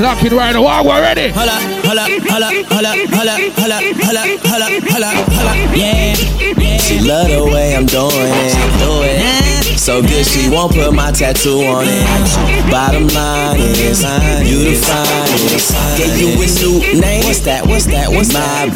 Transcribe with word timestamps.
got 0.00 0.16
everybody 0.16 0.30
clocking 0.30 0.36
right 0.36 0.52
now. 0.52 0.62
Wow, 0.62 0.84
we're 0.84 1.00
ready. 1.00 1.28
Holla, 1.30 1.52
holla, 1.84 2.08
holla, 2.28 2.48
holla, 2.68 2.90
holla, 3.10 3.34
holla, 3.56 3.76
holla, 4.00 4.24
holla, 4.44 4.66
holla, 4.88 5.10
holla, 5.30 5.54
yeah, 5.76 6.16
yeah. 6.58 6.78
She 6.78 7.00
love 7.00 7.28
the 7.28 7.44
way 7.44 7.76
I'm 7.76 7.86
doing 7.86 8.10
it, 8.12 8.54
do 8.80 9.02
it. 9.04 9.78
So 9.78 10.02
good 10.02 10.26
she 10.26 10.48
won't 10.50 10.72
put 10.72 10.92
my 10.92 11.10
tattoo 11.10 11.62
on 11.64 11.84
it. 11.86 12.70
Bottom 12.70 13.08
line 13.08 13.60
is, 13.60 14.02
you 14.48 14.64
the 14.64 14.74
finest. 14.76 15.72
Gave 15.96 16.18
you 16.20 16.28
a 16.32 16.46
new 16.60 17.00
name. 17.00 17.24
What's 17.24 17.40
that? 17.40 17.66
What's 17.66 17.86
that? 17.86 18.08
What's 18.10 18.32
my? 18.32 18.68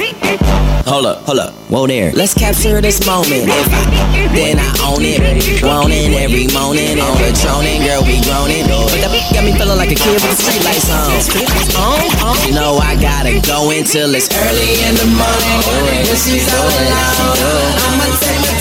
Hold 0.86 1.06
up, 1.06 1.22
hold 1.24 1.38
up, 1.38 1.53
whoa 1.68 1.86
there. 1.86 2.12
Let's 2.12 2.34
capture 2.34 2.80
this 2.80 3.06
moment. 3.06 3.48
If 3.48 3.68
I, 3.72 4.28
then 4.34 4.58
I 4.58 4.70
own 4.84 5.02
it. 5.02 5.20
Want 5.62 5.92
it 5.92 6.12
every 6.14 6.48
morning. 6.52 7.00
On 7.00 7.16
the 7.18 7.32
troning, 7.32 7.84
girl, 7.84 8.02
we 8.04 8.20
groaning. 8.24 8.66
But 8.68 9.00
that 9.00 9.10
got 9.32 9.44
me 9.44 9.52
feeling 9.56 9.78
like 9.78 9.92
a 9.92 9.98
kid 9.98 10.14
with 10.14 10.24
the 10.24 10.36
street 10.36 10.62
lights 10.64 10.90
on. 10.90 11.10
On, 11.78 11.98
on. 12.22 12.36
You 12.46 12.54
know 12.54 12.78
I 12.78 12.96
gotta 13.00 13.40
go 13.44 13.70
until 13.70 14.14
it's 14.14 14.28
early 14.30 14.72
in 14.84 14.94
the 14.96 15.08
morning. 15.08 15.60
When 16.08 16.18
she's 16.18 16.46
all 16.52 16.68
alone, 16.68 17.72
I'ma 17.80 18.06
take 18.20 18.53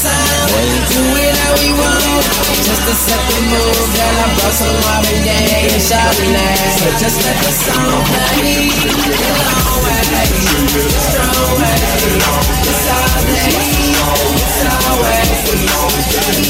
we 0.53 0.77
do 0.91 1.01
it 1.17 1.33
how 1.41 1.53
we 1.61 1.69
want. 1.73 2.25
Just 2.63 2.83
to 2.87 2.93
set 2.93 3.21
the 3.27 3.37
mood. 3.49 3.87
Girl, 3.93 4.15
I 4.21 4.27
brought 4.37 4.55
some 4.55 4.77
Marvin 4.85 5.19
Gaye 5.25 5.73
And 5.73 5.81
Chardonnay. 5.81 6.55
So 6.77 6.87
just 7.01 7.17
let 7.25 7.37
the 7.41 7.51
song 7.63 8.01
play. 8.07 8.69
The 8.69 9.31
long 9.41 9.81
way, 9.83 10.03
the 10.13 10.87
strong 11.09 11.57
way. 11.59 11.77
It's 12.69 12.85
all 12.93 13.19
day, 13.27 13.57
it's 14.43 14.61
always. 14.77 15.29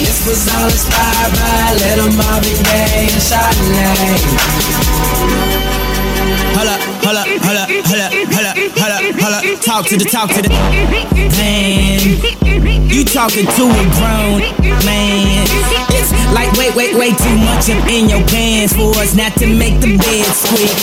This 0.03 0.19
was 0.27 0.43
all 0.53 0.67
inspired 0.67 1.31
by 1.33 1.73
little 1.81 2.11
Marvin 2.19 2.57
Gaye 2.67 3.07
and 3.07 3.23
Chardonnay. 3.23 4.19
Hold 6.53 6.69
up, 6.69 6.81
hold 7.03 7.17
up, 7.17 7.27
hold 7.41 7.57
up. 7.57 7.62
Talk 9.73 9.89
to 9.89 9.97
the 9.97 10.05
talk 10.05 10.29
to 10.29 10.37
the 10.37 10.53
man. 10.53 11.97
You 12.93 13.01
talking 13.03 13.49
to 13.49 13.63
a 13.65 13.83
grown 13.97 14.45
man. 14.85 15.49
It's 15.89 16.13
like 16.29 16.53
wait, 16.61 16.77
wait, 16.77 16.93
wait 16.93 17.17
too 17.17 17.33
much 17.41 17.73
up 17.73 17.81
in 17.89 18.05
your 18.05 18.21
pants 18.29 18.77
for 18.77 18.93
us 19.01 19.17
not 19.17 19.33
to 19.41 19.49
make 19.49 19.81
the 19.81 19.97
bed 19.97 20.29
squeak. 20.29 20.77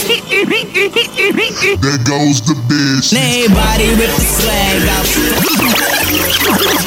There 1.79 2.03
goes 2.03 2.43
the 2.43 2.59
bitch. 2.67 3.15
Everybody 3.15 3.95
rip 3.95 4.11
the 4.11 4.27
swag 4.27 4.83
out. 4.91 5.07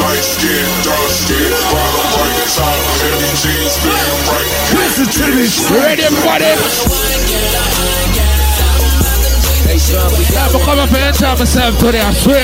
Light 0.04 0.28
skin, 0.28 0.68
dark 0.84 1.08
skin, 1.08 1.56
bottom 1.72 2.04
right, 2.20 2.44
top 2.52 2.84
heavy 3.00 3.32
jeans, 3.40 3.80
fit 3.80 3.96
right. 4.28 4.52
Listen 4.76 5.08
to 5.08 5.26
this. 5.40 5.56
Ready, 5.72 6.04
everybody? 6.04 7.13
Yeah, 9.94 10.50
but 10.52 10.62
come 10.66 10.80
up 10.80 10.92
and 10.92 11.16
enjoy 11.16 11.36
myself 11.38 11.78
today, 11.78 12.02
I 12.02 12.14
swear. 12.14 12.44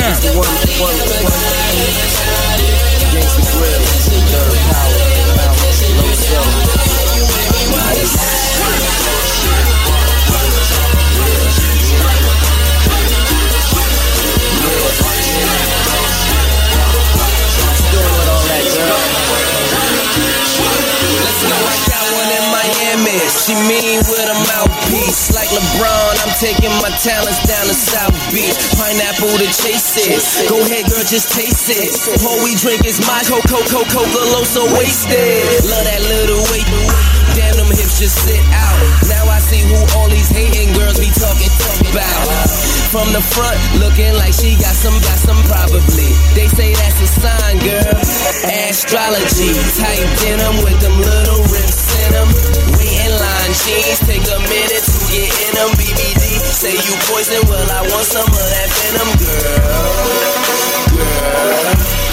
She 23.50 23.56
mean 23.56 23.99
like 25.50 25.64
LeBron, 25.64 26.14
I'm 26.22 26.36
taking 26.38 26.70
my 26.78 26.94
talents 27.02 27.42
down 27.48 27.66
to 27.66 27.74
South 27.74 28.14
Beach. 28.30 28.54
Pineapple 28.78 29.34
to 29.42 29.48
chase 29.50 29.98
it. 29.98 30.22
Go 30.48 30.62
ahead, 30.62 30.86
girl, 30.86 31.02
just 31.02 31.34
taste 31.34 31.70
it. 31.74 31.90
All 32.22 32.38
we 32.44 32.54
drink 32.54 32.86
is 32.86 33.00
my 33.08 33.22
Coco, 33.26 33.58
Coco, 33.66 33.82
Coca, 33.90 34.46
so 34.46 34.66
wasted. 34.78 35.66
Love 35.66 35.86
that 35.90 36.02
little 36.06 36.46
weight. 36.54 36.70
Damn, 37.34 37.58
them 37.58 37.66
hips 37.74 37.98
just 37.98 38.22
sit 38.22 38.38
out. 38.54 38.78
Now 39.10 39.26
I 39.26 39.40
see 39.40 39.66
who 39.66 39.78
all 39.98 40.08
these 40.10 40.30
hating 40.30 40.74
girls 40.74 41.00
be 41.00 41.10
talking, 41.18 41.50
talking 41.58 41.98
about. 41.98 42.59
From 42.90 43.14
the 43.14 43.22
front, 43.22 43.54
looking 43.78 44.18
like 44.18 44.34
she 44.34 44.58
got 44.58 44.74
some, 44.74 44.98
got 45.06 45.20
some 45.22 45.38
probably. 45.46 46.10
They 46.34 46.48
say 46.50 46.74
that's 46.74 46.98
a 46.98 47.06
sign, 47.22 47.62
girl. 47.62 47.94
Astrology, 48.50 49.54
tight 49.78 50.02
denim 50.18 50.66
with 50.66 50.82
them 50.82 50.98
little 50.98 51.46
rips 51.54 51.86
in 52.02 52.18
them. 52.18 52.26
Wait 52.82 52.90
in 53.06 53.14
line, 53.14 53.54
jeans 53.62 54.02
take 54.10 54.26
a 54.26 54.42
minute 54.42 54.82
to 54.90 54.98
get 55.06 55.30
in 55.30 55.54
them. 55.54 55.70
BBD, 55.78 56.42
say 56.50 56.74
you 56.74 56.98
poison, 57.06 57.46
well 57.46 57.70
I 57.70 57.86
want 57.94 58.10
some 58.10 58.26
of 58.26 58.34
that 58.58 58.70
venom, 58.74 59.10
girl. 59.22 59.70
Girl. 60.98 62.09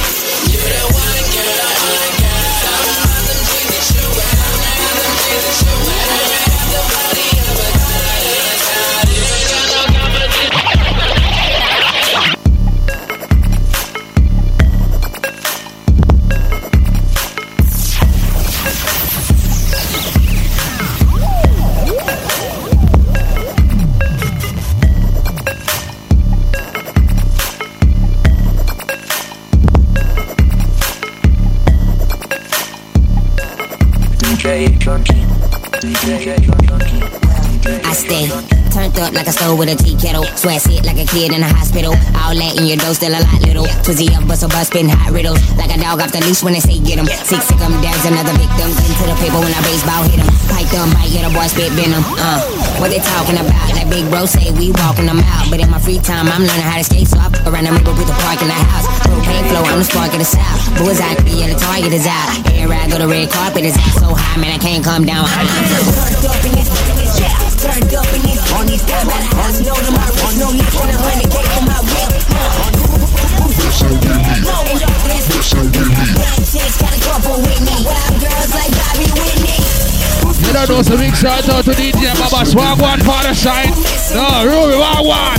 Like 39.17 39.27
a 39.27 39.33
stove 39.33 39.57
with 39.59 39.73
a 39.73 39.77
tea 39.81 39.97
kettle. 39.97 40.29
Sweat 40.37 40.61
sit 40.61 40.85
like 40.85 41.01
a 41.01 41.09
kid 41.09 41.33
in 41.33 41.41
a 41.41 41.49
hospital. 41.49 41.97
All 42.21 42.37
that 42.37 42.53
in 42.61 42.69
your 42.69 42.77
dough, 42.77 42.93
still 42.93 43.17
a 43.17 43.21
lot 43.25 43.41
little. 43.41 43.65
Twizzy 43.81 44.13
up, 44.13 44.29
bust 44.29 44.45
a 44.45 44.49
bus, 44.49 44.69
spin 44.69 44.93
hot 44.93 45.11
riddles. 45.11 45.41
Like 45.57 45.73
a 45.73 45.81
dog 45.81 46.05
off 46.05 46.13
the 46.13 46.21
leash 46.21 46.45
when 46.45 46.53
they 46.53 46.61
say 46.61 46.77
get 46.79 47.01
him. 47.01 47.09
Six 47.25 47.49
sick 47.49 47.61
'em, 47.65 47.73
there's 47.81 48.05
another 48.05 48.37
victim. 48.37 48.69
Into 48.69 49.05
the 49.09 49.17
paper 49.17 49.41
when 49.41 49.51
I 49.57 49.61
baseball 49.65 50.05
hit 50.05 50.21
him. 50.21 50.29
Pipe 50.53 50.69
them, 50.69 50.93
bite, 50.93 51.09
get 51.09 51.25
a 51.25 51.33
boy 51.33 51.49
spit 51.49 51.73
venom. 51.73 52.05
Uh, 52.21 52.45
what 52.77 52.93
they 52.93 53.01
talking 53.01 53.41
about? 53.41 53.57
That 53.73 53.89
big 53.89 54.05
bro 54.13 54.29
say 54.29 54.53
we 54.53 54.71
walking 54.85 55.09
them 55.09 55.25
out. 55.25 55.49
But 55.49 55.65
in 55.65 55.73
my 55.73 55.81
free 55.81 55.99
time, 55.99 56.29
I'm 56.29 56.45
learning 56.45 56.69
how 56.69 56.77
to 56.77 56.85
skate. 56.85 57.09
So 57.09 57.17
I 57.17 57.33
fuck 57.33 57.49
around 57.49 57.65
the 57.65 57.73
river 57.73 57.97
with 57.97 58.07
the 58.07 58.17
park 58.21 58.45
in 58.45 58.53
the 58.53 58.59
house. 58.69 58.87
Propane 59.09 59.49
flow, 59.49 59.65
I'm 59.65 59.81
the 59.81 59.89
spark 59.89 60.13
of 60.13 60.21
the 60.21 60.29
south. 60.29 60.61
Bullseye, 60.77 61.17
yeah, 61.33 61.49
the 61.49 61.57
target 61.57 61.93
is 61.97 62.05
out. 62.05 62.29
Air 62.53 62.69
ride, 62.69 62.93
go 62.93 63.01
the 63.01 63.09
red 63.09 63.33
carpet 63.33 63.65
is 63.65 63.77
out. 63.81 63.97
So 63.97 64.13
high, 64.13 64.37
man, 64.37 64.53
I 64.53 64.61
can't 64.61 64.85
come 64.85 65.09
down. 65.09 65.25
I'm 65.25 65.49
turned 65.49 66.21
up 66.29 66.45
in 66.45 66.53
this, 66.53 66.69
yeah, 67.17 67.46
turned 67.67 67.95
up 67.95 68.07
in 68.15 68.23
these 68.23 68.39
them 68.87 69.07
my. 69.07 69.21
No 70.39 70.51
need 70.53 70.71
for 70.71 70.87
my. 70.87 71.27
You 80.47 80.53
don't 80.53 80.69
know, 80.69 80.83
so 80.83 80.97
big 80.97 81.15
shout 81.17 81.49
out 81.49 81.65
to 81.65 81.73
DJ 81.73 82.15
Baba 82.19 82.47
Swag 82.47 82.81
One 82.81 83.01
for 83.01 83.23
the 83.23 83.35
shine. 83.35 83.71
No, 84.15 84.45
Ruby 84.45 84.77
Wagwan. 84.79 85.37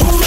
With 0.00 0.17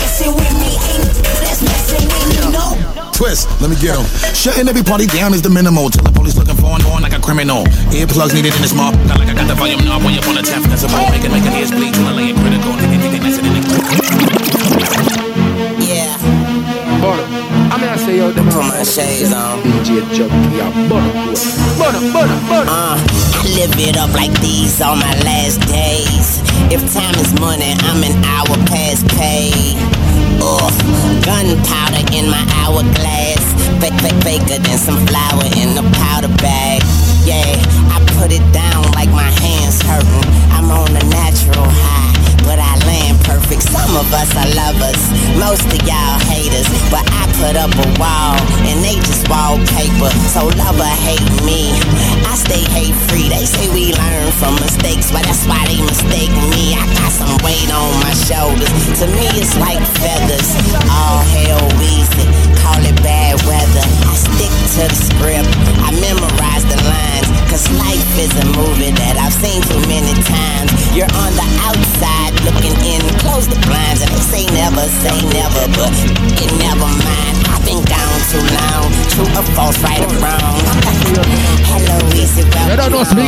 Twist, 3.21 3.45
let 3.61 3.69
me 3.69 3.75
get 3.75 3.93
get 3.93 3.99
'em. 4.01 4.05
Shutting 4.33 4.67
every 4.67 4.81
party 4.81 5.05
down 5.05 5.31
is 5.35 5.43
the 5.43 5.49
minimal. 5.49 5.91
Till 5.91 6.01
the 6.01 6.11
police 6.11 6.35
looking 6.35 6.55
for 6.55 6.73
and 6.73 6.83
on 6.89 7.03
like 7.03 7.13
a 7.13 7.19
criminal. 7.19 7.65
Earplugs 7.93 8.33
needed 8.33 8.51
in 8.55 8.61
this 8.63 8.73
mop. 8.73 8.95
Not 9.05 9.19
like 9.19 9.29
I 9.29 9.35
got 9.35 9.47
the 9.47 9.53
volume 9.53 9.85
knob 9.85 10.01
when 10.01 10.15
you 10.15 10.21
wanna 10.25 10.41
tap. 10.41 10.63
That's 10.63 10.81
a 10.81 10.87
ball. 10.87 11.07
Make 11.11 11.23
it, 11.23 11.29
make 11.29 11.45
it 11.45 11.53
ears 11.53 11.69
bleed 11.69 11.93
till 11.93 12.07
I 12.07 12.13
lay 12.13 12.29
it 12.33 12.35
critical. 12.41 12.73
Nigga, 12.81 12.97
nigga, 12.97 13.21
nice 13.21 13.37
and 13.37 13.45
in 13.45 13.53
Yeah, 15.85 16.17
I'm 17.69 17.79
gonna 17.79 17.99
say 17.99 18.17
yo, 18.17 18.31
them 18.31 18.49
put 18.49 18.65
my 18.65 18.81
shades 18.81 19.31
on. 19.31 19.61
DJ 19.61 20.01
Junky, 20.17 20.57
yeah, 20.57 20.73
butter, 20.89 21.13
butter, 21.77 22.01
butter, 22.09 22.39
butter. 22.49 22.71
Uh, 22.73 22.97
I 22.97 23.45
live 23.53 23.77
it 23.77 23.97
up 23.97 24.11
like 24.17 24.33
these 24.41 24.81
on 24.81 24.97
my 24.97 25.13
last 25.21 25.61
days. 25.69 26.41
If 26.73 26.81
time 26.91 27.13
is 27.21 27.31
money, 27.39 27.77
I'm 27.85 28.01
an 28.01 28.17
hour 28.25 28.57
past 28.65 29.05
pay. 29.13 29.77
Ugh, 30.41 31.23
gunpowder 31.23 32.03
in 32.17 32.25
my 32.29 32.43
hourglass. 32.57 33.43
Fake, 33.79 33.99
fake, 34.01 34.21
faker 34.23 34.59
than 34.61 34.77
some 34.77 35.05
flour 35.07 35.45
in 35.61 35.77
a 35.77 35.83
powder 35.93 36.33
bag. 36.41 36.70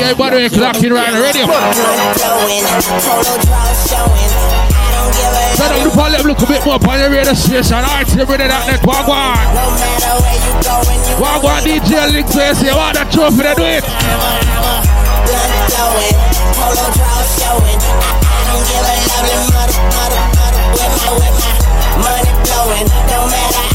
I 0.03 0.11
So 5.55 5.63
don't 5.69 5.83
look 5.83 5.97
on 5.97 6.11
them, 6.11 6.25
look 6.27 6.41
a 6.41 6.47
bit 6.47 6.65
more 6.65 6.75
upon 6.75 6.99
the 6.99 7.09
radio 7.09 7.33
station. 7.33 7.77
Alright, 7.77 8.09
everybody 8.11 8.47
that 8.49 8.67
net, 8.67 8.81
Wagwan. 8.83 9.37
no 9.55 9.71
matter 9.79 10.19
where 10.19 10.35
you 10.43 10.53
going, 10.59 10.99
you 11.07 11.15
Wagwan 11.23 11.63
DJ 11.63 12.11
link 12.11 12.27
you 12.27 12.75
want 12.75 12.95
that 12.99 13.07
trophy, 13.11 13.43
they 13.43 13.55
do 13.55 13.63
it. 13.63 13.83
I, 13.83 14.19
I 14.19 15.63
money 22.01 22.31
blowing. 22.43 22.87
No 23.07 23.27
matter 23.27 23.72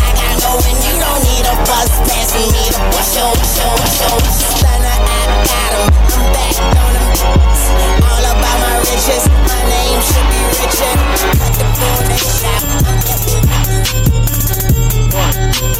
need 1.78 1.86
a 1.86 1.86
bus 1.86 1.90
passing 2.08 2.50
me 2.50 2.64
the 2.70 2.78
bus. 2.90 3.06
Show, 3.14 3.32
show, 3.54 3.74
show, 3.98 4.18
stunner, 4.18 4.88
I 4.88 5.38
got 5.46 5.72
'em. 5.78 5.88
I'm 6.14 6.26
back 6.32 6.56
on 6.58 6.92
them. 6.94 7.06
All 8.02 8.24
about 8.24 8.58
my 8.60 8.74
riches, 8.78 9.24
my 9.46 9.60
name 9.68 10.00
should 10.02 10.26
be 10.30 10.40
Richard. 10.58 10.98
Cut 11.38 11.54
the 11.58 11.66
bull, 11.78 12.00
they. 12.08 12.18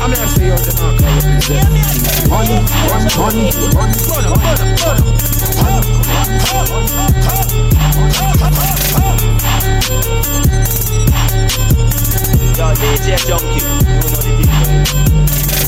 I'm 0.00 0.10
gonna 0.12 0.28
say 0.28 0.46
you're 0.46 0.56
the 0.56 0.72
mark 0.80 1.02
I 1.02 1.10
represent. 1.16 1.68
Money, 2.30 2.58
money, 2.88 3.10
money, 3.18 3.50
money, 3.74 4.00
money, 4.08 4.30
money. 4.34 5.18
Yo, 12.58 12.66
DJ 12.74 13.06
Junky, 13.28 13.60
you 13.60 13.66
know 14.10 14.20
the 14.22 15.67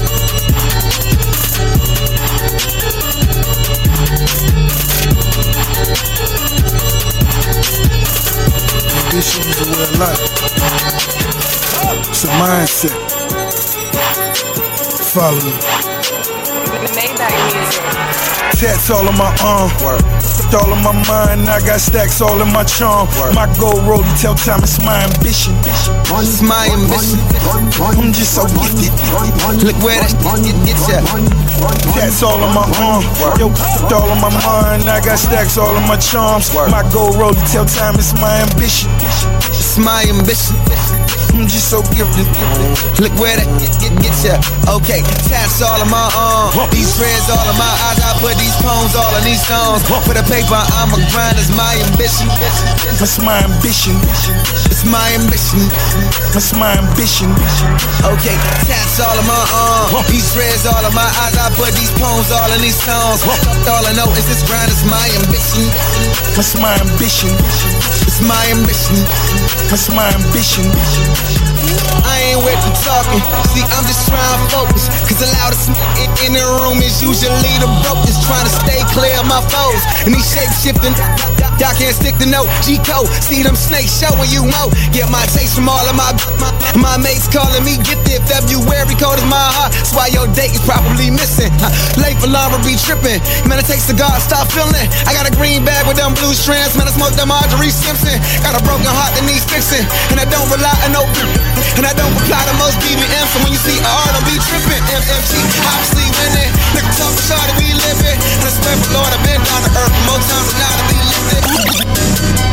Ambition 9.11 9.43
is 9.43 9.59
a 9.59 9.83
of 9.83 9.99
life. 9.99 10.23
It's 12.07 12.23
a 12.23 12.27
mindset. 12.39 12.95
Follow 15.11 15.35
me. 15.35 15.51
Tats 18.55 18.89
all 18.89 19.09
on 19.09 19.17
my 19.17 19.35
arm. 19.43 19.69
All 20.51 20.67
on 20.67 20.83
my 20.83 20.91
mind, 21.07 21.47
I 21.47 21.63
got 21.65 21.79
stacks 21.79 22.19
all 22.19 22.41
in 22.41 22.51
my 22.51 22.63
charm. 22.63 23.07
My 23.33 23.47
gold 23.55 23.87
rollie 23.87 24.03
tell 24.19 24.35
time 24.35 24.59
it's 24.63 24.83
my 24.83 24.99
ambition. 24.99 25.55
It's 25.63 26.43
my 26.43 26.67
ambition. 26.67 27.19
I'm 27.79 28.11
just 28.11 28.35
so 28.35 28.43
gifted. 28.59 28.91
Look 29.63 29.79
where 29.79 29.95
that 30.03 30.11
get, 30.43 30.55
get 30.67 30.75
ya. 30.91 30.99
Tats 31.95 32.21
all 32.21 32.43
on 32.43 32.53
my 32.53 32.67
arm. 32.83 33.03
Yo, 33.39 33.47
all 33.95 34.11
on 34.11 34.19
my 34.19 34.29
mind, 34.43 34.83
I 34.91 34.99
got 34.99 35.19
stacks 35.19 35.57
all 35.57 35.75
in 35.75 35.87
my 35.87 35.95
charms. 35.95 36.53
My 36.53 36.83
gold 36.91 37.15
rollie 37.15 37.39
tell 37.51 37.65
time 37.65 37.95
it's 37.95 38.13
my 38.19 38.43
ambition. 38.43 38.91
It's 39.71 39.79
my 39.79 40.03
ambition. 40.11 40.59
I'm 41.31 41.47
just 41.47 41.71
so 41.71 41.79
gifted. 41.95 42.27
Look 42.99 43.15
where 43.15 43.39
that 43.39 43.47
get, 43.55 43.71
get, 43.79 43.95
get 44.03 44.11
ya. 44.19 44.35
Okay, 44.67 44.99
tats 45.31 45.63
all 45.63 45.79
on 45.79 45.87
my 45.87 46.11
uh, 46.11 46.51
arm. 46.51 46.67
These 46.75 46.99
dreads 46.99 47.31
all 47.31 47.39
in 47.47 47.55
my 47.55 47.71
eyes. 47.87 48.03
I 48.03 48.11
put 48.19 48.35
these 48.35 48.51
poems 48.59 48.99
all 48.99 49.15
in 49.15 49.23
these 49.23 49.39
songs. 49.39 49.79
For 49.87 50.11
the 50.11 50.27
paper, 50.27 50.59
I'm 50.75 50.91
a 50.91 50.99
grind. 51.15 51.39
It's 51.39 51.55
my 51.55 51.71
ambition. 51.87 52.27
That's 52.99 53.23
my 53.23 53.39
ambition. 53.47 53.95
It's 54.67 54.83
my 54.83 55.07
ambition. 55.15 55.63
That's 56.35 56.51
my 56.51 56.75
ambition. 56.75 57.31
Okay, 58.11 58.35
tats 58.67 58.99
all 58.99 59.15
in 59.15 59.23
my 59.23 59.39
uh, 59.39 59.95
arm. 59.95 60.03
These 60.11 60.35
dreads 60.35 60.67
all 60.67 60.83
in 60.83 60.91
my 60.91 61.07
eyes. 61.23 61.39
I 61.39 61.47
put 61.55 61.71
these 61.79 61.95
poems 61.95 62.27
all 62.27 62.51
in 62.51 62.59
these 62.59 62.75
songs. 62.75 63.23
All 63.71 63.87
I 63.87 63.95
know 63.95 64.11
is 64.19 64.27
this 64.27 64.43
grind 64.43 64.67
is 64.67 64.83
my 64.83 65.07
ambition. 65.23 65.63
That's 66.35 66.59
my 66.59 66.75
ambition. 66.75 67.31
It's 68.03 68.19
my 68.19 68.43
ambition. 68.51 68.99
That's 69.71 69.87
my 69.95 70.03
ambition. 70.11 70.67
I 72.03 72.35
ain't 72.35 72.43
with 72.43 72.59
the 72.59 72.75
talking. 72.83 73.23
See, 73.55 73.63
I'm 73.71 73.87
just 73.87 74.03
trying 74.03 74.19
to 74.19 74.43
focus. 74.51 74.91
Cause 75.07 75.23
the 75.23 75.31
loudest 75.39 75.71
in, 75.95 76.11
in 76.27 76.31
the 76.35 76.43
room 76.59 76.83
is 76.83 76.99
usually 76.99 77.55
the 77.55 77.71
brokest. 77.79 78.19
Trying 78.27 78.43
to 78.43 78.51
stay 78.51 78.83
clear 78.91 79.15
of 79.15 79.31
my 79.31 79.39
foes. 79.47 79.79
And 80.03 80.13
these 80.13 80.27
shape 80.27 80.51
shifting. 80.59 80.91
Y'all 81.61 81.77
can't 81.77 81.93
stick 81.93 82.17
the 82.17 82.25
note. 82.25 82.49
G 82.65 82.81
code. 82.81 83.05
See 83.21 83.45
them 83.45 83.53
snakes 83.53 83.93
showing 83.93 84.25
you 84.33 84.41
mo. 84.49 84.73
Get 84.97 85.13
my 85.13 85.21
taste 85.29 85.53
from 85.53 85.69
all 85.69 85.85
of 85.85 85.93
my, 85.93 86.09
my 86.41 86.49
my 86.73 86.97
mates 86.97 87.29
calling 87.29 87.61
me 87.61 87.77
gifted. 87.85 88.17
February 88.25 88.97
code 88.97 89.21
is 89.21 89.29
my 89.29 89.45
heart. 89.61 89.69
That's 89.69 89.93
why 89.93 90.09
your 90.09 90.25
date 90.33 90.57
is 90.57 90.63
probably 90.65 91.13
missing. 91.13 91.53
Huh. 91.61 91.69
Late 92.01 92.17
for 92.17 92.33
Laura 92.33 92.57
be 92.65 92.73
tripping. 92.81 93.21
Man, 93.45 93.61
it 93.61 93.69
takes 93.69 93.85
the 93.85 93.93
God 93.93 94.17
stop 94.25 94.49
feeling. 94.49 94.89
I 95.05 95.13
got 95.13 95.29
a 95.29 95.33
green 95.37 95.61
bag 95.61 95.85
with 95.85 96.01
them 96.01 96.17
blue 96.17 96.33
strands. 96.33 96.73
Man, 96.73 96.89
I 96.89 96.97
smoke 96.97 97.13
them 97.13 97.29
Marjorie 97.29 97.69
Simpson. 97.69 98.17
Got 98.41 98.57
a 98.57 98.61
broken 98.65 98.89
heart 98.89 99.13
that 99.13 99.25
needs 99.29 99.45
fixing. 99.45 99.85
And 100.09 100.17
I 100.17 100.25
don't 100.25 100.49
rely 100.49 100.73
on 100.89 100.97
no 100.97 101.05
and 101.77 101.85
I 101.85 101.93
don't 101.93 102.13
reply 102.17 102.41
to 102.41 102.53
most 102.57 102.81
BBM, 102.81 103.25
so 103.29 103.37
when 103.45 103.53
you 103.53 103.61
see 103.61 103.77
R, 103.85 104.07
don't 104.09 104.25
be 104.25 104.33
tripping. 104.49 104.81
MMG, 104.97 105.37
obviously 105.69 106.09
winning. 106.09 106.51
Nigga 106.73 106.89
talk 106.97 107.13
for 107.13 107.21
shawty, 107.21 107.53
we 107.61 107.69
living. 107.77 108.17
And 108.17 108.49
I 108.49 108.51
swear 108.51 108.75
Lord, 108.97 109.13
I've 109.13 109.21
been 109.21 109.41
down 109.45 109.61
to 109.61 109.71
earth 109.77 109.95
more 110.09 110.21
times 110.25 110.49
than 110.49 110.57
now 110.57 110.73
to 110.73 110.85
be 110.89 110.97
lifted. 111.05 111.50
Do 111.51 111.57
it. 111.57 112.50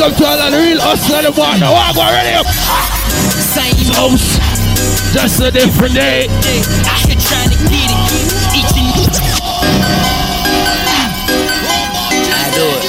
Big 0.00 0.12
up 0.12 0.16
to 0.16 0.24
all 0.24 0.50
the 0.50 0.56
real 0.56 0.80
hustler 0.80 1.28
and 1.28 1.36
what 1.36 1.60
now. 1.60 1.76
Wagwan, 1.76 2.08
ready 2.16 2.32
up. 2.32 2.48
Same 3.36 3.76
House. 3.92 4.40
Just 5.12 5.42
a 5.42 5.50
different 5.50 5.92
day. 5.94 6.26
Out 6.88 7.00
here 7.04 7.16
trying 7.20 7.50
to 7.52 7.58
get 7.68 7.90
it. 7.92 8.00
Each 8.56 8.72
and 8.80 8.88
I 12.32 12.48
do 12.56 12.64
it. 12.80 12.88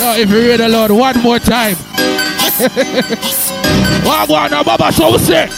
Now, 0.00 0.16
if 0.20 0.28
you 0.28 0.36
read 0.50 0.60
the 0.60 0.68
Lord 0.68 0.90
one 0.90 1.18
more 1.22 1.38
time. 1.38 1.76
Wagwan, 4.04 4.50
Baba, 4.66 4.92
so 4.92 5.12
we 5.12 5.18
say. 5.18 5.48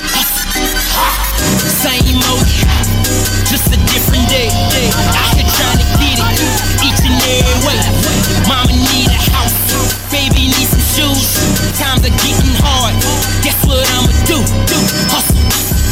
Times 11.77 12.09
are 12.09 12.17
getting 12.25 12.57
hard. 12.65 12.97
Guess 13.45 13.61
what 13.69 13.85
I'ma 13.93 14.09
do? 14.25 14.41
Do 14.65 14.79
hustle, 15.13 15.37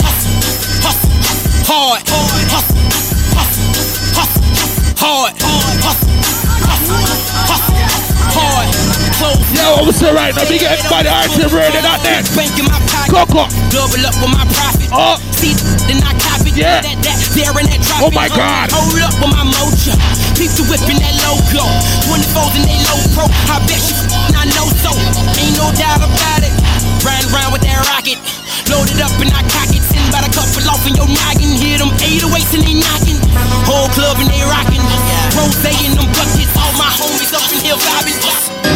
hustle, 0.00 0.32
hustle, 0.80 1.12
hard, 1.68 2.00
hustle, 2.08 2.80
hustle, 3.36 4.48
hard, 4.96 5.36
hustle, 5.84 6.08
hustle, 7.44 7.76
hard. 8.32 8.68
Yo, 9.52 9.84
I'm 9.84 9.92
still 9.92 10.14
right 10.14 10.34
now. 10.34 10.48
Big 10.48 10.62
everybody, 10.62 11.08
RT 11.12 11.52
ready 11.52 11.80
that 11.84 12.00
then. 12.00 12.24
Bank 12.32 12.56
in 12.56 12.64
my 12.64 12.80
pocket. 12.88 13.12
Coco. 13.12 13.44
Double 13.68 14.00
up 14.08 14.16
with 14.24 14.32
my 14.32 14.44
profit. 14.56 14.88
Oh. 14.90 15.20
See, 15.36 15.52
then 15.84 16.00
I. 16.02 16.23
Yeah. 16.54 16.86
That, 16.86 17.02
that, 17.02 17.18
there 17.34 17.50
and 17.50 17.66
drop. 17.82 18.06
Oh 18.06 18.14
my 18.14 18.30
God. 18.30 18.70
Hold 18.70 18.94
up 19.02 19.18
with 19.18 19.26
my 19.26 19.42
mojo. 19.42 19.90
Peep 20.38 20.54
the 20.54 20.62
whip 20.70 20.86
in 20.86 21.02
that 21.02 21.14
logo. 21.26 21.66
24s 22.06 22.54
in 22.54 22.62
they 22.62 22.78
low 22.86 23.02
pro. 23.10 23.26
I 23.50 23.58
bet 23.66 23.82
you 23.90 23.98
I 24.38 24.46
know 24.54 24.70
so. 24.78 24.94
Ain't 25.34 25.58
no 25.58 25.74
doubt 25.74 26.06
about 26.06 26.46
it. 26.46 26.54
Riding 27.02 27.26
around 27.34 27.50
with 27.50 27.66
that 27.66 27.82
rocket. 27.90 28.22
Loaded 28.70 29.02
up 29.02 29.10
and 29.18 29.34
I 29.34 29.42
cock 29.50 29.74
it. 29.74 29.82
Send 29.82 30.06
about 30.06 30.22
a 30.22 30.30
couple 30.30 30.62
off 30.70 30.86
in 30.86 30.94
your 30.94 31.10
noggin. 31.10 31.58
Hit 31.58 31.82
them 31.82 31.90
808s 31.98 32.54
and 32.54 32.62
they 32.62 32.78
knocking. 32.78 33.18
Whole 33.66 33.90
club 33.90 34.22
and 34.22 34.30
they 34.30 34.46
rocking. 34.46 34.82
Rose 35.34 35.58
in 35.58 35.98
them 35.98 36.06
buckets. 36.14 36.54
All 36.54 36.70
my 36.78 36.86
homies 36.94 37.34
up 37.34 37.50
in 37.50 37.66
here 37.66 37.74
vibing. 37.82 38.22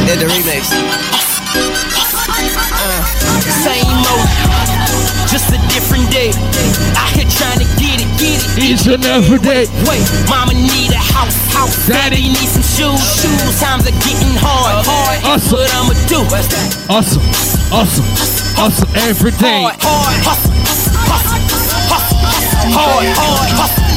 Did 0.02 0.18
the 0.18 0.26
remix. 0.26 0.74
Uh, 1.54 3.02
same 3.62 3.86
mode, 4.02 4.77
just 5.28 5.52
a 5.52 5.60
different 5.68 6.08
day. 6.08 6.32
Out 6.96 7.12
here 7.12 7.28
trying 7.28 7.60
to 7.60 7.68
get 7.76 8.00
it, 8.00 8.08
get 8.16 8.40
it. 8.40 8.48
Each 8.56 8.88
and 8.88 9.04
every 9.04 9.38
day. 9.38 9.68
Wait, 9.84 10.00
wait, 10.00 10.04
mama 10.28 10.56
need 10.56 10.92
a 10.92 11.00
house, 11.00 11.36
house. 11.52 11.76
Daddy 11.86 12.32
need 12.32 12.48
some 12.48 12.64
shoes, 12.64 13.00
shoes. 13.20 13.60
Times 13.60 13.84
are 13.84 13.98
getting 14.00 14.32
hard, 14.40 14.84
hard. 14.88 15.20
Awesome. 15.28 15.60
What 15.60 15.68
I'ma 15.76 15.94
do? 16.08 16.24
Awesome, 16.88 17.24
awesome, 17.68 18.08
awesome 18.56 18.90
every 19.04 19.32
day. 19.36 19.68
Hard, 19.68 19.76
hard, 19.84 20.16
hustle, 20.24 20.52
hustle, 21.04 21.40
hustle, 21.92 22.72
hard, 22.72 23.06
hard, 23.12 23.50
hustle. 23.52 23.88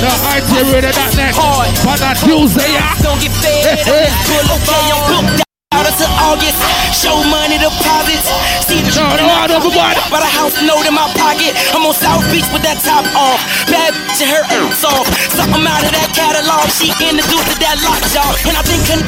Now 0.00 0.12
RT 0.36 0.72
ready 0.72 0.92
that 0.92 1.12
then. 1.16 1.32
Hard. 1.36 1.68
For 1.84 1.96
that 2.00 2.16
Tuesday, 2.24 2.72
yeah. 2.72 2.96
Don't 3.00 3.20
get 3.20 3.32
fed 3.32 3.80
up. 3.80 4.12
Pull 4.24 4.52
up, 4.52 4.60
okay, 4.60 4.92
I'm 4.92 5.36
booked 5.36 5.45
out 5.76 5.84
until 5.84 6.08
August. 6.24 6.56
Show 6.96 7.16
money 7.28 7.60
deposits. 7.60 8.24
See 8.64 8.80
the 8.80 8.90
No, 8.96 9.12
no, 9.20 9.28
I 9.28 9.46
don't 9.46 9.60
go 9.60 9.70
bad. 9.70 10.00
But 10.08 10.24
a 10.24 10.30
house 10.30 10.56
note 10.64 10.88
in 10.88 10.94
my 10.96 11.06
pocket. 11.20 11.52
I'm 11.76 11.84
on 11.84 11.92
South 11.92 12.24
Beach 12.32 12.48
with 12.52 12.64
that 12.64 12.80
top 12.80 13.04
off. 13.12 13.40
Bad 13.68 13.92
bitch 13.92 14.24
and 14.24 14.30
her 14.32 14.44
earth 14.56 14.80
off. 14.88 15.06
Something 15.36 15.64
out 15.68 15.84
of 15.84 15.92
that 15.92 16.08
catalog. 16.16 16.64
She 16.72 16.88
introduced 17.04 17.52
to 17.52 17.56
that 17.60 17.76
lockjaw. 17.84 18.48
And 18.48 18.56
I 18.56 18.62
think 18.64 18.80
con- 18.88 19.04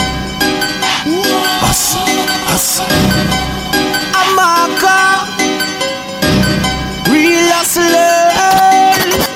Us, 1.64 1.96
us. 2.52 2.80
I'm 4.12 4.36
a 4.36 4.68
girl. 4.76 5.24
Real 7.08 7.48
hustler. 7.56 9.27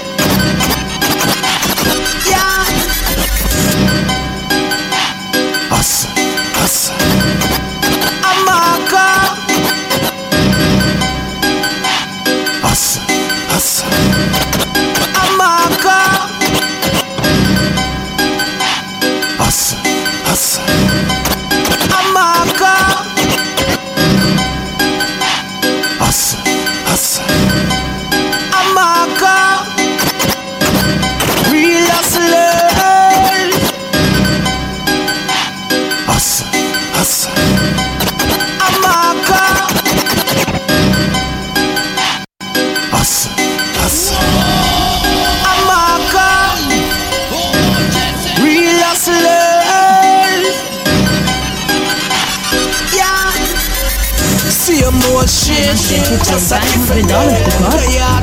Emotion. 55.52 56.00
Just 56.09 56.32
a 56.32 56.38
different 56.40 56.44
$500 56.49 57.09
to 57.09 57.52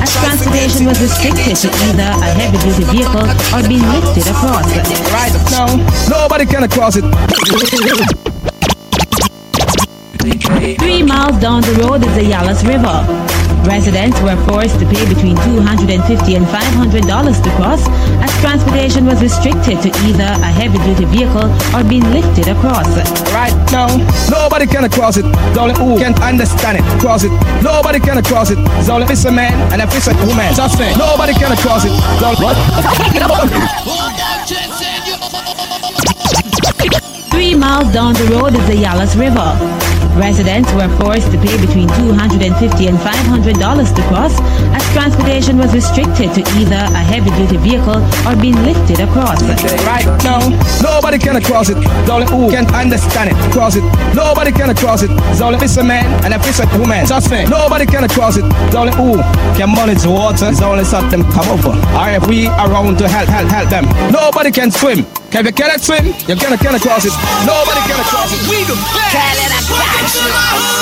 as 0.02 0.10
transportation 0.18 0.86
was 0.86 0.98
restricted 1.00 1.56
to 1.56 1.68
either 1.86 2.10
a 2.10 2.30
heavy-duty 2.34 2.84
vehicle 2.90 3.26
or 3.54 3.60
being 3.66 3.86
lifted 3.94 4.26
across. 4.30 4.66
Right 5.14 5.34
now, 5.50 5.68
nobody 6.08 6.46
can 6.46 6.68
cross 6.68 6.96
it. 6.96 7.04
Three 10.20 11.02
miles 11.02 11.40
down 11.40 11.62
the 11.62 11.74
road 11.82 12.04
is 12.04 12.14
the 12.14 12.26
Yalas 12.28 12.66
River. 12.66 13.06
Residents 13.64 14.20
were 14.22 14.36
forced 14.48 14.78
to 14.80 14.86
pay 14.86 15.06
between 15.08 15.36
250 15.36 16.34
and 16.34 16.46
$500 16.46 17.42
to 17.44 17.50
cross, 17.56 17.84
transportation 18.40 19.04
was 19.06 19.20
restricted 19.22 19.80
to 19.84 19.88
either 20.08 20.24
a 20.24 20.50
heavy-duty 20.50 21.04
vehicle 21.12 21.46
or 21.76 21.84
being 21.84 22.04
lifted 22.10 22.48
across. 22.48 22.88
Right 23.32 23.54
now, 23.70 23.86
nobody 24.28 24.66
can 24.66 24.88
cross 24.90 25.16
it. 25.16 25.24
It's 25.28 25.58
only 25.58 25.74
who 25.76 25.98
can 25.98 26.14
understand 26.22 26.78
it. 26.78 26.84
Cross 27.00 27.24
it. 27.24 27.32
Nobody 27.62 28.00
can 28.00 28.22
cross 28.24 28.50
it. 28.50 28.58
It's 28.80 28.88
only 28.88 29.04
if 29.04 29.10
it's 29.10 29.24
a 29.24 29.32
man 29.32 29.52
and 29.72 29.80
if 29.82 29.94
it's 29.94 30.08
a 30.08 30.14
woman. 30.26 30.52
Just 30.54 30.78
saying. 30.78 30.96
Nobody 30.96 31.34
can 31.34 31.54
cross 31.58 31.84
it. 31.84 31.92
It's 31.92 32.22
only 32.24 32.40
what? 32.40 32.56
Three 37.30 37.54
miles 37.54 37.92
down 37.92 38.14
the 38.14 38.26
road 38.36 38.54
is 38.54 38.66
the 38.66 38.74
Yalas 38.74 39.16
River. 39.18 39.56
Residents 40.18 40.70
were 40.74 40.88
forced 40.98 41.30
to 41.30 41.38
pay 41.38 41.56
between 41.64 41.88
250 41.88 42.86
and 42.88 42.98
$500 42.98 43.94
to 43.94 44.02
cross, 44.08 44.34
as 44.36 44.69
transportation 44.92 45.58
was 45.58 45.72
restricted 45.74 46.34
to 46.34 46.42
either 46.58 46.82
a 46.94 47.02
heavy-duty 47.02 47.56
vehicle 47.58 47.98
or 48.26 48.34
being 48.36 48.56
lifted 48.62 49.00
across. 49.00 49.42
Right 49.86 50.06
now, 50.22 50.40
nobody 50.82 51.18
can 51.18 51.40
cross 51.42 51.68
it. 51.68 51.78
It's 51.78 52.10
only 52.10 52.26
who 52.26 52.50
can 52.50 52.66
understand 52.74 53.30
it. 53.30 53.36
Cross 53.52 53.76
it. 53.76 53.84
Nobody 54.14 54.52
can 54.52 54.74
cross 54.74 55.02
it. 55.02 55.10
It's 55.30 55.40
only 55.40 55.56
if 55.56 55.62
it's 55.64 55.76
a 55.76 55.84
man 55.84 56.06
and 56.24 56.34
if 56.34 56.46
it's 56.46 56.60
a 56.60 56.66
woman. 56.78 57.06
Just 57.06 57.28
saying. 57.28 57.48
Nobody 57.48 57.86
can 57.86 58.08
cross 58.08 58.36
it. 58.36 58.44
It's 58.66 58.76
only 58.76 58.92
who 58.94 59.16
can 59.56 59.70
manage 59.72 60.02
the 60.02 60.10
water. 60.10 60.48
It's 60.48 60.62
only 60.62 60.84
something 60.84 61.22
come 61.32 61.48
over. 61.48 61.74
Or 61.96 62.08
if 62.10 62.26
we 62.26 62.48
around 62.48 62.98
to 62.98 63.08
help, 63.08 63.28
help, 63.28 63.48
help 63.48 63.68
them. 63.70 63.84
Nobody 64.12 64.50
can 64.50 64.70
swim. 64.70 65.06
If 65.32 65.46
you 65.46 65.52
cannot 65.52 65.80
swim, 65.80 66.06
you 66.06 66.34
cannot, 66.34 66.58
cannot 66.58 66.80
cross 66.82 67.04
it. 67.06 67.14
Nobody 67.46 67.80
can 67.86 68.02
cross 68.10 68.32
it. 68.34 68.40
We 68.50 68.64
the 68.66 68.74
best. 68.74 69.14
Khaled, 69.14 70.79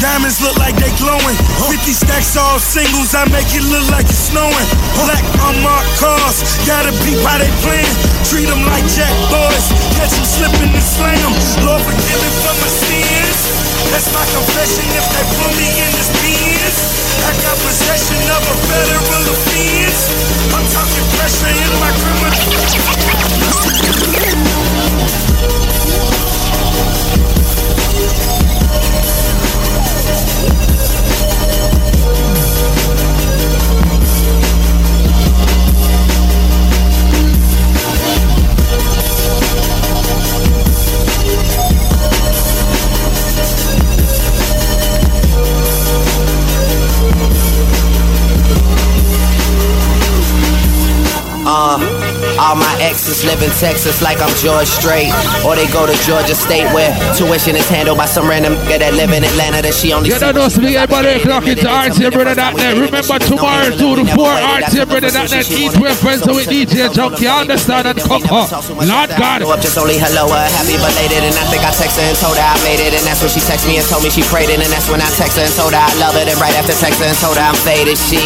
Diamonds 0.00 0.44
look 0.44 0.56
like 0.60 0.76
they 0.76 0.92
glowing. 1.00 1.36
50 1.72 1.92
stacks 1.96 2.36
all 2.36 2.60
singles, 2.60 3.16
I 3.16 3.24
make 3.32 3.48
it 3.56 3.64
look 3.64 3.88
like 3.88 4.04
it's 4.04 4.28
snowing. 4.28 4.68
Black 5.00 5.24
unmarked 5.48 5.88
cars, 5.96 6.44
gotta 6.68 6.92
be 7.00 7.16
how 7.24 7.40
they 7.40 7.48
plan. 7.64 7.88
Treat 8.28 8.44
them 8.44 8.60
like 8.68 8.84
jack 8.92 9.14
boys, 9.32 9.72
catch 9.96 10.12
them 10.12 10.26
slipping 10.28 10.68
and 10.68 10.84
slam. 10.84 11.32
Lord 11.64 11.80
forgive 11.80 12.20
me 12.20 12.30
for 12.44 12.54
my 12.60 12.68
sins. 12.68 13.40
That's 13.88 14.12
my 14.12 14.24
confession 14.36 14.84
if 14.92 15.06
they 15.16 15.24
put 15.40 15.52
me 15.56 15.64
in 15.64 15.88
this 15.96 16.12
Benz. 16.20 16.76
I 17.24 17.32
got 17.40 17.56
possession 17.64 18.20
of 18.36 18.42
a 18.52 18.56
federal 18.68 19.24
offense. 19.32 20.12
I'm 20.52 20.66
talking 20.76 21.06
pressure 21.16 21.56
in 21.56 21.72
my 21.80 21.88
criminal. 22.04 22.36
Uh, 51.48 52.15
exes 52.80 53.24
live 53.24 53.42
in 53.42 53.50
Texas 53.56 54.02
like 54.02 54.20
I'm 54.20 54.32
George 54.40 54.68
Strait. 54.68 55.12
Or 55.44 55.56
they 55.56 55.66
go 55.72 55.86
to 55.86 55.94
Georgia 56.04 56.34
State 56.34 56.68
where 56.74 56.92
tuition 57.16 57.56
is 57.56 57.68
handled 57.68 57.98
by 57.98 58.06
some 58.06 58.28
random 58.28 58.54
nigga 58.66 58.78
that 58.80 58.94
live 58.94 59.10
in 59.12 59.24
Atlanta 59.24 59.62
that 59.62 59.74
she 59.74 59.92
only 59.92 60.10
You 60.10 60.18
don't 60.18 60.34
know, 60.34 60.48
so 60.48 60.60
we 60.60 60.76
everybody 60.76 61.20
clock 61.20 61.46
into 61.46 61.64
RTMRadio.net. 61.64 62.72
Remember 62.76 63.18
tomorrow, 63.20 63.70
2 63.70 63.78
to 63.78 64.04
4, 64.14 64.26
RTMRadio.net. 64.64 65.50
Eat 65.50 65.74
with 65.80 65.96
friends 66.00 66.26
with 66.26 66.48
DJ 66.48 66.88
Junky. 66.92 67.28
Understand 67.28 67.88
and 67.88 68.00
conquer. 68.00 68.44
Lord 68.74 69.10
God. 69.16 69.42
Up 69.46 69.62
just 69.62 69.78
only 69.78 69.94
hello, 69.94 70.26
uh, 70.26 70.42
happy 70.58 70.74
belated, 70.74 71.22
and 71.22 71.36
I 71.38 71.44
think 71.46 71.62
I 71.62 71.70
texted 71.70 72.02
her 72.02 72.10
and 72.10 72.18
told 72.18 72.34
her 72.34 72.42
I 72.42 72.58
made 72.66 72.82
it, 72.82 72.92
and 72.98 73.04
that's 73.06 73.22
when 73.22 73.30
she 73.30 73.38
texted 73.38 73.70
me 73.70 73.78
and 73.78 73.86
told 73.86 74.02
me 74.02 74.10
she 74.10 74.26
prayed 74.26 74.50
it, 74.50 74.58
and 74.58 74.66
that's 74.74 74.90
when 74.90 74.98
I 74.98 75.06
texted 75.14 75.38
her 75.38 75.46
and 75.46 75.54
told 75.54 75.70
her 75.70 75.78
I 75.78 75.94
love 76.02 76.18
it, 76.18 76.26
and 76.26 76.34
right 76.42 76.50
after 76.58 76.74
texting 76.74 77.06
and 77.06 77.20
told 77.22 77.38
her 77.38 77.46
I'm 77.46 77.54
faded, 77.62 77.94
she 77.94 78.18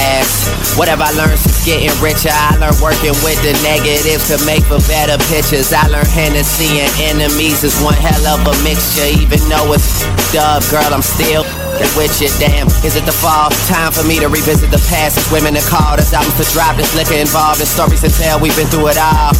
asked, 0.00 0.48
whatever 0.80 1.04
I 1.04 1.12
learned 1.12 1.36
since 1.36 1.60
getting 1.68 1.92
richer, 2.00 2.32
I 2.32 2.56
learned 2.56 2.80
working 2.80 3.12
with 3.20 3.27
the 3.44 3.52
negative 3.60 4.24
to 4.32 4.40
make 4.48 4.64
for 4.64 4.80
better 4.88 5.20
pictures. 5.28 5.72
I 5.72 5.84
learned 5.92 6.08
Hennessy 6.08 6.80
and 6.80 6.92
enemies 7.12 7.60
is 7.60 7.76
one 7.84 7.98
hell 8.00 8.24
of 8.32 8.40
a 8.48 8.56
mixture, 8.64 9.04
even 9.04 9.36
though 9.52 9.76
it's 9.76 10.00
dub, 10.32 10.64
girl, 10.72 10.88
I'm 10.88 11.04
still 11.04 11.44
with 11.92 12.16
you, 12.24 12.32
damn. 12.40 12.66
Is 12.82 12.96
it 12.96 13.04
the 13.04 13.12
fall? 13.12 13.50
Time 13.68 13.92
for 13.92 14.02
me 14.02 14.18
to 14.18 14.28
revisit 14.28 14.70
the 14.70 14.80
past. 14.88 15.20
It's 15.20 15.28
women 15.30 15.54
that 15.54 15.66
call, 15.68 16.00
there's 16.00 16.12
albums 16.12 16.40
to 16.40 16.46
drop, 16.56 16.80
there's 16.80 16.90
liquor 16.96 17.20
involved, 17.20 17.60
there's 17.60 17.70
stories 17.70 18.00
to 18.02 18.10
tell. 18.10 18.40
We've 18.40 18.56
been 18.56 18.70
through 18.72 18.96
it 18.96 18.98
all. 18.98 19.36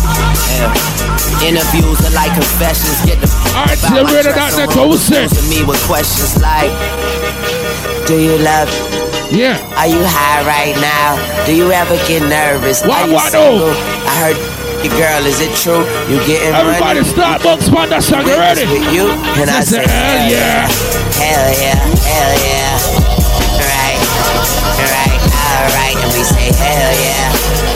Yeah. 0.53 1.49
Interviews 1.49 1.99
are 2.05 2.15
like 2.15 2.37
confessions. 2.37 2.99
Get 3.09 3.25
the 3.25 3.29
Alright, 3.57 3.81
so 3.81 4.05
ready 4.05 4.29
that 4.37 4.53
that 4.53 4.71
goes 4.77 5.09
to 5.09 5.43
me 5.49 5.65
with 5.65 5.81
questions 5.89 6.37
like, 6.37 6.71
Do 8.07 8.21
you 8.21 8.37
love? 8.45 9.08
Yeah. 9.31 9.61
Are 9.77 9.87
you 9.87 10.01
high 10.01 10.41
right 10.49 10.73
now? 10.81 11.21
Do 11.45 11.55
you 11.55 11.71
ever 11.71 11.97
get 12.09 12.25
nervous? 12.25 12.81
Why, 12.83 13.03
Are 13.03 13.09
you 13.09 13.15
why 13.15 13.29
single? 13.29 13.69
I 14.09 14.13
heard. 14.25 14.39
your 14.85 14.95
Girl, 14.97 15.27
is 15.27 15.41
it 15.43 15.53
true? 15.59 15.85
You 16.09 16.17
getting 16.25 16.55
Everybody 16.55 17.01
money? 17.03 17.13
Starbucks 17.13 17.69
fund 17.69 17.93
that 17.93 18.03
song 18.03 18.25
ready. 18.25 18.65
With 18.65 18.89
you? 18.95 19.11
And 19.37 19.51
I 19.51 19.61
Say, 19.61 19.83
say, 19.83 19.85
hell 19.85 20.21
yeah. 20.33 20.65
Hell 21.21 21.51
yeah, 21.61 21.77
hell 22.09 22.35
yeah. 22.41 22.79
Right, 23.59 24.01
right, 24.81 25.21
alright. 25.35 25.97
And 25.99 26.11
we 26.17 26.23
say, 26.25 26.49
hell 26.57 26.93
yeah, 26.97 27.29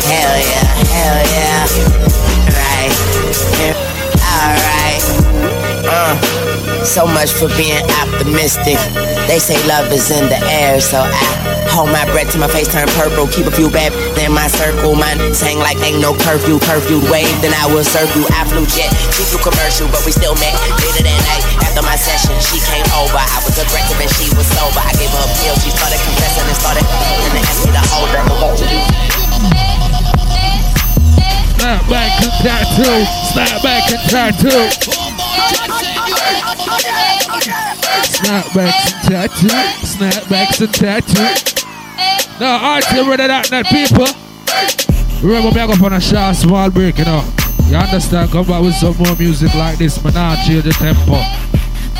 hell 0.08 0.36
yeah, 0.40 0.64
hell 0.88 1.20
yeah. 1.36 2.11
So 6.84 7.06
much 7.06 7.30
for 7.30 7.48
being 7.54 7.78
optimistic. 8.02 8.78
They 9.30 9.38
say 9.38 9.56
love 9.68 9.90
is 9.92 10.10
in 10.10 10.26
the 10.28 10.40
air, 10.50 10.80
so 10.80 10.98
I 10.98 11.24
hold 11.70 11.90
my 11.94 12.04
breath 12.10 12.32
till 12.32 12.40
my 12.40 12.50
face 12.50 12.68
turn 12.68 12.88
purple. 12.98 13.26
Keep 13.30 13.46
a 13.46 13.54
few 13.54 13.70
bad 13.70 13.94
in 14.18 14.32
my 14.34 14.48
circle. 14.48 14.94
Mine 14.94 15.18
saying 15.34 15.58
like 15.58 15.78
ain't 15.80 16.02
no 16.02 16.12
curfew. 16.12 16.58
Curfew 16.58 17.00
wave, 17.10 17.30
then 17.40 17.54
I 17.54 17.70
will 17.70 17.84
serve 17.86 18.10
you. 18.18 18.26
I 18.34 18.44
flew 18.50 18.66
jet, 18.66 18.90
she 19.14 19.22
flew 19.30 19.40
commercial, 19.40 19.86
but 19.88 20.02
we 20.04 20.12
still 20.12 20.34
met 20.42 20.54
later 20.82 21.06
that 21.06 21.20
night. 21.30 21.44
After 21.62 21.82
my 21.86 21.96
session, 21.96 22.34
she 22.42 22.58
came 22.66 22.86
over. 22.98 23.18
I 23.18 23.38
was 23.46 23.56
aggressive 23.56 23.98
and 24.02 24.10
she 24.18 24.28
was 24.34 24.46
sober. 24.50 24.82
I 24.82 24.92
gave 24.98 25.12
her 25.14 25.22
a 25.22 25.30
pill. 25.38 25.54
She 25.62 25.70
started 25.70 26.00
confessing 26.02 26.46
and 26.46 26.58
started 26.58 26.84
and 26.84 27.42
asked 27.46 27.62
me 27.64 27.70
to 27.72 27.82
hold 27.94 28.10
her. 28.10 29.21
But 31.62 31.78
what 31.86 32.10
you 32.18 32.30
do? 32.74 33.06
Snap 33.30 33.62
back 33.62 33.86
and 33.92 34.02
tattoo. 34.10 34.66
Snap 34.82 35.22
back 35.22 35.22
and 35.22 35.22
tattoo. 35.30 35.62
Snapbacks 38.18 38.82
and 38.90 39.02
tattoo. 39.06 39.54
Snapbacks 39.86 40.60
and 40.60 40.74
tattoo. 40.74 41.30
Now, 42.40 42.80
RTMRadio.net 42.80 43.66
people. 43.66 44.08
Remember, 45.22 45.54
me 45.54 45.60
I 45.60 45.66
go 45.68 45.86
on 45.86 45.92
a 45.92 46.00
short, 46.00 46.34
small 46.34 46.68
break, 46.68 46.98
you 46.98 47.04
know. 47.04 47.22
You 47.68 47.76
understand? 47.76 48.32
Come 48.32 48.46
back 48.46 48.60
with 48.60 48.74
some 48.74 48.96
more 48.96 49.14
music 49.14 49.54
like 49.54 49.78
this, 49.78 50.02
man. 50.02 50.14
Now 50.14 50.34
change 50.44 50.64
the 50.64 50.72
tempo. 50.72 51.22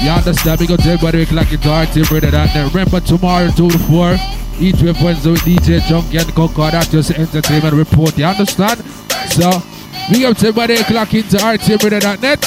You 0.02 0.10
understand? 0.10 0.58
We 0.58 0.66
go 0.66 0.76
to 0.76 0.90
everybody 0.90 1.24
clock 1.24 1.52
into 1.52 1.68
RTMRadio.net. 1.68 2.74
Remember, 2.74 2.98
tomorrow, 2.98 3.48
2 3.52 3.70
to 3.70 3.78
4. 3.78 4.16
Each 4.58 4.82
week 4.82 4.96
Wednesday 5.00 5.30
with 5.30 5.40
DJ 5.42 5.78
Junky 5.80 6.20
and 6.20 6.34
Concord. 6.34 6.72
That's 6.72 6.88
just 6.88 7.12
entertainment 7.12 7.74
report. 7.74 8.18
You 8.18 8.24
understand? 8.24 8.82
So, 9.30 9.62
we 10.10 10.26
up 10.26 10.36
to 10.38 10.48
everybody 10.48 10.76
clock 10.84 11.14
into 11.14 11.36
RTMRadio.net. 11.36 12.40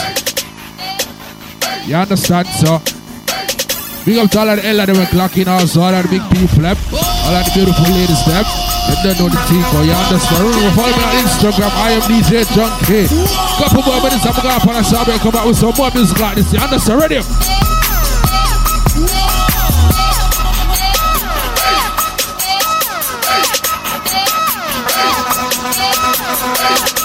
You 1.88 1.96
understand? 1.96 2.48
So, 2.48 2.82
big 4.06 4.18
up 4.18 4.30
to 4.32 4.40
all 4.40 4.50
of 4.50 4.58
the 4.58 4.66
L 4.68 4.80
of 4.80 4.88
them 4.88 4.98
clocking 5.14 5.48
also, 5.48 5.82
all 5.82 5.94
of 5.94 6.04
the 6.04 6.10
big 6.10 6.24
people, 6.34 6.64
them, 6.66 6.78
all 6.94 7.36
of 7.36 7.46
the 7.46 7.52
beautiful 7.54 7.86
ladies, 7.94 8.26
them. 8.26 8.46
You 8.86 8.96
don't 9.02 9.18
know 9.18 9.30
the 9.30 9.42
team, 9.50 9.66
but 9.74 9.82
you 9.86 9.94
understand? 9.94 10.42
Remember, 10.46 10.74
follow 10.78 10.94
me 10.94 11.04
on 11.06 11.16
Instagram, 11.26 11.72
I 11.74 11.98
am 11.98 12.02
DJ 12.10 12.46
Junky. 12.54 13.10
Couple 13.58 13.82
more 13.82 14.02
minutes, 14.02 14.26
I'm 14.26 14.34
going 14.34 14.46
to 14.46 14.50
go 14.50 14.62
up 14.62 14.68
on 14.68 15.10
and 15.10 15.22
come 15.22 15.36
out 15.36 15.48
with 15.48 15.58
some 15.58 15.74
more 15.78 15.92
music 15.94 16.20
like 16.20 16.36
this. 16.36 16.54
You 16.54 16.60
understand? 16.60 17.02
Ready? 17.02 17.75
Snapbacks 26.36 26.96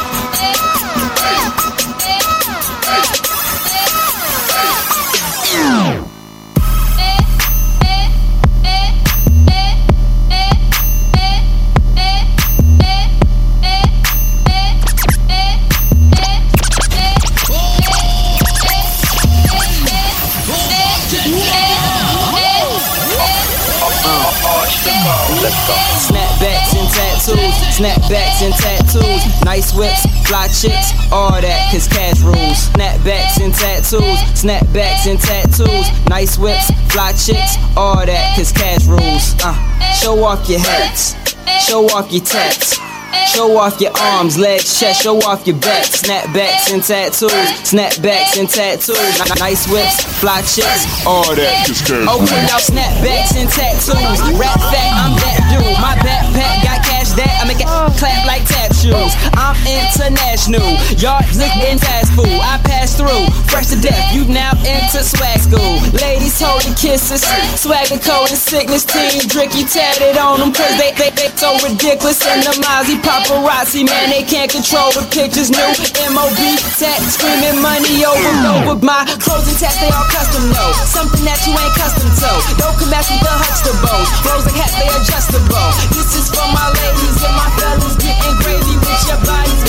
snapbacks 27.80 28.42
and 28.42 28.52
tattoos, 28.54 29.24
nice 29.42 29.72
whips, 29.74 30.04
fly 30.28 30.46
chicks, 30.48 30.92
all 31.10 31.40
that, 31.40 31.72
cause 31.72 31.88
cash 31.88 32.20
rules. 32.20 32.68
Snapbacks 32.76 33.40
and 33.40 33.54
tattoos, 33.54 34.20
snapbacks 34.36 35.08
and 35.08 35.18
tattoos, 35.18 35.88
nice 36.08 36.36
whips, 36.36 36.70
fly 36.92 37.12
chicks, 37.12 37.56
all 37.76 38.04
that, 38.04 38.36
cause 38.36 38.52
cash 38.52 38.84
rules. 38.84 39.34
Uh, 39.42 39.56
show 39.94 40.22
off 40.24 40.46
your 40.46 40.60
hats, 40.60 41.16
show 41.64 41.86
off 41.96 42.12
your 42.12 42.22
tats. 42.22 42.78
Show 43.26 43.58
off 43.58 43.80
your 43.80 43.90
arms, 43.98 44.38
legs, 44.38 44.78
chest, 44.78 45.02
show 45.02 45.18
off 45.26 45.46
your 45.46 45.56
back. 45.56 45.84
Snapbacks 45.84 46.72
and 46.72 46.82
tattoos, 46.82 47.30
snapbacks 47.66 48.38
and 48.38 48.48
tattoos. 48.48 48.96
Nice 49.38 49.66
whips, 49.68 50.02
fly 50.20 50.42
chicks, 50.42 50.86
All 51.06 51.34
that 51.34 51.66
cash. 51.66 51.90
Okay, 51.90 52.42
now 52.46 52.58
snapbacks 52.58 53.34
and 53.34 53.50
tattoos. 53.50 54.18
Rap 54.38 54.58
fact, 54.70 54.94
I'm 54.94 55.14
that 55.18 55.42
dude. 55.50 55.78
My 55.82 55.94
backpack 56.02 56.62
got 56.62 56.82
cash 56.86 56.99
that. 57.16 57.40
I 57.42 57.46
make 57.46 57.60
it 57.60 57.66
clap 57.66 58.26
like 58.26 58.44
tap 58.44 58.69
shoes. 58.80 59.12
I'm 59.36 59.56
international. 59.68 60.64
Y'all 60.96 61.20
licking 61.36 61.76
fast 61.76 62.16
food. 62.16 62.40
I 62.40 62.56
pass 62.64 62.96
through, 62.96 63.28
fresh 63.52 63.68
to 63.68 63.78
death. 63.78 64.16
You 64.16 64.24
now 64.24 64.56
enter 64.64 65.04
swag 65.04 65.36
school. 65.44 65.76
Ladies 66.00 66.40
holding 66.40 66.72
kisses, 66.72 67.20
swagger 67.60 68.00
code 68.00 68.32
and 68.32 68.40
sickness 68.40 68.88
team. 68.88 69.20
Dricky 69.28 69.68
tatted 69.68 70.16
on 70.16 70.40
them 70.40 70.56
cause 70.56 70.72
they, 70.80 70.96
they, 70.96 71.12
they 71.12 71.28
so 71.36 71.60
ridiculous. 71.60 72.24
And 72.24 72.40
the 72.40 72.56
Mozzie 72.64 72.96
paparazzi, 73.04 73.84
man, 73.84 74.08
they 74.08 74.24
can't 74.24 74.48
control 74.48 74.88
the 74.96 75.04
pictures. 75.12 75.52
New 75.52 75.70
MOB 76.16 76.40
tat 76.80 76.96
screaming 77.12 77.60
money 77.60 78.00
over 78.08 78.32
over 78.64 78.80
my 78.80 79.04
clothes 79.20 79.44
and 79.44 79.58
tats, 79.60 79.76
they 79.84 79.92
all 79.92 80.08
custom 80.08 80.48
no. 80.48 80.64
Something 80.88 81.24
that 81.28 81.36
you 81.44 81.52
ain't 81.52 81.76
custom 81.76 82.08
to. 82.08 82.30
Don't 82.56 82.76
come 82.80 82.96
at 82.96 83.04
with 83.12 83.20
the 83.20 83.34
Huxtables. 83.44 84.08
Flows 84.24 84.48
and 84.48 84.56
hats, 84.56 84.72
they 84.80 84.88
adjustable. 84.88 85.68
This 85.92 86.16
is 86.16 86.32
for 86.32 86.48
my 86.48 86.64
ladies 86.80 87.20
and 87.20 87.36
my 87.36 87.48
fellas 87.60 87.96
getting 88.00 88.36
crazy 88.40 88.69
your 89.08 89.20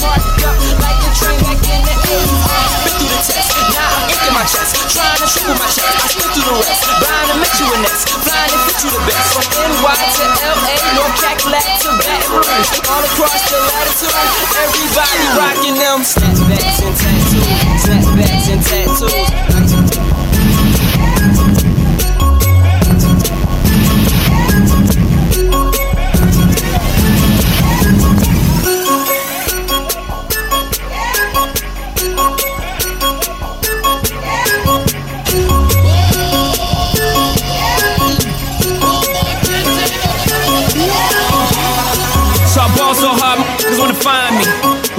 marked 0.01 0.43
up 0.45 0.57
like 0.79 0.99
a 1.03 1.11
train 1.15 1.39
back 1.43 1.59
in 1.67 1.81
the 1.83 1.95
80s. 2.11 2.43
Been 2.83 2.95
through 2.97 3.11
the 3.11 3.21
test, 3.21 3.49
now 3.71 3.87
I'm 3.97 4.09
empty 4.09 4.31
my 4.31 4.45
chest. 4.45 4.75
Trying 4.91 5.19
to 5.21 5.27
triple 5.27 5.57
my 5.57 5.69
chest, 5.69 5.89
I 5.89 6.07
through 6.11 6.47
the 6.47 6.55
rest. 6.61 6.81
To 7.31 7.35
make 7.39 7.55
you 7.59 7.67
a 7.69 7.77
nest, 7.85 8.09
flying 8.25 8.51
to 8.51 8.59
fit 8.67 8.77
you 8.83 8.89
the 8.91 9.01
best. 9.07 9.27
From 9.31 9.45
NY 9.55 9.97
to 10.19 10.25
LA, 10.41 10.75
North 10.97 11.15
Cackalack 11.21 11.67
to 11.79 11.89
Baton 11.95 12.43
Rouge. 12.43 12.69
All 12.91 13.03
across 13.03 13.41
the 13.47 13.59
latitude, 13.71 14.15
everybody 14.59 15.23
rocking 15.37 15.75
them. 15.79 16.03
Snapbacks 16.03 16.79
and 16.83 16.95
tattoos, 16.97 17.47
snapbacks 17.83 18.47
and 18.51 18.61
tattoos. 18.63 19.80
Find 44.01 44.35
me. 44.37 44.43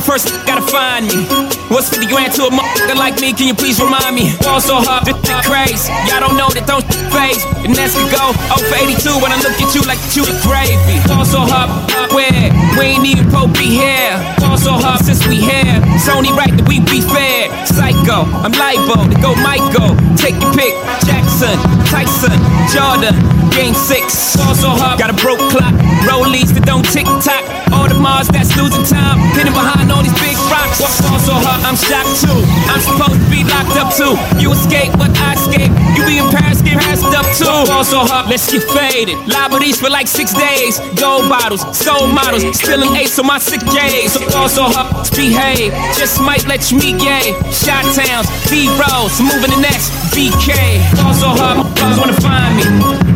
First, 0.03 0.29
gotta 0.47 0.63
find 0.63 1.07
me. 1.07 1.62
What's 1.73 1.89
50 1.89 2.05
grand 2.13 2.37
to 2.37 2.45
a 2.45 2.51
motherfucker 2.53 3.01
like 3.01 3.17
me? 3.17 3.33
Can 3.33 3.49
you 3.49 3.55
please 3.55 3.81
remind 3.81 4.13
me? 4.13 4.37
Ball 4.45 4.61
so 4.61 4.85
hard, 4.85 5.09
this 5.09 5.17
shit 5.25 5.41
crazy. 5.41 5.89
Y'all 6.05 6.21
don't 6.21 6.37
know 6.37 6.53
that 6.53 6.69
don't 6.69 6.85
phase. 7.09 7.41
And 7.65 7.73
that's 7.73 7.97
could 7.97 8.13
go 8.13 8.37
0 8.53 8.61
for 8.69 8.77
82 8.77 9.09
when 9.25 9.33
I 9.33 9.41
look 9.41 9.57
at 9.57 9.73
you 9.73 9.81
like 9.89 9.97
you 10.13 10.21
the 10.29 10.37
gravy. 10.45 11.01
Ball 11.09 11.25
so 11.25 11.41
hard, 11.41 11.73
where? 12.13 12.53
We 12.77 12.93
ain't 12.93 13.09
even 13.09 13.25
Pope 13.33 13.57
be 13.57 13.73
here. 13.73 14.21
Ball 14.37 14.61
so 14.61 14.77
hard 14.77 15.01
since 15.01 15.25
we 15.25 15.41
here. 15.41 15.81
It's 15.97 16.13
only 16.13 16.29
right 16.37 16.53
that 16.53 16.69
we 16.69 16.85
be 16.85 17.01
fair. 17.01 17.49
Psycho, 17.65 18.29
I'm 18.45 18.53
libo 18.53 19.09
to 19.09 19.17
go 19.25 19.33
Michael. 19.41 19.97
Take 20.21 20.37
your 20.45 20.53
pick. 20.53 20.77
Jackson, 21.09 21.57
Tyson, 21.89 22.37
Jordan. 22.69 23.17
Game 23.49 23.73
six. 23.73 24.37
Ball 24.37 24.53
so 24.53 24.69
hard, 24.77 25.01
got 25.01 25.09
a 25.09 25.17
broke 25.17 25.41
clock. 25.49 25.73
Rollies 26.05 26.53
that 26.53 26.69
don't 26.69 26.85
tick 26.85 27.09
tock. 27.25 27.45
All 27.73 27.89
the 27.89 27.97
Mars 27.97 28.29
that's 28.29 28.53
losing 28.61 28.85
time. 28.85 29.17
Hidden 29.33 29.57
behind 29.57 29.89
all 29.89 30.05
these 30.05 30.13
big 30.21 30.37
rocks. 30.53 30.81
Ball 30.81 31.21
so 31.21 31.33
hard, 31.37 31.62
I'm 31.63 31.77
shocked 31.79 32.21
too. 32.21 32.41
I'm 32.69 32.83
supposed 32.83 33.19
to 33.19 33.29
be 33.31 33.47
locked 33.47 33.79
up 33.79 33.95
too. 33.95 34.15
You 34.39 34.53
escape, 34.53 34.93
but 34.99 35.11
I 35.19 35.35
escape. 35.39 35.73
You 35.95 36.03
be 36.05 36.19
in 36.19 36.29
Paris, 36.31 36.61
get 36.63 36.79
passed 36.79 37.07
up 37.15 37.27
too. 37.39 37.47
Ball 37.71 37.85
so 37.85 38.03
hard, 38.03 38.29
let's 38.29 38.51
get 38.51 38.63
faded. 38.67 39.17
Liberties 39.31 39.79
for 39.81 39.89
like 39.89 40.07
six 40.07 40.35
days. 40.35 40.79
Gold 40.99 41.29
bottles, 41.31 41.63
soul 41.77 42.07
models, 42.09 42.45
still 42.59 42.83
an 42.83 42.97
ace 42.97 43.19
on 43.19 43.27
my 43.27 43.39
sick 43.39 43.63
days. 43.71 44.13
So 44.13 44.21
ball 44.31 44.49
so 44.49 44.65
hard, 44.67 44.91
behave. 45.15 45.73
Just 45.95 46.21
might 46.21 46.47
let 46.47 46.71
you 46.71 46.79
meet 46.79 46.99
gay. 46.99 47.33
Shot 47.55 47.87
towns, 47.95 48.27
B 48.51 48.67
rolls, 48.77 49.17
moving 49.23 49.55
the 49.55 49.61
next 49.63 49.95
BK. 50.13 50.83
Ball 50.99 51.15
so 51.15 51.31
hard, 51.31 51.63
motherfuckers 51.63 51.99
wanna 51.99 52.19
find 52.21 52.53
me. 52.59 52.65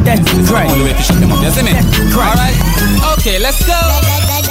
That's 0.06 0.22
great. 0.46 0.70
Only 0.70 0.84
way 0.86 0.94
to 0.94 1.02
shut 1.02 1.18
them 1.18 1.32
up, 1.32 1.42
you 1.42 1.50
see 1.50 1.66
me? 1.66 1.74
Alright, 2.14 2.54
okay, 3.18 3.38
let's 3.42 3.58
go. 3.66 3.74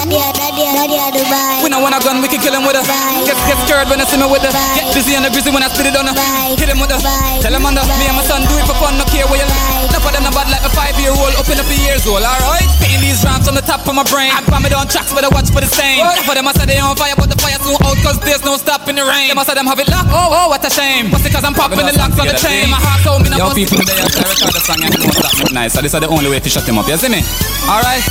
We 0.05 1.69
know 1.71 1.81
when 1.81 1.93
I 1.93 1.99
gun, 2.03 2.21
we 2.21 2.27
can 2.27 2.39
kill 2.39 2.53
him 2.53 2.61
with 2.67 2.77
a 2.77 2.83
Get, 3.25 3.33
get 3.49 3.57
scared 3.65 3.84
when 3.89 4.01
I 4.01 4.05
see 4.05 4.17
me 4.17 4.27
with 4.27 4.45
a 4.45 4.51
Get 4.51 4.85
busy 4.93 5.13
on 5.15 5.23
the 5.23 5.29
grizzly 5.29 5.51
when 5.53 5.61
I 5.61 5.69
spit 5.69 5.89
it 5.89 5.97
on 5.97 6.09
a 6.09 6.13
Hit 6.57 6.69
him 6.69 6.79
with 6.81 6.93
a 6.93 6.99
Tell 7.41 7.53
him 7.53 7.65
on 7.65 7.73
the 7.77 7.83
Me 8.01 8.05
and 8.09 8.17
my 8.17 8.25
son 8.25 8.41
do 8.45 8.55
it 8.57 8.65
for 8.65 8.77
fun, 8.81 8.97
no 8.97 9.05
care 9.09 9.25
where 9.29 9.41
you 9.41 9.47
Enough 9.89 10.05
of 10.05 10.11
them 10.13 10.23
not 10.25 10.33
bad 10.33 10.49
like 10.49 10.65
a 10.65 10.71
five 10.73 10.97
year 10.97 11.13
old 11.13 11.33
Open 11.37 11.57
Up 11.57 11.67
in 11.69 11.77
up 11.77 11.85
years 11.85 12.03
old, 12.09 12.23
alright 12.25 12.67
Spitting 12.77 13.01
these 13.01 13.21
rhymes 13.21 13.47
on 13.47 13.55
the 13.55 13.65
top 13.65 13.85
of 13.85 13.93
my 13.93 14.05
brain 14.09 14.33
I 14.33 14.41
bomb 14.49 14.65
it 14.65 14.73
on 14.73 14.89
tracks, 14.89 15.13
but 15.13 15.23
I 15.23 15.29
watch 15.29 15.49
for 15.53 15.61
the 15.61 15.69
same 15.69 16.01
Enough 16.01 16.27
of 16.27 16.35
them 16.35 16.47
I 16.49 16.53
say 16.57 16.65
they 16.65 16.79
on 16.81 16.97
fire, 16.97 17.15
but 17.15 17.29
the 17.29 17.37
fire 17.39 17.59
soon 17.61 17.77
out 17.85 17.97
Cause 18.01 18.17
there's 18.25 18.43
no 18.43 18.57
stopping 18.57 18.97
the 18.97 19.05
rain 19.05 19.29
Them 19.29 19.39
I 19.39 19.43
say 19.45 19.55
them 19.55 19.69
have 19.69 19.79
it 19.79 19.89
locked, 19.89 20.09
oh, 20.09 20.33
oh, 20.33 20.45
what 20.49 20.65
a 20.65 20.71
shame 20.71 21.11
What's 21.13 21.25
it 21.25 21.31
cause 21.31 21.45
I'm 21.45 21.53
popping 21.53 21.85
the 21.85 21.95
locks 21.95 22.17
on 22.17 22.25
the 22.27 22.37
chain 22.37 22.69
My 22.69 22.81
heart 22.81 23.01
told 23.05 23.21
me 23.21 23.29
not 23.29 23.39
Yo, 23.39 23.45
people, 23.53 23.79
they 23.85 23.97
have 24.01 24.11
to 24.11 24.23
record 24.25 24.53
the 24.53 24.63
song 24.65 24.81
and 24.81 24.91
it 24.91 24.99
won't 25.01 25.13
stop 25.13 25.35
nice. 25.53 25.73
So 25.73 25.81
this 25.81 25.93
is 25.93 25.99
the 25.99 26.09
only 26.09 26.29
way 26.29 26.39
to 26.39 26.49
shut 26.49 26.65
them 26.65 26.77
up, 26.77 26.87
you 26.87 26.97
see 26.97 27.09
me? 27.09 27.21
Alright, 27.69 28.03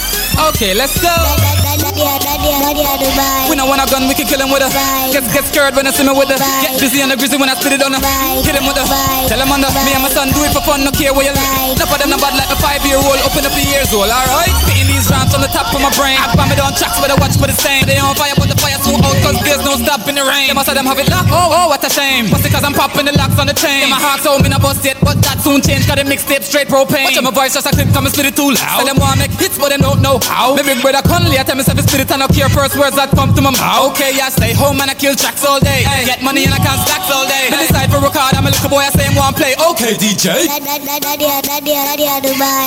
okay, 0.52 0.74
let's 0.74 0.96
go 1.00 1.12
we 3.48 3.56
know 3.56 3.66
when 3.66 3.80
I 3.80 3.86
gun, 3.86 4.08
we 4.08 4.14
can 4.14 4.26
kill 4.26 4.40
him 4.40 4.50
with 4.50 4.62
a 4.62 4.68
Get, 5.12 5.24
get 5.32 5.46
scared 5.54 5.78
when 5.78 5.86
I 5.86 5.94
see 5.94 6.02
me 6.02 6.10
with 6.10 6.34
a 6.34 6.36
Get 6.66 6.74
busy 6.82 6.98
on 6.98 7.14
the 7.14 7.16
grizzly 7.16 7.38
when 7.38 7.46
I 7.46 7.54
spit 7.54 7.78
it 7.78 7.82
on 7.86 7.94
a 7.94 8.02
Hit 8.42 8.58
him 8.58 8.66
with 8.66 8.74
a 8.74 8.82
Tell 9.30 9.38
him 9.38 9.54
on 9.54 9.62
the 9.62 9.70
Me 9.86 9.94
and 9.94 10.02
my 10.02 10.10
son 10.10 10.34
do 10.34 10.42
it 10.42 10.50
for 10.50 10.66
fun, 10.66 10.82
no 10.82 10.90
care 10.90 11.14
where 11.14 11.30
you 11.30 11.30
like 11.30 11.78
Enough 11.78 11.94
of 11.94 11.98
them 12.02 12.10
not 12.10 12.18
bad 12.18 12.34
like 12.34 12.50
a 12.50 12.58
five 12.58 12.82
year 12.82 12.98
old 12.98 13.22
Open 13.22 13.46
up 13.46 13.54
the 13.54 13.62
years 13.62 13.94
old, 13.94 14.10
alright. 14.10 14.50
Spitting 14.66 14.90
these 14.90 15.06
rhymes 15.06 15.30
on 15.30 15.46
the 15.46 15.52
top 15.54 15.70
of 15.70 15.78
my 15.78 15.94
brain. 15.94 16.18
I 16.18 16.34
bomb 16.34 16.50
it 16.50 16.58
on 16.58 16.74
tracks, 16.74 16.98
but 16.98 17.06
I 17.06 17.16
watch 17.22 17.38
for 17.38 17.46
the 17.46 17.54
same 17.54 17.86
They 17.86 18.02
on 18.02 18.18
fire, 18.18 18.34
but 18.34 18.50
the 18.50 18.58
fire 18.58 18.74
soon 18.82 18.98
out 18.98 19.14
Cause 19.22 19.38
there's 19.46 19.62
no 19.62 19.78
stopping 19.78 20.18
the 20.18 20.26
rain. 20.26 20.50
Them 20.50 20.58
I 20.58 20.66
say 20.66 20.74
them 20.74 20.90
have 20.90 20.98
it 20.98 21.06
locked, 21.06 21.30
oh, 21.30 21.38
oh, 21.38 21.66
what 21.70 21.86
a 21.86 21.90
shame. 21.90 22.34
What's 22.34 22.42
it 22.42 22.50
cause 22.50 22.66
I'm 22.66 22.74
popping 22.74 23.06
the 23.06 23.14
locks 23.14 23.38
on 23.38 23.46
the 23.46 23.54
chain. 23.54 23.86
My 23.94 24.02
heart 24.02 24.26
told 24.26 24.42
me 24.42 24.50
not 24.50 24.58
bust 24.58 24.82
it, 24.82 24.98
but 25.06 25.22
that 25.22 25.38
soon 25.38 25.62
changed. 25.62 25.86
Got 25.86 26.02
a 26.02 26.04
mixtape 26.04 26.42
straight 26.42 26.66
propane. 26.66 27.06
Watch 27.06 27.22
my 27.22 27.30
voice 27.30 27.54
just 27.54 27.70
a 27.70 27.70
clip, 27.70 27.94
come 27.94 28.10
and 28.10 28.12
split 28.12 28.34
it 28.34 28.34
too 28.34 28.50
loud 28.50 28.82
Say 28.82 28.90
them 28.90 28.98
want 28.98 29.22
make 29.22 29.30
hits, 29.38 29.54
but 29.54 29.70
them 29.70 29.86
don't 29.86 30.02
know 30.02 30.18
how. 30.26 30.58
My 30.58 30.66
big 30.66 30.82
brother 30.82 31.04
Conley, 31.06 31.38
I 31.38 31.46
tell 31.46 31.54
myself 31.54 31.78
it's 31.78 31.86
spirit 31.86 32.10
and 32.10 32.26
I 32.26 32.26
care 32.34 32.50
first 32.50 32.74
words 32.74 32.98
that 32.98 33.14
come 33.14 33.30
to 33.38 33.42
my 33.44 33.54
mouth. 33.54 33.94
Okay, 33.94 34.18
I 34.18 34.34
stay 34.34 34.50
home 34.50 34.82
and 34.82 34.90
I 34.90 34.98
kill 34.98 35.14
tracks 35.14 35.43
all 35.44 35.60
day. 35.60 35.84
Hey. 35.84 36.08
Get 36.08 36.24
money 36.24 36.44
and 36.48 36.52
I 36.52 36.60
can't 36.60 36.80
stacks 36.80 37.12
all 37.12 37.28
day. 37.28 37.52
Me 37.52 37.60
decide 37.60 37.92
for 37.92 38.00
record, 38.00 38.32
I'm 38.32 38.48
a 38.48 38.50
little 38.50 38.68
boy, 38.72 38.80
I 38.80 38.90
say 38.90 39.04
him 39.04 39.14
one 39.14 39.36
play. 39.36 39.52
Okay, 39.56 39.94
DJ. 39.94 40.48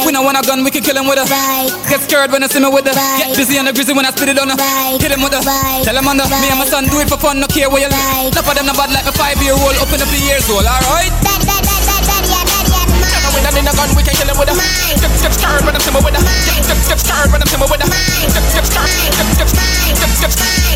We 0.05 0.11
know 0.13 0.23
when 0.23 0.37
I 0.37 0.41
gun, 0.45 0.63
we 0.63 0.71
can 0.71 0.85
kill 0.85 0.97
him 0.97 1.09
with 1.09 1.17
a 1.19 1.25
Get 1.89 2.01
scared 2.05 2.31
when 2.31 2.45
I 2.45 2.47
see 2.47 2.61
me 2.61 2.69
with 2.69 2.87
a 2.87 2.93
Get 2.93 3.35
busy 3.35 3.57
on 3.57 3.65
the 3.65 3.73
grizzly 3.73 3.93
when 3.97 4.05
I 4.05 4.11
spit 4.13 4.29
it 4.29 4.39
on 4.39 4.53
a 4.53 4.55
Hit 5.01 5.11
him 5.11 5.21
with 5.25 5.33
a 5.33 5.41
Tell 5.83 5.97
him 5.97 6.07
on 6.07 6.17
the 6.17 6.25
Me 6.29 6.47
and 6.53 6.59
my 6.61 6.65
son 6.65 6.85
do 6.85 7.01
it 7.01 7.09
for 7.09 7.17
fun, 7.17 7.41
no 7.41 7.47
care 7.49 7.69
where 7.69 7.81
you 7.81 7.89
like. 7.89 8.31
Enough 8.31 8.47
of 8.47 8.55
them 8.55 8.65
not 8.69 8.77
bad 8.77 8.93
like 8.93 9.09
a 9.09 9.13
five 9.13 9.41
year 9.41 9.57
old, 9.57 9.75
open 9.81 9.97
up 9.99 10.09
the 10.13 10.21
years 10.21 10.45
old, 10.47 10.65
alright? 10.65 11.11
With 13.37 13.45
them 13.45 13.57
in 13.59 13.69
a 13.69 13.73
gun, 13.73 13.89
we 13.93 14.01
can 14.05 14.13
kill 14.17 14.29
him 14.29 14.37
with 14.37 14.49
a 14.49 14.55
Get, 14.55 15.13
get 15.21 15.33
scared 15.33 15.65
when 15.65 15.73
I'm 15.73 15.81
simmer 15.81 16.01
with 16.01 16.17
a 16.17 16.21
Get, 16.21 16.65
get, 16.65 16.79
get 16.93 16.99
scared 17.01 17.29
when 17.33 17.41
I'm 17.41 17.49
simmer 17.49 17.69
with 17.69 17.81
a 17.81 17.87
Get, 17.89 18.45
get 18.53 18.65
scared, 18.65 19.13
get, 19.17 19.27
get, 19.37 19.49
get, 19.49 20.13
get 20.21 20.66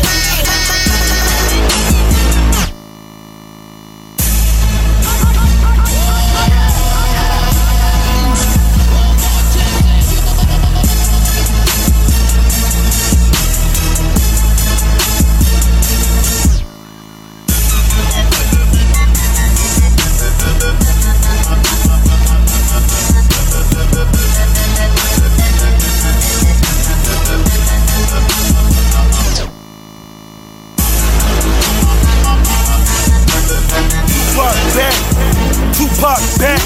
Tupac 36.02 36.18
back. 36.42 36.58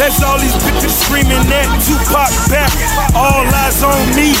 That's 0.00 0.24
all 0.24 0.40
these 0.40 0.56
bitches 0.64 1.04
screaming 1.04 1.44
at 1.52 1.68
Tupac 1.84 2.32
back. 2.48 2.72
All 3.12 3.44
eyes 3.44 3.84
on 3.84 4.00
me. 4.16 4.32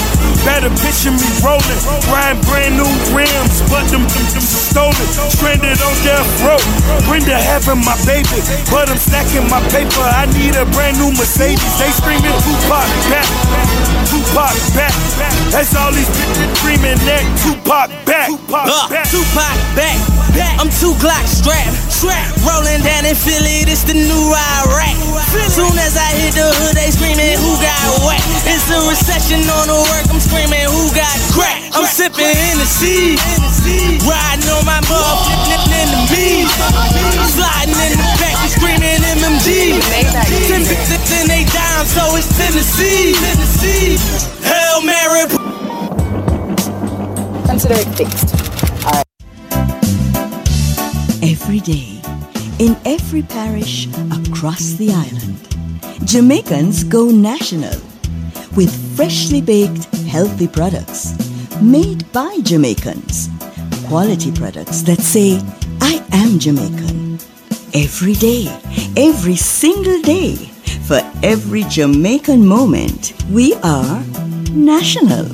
Better 0.48 0.72
picture 0.80 1.12
me 1.12 1.28
rolling, 1.44 1.80
riding 2.08 2.40
brand 2.48 2.80
new 2.80 2.88
rims, 3.12 3.60
but 3.68 3.84
them, 3.92 4.00
them, 4.08 4.26
them 4.32 4.40
stolen, 4.40 4.96
stranded 5.28 5.76
on 5.84 5.92
death 6.00 6.24
row. 6.40 6.56
Brenda 7.04 7.36
having 7.36 7.84
my 7.84 7.92
baby, 8.08 8.40
but 8.72 8.88
I'm 8.88 8.96
stacking 8.96 9.44
my 9.52 9.60
paper. 9.68 10.00
I 10.00 10.24
need 10.32 10.56
a 10.56 10.64
brand 10.72 10.96
new 10.96 11.12
Mercedes. 11.12 11.60
They 11.76 11.92
screaming 11.92 12.32
Tupac 12.40 12.88
back, 13.12 13.28
Tupac 14.20 14.52
back. 14.76 14.92
Back. 15.16 15.32
That's 15.48 15.72
all 15.76 15.92
these 15.92 16.08
bitches 16.12 16.52
screaming 16.60 17.00
at 17.08 17.24
Tupac 17.40 17.88
back. 18.04 18.28
Tupac 18.28 18.68
Uh, 18.68 18.88
back. 18.92 19.08
Tupac 19.08 19.56
back, 19.72 19.96
back. 20.36 20.60
I'm 20.60 20.68
two 20.68 20.92
Glock 21.00 21.24
strapped, 21.24 21.72
strapped. 21.88 22.36
Rolling 22.44 22.84
down 22.84 23.08
in 23.08 23.16
Philly, 23.16 23.64
this 23.64 23.80
the 23.88 23.96
new 23.96 24.26
Iraq. 24.60 24.92
Soon 25.48 25.72
as 25.80 25.96
I 25.96 26.12
hit 26.20 26.36
the 26.36 26.52
hood, 26.52 26.76
they 26.76 26.92
screaming, 26.92 27.32
who 27.40 27.56
got 27.64 27.80
whack? 28.04 28.20
It's 28.44 28.68
a 28.68 28.80
recession 28.92 29.40
on 29.56 29.72
the 29.72 29.80
work, 29.88 30.04
I'm 30.12 30.20
screaming, 30.20 30.68
who 30.68 30.92
got 30.92 31.16
crack? 31.32 31.69
I'm 31.72 31.86
sipping 31.86 32.26
in 32.26 32.58
the 32.58 32.66
sea, 32.66 33.14
riding 34.02 34.50
on 34.50 34.64
my 34.66 34.80
motherfucking 34.90 35.70
enemies. 35.70 36.50
Sliding 37.30 37.78
in 37.78 37.94
the 37.94 38.10
back, 38.18 38.34
we 38.42 38.48
screaming 38.48 38.98
MMG. 38.98 39.78
Ten 40.48 40.62
bitches 40.66 41.20
and 41.20 41.30
they 41.30 41.44
down, 41.52 41.86
so 41.86 42.16
it's 42.16 42.26
Tennessee. 42.36 43.14
Hail 44.42 44.82
Mary. 44.82 45.28
Consider 47.46 47.74
it 47.74 47.88
fixed. 47.94 48.34
Every 51.22 51.60
day, 51.60 52.00
in 52.58 52.76
every 52.84 53.22
parish 53.22 53.86
across 54.10 54.72
the 54.72 54.90
island, 54.90 55.36
Jamaicans 56.04 56.82
go 56.82 57.10
national 57.10 57.80
with 58.56 58.74
freshly 58.96 59.40
baked, 59.40 59.84
healthy 60.06 60.48
products 60.48 61.29
made 61.62 62.10
by 62.12 62.38
Jamaicans. 62.42 63.28
Quality 63.86 64.32
products 64.32 64.82
that 64.82 65.00
say, 65.00 65.40
I 65.80 66.04
am 66.12 66.38
Jamaican. 66.38 67.18
Every 67.74 68.14
day, 68.14 68.46
every 68.96 69.36
single 69.36 70.00
day, 70.02 70.36
for 70.86 71.00
every 71.22 71.64
Jamaican 71.64 72.46
moment, 72.46 73.12
we 73.30 73.54
are 73.62 74.02
national. 74.52 75.26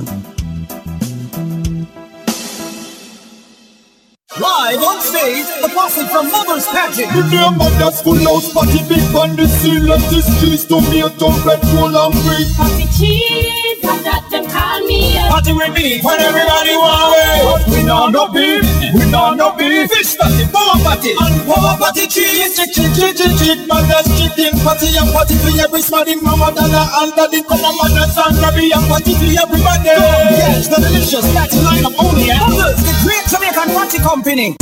Live 4.39 4.83
on 4.83 5.01
stage, 5.01 5.47
a 5.65 5.69
posse 5.73 6.05
from 6.13 6.31
Mother's 6.31 6.67
Pageant. 6.69 7.09
The 7.09 7.25
name 7.33 7.57
of 7.57 7.73
that's 7.81 8.03
full 8.03 8.21
house 8.21 8.53
party 8.53 8.85
big 8.85 9.01
on 9.17 9.33
the 9.33 9.49
sea. 9.49 9.81
Let 9.81 10.05
this 10.13 10.29
cheese 10.37 10.69
tomato, 10.69 11.33
red, 11.41 11.65
roll 11.73 11.97
and 11.97 12.13
green. 12.21 12.45
Party 12.53 12.85
cheese, 12.93 13.81
and 13.81 14.05
that 14.05 14.29
them 14.29 14.45
call 14.45 14.85
me. 14.85 15.17
Hot 15.33 15.41
party 15.41 15.57
with 15.57 15.73
me 15.73 16.05
when 16.05 16.21
everybody 16.21 16.77
want 16.77 17.17
it. 17.17 17.49
But 17.49 17.65
we 17.73 17.81
know 17.81 18.13
no 18.13 18.29
beef, 18.29 18.61
we 18.93 19.09
don't 19.09 19.41
know 19.41 19.57
no 19.57 19.57
beef. 19.57 19.89
Fish 19.89 20.21
party, 20.21 20.45
power 20.53 20.85
party, 20.85 21.17
and 21.17 21.37
power 21.49 21.73
party 21.81 22.05
cheese. 22.05 22.61
Chick, 22.61 22.77
chick, 22.77 22.93
chick, 22.93 23.17
chick, 23.17 23.33
chick, 23.41 23.65
man, 23.65 23.89
that's 23.89 24.13
chicken 24.21 24.53
party 24.61 24.93
and 25.01 25.09
party 25.17 25.33
for 25.41 25.57
every 25.57 25.81
smarty 25.81 26.21
mama, 26.21 26.53
dollar, 26.53 26.85
and 27.01 27.17
daddy, 27.17 27.41
come 27.41 27.65
on, 27.65 27.73
man, 27.81 28.05
that's 28.05 28.21
and 28.21 28.37
grabby 28.37 28.69
and 28.69 28.85
party 28.85 29.17
for 29.17 29.33
everybody. 29.33 29.97
Yes, 30.37 30.69
the 30.69 30.77
delicious, 30.77 31.25
that's 31.33 31.57
line 31.65 31.89
up 31.89 31.97
only 31.97 32.29
and 32.29 32.45
others. 32.53 32.85
The 32.85 32.93
great 33.01 33.25
Jamaican 33.33 33.73
party 33.73 33.97
company. 34.27 34.57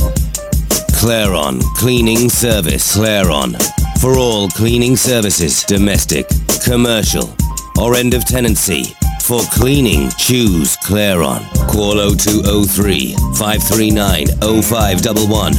Claron 1.01 1.63
Cleaning 1.77 2.29
Service. 2.29 2.97
Claron. 2.97 3.57
For 4.01 4.19
all 4.19 4.49
cleaning 4.49 4.97
services, 4.97 5.63
domestic, 5.65 6.27
commercial, 6.63 7.35
or 7.81 7.95
end 7.95 8.13
of 8.15 8.25
tenancy. 8.27 8.85
For 9.23 9.41
cleaning, 9.53 10.11
choose 10.19 10.77
Claron. 10.79 11.43
Call 11.69 11.95
0203 12.15 13.15
539 13.37 14.27
0511 14.63 15.55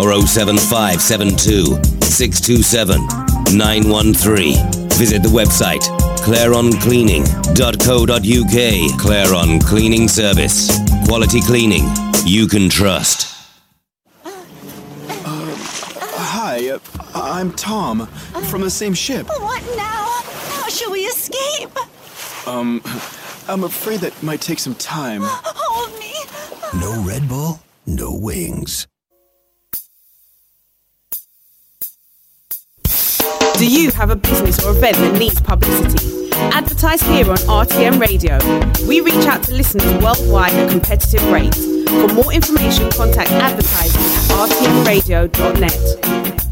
or 0.00 0.14
07572 0.26 1.78
627 2.02 3.06
913. 3.56 4.54
Visit 4.96 5.22
the 5.22 5.28
website 5.28 5.82
claroncleaning.co.uk. 6.24 9.00
Claron 9.00 9.60
Cleaning 9.66 10.08
Service. 10.08 10.70
Quality 11.06 11.40
cleaning 11.42 11.84
you 12.24 12.46
can 12.46 12.68
trust. 12.70 13.30
Hi, 16.42 16.69
uh, 16.69 16.69
I'm 17.14 17.52
Tom 17.52 18.06
from 18.48 18.62
the 18.62 18.70
same 18.70 18.94
ship. 18.94 19.26
What 19.28 19.62
now? 19.76 20.06
How 20.60 20.68
shall 20.68 20.90
we 20.92 21.00
escape? 21.00 21.70
Um, 22.46 22.80
I'm 23.48 23.64
afraid 23.64 24.00
that 24.00 24.22
might 24.22 24.40
take 24.40 24.58
some 24.58 24.74
time. 24.74 25.22
Hold 25.24 25.98
me. 25.98 26.12
No 26.80 27.02
Red 27.02 27.28
Bull, 27.28 27.60
no 27.86 28.14
wings. 28.14 28.86
Do 33.54 33.66
you 33.66 33.90
have 33.90 34.10
a 34.10 34.16
business 34.16 34.64
or 34.64 34.70
event 34.70 34.96
that 34.96 35.18
needs 35.18 35.40
publicity? 35.40 36.30
Advertise 36.32 37.02
here 37.02 37.28
on 37.30 37.36
RTM 37.36 38.00
Radio. 38.00 38.38
We 38.88 39.00
reach 39.02 39.26
out 39.26 39.42
to 39.44 39.52
listeners 39.52 39.92
worldwide 40.02 40.54
at 40.54 40.70
competitive 40.70 41.22
rates. 41.30 41.58
For 41.88 42.08
more 42.14 42.32
information, 42.32 42.90
contact 42.92 43.30
advertising 43.32 44.00
at 44.00 44.48
rtmradio.net. 44.48 46.49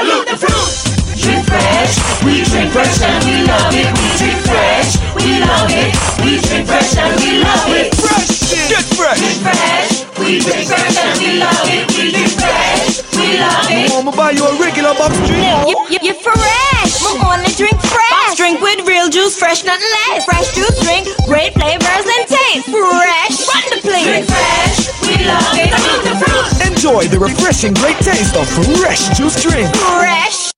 Salute 0.00 0.32
the 0.32 0.36
fruit. 0.40 0.72
Drink 1.20 1.44
fresh. 1.44 1.92
We 2.24 2.40
drink 2.48 2.72
fresh 2.72 3.04
and 3.04 3.20
we 3.20 3.44
love 3.44 3.68
it. 3.68 3.92
We 4.00 4.06
drink 4.16 4.40
fresh. 4.48 4.96
We 5.12 5.44
love 5.44 5.68
it. 5.68 5.92
We 6.24 6.40
drink 6.40 6.64
fresh 6.64 6.96
and 6.96 7.12
we 7.20 7.44
love 7.44 7.68
it. 7.68 7.92
Fresh. 8.00 8.48
Get 8.72 8.80
fresh. 8.96 9.20
Drink 9.20 9.44
fresh. 9.44 10.08
We 10.16 10.40
drink 10.40 10.64
fresh 10.72 10.96
and 10.96 11.20
we 11.20 11.36
love 11.36 11.68
it. 11.68 11.84
We 11.92 12.16
drink 12.16 12.32
fresh. 12.32 13.04
We 13.12 13.44
love 13.44 13.68
it. 13.68 13.92
I'ma 13.92 14.16
buy 14.16 14.32
you 14.32 14.48
a 14.48 14.56
regular 14.56 14.96
box 14.96 15.12
drink. 15.28 15.68
You, 15.68 15.76
you, 15.92 16.00
you're 16.00 16.16
fresh. 16.16 17.04
We 17.04 17.20
only 17.20 17.52
drink 17.52 17.76
fresh. 17.84 18.24
Box 18.24 18.40
drink 18.40 18.64
with 18.64 18.88
real 18.88 19.12
juice, 19.12 19.36
fresh, 19.36 19.68
nothing 19.68 19.84
less. 19.84 19.99
Enjoy 27.00 27.18
the 27.18 27.24
refreshing 27.24 27.72
great 27.72 27.96
taste 27.96 28.36
of 28.36 28.46
fresh 28.78 29.16
juice 29.16 29.42
drink. 29.42 29.74
Fresh. 29.74 30.52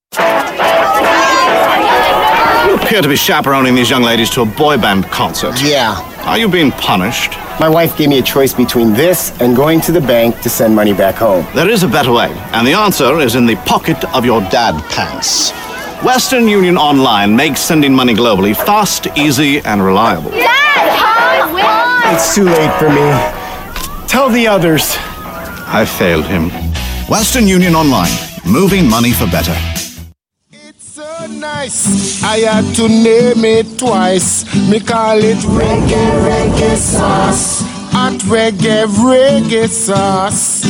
You 2.66 2.74
appear 2.74 3.00
to 3.00 3.09
be 3.09 3.14
chaperoning 3.14 3.76
these 3.76 3.88
young 3.88 4.02
ladies 4.02 4.28
to 4.31 4.42
a 4.42 4.44
boy 4.44 4.76
band 4.76 5.05
concert. 5.05 5.55
Yeah. 5.62 5.94
Are 6.24 6.37
you 6.37 6.48
being 6.48 6.72
punished? 6.72 7.31
My 7.61 7.68
wife 7.68 7.96
gave 7.96 8.09
me 8.09 8.18
a 8.18 8.22
choice 8.22 8.52
between 8.55 8.92
this 8.92 9.31
and 9.40 9.55
going 9.55 9.81
to 9.83 9.92
the 9.92 10.00
bank 10.00 10.40
to 10.40 10.48
send 10.48 10.74
money 10.74 10.92
back 10.92 11.14
home. 11.14 11.46
There 11.55 11.68
is 11.68 11.85
a 11.85 11.88
better 11.88 12.11
way, 12.12 12.33
and 12.52 12.66
the 12.66 12.72
answer 12.72 13.20
is 13.20 13.37
in 13.37 13.46
the 13.46 13.55
pocket 13.66 14.05
of 14.12 14.24
your 14.24 14.40
dad 14.40 14.83
pants. 14.90 15.52
Western 16.05 16.48
Union 16.48 16.76
Online 16.76 17.37
makes 17.37 17.61
sending 17.61 17.94
money 17.94 18.14
globally 18.14 18.57
fast, 18.57 19.07
easy, 19.16 19.61
and 19.61 19.81
reliable. 19.81 20.33
Dad, 20.33 20.98
come 20.98 21.55
on! 21.55 22.14
It's 22.14 22.35
too 22.35 22.44
late 22.44 22.74
for 22.81 22.88
me. 22.88 24.09
Tell 24.09 24.28
the 24.28 24.48
others. 24.48 24.96
I 25.74 25.87
failed 25.87 26.26
him. 26.26 26.50
Western 27.08 27.48
Union 27.48 27.74
Online, 27.74 28.12
moving 28.44 28.87
money 28.87 29.12
for 29.12 29.26
better. 29.26 29.56
It's 30.50 30.85
so 30.85 31.26
nice. 31.26 32.22
I 32.22 32.40
had 32.40 32.74
to 32.76 32.88
name 32.88 33.42
it 33.42 33.78
twice. 33.78 34.44
Me 34.68 34.80
call 34.80 35.16
it 35.16 35.38
reggae, 35.38 36.11
reggae 36.28 36.76
sauce. 36.76 37.62
Hot 37.90 38.20
reggae, 38.28 38.85
reggae 38.85 39.66
sauce. 39.66 40.61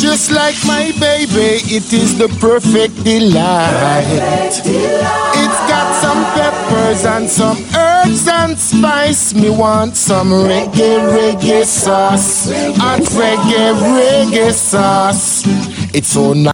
Just 0.00 0.30
like 0.30 0.56
my 0.64 0.90
baby, 0.98 1.60
it 1.68 1.92
is 1.92 2.16
the 2.16 2.28
perfect 2.40 3.04
delight. 3.04 4.62
It's 4.64 5.60
got 5.68 5.89
peppers 6.34 7.04
and 7.04 7.28
some 7.28 7.58
herbs 7.76 8.28
and 8.28 8.58
spice. 8.58 9.34
Me 9.34 9.50
want 9.50 9.96
some 9.96 10.28
reggae, 10.30 10.98
reggae 11.14 11.64
sauce. 11.64 12.50
Hot 12.76 13.00
reggae, 13.00 13.74
reggae 13.96 14.52
sauce. 14.52 15.42
It's 15.94 16.08
so 16.08 16.32
nice. 16.32 16.52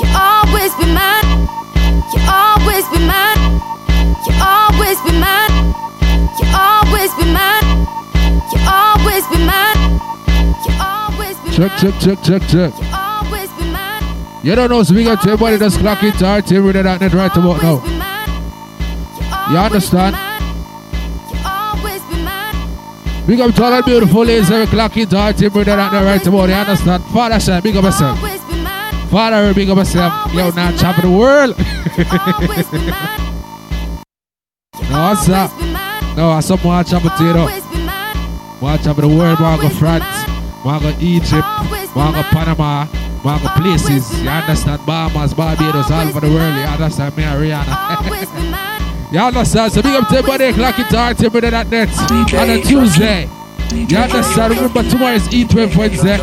You 0.00 0.08
always 0.16 0.72
be 0.76 0.86
mine. 0.86 1.48
You 2.12 2.20
always 2.28 2.84
be 2.92 2.98
mine. 3.06 3.60
You 4.26 4.32
always 4.40 4.98
be 5.02 5.12
mine. 5.18 5.74
You 6.38 6.46
always 6.54 7.12
be 7.14 7.24
mine. 7.32 7.86
You 8.52 8.58
always 8.66 9.24
be 9.28 9.38
mine. 9.46 10.00
You 10.64 10.72
always 10.80 11.36
be 11.38 11.50
Check, 11.52 11.72
check, 11.78 11.94
check, 12.00 12.22
check, 12.22 12.42
check. 12.48 13.01
You 14.42 14.56
don't 14.56 14.70
know, 14.70 14.82
so 14.82 14.92
we 14.92 15.04
got 15.04 15.22
to 15.22 15.30
everybody 15.30 15.56
that's 15.56 15.76
clocking 15.76 16.10
to 16.18 16.24
RTM 16.24 16.66
Radio 16.66 16.82
that 16.82 17.00
net 17.00 17.14
right 17.14 17.30
about 17.30 17.62
now. 17.62 17.78
You 19.52 19.56
understand? 19.56 20.16
Big 23.24 23.38
up 23.38 23.54
to 23.54 23.62
all 23.62 23.70
the 23.70 23.82
beautiful 23.86 24.24
ladies 24.24 24.50
every 24.50 24.66
clocking 24.66 25.08
to 25.10 25.14
RTM 25.14 25.54
Radio 25.54 25.76
that 25.76 25.92
net 25.92 26.04
right 26.04 26.26
about. 26.26 26.48
You 26.48 26.54
understand? 26.56 27.04
Father 27.04 27.38
Shine, 27.38 27.62
big 27.62 27.76
up 27.76 27.84
yourself. 27.84 28.18
Father, 29.10 29.54
big 29.54 29.70
up 29.70 29.78
yourself. 29.78 30.34
Yo, 30.34 30.50
now 30.50 30.76
top 30.76 30.98
of 30.98 31.04
the 31.04 31.10
world. 31.10 31.56
no, 34.90 35.02
what's 35.06 35.28
up? 35.28 35.52
No, 36.16 36.30
I 36.30 36.40
some 36.40 36.58
more 36.64 36.82
chop 36.82 37.02
potato. 37.02 37.46
More 38.60 38.76
chop 38.78 38.98
of 38.98 39.02
the 39.02 39.08
world, 39.08 39.38
more 39.38 39.56
go 39.56 39.68
France, 39.68 40.04
more 40.64 40.80
go 40.80 40.92
Egypt, 40.98 41.46
more 41.94 42.10
go 42.10 42.22
Panama, 42.34 42.88
more 43.24 43.38
go 43.38 43.48
places. 43.56 44.22
You 44.22 44.28
understand? 44.28 44.84
Bahamas, 44.86 45.34
Barbados, 45.34 45.90
all 45.90 46.08
over 46.08 46.20
the 46.20 46.28
world. 46.28 46.54
You 46.54 46.62
understand 46.62 47.16
me, 47.16 47.24
and 47.24 47.40
Rihanna? 47.40 49.12
you 49.12 49.18
understand? 49.20 49.72
So 49.72 49.82
big 49.82 49.94
up 49.94 50.08
to 50.08 50.16
everybody 50.18 50.52
clocking 50.52 50.88
to 50.88 50.96
RTM 50.96 51.34
Radio 51.34 51.50
that 51.50 51.68
net 51.70 51.88
on 52.34 52.50
a 52.50 52.62
Tuesday. 52.62 53.28
You 53.72 53.96
understand? 53.96 54.54
Remember 54.54 54.82
tomorrow 54.88 55.14
is 55.14 55.28
E12 55.28 55.76
Wednesday 55.76 56.18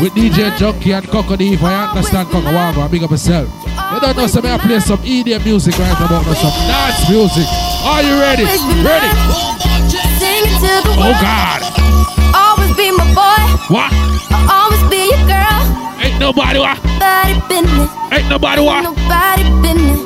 with 0.00 0.12
DJ 0.12 0.50
Junky 0.58 0.92
and 0.96 1.06
Coco 1.08 1.36
D. 1.36 1.54
If 1.54 1.62
I 1.62 1.88
understand 1.88 2.28
Coco 2.28 2.52
Wago, 2.52 2.88
big 2.88 3.02
up 3.02 3.10
yourself. 3.10 3.48
You 3.94 4.00
don't 4.00 4.16
know, 4.16 4.26
so 4.26 4.42
may 4.42 4.52
I 4.52 4.58
play 4.58 4.78
some 4.80 4.98
EDM 4.98 5.44
music 5.44 5.78
right 5.78 5.92
about 5.96 6.26
now, 6.26 6.34
some 6.34 6.52
dance 6.68 7.08
music. 7.08 7.46
Are 7.82 8.02
you 8.02 8.14
ready? 8.20 8.44
Ready? 8.84 9.10
Sing 10.20 10.44
it 10.44 10.60
to 10.60 10.72
the 10.84 10.94
Oh. 10.98 11.16
God. 11.24 11.60
Always 12.34 12.76
be 12.76 12.90
my 12.92 13.04
boy. 13.14 13.74
What? 13.74 13.90
I'll 14.30 14.70
always 14.70 14.82
be 14.90 15.08
your 15.10 15.26
girl. 15.26 15.49
Ain't 16.20 16.36
nobody 16.36 16.58
business. 17.48 17.90
Ain't 18.12 18.28
nobody 18.28 18.60
business. 19.62 20.00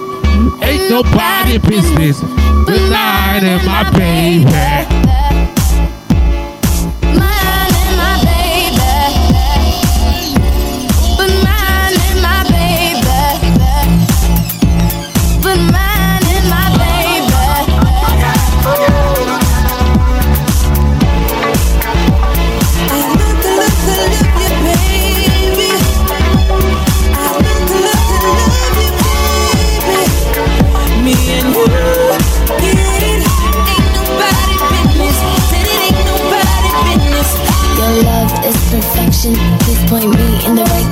Ain't 0.62 0.88
nobody 0.88 1.58
business. 1.58 2.20
Tonight 2.20 3.42
and 3.42 3.66
my 3.66 3.90
baby. 3.90 5.13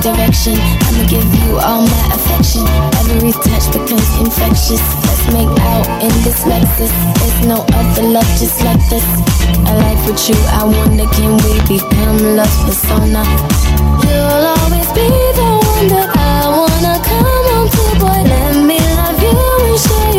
direction. 0.03 0.59
I'ma 0.59 1.07
give 1.07 1.23
you 1.23 1.57
all 1.63 1.81
my 1.87 2.03
affection. 2.11 2.67
Every 2.99 3.31
touch 3.31 3.71
becomes 3.71 4.03
infectious. 4.19 4.83
Let's 5.07 5.25
make 5.31 5.47
out 5.71 5.87
in 6.03 6.11
this 6.27 6.43
Lexus. 6.43 6.91
There's 7.19 7.47
no 7.47 7.63
other 7.71 8.03
love 8.03 8.27
just 8.35 8.61
like 8.67 8.83
this. 8.91 9.05
A 9.63 9.73
life 9.79 10.03
with 10.05 10.19
you, 10.27 10.35
I 10.59 10.63
wonder 10.67 11.07
can 11.15 11.39
we 11.47 11.55
become 11.71 12.35
love 12.35 12.55
persona? 12.67 13.23
You'll 14.03 14.45
always 14.59 14.89
be 14.91 15.07
the 15.39 15.49
one 15.71 15.87
that 15.87 16.09
I 16.11 16.51
wanna 16.51 16.99
come 17.07 17.45
home 17.49 17.69
to, 17.71 17.85
boy. 18.03 18.21
Let 18.27 18.55
me 18.67 18.79
love 18.99 19.23
you 19.23 19.39
and 19.71 19.79
share. 19.79 20.12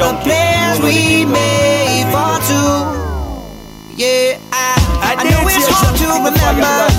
the 0.00 0.14
plans 0.22 0.80
we 0.80 1.26
made 1.26 2.06
for 2.08 2.32
two. 2.48 2.72
Yeah, 3.94 4.40
I, 4.50 4.72
I, 5.02 5.14
I 5.18 5.24
know 5.28 5.42
it's 5.44 5.68
hard 5.68 5.94
to 6.00 6.06
remember. 6.24 6.89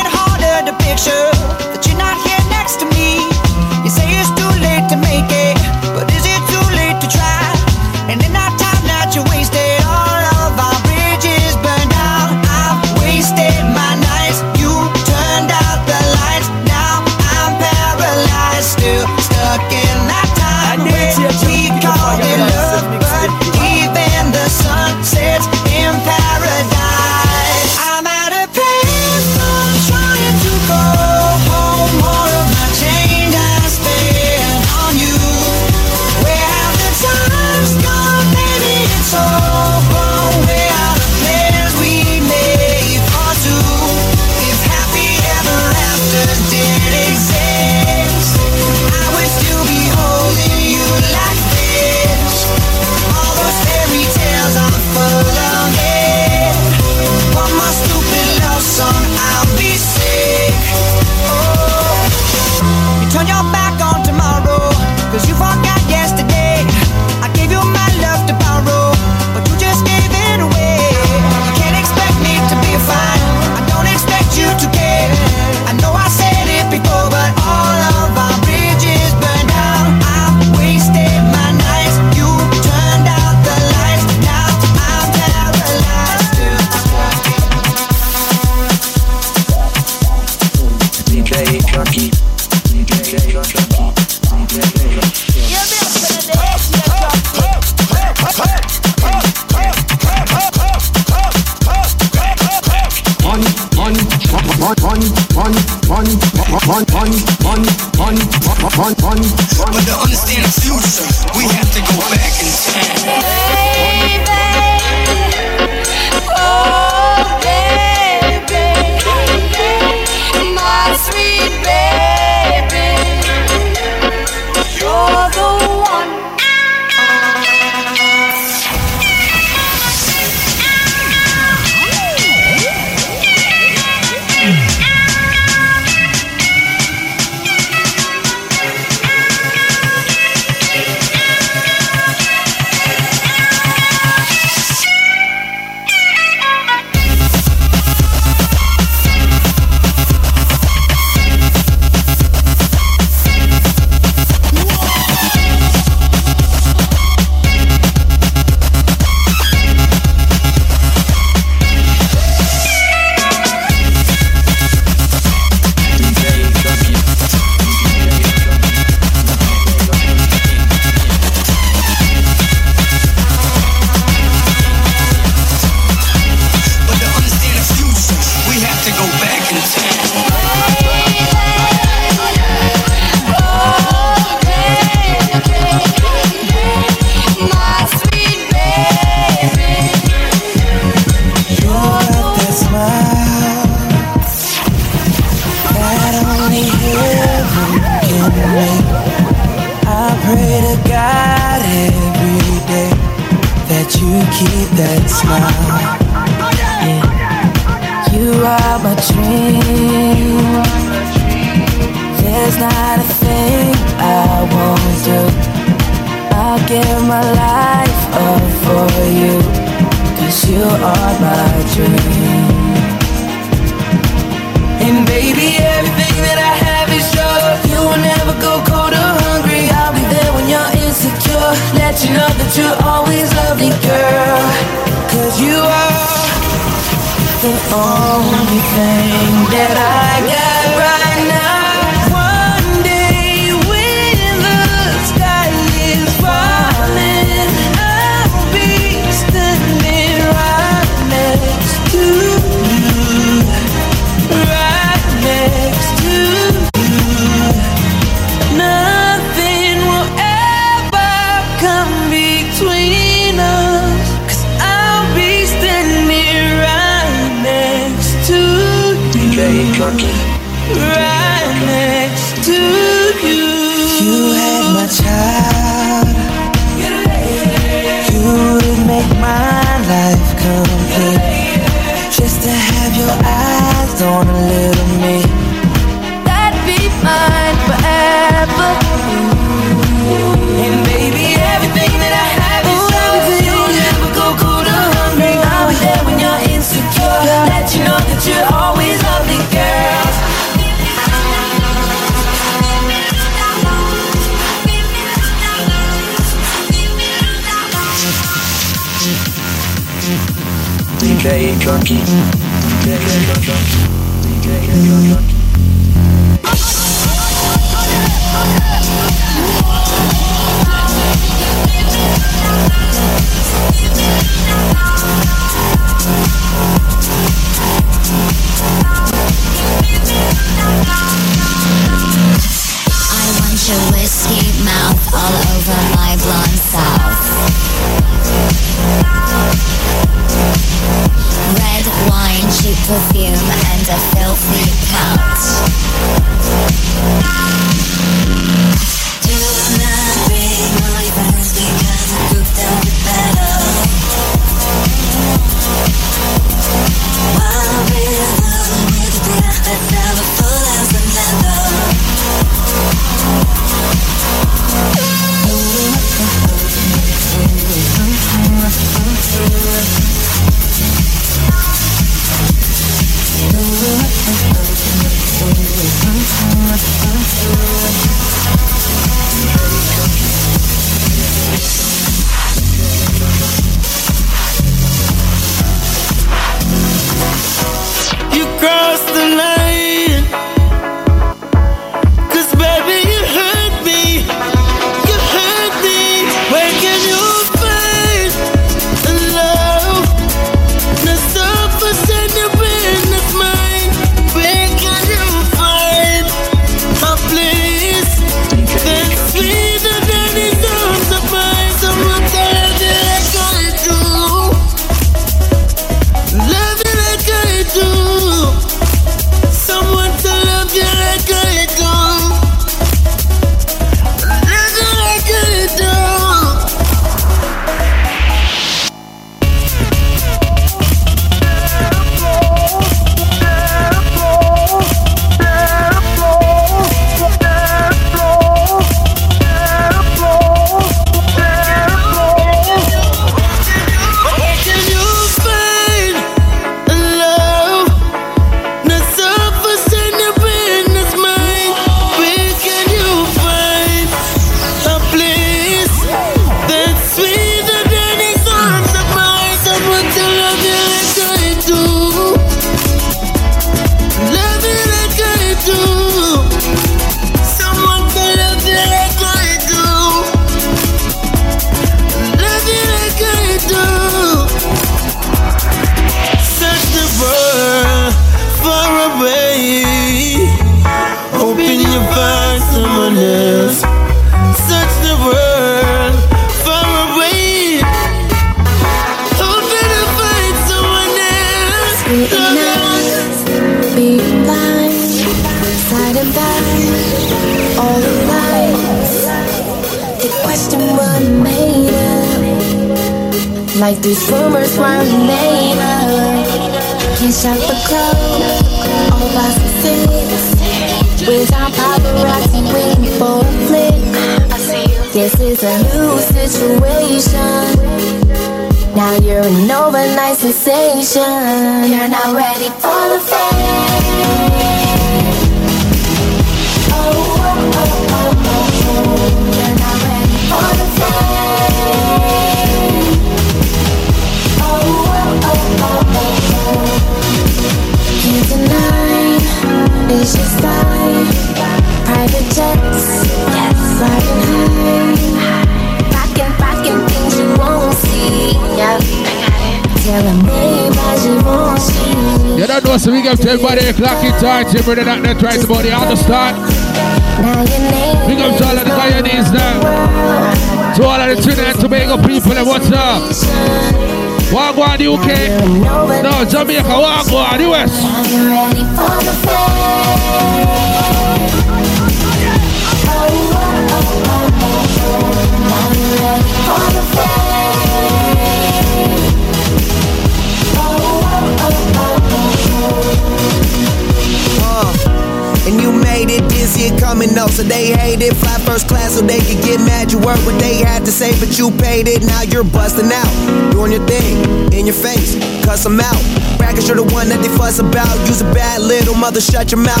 Your 599.71 599.79
mouth, 599.79 600.00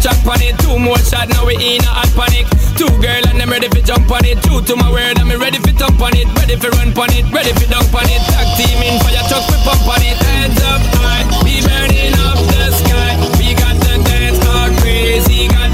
track 0.00 0.20
on 0.26 0.40
it. 0.40 0.56
Two 0.60 0.78
more 0.78 0.98
shot, 0.98 1.28
now 1.28 1.46
we 1.46 1.54
in 1.56 1.84
a 1.84 1.92
hot 1.92 2.10
panic. 2.16 2.48
Two 2.76 2.88
girl 3.00 3.22
and 3.28 3.40
I'm 3.40 3.50
ready 3.50 3.68
for 3.68 3.84
jump 3.84 4.10
on 4.10 4.24
it. 4.24 4.40
Two 4.42 4.60
to 4.64 4.74
my 4.76 4.90
word, 4.90 5.20
I'm 5.20 5.30
ready 5.38 5.60
for 5.60 5.72
thump 5.76 6.00
on 6.00 6.16
it. 6.16 6.26
Ready 6.36 6.56
for 6.56 6.72
run 6.76 6.90
on 6.96 7.12
it, 7.12 7.24
ready 7.32 7.52
for 7.52 7.68
dunk 7.68 7.92
on 7.92 8.08
it. 8.08 8.20
Tag 8.32 8.48
team 8.56 8.80
in 8.82 8.96
fire 9.04 9.24
truck, 9.28 9.44
we 9.48 9.56
pump 9.62 9.86
on 9.86 10.02
it. 10.02 10.16
Heads 10.16 10.60
up 10.64 10.82
high, 10.96 11.24
we 11.44 11.60
burning 11.62 12.16
up 12.26 12.40
the 12.40 12.72
sky. 12.72 13.12
We 13.38 13.54
got 13.54 13.76
the 13.76 14.00
dance 14.04 14.40
all 14.48 14.72
crazy, 14.80 15.48
got 15.48 15.69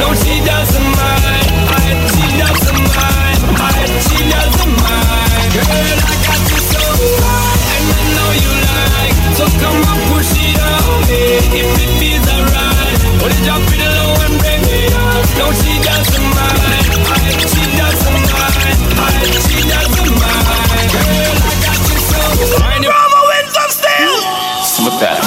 No, 0.00 0.14
she 0.16 0.40
doesn't 0.40 0.88
mind. 0.96 1.48
I, 1.76 1.92
she 2.08 2.24
doesn't 2.40 2.84
mind. 2.96 3.40
I, 3.60 3.84
she 4.00 4.18
doesn't 4.32 4.74
mind. 4.80 5.52
Girl, 5.52 6.00
I 6.00 6.14
got 6.24 6.40
you 6.40 6.60
so 6.72 6.80
high, 7.20 7.76
and 7.76 7.84
I 7.84 8.02
know 8.16 8.30
you 8.40 8.52
like. 8.64 9.16
So 9.36 9.44
come 9.60 9.76
on, 9.76 9.98
push 10.08 10.32
it 10.40 10.56
on 10.56 11.04
me 11.04 11.20
if 11.52 11.68
it 11.84 11.92
feels 12.00 12.24
alright. 12.32 12.96
Well, 13.20 13.36
drop 13.44 13.60
it 13.60 13.76
low 13.76 14.24
and 14.24 14.40
bring 14.40 14.62
me 14.64 14.88
up. 14.88 15.20
No, 15.36 15.52
she 15.52 15.76
doesn't 15.84 16.28
mind. 16.32 16.96
I, 17.04 17.36
she 17.44 17.60
doesn't 17.76 18.24
mind. 18.32 18.80
I, 18.96 19.20
she 19.36 19.60
doesn't 19.68 20.16
mind. 20.16 20.88
Girl, 20.96 21.36
I 21.44 21.54
got 21.60 21.76
you 21.76 22.00
so 22.08 22.24
high. 22.56 22.80
Bravo 22.88 23.20
wins 23.28 23.52
of 23.52 23.68
steel. 23.68 24.16
Smooth 24.64 24.96
that. 25.04 25.20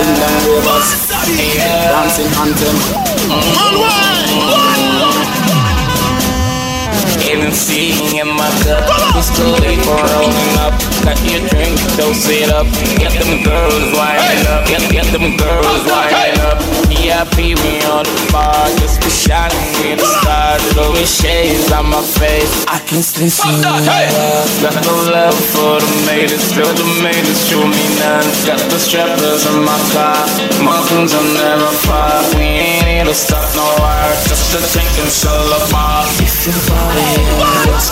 In 0.00 0.10
the 0.20 0.28
rivers, 0.46 0.88
dancing 1.90 2.30
anthem. 2.42 2.76
MC 7.24 8.18
in 8.20 8.28
my 8.28 8.48
cup. 8.62 8.84
It's 9.16 9.30
too 9.36 9.48
late 9.64 9.80
for 9.82 9.96
rolling 9.96 10.54
up. 10.60 10.74
Cut 11.02 11.18
your 11.24 11.40
drink, 11.48 11.74
dose 11.96 12.28
it 12.28 12.50
up. 12.52 12.66
Get 12.98 13.12
them 13.18 13.42
girls 13.42 13.90
winding 13.96 14.46
up. 14.46 14.66
Get, 14.66 14.82
get 14.90 15.06
them 15.12 15.36
girls 15.36 15.82
winding 15.86 16.40
up. 16.44 16.53
VIP, 17.04 17.52
we 17.60 17.84
on 17.92 18.08
the 18.08 18.28
bar. 18.32 18.64
Just 18.80 18.96
be 19.04 19.10
shining 19.12 19.60
with 19.84 20.00
the 20.00 20.08
stars. 20.24 20.64
Blowing 20.72 21.04
shades 21.04 21.70
on 21.70 21.92
my 21.92 22.00
face. 22.00 22.64
I 22.64 22.80
can 22.88 23.04
still 23.04 23.28
see 23.28 23.60
you. 23.60 23.60
Got 24.64 24.72
no 24.88 24.96
love 25.12 25.36
for 25.52 25.84
the 25.84 25.90
maidens. 26.08 26.40
Still 26.40 26.72
the 26.72 26.86
maidens 27.04 27.44
show 27.44 27.60
me 27.60 27.84
none. 28.00 28.24
Got 28.48 28.56
the 28.72 28.80
strappers 28.80 29.44
in 29.44 29.60
my 29.68 29.76
car. 29.92 30.16
My 30.64 30.80
goons 30.88 31.12
are 31.12 31.28
never 31.36 31.68
far. 31.84 32.24
We 32.40 32.72
ain't 32.72 32.73
here 32.94 33.04
to 33.04 33.14
stop 33.14 33.42
no 33.58 33.66
war. 33.82 34.06
Just 34.30 34.54
to 34.54 34.58
drink 34.70 34.90
and 35.02 35.10
sell 35.10 35.34
a 35.34 35.60
bar. 35.70 36.06
If 36.22 36.46
your 36.46 36.54
body 36.70 37.02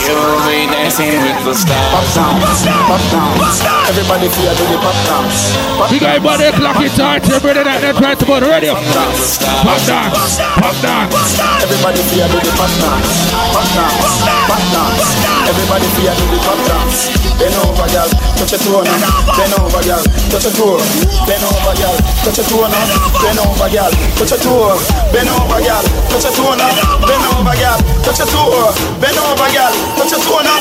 You'll 0.07 0.39
be 0.47 0.63
dancing 0.71 1.19
with 1.19 1.43
the 1.43 1.53
stars. 1.53 1.91
Pop 1.91 2.07
down, 2.15 2.83
pop 2.87 3.03
down. 3.11 3.83
Everybody 3.91 4.27
feel 4.31 4.53
do 4.55 4.63
the 4.71 4.77
pop 4.79 4.97
dance. 5.03 5.51
Pop 5.75 5.91
We 5.91 5.99
got 5.99 6.15
everybody 6.15 6.51
clock 6.55 6.79
it 6.79 6.93
time 6.95 7.21
to 7.21 7.39
bring 7.43 7.57
it 7.57 7.67
out 7.67 7.81
there, 7.81 7.93
try 7.93 8.15
to 8.15 8.25
put 8.25 8.43
radio. 8.43 8.73
Pop 8.73 9.81
dance, 9.83 10.39
pop 10.39 10.75
dance. 10.79 11.39
Everybody 11.63 12.01
feel 12.07 12.27
do 12.31 12.39
the 12.39 12.51
pop 12.55 12.71
dance. 12.79 13.11
Pop 13.51 13.67
dance, 13.75 14.15
pop 14.47 14.63
dance. 14.71 15.11
Everybody 15.51 15.87
feel 15.99 16.15
do 16.15 16.25
the 16.31 16.39
pop 16.47 16.59
dance. 16.67 17.22
Bend 17.43 17.59
over, 17.59 17.87
girl, 17.91 18.07
touch 18.39 18.55
your 18.55 18.61
toe 18.63 18.79
now. 18.87 19.35
Bend 19.35 19.51
over, 19.59 19.83
girl, 19.83 19.99
touch 20.31 20.47
your 20.47 20.55
toe. 20.55 20.79
Bend 21.27 21.43
over, 21.43 21.75
girl, 21.75 21.97
touch 22.23 22.39
your 22.39 22.47
toe 22.47 22.67
now. 22.71 22.87
Bend 23.19 23.39
over, 23.43 23.67
girl, 23.67 23.91
touch 24.15 24.31
your 24.31 24.39
toe. 24.39 24.79
Bend 25.11 25.27
over, 25.27 25.59
girl, 25.59 25.83
touch 26.07 26.23
your 26.23 26.31
toe 26.31 26.55
now. 26.55 26.71
Bend 27.03 27.25
over, 27.35 27.55
girl, 27.59 27.77
touch 28.07 28.19
your 28.23 28.27
toe. 28.31 28.71
Bend 29.03 29.19
over, 29.19 29.49
girl, 29.51 29.71
touch 29.99 30.11
your 30.15 30.23
toe 30.23 30.39
now. 30.39 30.55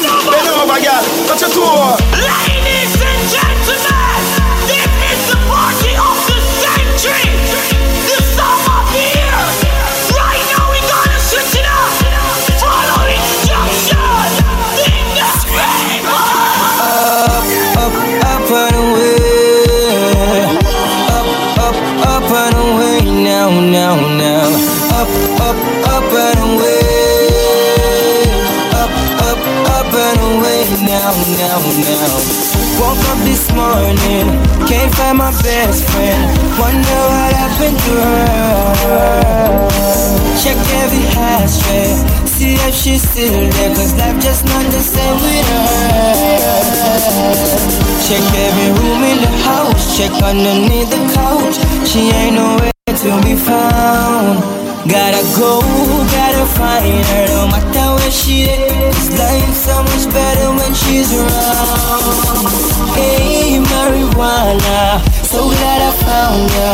Over, 0.59 0.79
girl, 0.83 1.03
touch 1.31 1.43
your 1.47 1.55
toe. 1.55 1.95
Ladies 2.19 2.99
and 2.99 3.23
gentlemen, 3.31 3.62
morning, 33.73 34.29
can't 34.69 34.93
find 34.97 35.19
my 35.19 35.33
best 35.43 35.89
friend. 35.91 36.23
Wonder 36.61 37.01
what 37.13 37.33
happened 37.33 37.79
to 37.87 37.95
her. 38.05 39.69
Check 40.43 40.59
every 40.83 41.05
ashtray, 41.17 41.93
see 42.27 42.55
if 42.67 42.75
she's 42.75 43.03
still 43.09 43.49
there. 43.55 43.75
Cause 43.75 43.95
life 43.97 44.19
just 44.21 44.45
not 44.45 44.65
the 44.75 44.81
same 44.81 45.17
with 45.25 45.49
her. 45.53 46.43
Check 48.07 48.25
every 48.47 48.71
room 48.79 49.03
in 49.11 49.19
the 49.25 49.33
house, 49.49 49.97
check 49.97 50.13
underneath 50.23 50.91
the 50.91 51.03
couch. 51.17 51.57
She 51.89 52.11
ain't 52.11 52.35
nowhere 52.37 52.73
to 52.87 53.11
be 53.25 53.35
found. 53.37 54.62
Gotta 54.89 55.23
go, 55.39 55.61
gotta 56.11 56.45
find 56.59 57.07
her, 57.07 57.27
no 57.29 57.47
matter 57.47 57.95
where 57.95 58.11
she 58.11 58.43
is. 58.43 59.11
Life 59.17 59.55
so 59.55 59.83
much 59.83 60.13
better 60.13 60.51
when 60.59 60.75
she's 60.75 61.13
around. 61.15 62.51
Hey, 62.99 63.63
marijuana, 63.63 64.99
so 65.23 65.49
glad 65.49 65.83
I 65.87 65.93
found 66.03 66.51
ya. 66.51 66.73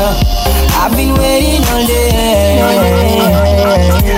I've 0.81 0.97
been 0.97 1.13
waiting 1.21 1.63
all 1.69 1.87
day. 1.87 2.65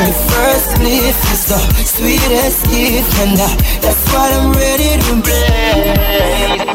The 0.06 0.12
first 0.30 0.78
leaf 0.78 1.18
is 1.32 1.46
the 1.50 1.58
sweetest 1.84 2.70
gift, 2.70 3.12
and 3.18 3.40
uh, 3.40 3.48
that's 3.82 4.06
what 4.12 4.32
I'm 4.32 4.52
ready 4.52 5.02
to 5.02 5.20
play. 5.20 6.69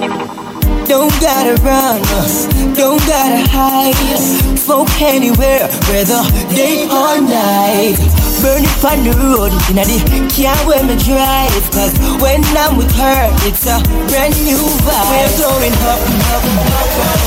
Don't 0.88 1.10
gotta 1.20 1.56
run, 1.64 2.02
don't 2.76 3.02
gotta 3.08 3.42
hide. 3.50 3.96
Smoke 4.56 5.02
anywhere, 5.02 5.68
whether 5.90 6.22
day 6.54 6.86
or 6.86 7.20
night. 7.22 7.98
Burning 8.42 8.70
on 8.86 9.02
the 9.04 9.14
road, 9.18 9.52
in 9.70 9.82
the 9.82 9.98
car 10.30 10.56
when 10.68 10.86
me 10.86 10.96
drive. 11.02 11.50
Cause 11.72 11.94
when 12.22 12.44
I'm 12.54 12.78
with 12.78 12.92
her, 12.96 13.30
it's 13.48 13.66
a 13.66 13.82
brand 14.10 14.38
new 14.46 14.62
vibe. 14.86 15.10
We're 15.10 15.38
going 15.42 15.74
up, 15.74 16.02
up, 16.30 17.25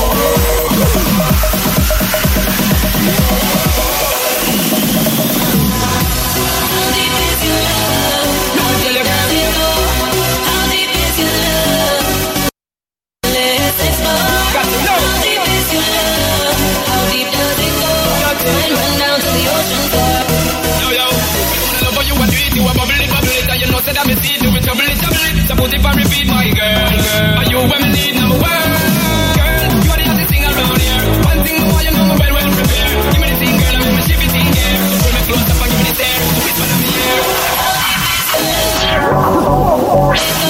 Put 25.57 25.73
it 25.73 25.81
repeat, 25.81 26.29
girl, 26.53 27.43
you 27.49 27.57
when 27.67 27.81
need 27.91 28.13
number 28.15 28.37
one? 28.37 28.69
Girl, 29.33 29.65
you 29.81 29.91
are 29.91 29.97
the 30.15 30.25
thing 30.29 30.43
around 30.45 30.77
here. 30.77 31.01
One 31.25 31.41
thing 31.43 31.57
more, 31.67 31.81
you 31.81 31.91
know 31.91 32.05
well, 32.21 32.33
well 32.37 32.51
prepared. 32.53 33.13
Give 33.13 33.21
me 33.21 33.27
thing, 33.41 33.57
girl, 33.57 33.75
I 33.75 33.79
make 33.81 33.95
me 33.97 34.01
ship 34.05 34.21
it 34.21 34.35
in. 34.39 34.53
So 35.01 35.09
pull 36.29 36.43
me 36.45 36.51
close 36.53 36.71
and 36.71 36.81
me. 40.43 40.48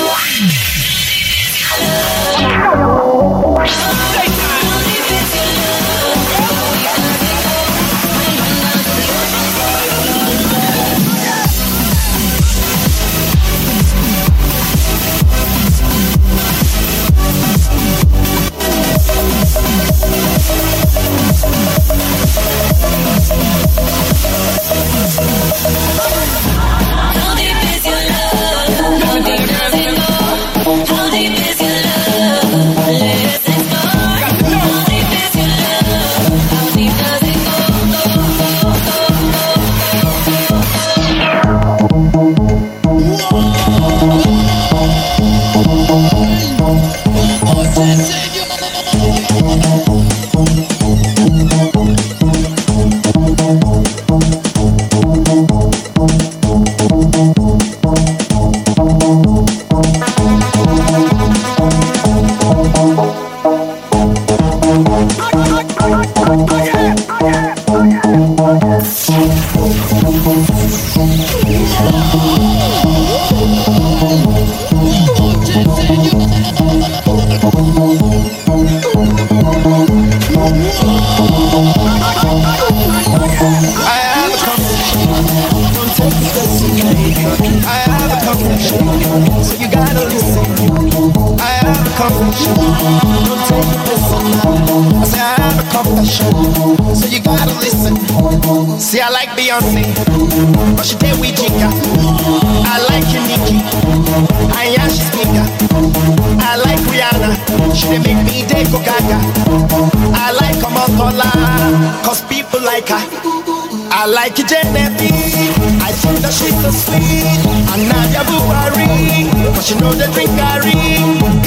Know 119.90 119.98
the 119.98 120.08
drink 120.14 120.30
Gary. 120.38 120.74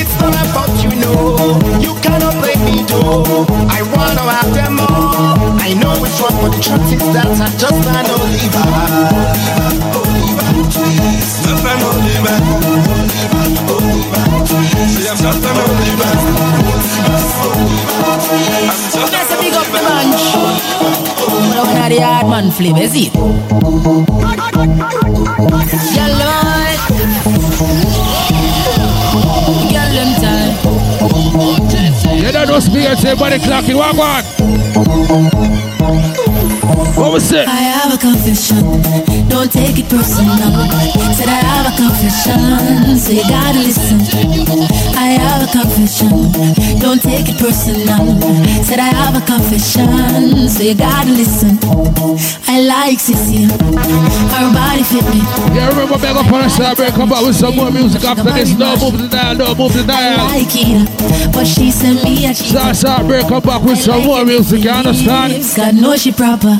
It's 0.01 0.15
not 0.21 0.35
about 0.35 0.73
you 0.83 0.91
know. 0.99 1.37
You 1.81 1.95
cannot 2.03 2.35
play 2.43 2.57
me 2.67 2.83
though. 2.87 3.47
I 3.71 3.83
wanna 3.95 4.25
have 4.35 4.53
them 4.55 4.81
all. 4.81 5.61
I 5.61 5.75
know 5.75 5.95
which 6.03 6.19
one, 6.19 6.35
but 6.43 6.51
the 6.55 6.61
truth 6.63 6.93
is 6.93 7.03
that 7.15 7.27
I 7.27 7.49
just 7.63 7.79
can't 7.87 8.09
leave 8.33 8.55
her. 8.59 8.69
Oliver, 9.99 10.51
please. 10.75 11.31
Stop 11.39 11.67
and 11.71 11.83
Oliver. 11.89 12.39
See, 14.91 15.07
I'm 15.09 15.17
stop 15.17 15.47
and 15.49 15.59
Oliver. 15.63 16.13
Yes, 19.13 19.31
a 19.31 19.37
big 19.39 19.55
up 19.55 19.69
the 19.71 19.81
bunch. 19.87 20.25
But 21.55 21.67
when 21.67 21.91
the 21.91 21.99
hard 22.01 22.27
man 22.29 22.47
flip, 22.51 22.77
is 22.79 22.95
it? 22.95 23.13
Yeah, 25.95 26.09
Lord. 26.19 28.02
No 32.53 32.59
everybody 32.59 33.39
clocking. 33.39 33.81
On. 33.81 34.25
What 36.95 37.13
was 37.13 37.33
it? 37.33 37.49
I 37.49 37.63
have 37.73 37.95
a 37.95 37.97
confession. 37.97 38.61
Don't 39.29 39.51
take 39.51 39.79
it 39.79 39.89
personal. 39.89 40.37
Said 41.17 41.29
I 41.29 41.41
have 41.49 41.73
a 41.73 41.77
confession, 41.81 42.99
so 42.99 43.13
you 43.13 43.23
gotta 43.23 43.59
listen. 43.59 44.82
I 44.97 45.17
have 45.19 45.43
a 45.43 45.51
confession. 45.51 46.09
Don't 46.81 47.01
take 47.01 47.29
it 47.29 47.39
personal. 47.39 48.21
Said 48.65 48.79
I 48.79 48.91
have 48.93 49.17
a 49.17 49.25
confession, 49.25 50.49
so 50.49 50.63
you 50.63 50.75
gotta 50.75 51.11
listen. 51.11 51.59
I 52.49 52.61
like 52.61 52.99
Sissy. 52.99 53.49
Her 53.49 54.53
body 54.53 54.83
fit 54.83 55.05
me. 55.09 55.21
Yeah, 55.55 55.69
remember 55.71 55.99
back 55.99 56.17
up 56.17 56.27
on 56.33 56.41
the 56.41 56.47
uh, 56.47 56.75
side, 56.75 56.77
come 56.95 57.09
back 57.09 57.25
with 57.25 57.37
some 57.37 57.57
more 57.57 57.71
music 57.71 58.05
after 58.05 58.25
this. 58.25 58.57
No 58.57 58.77
move 58.77 58.99
the 58.99 59.09
dial, 59.09 59.37
no 59.37 59.55
move 59.55 59.73
the 59.73 59.85
dial. 59.85 60.21
I 60.21 60.39
like 60.39 60.53
it, 60.55 61.33
but 61.33 61.47
she 61.47 61.71
sent 61.71 62.05
me 62.05 62.27
a 62.27 62.35
cheat. 62.35 62.53
Side, 62.53 62.77
side, 62.77 63.07
break, 63.07 63.27
come 63.29 63.43
back 63.43 63.63
with 63.63 63.79
some 63.79 64.05
more 64.05 64.25
music, 64.25 64.65
you 64.65 64.71
understand? 64.71 65.43
God 65.57 65.75
knows 65.75 66.03
she 66.03 66.13
proper. 66.13 66.59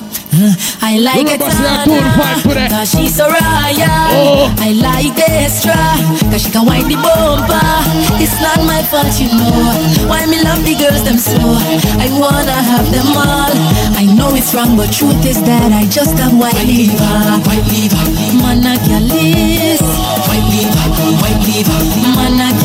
I 0.81 0.97
like 0.97 1.29
it 1.29 1.41
cause 1.41 2.89
she's 2.89 3.15
so 3.15 3.29
royal. 3.29 3.85
Oh. 4.17 4.49
I 4.65 4.73
like 4.73 5.21
extra 5.29 5.77
cause 6.33 6.43
she 6.43 6.51
can 6.51 6.65
wind 6.65 6.89
the 6.89 6.97
bumper. 6.97 7.61
It's 8.17 8.33
not 8.41 8.65
my 8.65 8.81
fault, 8.89 9.13
you 9.21 9.29
know. 9.29 9.53
Why 10.09 10.25
me 10.25 10.41
love 10.41 10.65
the 10.65 10.73
girls 10.73 11.05
them 11.05 11.21
so? 11.21 11.37
I 12.01 12.09
wanna 12.17 12.57
have 12.65 12.89
them 12.89 13.13
all. 13.13 13.53
I 14.01 14.09
know 14.09 14.33
it's 14.33 14.55
wrong, 14.55 14.75
but 14.77 14.89
truth 14.89 15.21
is 15.27 15.37
that 15.45 15.69
I 15.69 15.85
just 15.93 16.17
have 16.17 16.33
white 16.33 16.57
liver. 16.65 17.13
White 17.45 17.69
liver, 17.69 18.01
man 18.41 18.65
I 18.65 18.81
can 18.81 19.13
list. 19.13 19.85
White 20.33 20.49
liver, 20.49 20.87
white 21.21 21.45
liver, 21.45 21.81
man 22.17 22.41
I 22.41 22.57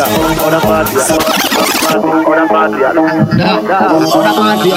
Yeah, 0.00 0.08
on 0.48 0.54
a 0.54 0.60
party. 0.64 0.96
On 0.96 2.40
a 2.40 2.48
party. 2.48 2.80
On 2.80 4.24
a 4.24 4.32
party. 4.32 4.70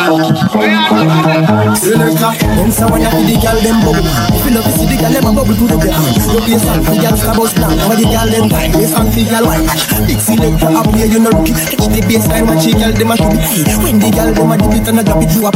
Selector, 1.79 2.31
them 2.43 2.67
say 2.67 2.83
when 2.91 2.99
you 2.99 3.07
see 3.07 3.23
the 3.31 3.35
girl 3.39 3.55
them 3.63 3.79
bubble 3.87 4.03
If 4.03 4.43
you 4.43 4.51
love 4.51 4.67
to 4.67 4.71
see 4.75 4.83
the 4.83 4.99
girl 4.99 5.15
them 5.15 5.23
a 5.23 5.31
bubble 5.31 5.55
to 5.55 5.63
the 5.63 5.77
ground 5.79 6.11
You 6.11 6.43
be 6.43 6.51
a 6.55 6.59
song 6.59 6.83
for 6.83 6.95
girls 6.99 7.23
that 7.23 7.35
bust 7.39 7.55
down 7.55 7.71
the 7.71 8.03
girl 8.03 8.27
them 8.27 8.51
time, 8.51 8.71
they 8.75 8.83
song 8.83 9.07
for 9.07 9.23
girl 9.23 9.47
white 9.47 9.63
Big 10.03 10.19
selector 10.19 10.75
up 10.75 10.91
here 10.91 11.07
you 11.07 11.23
know 11.23 11.31
rookie 11.31 11.55
Catch 11.55 11.87
the 11.87 11.99
baseline 12.03 12.43
watch 12.43 12.67
the 12.67 12.75
girl 12.75 12.91
them 12.91 13.11
a 13.11 13.15
shoot 13.15 13.31
it 13.63 13.79
When 13.79 13.95
the 14.03 14.09
girl 14.11 14.29
them 14.35 14.51
a 14.51 14.55
dip 14.59 14.75
it 14.75 14.87
and 14.91 14.99
a 14.99 15.03
drop 15.07 15.23
it 15.23 15.31
you 15.31 15.47
up 15.47 15.55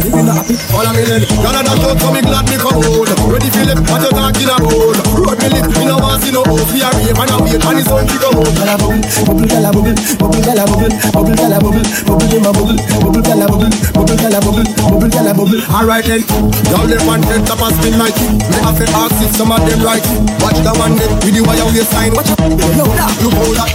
If 0.00 0.08
you 0.08 0.24
not 0.24 0.40
happy, 0.40 0.56
all 0.72 0.88
I'm 0.88 0.96
in 0.96 1.20
Girl 1.20 1.52
and 1.52 1.66
that 1.68 2.00
so 2.00 2.08
me 2.12 2.20
glad 2.24 2.48
me 2.48 2.56
come 2.56 2.80
out 2.80 3.12
Ready 3.28 3.50
Philip, 3.52 3.80
what 3.92 4.00
you 4.00 4.12
talking 4.12 4.52
about? 4.56 4.96
Road 5.20 5.36
me 5.36 5.48
lit, 5.52 5.68
me 5.68 5.84
no 5.84 5.96
want 6.00 6.20
see 6.24 6.32
no 6.32 6.40
host 6.48 6.72
We 6.72 6.80
a 6.80 6.88
rave 6.96 7.12
and 7.12 7.28
a 7.28 7.36
wait 7.44 7.60
and 7.60 7.76
it's 7.76 7.92
on 7.92 8.08
to 8.08 8.16
go 8.16 8.30
Girl 8.40 8.72
a 8.72 8.76
bubble, 9.72 9.94
bubble 10.18 10.46
a 10.46 10.66
bubble 10.66 10.92
Bubble 11.12 11.34
bubble, 11.62 11.82
bubble 12.04 13.22
girl 13.22 13.42
a 13.42 13.46
bubble 13.48 13.72
Bubble 13.92 14.16
them 14.16 14.32
bubble, 14.42 14.66
bubble 14.76 15.12
bubble 15.34 15.60
Alright 15.72 16.04
then, 16.04 16.22
y'all 16.70 16.86
them 16.86 17.02
one 17.06 17.22
ten 17.22 17.44
top 17.44 17.60
and 17.62 17.74
spin 17.76 17.98
like. 17.98 18.16
Me 18.16 18.56
have 18.62 18.78
to 18.78 18.86
ask 18.92 19.16
if 19.24 19.32
some 19.34 19.50
of 19.50 19.60
them 19.64 19.80
right 19.82 20.04
Watch 20.44 20.60
the 20.62 20.72
one 20.76 20.94
them 20.96 21.10
with 21.24 21.34
the 21.34 21.42
wire 21.42 21.66
waistline 21.72 22.12
Watch 22.14 22.30
out, 22.30 22.52
yo, 22.52 22.84
look 23.22 23.34
how 23.34 23.50
that 23.56 23.70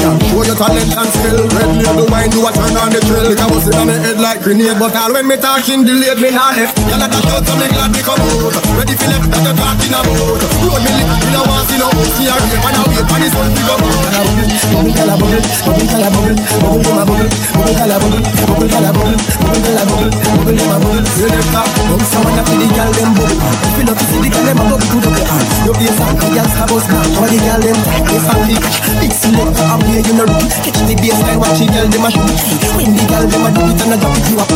yeah, 0.00 0.16
Show 0.32 0.42
your 0.42 0.56
talent 0.56 0.92
and 0.96 1.10
skill. 1.12 1.40
Red 1.52 1.70
label 1.84 2.06
wine, 2.10 2.30
do 2.30 2.46
a 2.46 2.50
turn 2.52 2.76
on 2.76 2.90
the 2.90 3.00
drill 3.04 3.28
Like 3.28 3.40
I 3.40 3.46
was 3.52 3.68
on 3.70 3.86
my 3.86 3.94
head 3.94 4.18
like 4.18 4.42
grenade 4.42 4.78
But 4.78 4.96
all 4.96 5.12
when 5.12 5.28
me 5.28 5.36
talking 5.36 5.84
delayed, 5.84 6.18
me 6.18 6.30
not 6.30 6.56
left 6.56 6.79
Y'all 6.90 7.06
at 7.06 7.10
the 7.14 7.22
shout, 7.22 7.46
so 7.46 7.54
me 7.54 7.70
glad 7.70 7.94
me 7.94 8.02
come 8.02 8.18
out 8.18 8.50
Ready 8.74 8.98
for 8.98 9.06
left, 9.06 9.30
that 9.30 9.46
you 9.46 9.54
talking 9.54 9.94
about 9.94 10.42
Road 10.58 10.82
me 10.82 10.90
lick, 10.90 11.06
me 11.22 11.30
no 11.30 11.46
want 11.46 11.62
see 11.70 11.78
no 11.78 11.86
host 11.86 12.18
Me 12.18 12.26
a 12.26 12.34
rave 12.34 12.66
and 12.66 12.74
a 12.74 12.82
wait, 12.90 13.06
and 13.06 13.22
it's 13.22 13.36
on 13.38 13.46
to 13.46 13.62
go 13.62 13.78
Bubble, 13.78 14.90
girl 14.90 15.06
a 15.06 15.14
bubble, 15.14 15.38
bubble 15.38 15.86
girl 15.86 16.02
a 16.02 16.10
bubble 16.10 16.34
Bubble 16.34 16.82
them 16.82 16.98
a 16.98 17.04
bubble, 17.06 17.30
bubble 17.30 17.74
girl 17.78 17.94
a 17.94 17.96
bubble 18.02 18.18
Bubble 18.42 18.66
girl 18.66 18.86
a 18.86 18.90
bubble, 18.90 19.14
bubble 19.38 19.62
girl 19.62 19.78
a 19.78 19.86
bubble 19.86 20.10
Bubble 20.10 20.50
them 20.50 20.66
a 20.66 20.76
bubble, 20.82 21.06
selector 21.14 21.64
Come 21.78 22.04
someone 22.10 22.34
that 22.34 22.46
see 22.50 22.58
the 22.58 22.66
girl 22.74 22.90
them 22.90 23.10
bubble 23.14 23.38
If 23.38 23.78
you 23.78 23.84
to 23.86 23.94
see 24.10 24.18
the 24.18 24.28
girl 24.34 24.46
them 24.50 24.58
a 24.58 24.64
bubble 24.66 24.88
to 24.90 24.98
the 24.98 25.10
ground 25.14 25.46
You 25.62 25.72
a 25.78 25.90
song, 25.94 26.14
the 26.18 26.26
girls 26.26 26.54
a 26.58 26.64
bust 26.66 26.86
down 26.90 27.06
How 27.14 27.26
the 27.30 27.38
girl 27.38 27.60
them 27.62 27.78
they 28.02 28.18
song 28.18 28.42
big 28.50 28.64
Big 28.98 29.12
selector 29.14 29.66
up 29.70 29.82
here, 29.86 30.02
you 30.02 30.14
know 30.18 30.26
Catch 30.66 30.80
the 30.90 30.94
baseline, 30.98 31.38
watch 31.38 31.54
the 31.54 31.66
girl 31.70 31.86
them 31.86 32.02
a 32.02 32.10
shoot 32.10 32.34
When 32.74 32.90
the 32.98 33.04
girl 33.06 33.24
them 33.30 33.46
a 33.46 33.50
do 33.54 33.62
it 33.70 33.78
and 33.78 33.94
a 33.94 33.96
drop 34.02 34.18
it 34.18 34.26
you 34.26 34.42
up 34.42 34.50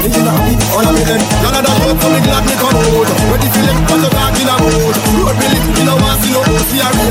If 0.00 0.16
you 0.16 0.24
not 0.24 0.32
happy, 0.32 0.56
all 0.72 0.88
of 0.88 0.96
me 0.96 1.73
out, 1.82 1.96
so 1.98 2.08
me 2.10 2.20
glad 2.22 2.42
me 2.46 2.54
come 2.58 2.76
out. 2.78 3.08
Ready 3.30 3.48
for 3.50 3.62
them, 3.64 3.78
what 3.88 3.98
you 3.98 4.10
talking 4.10 4.48
about 4.48 4.94
Road 5.14 5.36
me 5.38 5.46
lick, 5.50 5.66
me 5.74 5.82
no 5.84 5.94
want 5.98 6.18
see 6.22 6.30
no 6.30 6.40
rave 6.44 6.62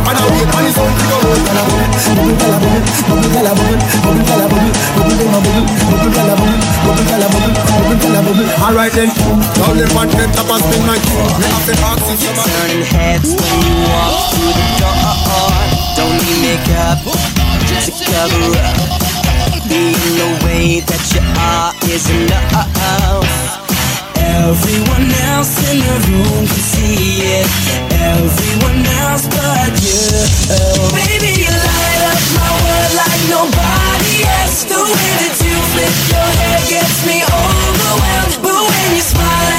and 0.03 0.19
a 0.19 0.23
wait, 0.31 0.47
and 0.47 0.67
it's 0.67 0.77
on 0.79 0.91
to 0.91 1.05
go. 1.09 1.17
Out 1.23 1.93
Bubble 2.13 2.35
girl 2.37 2.53
a 2.53 2.59
bubble, 2.59 2.83
bubble 3.03 3.31
girl 3.33 3.47
a 3.47 3.53
bubble 3.53 3.79
Bubble 4.03 4.23
girl 4.23 4.43
a 4.43 4.47
bubble, 4.47 4.73
bubble 4.93 5.15
them 5.17 5.33
a 5.33 5.39
bubble 5.43 5.65
Bubble 5.83 6.11
girl 6.13 6.29
a 6.29 6.35
bubble, 6.35 6.59
bubble 6.83 7.05
girl 7.07 7.23
a 7.23 7.27
bubble 7.33 7.53
Bubble 7.63 7.97
girl 7.99 8.15
a 8.15 8.21
bubble 8.23 8.47
Alright 8.63 8.93
then, 8.93 9.09
y'all 9.57 9.75
them 9.75 9.91
one 9.95 10.09
ten 10.09 10.29
top 10.33 10.49
and 10.49 10.61
spin 10.63 10.83
like 10.87 11.03
Me 11.39 11.45
have 11.47 11.65
to 11.67 11.73
ask 11.83 12.05
if 12.11 12.19
some 12.21 12.37
Turning 12.43 12.83
heads 12.83 13.29
when 13.35 13.59
you. 13.63 13.75
Walk 13.87 14.33
through 14.33 14.53
the 14.53 14.65
door. 14.79 15.53
Don't 15.95 16.15
need 16.23 16.39
makeup. 16.43 16.99
To 17.03 17.91
cover 18.05 18.57
up. 18.59 18.77
Being 19.69 19.93
the 20.17 20.27
way 20.45 20.79
that 20.81 21.03
you 21.13 21.21
are 21.39 21.73
is 21.89 22.09
enough. 22.09 23.52
Everyone 24.33 25.09
else 25.29 25.53
in 25.69 25.77
the 25.77 25.95
room 26.09 26.45
can 26.49 26.63
see 26.73 27.21
it. 27.37 27.47
Everyone 27.93 28.81
else 29.05 29.29
but 29.29 29.73
you. 29.85 30.01
Oh, 30.49 30.89
baby, 30.97 31.37
you 31.37 31.53
light 31.53 32.01
up 32.09 32.21
my 32.33 32.49
world 32.65 32.93
like 32.97 33.21
nobody 33.29 34.25
else. 34.25 34.65
The 34.65 34.81
way 34.81 35.09
that 35.21 35.35
you 35.37 35.55
flip 35.73 35.95
your 36.09 36.29
hair 36.41 36.59
gets 36.65 37.05
me 37.05 37.21
overwhelmed. 37.21 38.35
But 38.41 38.57
when 38.57 38.87
you 38.97 39.03
smile 39.05 39.52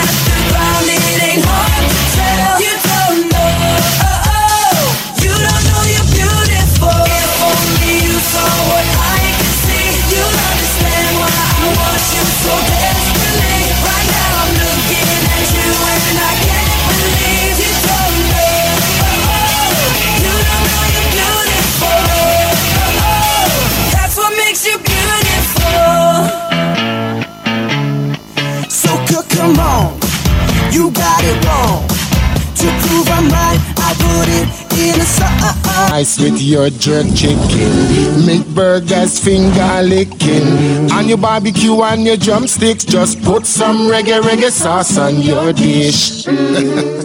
your 36.55 36.71
jerk 36.71 37.05
chicken, 37.17 38.25
make 38.25 38.47
burgers 38.55 39.19
finger 39.19 39.83
licking, 39.83 40.89
and 40.93 41.09
your 41.09 41.19
barbecue 41.19 41.83
and 41.83 42.05
your 42.05 42.17
drumsticks. 42.17 42.85
Just 42.85 43.21
put 43.23 43.45
some 43.45 43.89
reggae 43.89 44.21
reggae 44.21 44.53
sauce 44.53 44.97
on 44.97 45.21
your 45.21 45.53
dish. 45.53 46.29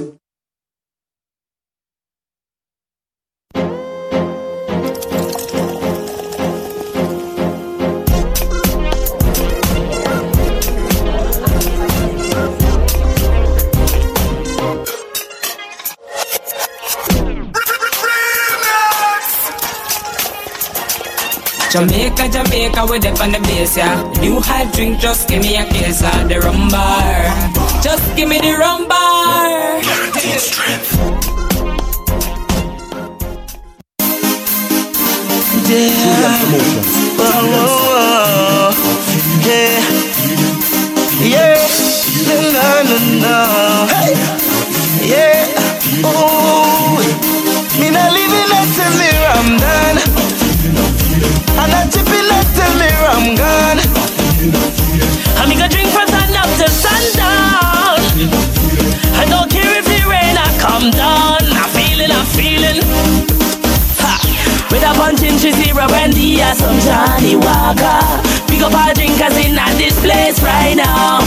drink, 24.79 24.99
just 24.99 25.27
give 25.27 25.41
me 25.41 25.57
a 25.57 25.65
case 25.65 26.01
of 26.01 26.29
the 26.29 26.39
rum 26.39 26.69
bar. 26.69 27.25
Just 27.83 28.15
give 28.15 28.29
me 28.29 28.39
the 28.39 28.55
rum 28.57 28.87
bar. 28.87 29.81
Guaranteed 29.81 30.39
strength. 30.39 31.18
Some 66.59 66.79
Johnnie 66.79 67.35
Walker. 67.35 68.01
Pick 68.47 68.61
up 68.61 68.73
our 68.73 68.93
drinkers 68.93 69.37
in 69.37 69.57
at 69.57 69.73
this 69.77 69.97
place 70.01 70.41
right 70.41 70.75
now. 70.75 71.19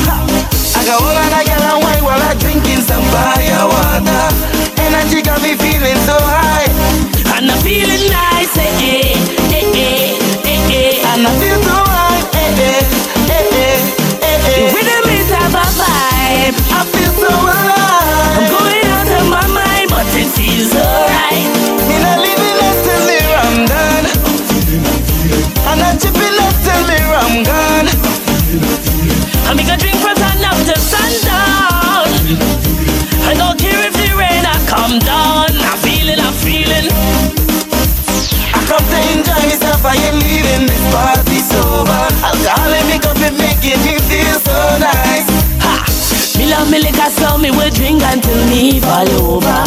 I 0.76 0.84
got 0.84 1.00
all 1.00 1.14
that 1.14 1.46
girl 1.46 1.62
and 1.62 1.82
wine 1.82 2.04
while 2.04 2.20
I 2.20 2.34
drinking 2.38 2.82
some 2.82 3.02
fire 3.14 3.66
water. 3.70 4.24
Energy 4.82 5.22
got 5.22 5.40
me 5.42 5.54
feeling 5.54 5.98
so 6.04 6.16
high. 6.18 6.66
And 7.38 7.50
I'm 7.50 7.58
feeling 7.62 8.10
nice, 8.10 8.56
eh, 8.58 8.66
eh, 8.82 9.14
eh, 9.50 9.72
eh, 9.74 10.18
eh, 10.44 10.74
eh. 10.74 11.14
And 11.14 11.26
I 11.26 11.30
feel 11.38 11.62
so 11.62 11.91
I 39.92 39.96
ain't 40.08 40.24
leaving 40.24 40.64
this 40.66 40.84
party 40.88 41.38
sober. 41.44 42.02
Alcohol 42.24 42.72
me 42.88 42.96
cup 42.98 43.20
it 43.20 43.36
making 43.36 43.76
me 43.84 44.00
feel 44.08 44.36
so 44.40 44.56
nice. 44.80 45.28
Ha! 45.60 45.84
Me 46.38 46.48
love 46.48 46.70
me 46.72 46.78
liquor, 46.80 47.10
so 47.12 47.36
me 47.36 47.50
will 47.50 47.68
drink 47.68 48.00
until 48.02 48.40
me 48.48 48.80
fall 48.80 49.10
over. 49.20 49.60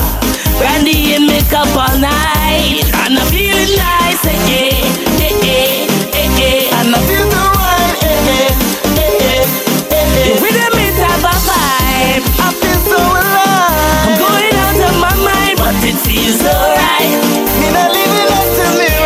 Brandy 0.57 1.13
and 1.13 1.27
makeup 1.27 1.69
all 1.77 1.93
night, 2.01 2.89
and 3.05 3.19
I'm 3.21 3.27
feeling 3.29 3.69
nice, 3.77 4.23
eh, 4.25 4.33
eh, 4.49 4.73
eh, 5.21 5.45
eh, 5.45 5.85
eh, 6.17 6.41
eh. 6.41 6.77
And 6.81 6.95
I 6.95 6.99
feel 7.05 7.25
the 7.29 7.43
wine, 7.53 7.97
eh, 8.01 8.33
eh, 8.33 8.49
eh, 8.97 9.13
eh, 9.21 9.45
eh, 9.93 10.25
eh. 10.25 10.41
rhythm 10.41 10.73
is 10.81 10.97
have 11.05 11.21
a 11.21 11.35
vibe. 11.45 12.25
I 12.41 12.49
feel 12.49 12.79
so 12.89 12.97
alive. 12.97 14.09
I'm 14.09 14.13
going 14.17 14.55
out 14.57 14.79
of 14.89 14.95
my 15.05 15.13
mind, 15.21 15.55
but 15.61 15.75
it 15.85 15.97
feels 16.01 16.41
alright. 16.41 17.13
Me 17.61 17.67
not 17.77 17.93
living 17.93 18.25
less 18.33 18.49
till 18.57 18.73
me. 18.79 19.04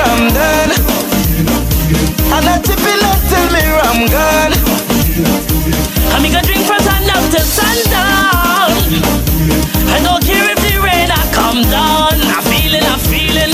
I'm 2.39 2.45
not 2.45 2.63
chipping 2.63 2.99
less 3.03 3.19
till 3.27 3.47
me 3.51 3.59
I'm 3.83 4.07
gone. 4.07 4.53
I 6.15 6.19
make 6.23 6.31
a 6.31 6.41
drink 6.47 6.63
from 6.63 6.79
sun 6.87 7.03
up 7.11 7.19
to 7.35 7.41
sundown. 7.43 8.71
I 9.91 9.99
don't 10.07 10.23
care 10.23 10.47
if 10.47 10.59
the 10.63 10.79
rain 10.79 11.11
I 11.11 11.19
come 11.35 11.59
down. 11.67 12.15
I'm 12.31 12.43
feeling, 12.47 12.85
I'm 12.87 12.99
feeling. 13.11 13.51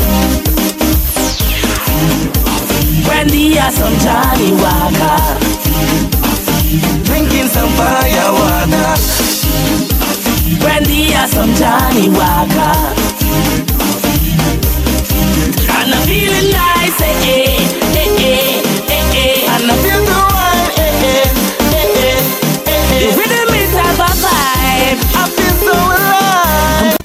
Brandy 3.09 3.57
or 3.57 3.71
some 3.73 3.97
Johnnie 4.05 4.53
Walker. 4.53 5.17
Drinking 7.09 7.47
some 7.49 7.71
fire 7.73 8.29
water. 8.37 8.91
Brandy 10.61 11.09
or 11.17 11.25
some 11.33 11.51
Johnnie 11.57 12.09
Walker. 12.13 12.77
And 15.73 15.89
I'm 15.89 16.05
feeling 16.05 16.51
nice, 16.53 17.01
eh, 17.01 17.17
eh, 17.25 17.65
eh, 17.97 18.21
eh, 18.29 18.54
vibe. 24.75 24.99
I 25.15 25.29
feel 25.29 25.55
so 25.65 25.73
alive. 25.73 26.97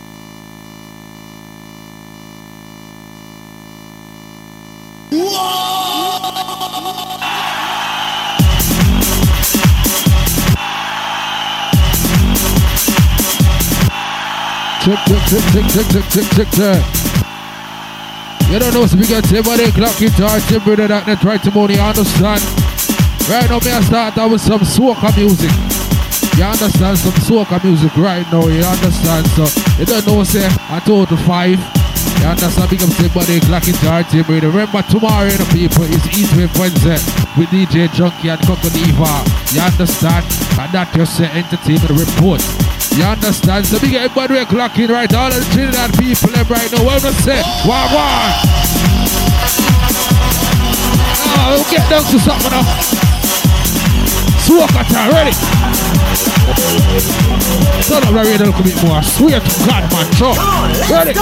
Tick, 14.83 15.01
tick, 15.05 15.23
tick, 15.29 15.45
tick, 15.53 15.67
tick, 15.67 15.87
tick, 15.87 16.07
tick, 16.11 16.29
tick, 16.31 16.51
tick. 16.51 16.83
You 18.51 18.59
don't 18.59 18.75
know, 18.75 18.87
so 18.87 18.97
we 18.97 19.07
got 19.07 19.25
everybody 19.25 19.71
clock 19.71 20.03
it 20.03 20.13
hard, 20.15 20.43
timber 20.43 20.75
that 20.75 21.07
net 21.07 21.23
right 21.23 21.41
to 21.45 21.51
money, 21.53 21.79
understand? 21.79 22.43
Right 23.31 23.49
now, 23.49 23.61
me 23.61 23.71
I 23.71 23.81
start 23.83 24.19
out 24.19 24.31
with 24.33 24.41
some 24.41 24.61
soca 24.63 25.17
music. 25.17 25.70
You 26.41 26.47
understand 26.47 26.97
some 26.97 27.13
soca 27.21 27.63
music 27.63 27.95
right 27.99 28.25
now, 28.33 28.49
you 28.49 28.65
understand? 28.65 29.29
So, 29.37 29.45
you 29.77 29.85
don't 29.85 30.07
know, 30.07 30.25
say, 30.25 30.49
I 30.73 30.81
told 30.81 31.11
you 31.11 31.19
five. 31.29 31.61
You 32.17 32.33
understand? 32.33 32.71
Big 32.73 32.81
up 32.81 32.89
clock 33.45 33.69
it 33.69 33.77
hard, 33.85 34.09
timber. 34.09 34.41
Remember, 34.41 34.81
tomorrow, 34.89 35.29
know, 35.29 35.45
people, 35.53 35.85
it's 35.85 36.01
Heatwave 36.09 36.49
Wednesday 36.57 36.97
with 37.37 37.53
DJ 37.53 37.93
Junky 37.93 38.33
and 38.33 38.41
Coco 38.49 38.73
Diva. 38.73 39.21
You 39.53 39.61
understand? 39.61 40.25
And 40.57 40.73
that 40.73 40.89
just 40.97 41.21
say 41.21 41.29
entertainment 41.29 41.93
report. 41.93 42.41
You 42.97 43.05
understand? 43.05 43.69
So 43.69 43.77
we 43.77 43.93
get 43.93 44.09
everybody 44.09 44.41
clocking 44.49 44.89
right. 44.89 45.13
All 45.13 45.29
the 45.29 45.45
Trinidad 45.53 45.93
people 46.01 46.33
right 46.49 46.73
now. 46.73 46.89
What 46.89 47.05
we 47.05 47.13
say? 47.21 47.45
Wah 47.69 47.85
wah. 47.93 48.33
Oh, 51.37 51.53
we'll 51.53 51.69
get 51.69 51.85
down 51.93 52.01
to 52.09 52.17
something 52.17 52.49
now. 52.49 52.65
Soca 54.49 54.89
time, 54.89 55.13
ready? 55.13 55.60
Turn 57.87 58.03
up 58.03 58.09
the 58.09 58.15
radio 58.15 58.47
a 58.47 58.51
little 58.51 58.89
more. 58.89 58.99
I 58.99 59.03
swear 59.03 59.41
to 59.41 59.67
God, 59.67 59.83
my 59.93 60.05
truck! 60.17 60.37
Come 60.37 60.49
on, 60.49 60.69
let's 60.71 60.91
Ready? 60.91 61.13
go. 61.15 61.21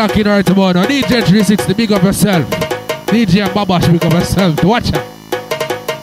Up 0.00 0.10
to 0.10 0.16
everybody 0.16 0.16
clock 0.16 0.16
in 0.18 0.26
right 0.26 0.44
tomorrow. 0.44 0.72
No, 0.72 0.82
DJ 0.82 1.24
360, 1.24 1.72
big 1.74 1.92
up 1.92 2.02
yourself. 2.02 2.44
DJ 3.06 3.46
and 3.46 3.50
Babash, 3.52 3.90
big 3.90 4.04
up 4.04 4.12
yourself. 4.12 4.62
Watch 4.64 4.92
out. 4.92 5.06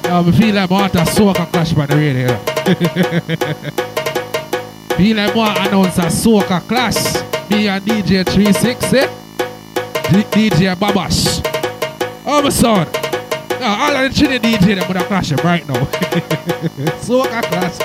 Now, 0.03 0.21
I 0.21 0.31
feel 0.31 0.55
like 0.55 0.71
I 0.71 0.73
want 0.73 0.95
a 0.95 0.99
soca 0.99 1.45
clash 1.51 1.73
by 1.73 1.85
the 1.85 1.95
radio. 1.95 2.27
feel 4.97 5.17
like 5.17 5.35
to 5.35 5.67
announce 5.67 5.97
a 5.99 6.07
soca 6.09 6.59
clash. 6.67 6.95
Me 7.51 7.67
and 7.67 7.83
DJ 7.85 8.25
360. 8.25 8.97
D- 10.11 10.23
DJ 10.49 10.75
Babash. 10.75 11.41
Oh, 12.25 12.41
my 12.41 12.49
son. 12.49 12.87
Now, 13.59 13.83
all 13.83 13.95
of 13.95 14.01
the 14.13 14.19
Trinity 14.19 14.53
DJ, 14.53 14.75
them 14.75 14.87
would 14.87 14.97
have 14.97 15.07
clashed 15.07 15.43
right 15.43 15.67
now. 15.67 15.75
soca 17.03 17.41
clash. 17.43 17.79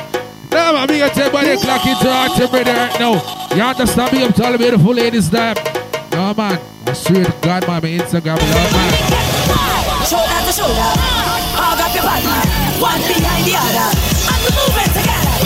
Now, 0.50 0.86
big 0.86 1.02
up 1.02 1.12
to 1.12 1.20
everybody 1.24 1.56
clock 1.58 1.86
into 1.86 2.08
our 2.08 2.28
right 2.64 2.98
now. 2.98 3.20
You 3.54 3.62
understand 3.62 4.12
me? 4.12 4.24
I'm 4.24 4.32
the 4.32 4.58
beautiful 4.58 4.94
ladies 4.94 5.28
there. 5.28 5.54
No, 6.18 6.34
man. 6.34 6.58
I 6.84 6.92
swear 6.94 7.24
to 7.24 7.30
God, 7.46 7.62
man, 7.68 7.80
my 7.80 7.90
Instagram, 7.94 8.42
no, 8.42 8.62
man. 8.74 8.90
Shoulder 10.02 10.40
to 10.42 10.50
shoulder, 10.50 10.90
hug 11.54 11.78
up 11.78 11.94
your 11.94 12.02
body, 12.02 12.26
one 12.82 12.98
behind 13.06 13.46
the 13.46 13.54
other, 13.54 13.86
and 14.26 14.42
we're 14.42 14.82
it 14.82 14.90
together. 14.98 15.38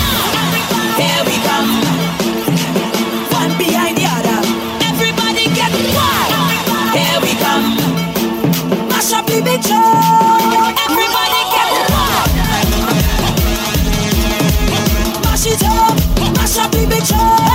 Here 0.97 1.23
we 1.29 1.37
come, 1.45 1.69
one 3.37 3.53
behind 3.61 4.01
the 4.01 4.09
other. 4.17 4.41
Everybody 4.89 5.53
get 5.53 5.77
wild. 5.93 6.33
Here 6.97 7.21
we 7.21 7.37
come, 7.37 7.77
mash 8.89 9.13
up 9.13 9.29
the 9.29 9.45
big 9.45 9.61
show. 9.61 9.77
Everybody 10.89 11.41
get 11.53 11.69
wild. 11.93 12.33
Mash 15.21 15.53
it 15.53 15.61
up, 15.69 16.01
mash 16.33 16.57
up 16.57 16.73
the 16.73 16.87
big. 16.89 17.52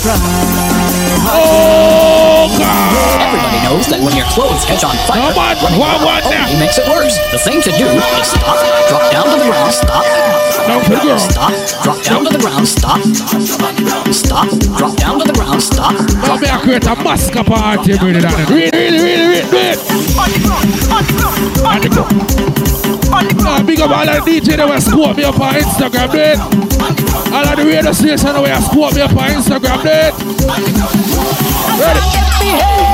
Oh, 0.00 0.06
God. 2.56 3.18
Everybody 3.20 3.57
knows 3.68 3.84
that 3.92 4.00
when 4.00 4.16
your 4.16 4.24
clothes 4.32 4.64
catch 4.64 4.80
on 4.80 4.96
fire, 5.04 5.20
No, 5.20 5.36
man. 5.36 5.52
running 5.60 5.76
One, 5.76 6.00
one 6.00 6.00
water 6.00 6.32
now. 6.32 6.48
only 6.48 6.56
makes 6.64 6.80
it 6.80 6.88
worse. 6.88 7.12
The 7.32 7.40
thing 7.44 7.60
to 7.60 7.72
do 7.76 7.84
is 7.84 8.28
stop, 8.32 8.56
drop 8.88 9.04
down 9.12 9.28
to 9.28 9.36
the 9.36 9.44
ground, 9.44 9.72
stop, 9.76 10.04
Down 10.64 10.80
to 10.84 10.96
the 10.96 11.18
stop, 11.20 11.52
drop 11.84 12.00
down 12.00 12.24
to 12.24 12.30
the 12.32 12.40
ground, 12.40 12.64
stop, 12.64 13.00
stop, 14.12 14.48
drop 14.80 14.96
down 14.96 15.20
to 15.20 15.24
the 15.28 15.36
ground, 15.36 15.60
stop, 15.60 15.92
Now 16.24 16.36
me 16.40 16.48
a 16.48 16.56
create 16.64 16.86
a 16.88 16.96
massacre 17.04 17.44
party, 17.44 17.92
brother, 18.00 18.24
that 18.24 18.40
is. 18.40 18.48
Really, 18.48 18.72
really, 18.72 19.04
really, 19.04 19.28
really, 19.36 19.52
really. 19.52 19.76
On 20.16 20.32
the 20.32 20.40
ground, 20.48 20.64
on 20.88 21.04
the 21.04 21.12
ground, 21.12 21.36
on 21.60 21.80
the 21.84 21.92
ground, 21.92 22.24
on 23.12 23.24
the 23.28 23.34
Now, 23.44 23.60
big 23.68 23.80
up 23.84 23.92
all 23.92 24.08
the 24.08 24.16
DJ 24.24 24.56
that 24.56 24.64
will 24.64 24.80
squat 24.80 25.16
me 25.16 25.24
up 25.28 25.36
on 25.40 25.54
Instagram, 25.60 26.08
dude. 26.08 26.40
All 27.36 27.44
of 27.44 27.56
the 27.56 27.64
radio 27.68 27.92
stations 27.92 28.24
that 28.24 28.32
will 28.32 28.62
squat 28.64 28.96
me 28.96 29.00
up 29.04 29.12
on 29.12 29.28
Instagram, 29.28 29.84
dude. 29.84 30.16
Ready? 31.76 32.87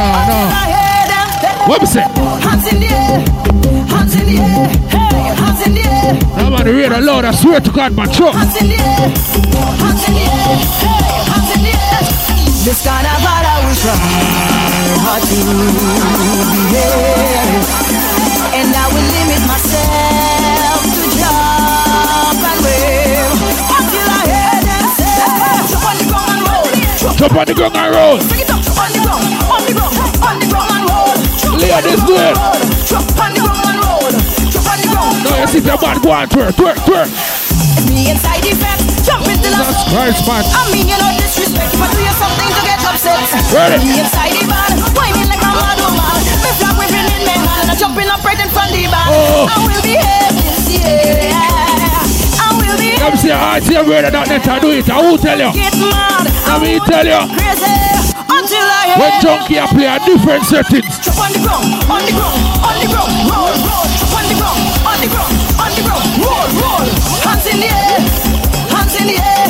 No, 0.00 0.06
no, 0.06 0.12
no. 0.16 0.40
until 0.40 0.56
I 0.56 0.64
hear 0.72 1.04
them 1.12 1.28
say. 1.44 1.68
What 1.68 1.78
me 1.82 1.86
say? 1.86 2.06
Hands 2.40 2.66
in 2.72 2.76
the 2.80 2.88
air, 2.88 3.20
hands 3.92 4.14
in 4.16 4.24
the 4.24 4.36
air, 4.40 4.64
hey, 4.88 5.28
hands 5.36 5.60
in 5.66 5.72
the 5.76 5.82
air, 5.84 6.16
Now, 6.40 6.48
man, 6.48 6.64
the 6.64 6.72
radio 6.72 6.98
loud, 7.04 7.24
I 7.26 7.32
swear 7.36 7.60
to 7.60 7.70
God, 7.70 7.92
man, 7.94 8.08
true. 8.08 8.32
hands 8.32 8.56
in 8.56 8.68
the 8.72 8.76
air, 8.80 9.12
hands 9.76 10.02
in 10.08 10.14
the 10.16 10.24
air, 10.24 10.56
hey, 10.80 11.20
hands 11.28 11.50
in 11.52 11.60
the 11.68 11.72
air. 11.76 12.00
This 12.64 12.80
kind 12.84 13.04
of 13.12 13.18
bad 13.24 13.44
I 13.44 13.56
will 13.60 13.76
try 13.76 13.92
hard 15.04 15.20
to 15.20 15.36
behave, 16.48 17.64
and 18.56 18.68
I 18.72 18.84
will 18.88 19.08
limit 19.20 19.42
myself 19.52 20.80
to 20.96 21.02
jump 21.20 22.40
and 22.40 22.58
wave 22.64 23.36
until 23.68 24.08
I 24.16 24.20
hear 24.32 24.60
them 24.64 24.84
say, 24.96 25.12
jump 25.68 25.84
on 25.88 25.96
the 26.00 26.04
ground 26.08 26.32
and 26.32 26.42
roll, 26.48 26.68
Jump 27.20 27.36
on 27.36 27.44
the 27.46 27.54
ground 27.54 27.76
and 27.76 27.92
roll. 27.94 28.16
bring 28.28 28.40
it 28.44 28.50
up, 28.50 28.60
on 28.80 28.88
the 28.92 29.00
ground, 29.04 29.24
ladies 31.60 32.02
do 32.08 32.16
it. 32.16 32.34
Drop 32.88 33.06
on 33.20 33.30
the 33.36 33.44
road, 33.44 34.14
drop 34.50 34.70
Clear 34.70 34.76
this 34.80 34.90
way. 34.90 35.30
Now 35.30 35.40
you 35.40 35.48
see 35.48 35.60
the 35.60 35.76
man 35.76 35.96
go 36.00 36.10
on 36.10 36.28
twerk, 36.28 36.56
twerk, 36.56 36.78
twerk. 36.88 37.08
It's 37.76 37.86
me 37.92 38.10
inside 38.10 38.40
the 38.42 38.56
fence. 38.56 38.82
Jump 39.04 39.28
in 39.28 39.38
the 39.44 39.50
last 39.52 39.88
Christ, 39.92 40.24
man. 40.26 40.42
I 40.42 40.64
mean, 40.72 40.88
you 40.88 40.96
know, 40.96 41.10
disrespect, 41.20 41.76
but 41.76 41.92
do 41.92 42.00
you 42.00 42.14
something 42.16 42.50
to 42.50 42.62
get 42.64 42.80
upset? 42.80 43.20
Ready? 43.52 43.84
Me 43.84 44.00
inside 44.00 44.32
the 44.32 44.44
van. 44.48 44.80
Whining 44.96 45.28
like 45.28 45.44
a 45.44 45.50
mad 45.52 45.78
woman. 45.80 46.20
Me 46.40 46.50
flag 46.56 46.74
waving 46.80 47.08
in 47.12 47.22
my 47.28 47.36
hand. 47.36 47.66
And 47.66 47.70
I 47.70 47.74
jumping 47.76 48.08
up 48.08 48.24
right 48.24 48.40
in 48.40 48.50
front 48.52 48.72
of 48.72 48.78
the 48.78 48.86
van. 48.88 49.06
Oh. 49.10 49.48
I 49.48 49.56
will 49.64 49.82
behave 49.84 50.34
this 50.40 50.64
year. 50.70 51.34
I 52.40 52.48
will 52.56 52.76
behave. 52.78 53.00
Come 53.00 53.16
see, 53.16 53.32
I 53.32 53.60
see 53.60 53.74
you 53.74 53.84
ready. 53.84 54.10
Not 54.10 54.28
let 54.28 54.44
her 54.44 54.58
do 54.60 54.70
it. 54.76 54.88
I 54.88 54.98
will 55.02 55.18
tell 55.18 55.38
you. 55.38 55.50
Get 55.52 55.74
mad. 55.76 56.24
I 56.46 56.56
will 56.60 56.80
tell 56.84 57.06
you. 57.06 57.20
Crazy. 57.36 57.74
Until 58.28 58.64
I 58.64 58.92
hear. 58.92 58.96
When 59.00 59.12
Junky, 59.24 59.56
I 59.58 59.66
play 59.72 59.88
a 59.88 59.96
different 60.04 60.44
settings 60.44 60.99
on 61.20 61.32
the 61.32 61.40
ground, 61.44 61.68
on 61.84 62.02
the 62.08 62.12
ground, 62.16 62.40
on 62.64 62.76
the 62.80 62.88
ground, 62.88 63.12
roll, 63.28 63.52
roll, 63.68 63.86
on 64.16 64.24
the 64.24 64.36
ground, 64.40 64.62
on 64.88 64.96
the 65.00 65.08
ground, 65.12 65.34
on 65.60 65.70
the 65.76 65.82
ground, 65.84 66.04
roll, 66.16 66.48
roll, 66.56 66.86
hands 67.24 67.46
in 67.46 67.60
the 67.60 67.68
air, 67.68 68.00
hands 68.72 68.94
in 68.96 69.06
the 69.06 69.20
air, 69.20 69.46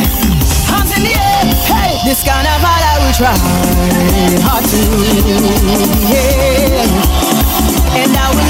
hands 0.67 0.91
in 0.97 1.03
the 1.07 1.15
air. 1.15 1.47
Hey, 1.71 2.03
this 2.05 2.27
I 2.27 2.99
will 2.99 3.15
try 3.15 3.35
hard 4.43 4.65
to, 4.67 4.79
yeah, 6.11 6.85
and 8.03 8.17
I 8.17 8.35
will. 8.35 8.50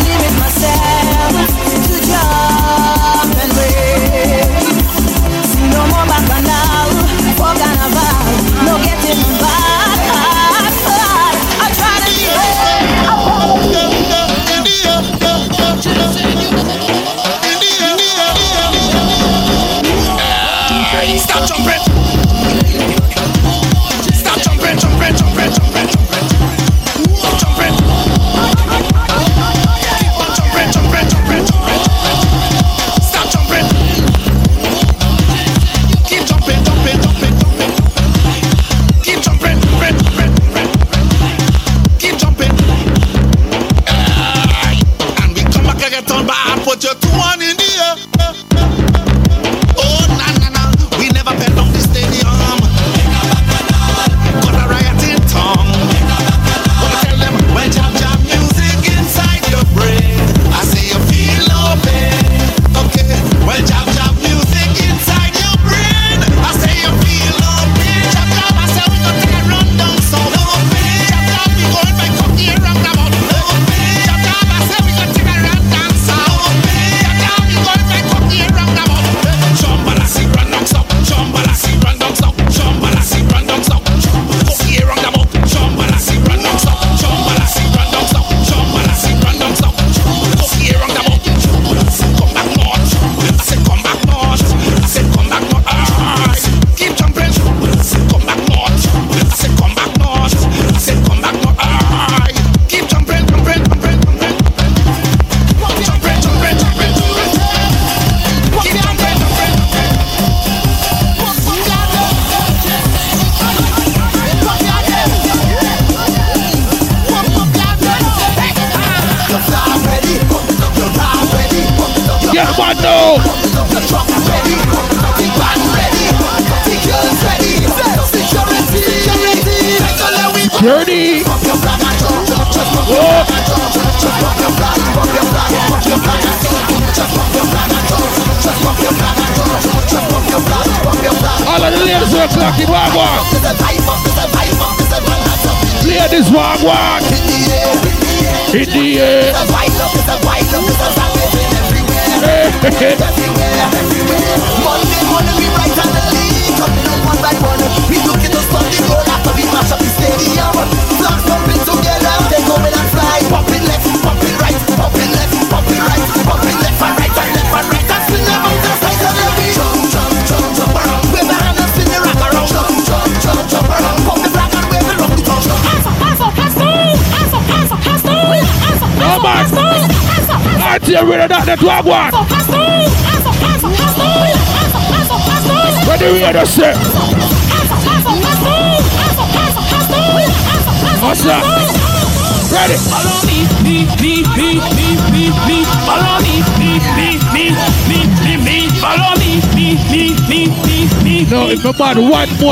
stop 21.20 21.46
jumping. 21.46 22.99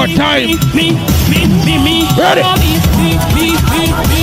one 0.09 0.17
time. 0.17 0.49
Me, 0.75 0.93
me, 1.29 1.47
me, 1.65 1.75
me. 1.83 1.97
Ready? 2.17 2.43
Follow 2.43 2.57
me, 2.59 2.73
me, 2.97 3.11
me, 3.35 3.49
me, 3.69 3.85
me, 3.99 4.23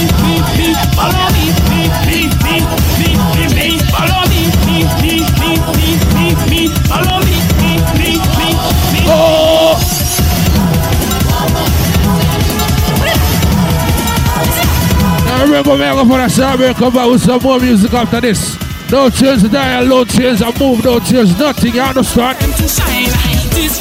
me, 3.05 3.45
me. 3.55 3.79
Follow 3.91 4.23
me, 4.29 4.41
me, 4.65 4.77
me, 5.01 5.13
me, 5.39 5.51
me, 5.75 5.89
me, 6.15 6.25
me. 6.49 6.61
Follow 6.87 7.19
me, 7.21 7.37
me, 7.59 7.71
me, 7.97 8.11
me, 8.37 8.49
me. 8.93 9.01
Oh. 9.07 9.77
Now 15.25 15.43
remember, 15.43 15.77
man, 15.77 15.87
I 15.87 16.03
go 16.03 16.05
gonna 16.07 16.29
start 16.29 16.75
come 16.77 16.93
back 16.93 17.09
with 17.09 17.21
some 17.21 17.41
more 17.41 17.59
music 17.59 17.93
after 17.93 18.21
this. 18.21 18.57
Don't 18.87 19.13
change 19.13 19.41
the 19.41 19.49
dial, 19.49 19.85
no 19.87 20.05
change 20.05 20.39
the 20.39 20.55
move, 20.59 20.83
no 20.83 20.99
change 20.99 21.37
nothing, 21.39 21.73
you 21.73 21.81
understand? 21.81 22.37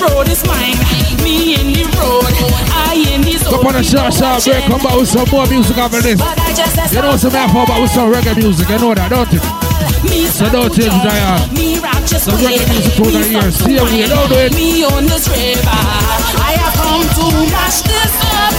road 0.01 0.29
is 0.29 0.45
mine. 0.47 0.77
Me 1.23 1.55
in 1.55 1.73
the 1.73 1.85
road, 1.99 2.31
I 2.73 2.95
in 3.15 3.23
his 3.23 3.47
own. 3.47 3.53
Come 3.59 3.67
on 3.69 3.77
and 3.77 3.87
shout, 3.87 4.13
shout, 4.13 4.45
break, 4.45 4.65
come 4.65 4.81
back 4.83 4.97
with 4.97 5.09
some 5.09 5.29
more 5.31 5.47
music 5.47 5.77
after 5.79 6.01
this. 6.01 6.19
You 6.93 7.03
know 7.03 7.17
some 7.17 7.33
half 7.33 7.53
but 7.53 7.81
with 7.81 7.91
some 7.91 8.13
reggae 8.13 8.37
music, 8.37 8.69
you 8.69 8.79
know 8.79 8.95
that, 8.95 9.11
don't 9.11 9.31
you? 9.33 9.41
So 10.31 10.51
don't 10.51 10.73
change 10.73 10.95
that. 11.07 11.49
Some 12.07 12.39
reggae 12.39 12.67
music 12.71 12.93
through 12.95 13.13
the 13.13 13.23
years. 13.29 13.55
See 13.57 13.75
you, 13.75 13.87
you 13.89 14.09
know 14.09 14.27
it. 14.31 14.55
Me 14.55 14.85
on 14.85 15.05
this 15.07 15.29
river, 15.29 15.81
I 16.39 16.55
have 16.61 16.75
come 16.77 17.03
to 17.03 17.27
dash 17.51 17.83
this 17.83 18.15
up. 18.35 18.55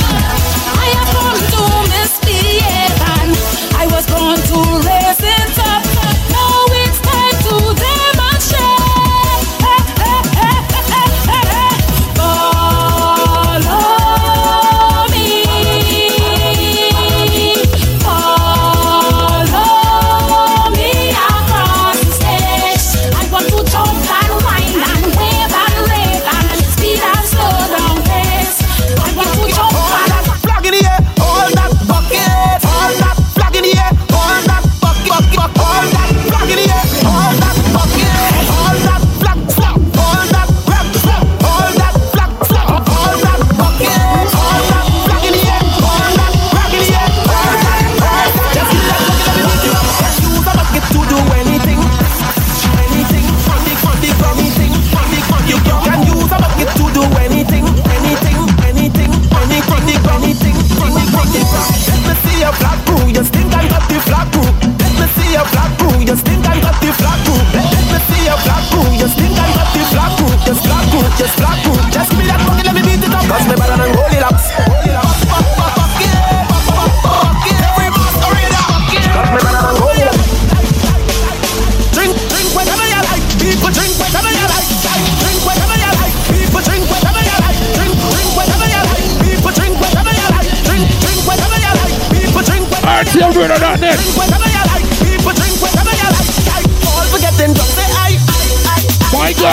I 0.76 0.88
have 0.98 1.10
come 1.14 1.42
to 1.54 1.64
misbehave 1.94 2.98
and 3.20 3.32
I 3.78 3.86
was 3.94 4.06
born 4.10 4.38
to 4.40 4.60
raise 4.88 5.05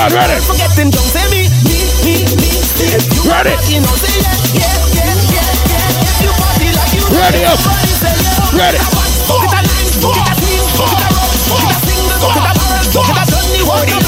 God, 0.03 0.19
ready. 0.19 0.35
All 0.35 0.43
forgetting 0.51 0.91
drunk, 0.91 1.07
say 1.15 1.23
me, 1.31 1.47
me, 1.63 1.79
me, 2.03 2.27
me. 2.43 2.51
If 2.91 3.07
you 3.15 3.23
Ready. 3.23 3.55
party, 3.55 3.79
know, 3.79 3.95
say 4.03 4.19
yeah, 4.19 4.35
yeah, 4.51 4.67
yeah, 4.99 5.15
yeah, 5.31 5.47
yeah. 5.71 6.11
If 6.11 6.27
you 6.27 6.33
party 6.43 6.75
like 6.75 6.91
you 6.91 7.07
Ready 7.15 7.47
up. 7.47 7.55
say 7.63 8.11
yeah. 8.11 8.59
Ready. 8.59 8.83
Fuck 8.83 9.47
it 9.47 9.55
a 9.55 9.63
line, 9.63 9.95
fuck 10.03 10.19
it 10.19 10.27
a 10.27 10.35
team, 10.43 10.59
fuck 10.75 10.91
it 10.91 11.07
a 11.07 11.09
rock, 11.15 11.31
fuck 11.47 11.63
it 11.63 11.71
a 11.71 11.77
single, 11.87 12.19
fuck 12.19 12.35
it 12.35 12.43
a 12.43 12.53
barrel, 12.59 12.83
fuck 12.91 13.11
it 13.15 13.15
a 13.15 13.25
Johnnie 13.31 13.63
Walker 13.63 13.87
Black. 13.87 14.02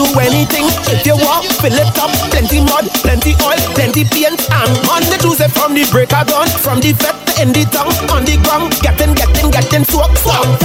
Do 0.00 0.20
anything. 0.20 0.64
If 0.88 1.04
you 1.04 1.16
want, 1.16 1.44
fill 1.60 1.76
it 1.76 1.98
up, 1.98 2.12
plenty 2.32 2.60
mud, 2.64 2.88
plenty 3.04 3.36
oil, 3.44 3.60
plenty 3.76 4.04
paint, 4.04 4.40
and 4.48 4.72
on 4.88 5.02
the 5.12 5.18
juice 5.20 5.44
from 5.52 5.74
the 5.74 5.84
breaker 5.92 6.24
gun, 6.24 6.48
from 6.48 6.80
the 6.80 6.92
vet 6.92 7.16
in 7.40 7.52
the 7.52 7.64
tongue, 7.68 7.92
on 8.08 8.24
the 8.24 8.36
ground, 8.44 8.72
getting, 8.80 9.14
getting, 9.14 9.50
getting 9.50 9.84
soaked. 9.84 10.18
So 10.18 10.59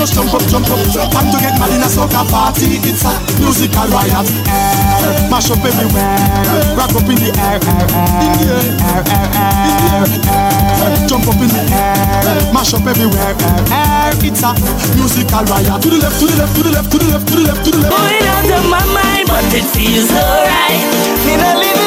just 0.00 0.14
jump 0.14 0.32
up, 0.32 0.40
jump 0.48 0.64
up. 0.72 0.80
Time 1.12 1.28
to 1.28 1.36
get 1.36 1.60
mad 1.60 1.68
in 1.76 1.84
a 1.84 1.88
soca 1.92 2.24
party. 2.32 2.80
It's 2.80 3.04
a 3.04 3.12
musical 3.36 3.84
riot. 3.92 4.28
Air, 4.48 5.28
mash 5.28 5.52
up 5.52 5.60
everywhere. 5.60 6.16
Rock 6.72 6.96
up 6.96 7.04
in 7.04 7.20
the 7.20 7.28
air, 7.36 7.60
air, 7.60 7.84
air, 7.92 8.40
air, 8.80 9.04
air, 9.04 9.28
air, 9.28 10.08
air. 10.24 11.06
Jump 11.06 11.28
up 11.28 11.36
in 11.36 11.52
the 11.52 11.62
air, 11.68 12.48
mash 12.48 12.72
up 12.72 12.86
everywhere, 12.88 13.36
air, 13.36 13.60
air. 13.68 14.16
It's 14.24 14.40
a 14.40 14.56
musical 14.96 15.44
riot. 15.44 15.82
To 15.84 15.88
the 15.92 15.98
left, 16.00 16.16
to 16.16 16.26
the 16.26 16.36
left, 16.40 16.56
to 16.56 16.62
the 16.64 16.70
left, 16.72 16.90
to 16.90 16.98
the 16.98 17.04
left, 17.12 17.28
to 17.28 17.34
the 17.36 17.44
left, 17.44 17.64
to 17.64 17.70
the 17.70 17.78
left. 17.84 17.92
Going 17.92 18.24
out 18.24 18.48
of 18.56 18.64
my 18.72 18.84
mind, 18.96 19.28
but 19.28 19.44
it 19.52 19.68
feels 19.68 20.08
alright. 20.08 20.80
Me 21.28 21.36
no 21.36 21.79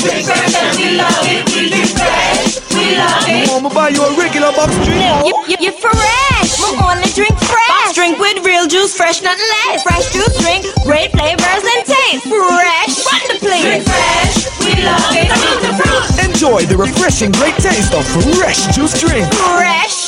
drink 0.00 0.24
fresh 0.24 0.54
and 0.56 0.76
we 0.76 0.96
love 0.96 1.24
it. 1.28 1.44
We 1.52 1.68
drink 1.68 1.90
fresh. 1.92 2.60
We 2.72 2.96
love 2.96 3.24
it. 3.28 3.48
I'ma 3.52 3.70
buy 3.70 3.88
you 3.92 4.02
a 4.02 4.10
regular 4.16 4.52
box 4.56 4.72
drink. 4.84 5.04
You, 5.28 5.34
you, 5.48 5.56
you 5.60 5.72
fresh. 5.76 6.50
We 6.58 6.76
only 6.80 7.08
drink 7.12 7.36
fresh. 7.36 7.68
Box 7.68 7.94
drink 7.94 8.18
with 8.18 8.44
real 8.44 8.66
juice, 8.66 8.96
fresh, 8.96 9.20
nothing 9.22 9.44
less. 9.68 9.82
Fresh 9.84 10.12
juice 10.12 10.36
drink, 10.40 10.64
great 10.88 11.12
flavors 11.12 11.64
and 11.64 11.82
taste. 11.84 12.24
Fresh. 12.24 12.94
Run 13.04 13.22
the 13.28 13.36
place. 13.44 13.64
Drink 13.68 13.84
fresh. 13.84 14.36
We 14.64 14.72
love 14.80 15.12
it. 15.12 15.28
Salute 15.28 15.62
the 15.68 15.72
fruit. 15.76 16.04
Enjoy 16.24 16.60
the 16.64 16.76
refreshing 16.76 17.32
great 17.32 17.56
taste 17.60 17.92
of 17.92 18.04
fresh 18.34 18.72
juice 18.74 18.96
drink. 18.98 19.28
Fresh. 19.34 19.99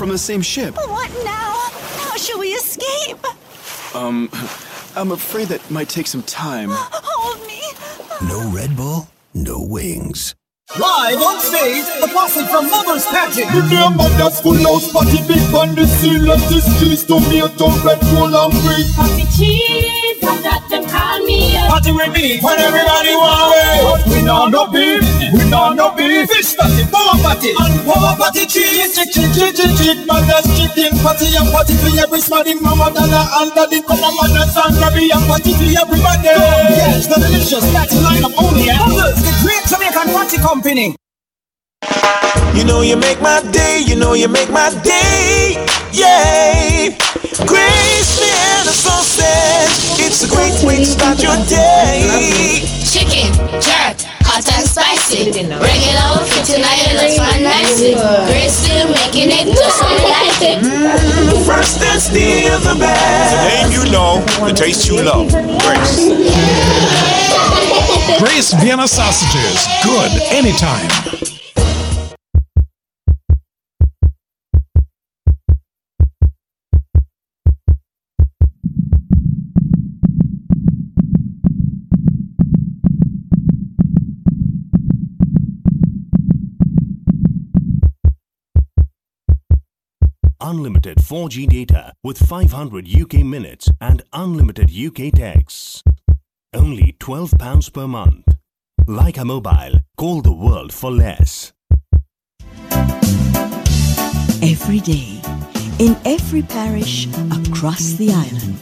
From 0.00 0.08
the 0.08 0.16
same 0.16 0.40
ship. 0.40 0.74
What 0.76 1.10
now? 1.24 1.52
How 2.00 2.16
shall 2.16 2.38
we 2.38 2.48
escape? 2.56 3.20
Um, 3.94 4.30
I'm 4.96 5.12
afraid 5.12 5.48
that 5.48 5.60
might 5.70 5.90
take 5.90 6.06
some 6.06 6.22
time. 6.22 6.70
Hold 6.72 7.46
me. 7.46 7.60
No 8.26 8.48
Red 8.48 8.74
Bull, 8.78 9.08
no 9.34 9.60
wings. 9.60 10.34
Live 10.78 11.20
on 11.20 11.38
stage, 11.40 11.84
a 12.00 12.08
posse 12.08 12.46
from 12.46 12.70
Mother's 12.70 13.04
Pageant. 13.12 13.52
The 13.52 13.60
name 13.68 14.00
of 14.00 14.08
that's 14.16 14.40
full 14.40 14.56
house 14.56 14.90
party 14.90 15.18
big 15.28 15.42
on 15.52 15.74
the 15.74 15.84
seal. 15.84 16.22
Let 16.22 16.40
this 16.48 16.64
cheese 16.80 17.04
tomato, 17.04 17.68
red 17.84 18.00
roll 18.16 18.32
and 18.32 18.54
green. 18.64 18.88
Party 18.96 19.26
cheese, 19.36 20.22
I 20.24 20.40
got 20.40 20.64
them 20.70 20.88
call 20.88 21.18
me 21.26 21.58
up. 21.58 21.76
Party 21.76 21.92
with 21.92 22.14
me 22.14 22.40
when 22.40 22.58
everybody 22.58 23.12
want 23.18 23.52
it. 23.52 24.14
We 24.14 24.22
know 24.22 24.46
no 24.46 24.70
beef, 24.70 25.02
we 25.28 25.44
know 25.52 25.72
no 25.76 25.92
beef. 25.92 26.30
Fish 26.30 26.56
party, 26.56 26.88
power 26.88 27.16
party, 27.20 27.52
and 27.52 27.76
power 27.84 28.16
party 28.16 28.46
cheese. 28.48 28.96
Chick, 28.96 29.12
chick, 29.12 29.30
chick, 29.36 29.52
chick, 29.54 29.72
chick, 29.76 29.98
man, 30.08 30.24
that's 30.24 30.48
chicken 30.56 30.96
party 31.04 31.28
and 31.36 31.48
party 31.52 31.74
for 31.76 31.92
every 32.00 32.20
smarty 32.20 32.54
mama, 32.56 32.88
dada, 32.94 33.22
and 33.44 33.52
daddy, 33.52 33.82
come 33.82 34.00
on, 34.00 34.14
man, 34.16 34.32
that's 34.32 34.56
and 34.56 34.74
grabby 34.80 35.12
and 35.12 35.24
party 35.28 35.52
for 35.52 35.68
everybody. 35.68 36.32
Yes, 36.32 37.06
the 37.06 37.20
delicious, 37.20 37.64
that's 37.72 37.94
line 38.02 38.24
up 38.24 38.32
only. 38.40 38.70
Others, 38.72 39.20
the 39.20 39.32
great 39.44 39.64
Jamaican 39.68 40.08
party 40.14 40.38
company. 40.38 40.96
You 42.54 42.64
know 42.64 42.82
you 42.82 42.96
make 42.96 43.20
my 43.22 43.40
day, 43.52 43.82
you 43.86 43.96
know 43.96 44.12
you 44.14 44.28
make 44.28 44.50
my 44.50 44.70
day, 44.82 45.56
yay! 45.92 46.96
Grace 47.46 48.20
me 48.20 48.28
and 48.28 48.68
a 48.68 48.72
sausage, 48.72 50.04
it's 50.04 50.24
a 50.24 50.28
great 50.28 50.52
way 50.66 50.76
to 50.76 50.84
start 50.84 51.22
your 51.22 51.36
day. 51.48 52.60
Chicken, 52.84 53.32
jerk, 53.62 53.96
hot 54.30 54.46
and 54.54 54.66
spicy. 54.66 55.34
Regular 55.34 56.22
fitting 56.30 56.62
iron 56.62 57.10
fun 57.18 57.42
nicely. 57.42 57.94
Grace 58.30 58.62
still 58.62 58.86
making 59.02 59.34
it 59.34 59.50
just 59.50 59.82
when 59.82 59.98
I 59.98 60.06
like 60.06 60.42
it. 60.42 60.58
Mm-hmm. 60.62 61.34
The 61.34 61.38
first 61.42 61.82
and 61.82 62.00
still 62.00 62.58
the 62.62 62.78
best. 62.78 63.34
The 63.34 63.42
name 63.50 63.70
you 63.74 63.84
know, 63.90 64.22
the 64.46 64.54
taste 64.54 64.86
you 64.86 65.02
love. 65.02 65.30
Grace. 65.66 66.06
Grace 68.18 68.52
Vienna 68.62 68.86
sausages. 68.86 69.66
Good 69.82 70.10
anytime. 70.30 71.29
Unlimited 90.50 90.98
4G 90.98 91.46
data 91.46 91.92
with 92.02 92.18
500 92.18 92.84
UK 93.02 93.24
minutes 93.24 93.70
and 93.80 94.02
unlimited 94.12 94.68
UK 94.68 95.12
texts. 95.14 95.80
Only 96.52 96.96
£12 96.98 97.72
per 97.72 97.86
month. 97.86 98.34
Lyca 98.88 99.24
Mobile. 99.24 99.78
Call 99.96 100.22
the 100.22 100.32
world 100.32 100.72
for 100.72 100.90
less. 100.90 101.52
Every 104.42 104.80
day, 104.80 105.20
in 105.78 105.96
every 106.04 106.42
parish 106.42 107.06
across 107.30 107.92
the 107.92 108.10
island, 108.10 108.58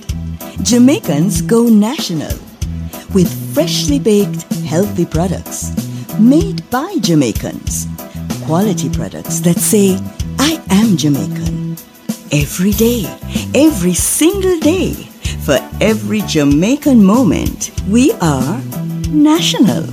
Jamaicans 0.66 1.40
go 1.40 1.70
national 1.70 2.36
with 3.14 3.32
freshly 3.54 3.98
baked, 3.98 4.42
healthy 4.66 5.06
products 5.06 5.72
made 6.20 6.68
by 6.68 6.96
Jamaicans. 7.00 7.86
Quality 8.48 8.88
products 8.88 9.40
that 9.40 9.58
say, 9.58 9.98
I 10.38 10.58
am 10.70 10.96
Jamaican. 10.96 11.76
Every 12.32 12.70
day, 12.70 13.04
every 13.54 13.92
single 13.92 14.58
day, 14.60 14.94
for 15.44 15.58
every 15.82 16.22
Jamaican 16.22 17.04
moment, 17.04 17.70
we 17.90 18.10
are 18.22 18.58
national. 19.10 19.84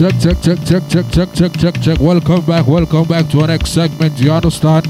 Check, 0.00 0.18
check, 0.18 0.40
check, 0.40 0.58
check, 0.64 0.88
check, 0.88 1.10
check, 1.10 1.32
check, 1.34 1.52
check, 1.58 1.80
check. 1.82 2.00
Welcome 2.00 2.46
back, 2.46 2.66
welcome 2.66 3.04
back 3.04 3.28
to 3.28 3.42
our 3.42 3.48
next 3.48 3.68
segment. 3.72 4.18
You 4.18 4.32
understand? 4.32 4.88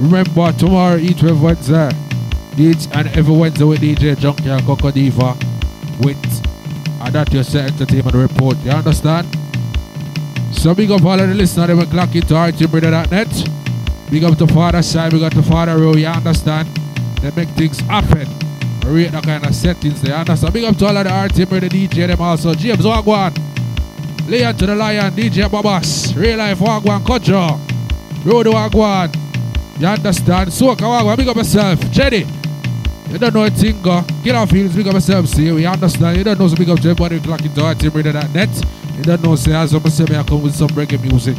Remember, 0.00 0.50
tomorrow, 0.52 0.96
each 0.96 1.22
every 1.22 1.38
Wednesday, 1.38 1.90
each 2.56 2.88
and 2.92 3.06
every 3.08 3.36
Wednesday 3.36 3.64
with 3.64 3.80
DJ 3.80 4.16
Junky 4.16 4.46
and 4.46 4.64
Coco 4.64 4.90
Diva 4.90 5.36
with 6.00 6.16
and 7.04 7.14
that 7.14 7.30
your 7.34 7.42
set 7.42 7.70
entertainment 7.70 8.16
report. 8.16 8.56
You 8.64 8.70
understand? 8.70 9.28
So 10.52 10.74
big 10.74 10.90
up 10.90 11.04
all 11.04 11.20
of 11.20 11.28
the 11.28 11.34
listeners 11.34 11.66
that 11.66 11.76
will 11.76 11.84
clock 11.84 12.14
into 12.14 12.32
RTMradio.net. 12.32 14.10
Big 14.10 14.24
up 14.24 14.38
to 14.38 14.46
Father 14.46 14.80
Side, 14.80 15.10
big 15.12 15.22
up 15.22 15.34
to 15.34 15.42
Father 15.42 15.76
Row, 15.76 15.94
you 15.94 16.06
understand? 16.06 16.66
They 17.20 17.30
make 17.32 17.50
things 17.50 17.80
happen. 17.80 18.26
Rate 18.86 19.12
the 19.12 19.20
kind 19.20 19.44
of 19.44 19.54
settings 19.54 20.00
they 20.00 20.14
understand. 20.14 20.54
Big 20.54 20.64
up 20.64 20.78
to 20.78 20.86
all 20.86 20.96
of 20.96 21.04
the 21.04 21.10
RTM 21.10 21.50
Radio 21.50 21.68
DJ, 21.68 22.06
them 22.06 22.22
also. 22.22 22.54
James 22.54 22.78
Wagwan. 22.78 23.45
Leon 24.28 24.56
to 24.56 24.66
the 24.66 24.74
Lion, 24.74 25.12
DJ 25.14 25.48
Babas, 25.48 26.12
Real 26.16 26.38
Life 26.38 26.58
Wagwan, 26.58 27.00
Kojo, 27.04 27.60
Road 28.26 28.46
Wagwan. 28.46 29.14
You 29.78 29.86
understand? 29.86 30.50
Soka 30.50 30.78
Wagwan, 30.78 31.16
big 31.16 31.28
up 31.28 31.36
yourself. 31.36 31.78
Jenny, 31.92 32.26
you 33.08 33.18
don't 33.18 33.32
know 33.32 33.44
a 33.44 33.50
thing, 33.50 33.80
go. 33.80 34.02
Get 34.24 34.34
off 34.34 34.50
heels, 34.50 34.74
big 34.74 34.88
up 34.88 34.94
yourself, 34.94 35.28
see. 35.28 35.52
We 35.52 35.64
understand. 35.64 36.16
You 36.18 36.24
don't 36.24 36.40
know, 36.40 36.48
so 36.48 36.56
big 36.56 36.68
up 36.68 36.80
to 36.80 36.90
everybody 36.90 37.20
clock 37.20 37.40
into 37.42 37.60
RTMradio.net. 37.60 38.96
You 38.96 39.04
don't 39.04 39.22
know, 39.22 39.36
say, 39.36 39.52
as 39.54 39.72
I'm 39.72 39.88
say, 39.88 40.04
me, 40.06 40.16
I 40.16 40.24
come 40.24 40.42
with 40.42 40.56
some 40.56 40.70
reggae 40.70 41.00
music. 41.00 41.36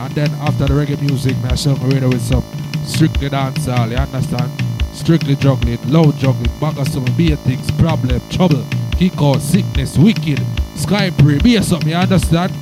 And 0.00 0.12
then 0.16 0.30
after 0.40 0.66
the 0.66 0.74
reggae 0.74 1.00
music, 1.00 1.36
I 1.44 1.78
my 1.78 1.86
radio 1.86 2.08
with 2.08 2.22
some 2.22 2.42
strictly 2.84 3.28
dancehall, 3.30 3.90
you 3.90 3.96
understand? 3.96 4.50
Strictly 4.92 5.36
juggling, 5.36 5.78
low 5.88 6.10
juggling, 6.10 6.50
of 6.60 6.88
some 6.88 7.04
beer 7.16 7.36
things, 7.36 7.70
problem, 7.72 8.20
trouble, 8.28 8.64
kick 8.96 9.22
out, 9.22 9.40
sickness, 9.40 9.96
wicked, 9.96 10.40
sky 10.78 11.10
pre, 11.10 11.38
beer 11.38 11.62
something, 11.62 11.88
you 11.90 11.96
understand? 11.96 12.52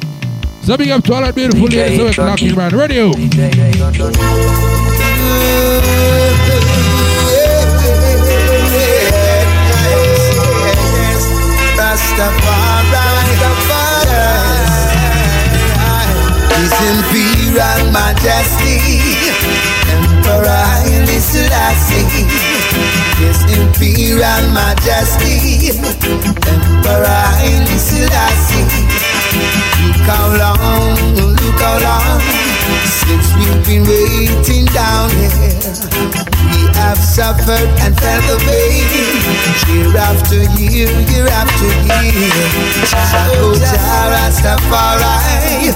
So 0.63 0.77
big 0.77 0.89
up 0.89 1.05
to 1.05 1.15
all 1.15 1.21
that 1.23 1.35
beautiful 1.35 1.69
ladies 1.69 1.99
who 1.99 2.07
are 2.07 2.11
clocking 2.11 2.57
around 2.57 2.73
radio. 2.73 3.13
His 16.57 16.73
Imperial 16.73 17.93
Majesty, 17.93 18.81
Emperor 19.93 20.49
Haile 20.49 21.21
Selassie. 21.21 22.56
His 23.19 23.41
Imperial 23.57 24.43
Majesty, 24.53 25.71
Emperor 25.73 27.27
Haile 27.39 27.79
Selassie. 27.79 28.67
Look 29.87 30.07
how 30.07 30.29
long, 30.37 30.97
look 31.17 31.61
how 31.61 31.79
long 31.81 32.46
since 32.85 33.35
we've 33.37 33.63
been 33.67 33.85
waiting 33.87 34.65
down 34.67 35.11
here. 35.11 35.59
We 36.51 36.67
have 36.79 36.99
suffered 36.99 37.71
and 37.83 37.95
felt 37.99 38.25
the 38.27 38.39
pain 38.47 38.87
year 39.71 39.97
after 39.97 40.43
year, 40.59 40.91
year 41.11 41.29
after 41.29 41.71
year. 41.87 42.31
Jah 42.91 44.11
Rastafari, 44.13 45.75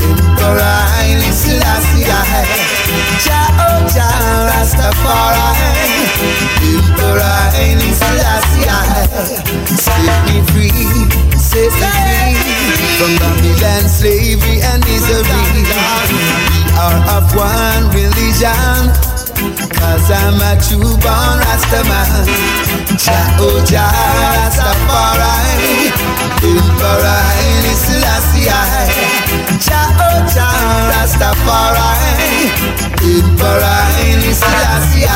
Emperor 0.00 0.80
Selassie. 1.32 2.04
Jah, 3.24 3.48
Jah 3.92 4.48
Rastafari, 4.48 5.48
Emperor 6.64 7.40
Selassie. 8.00 8.68
Set 9.76 10.18
me 10.26 10.36
free, 10.52 11.39
set 11.50 11.72
free 11.74 12.38
from 12.94 13.12
Babylon 13.18 13.88
slavery 13.90 14.62
and 14.62 14.82
misery. 14.86 15.26
We 16.14 16.22
are 16.78 16.98
of 17.18 17.26
one 17.34 17.90
religion. 17.90 19.10
Cause 19.80 20.10
I'm 20.12 20.36
a 20.36 20.60
true 20.60 20.94
born 21.00 21.38
Rastaman 21.40 22.28
Jah, 23.00 23.40
oh 23.40 23.64
Jah, 23.64 23.88
Rastafari 24.36 25.88
Emperor 26.44 27.20
Haile 27.24 27.72
Selassie 27.72 28.52
Jah, 29.64 29.96
oh 29.96 30.20
Jah, 30.28 30.92
Rastafari 30.92 32.52
Emperor 33.00 33.80
Haile 33.96 34.32
Selassie 34.36 35.08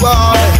boy 0.00 0.55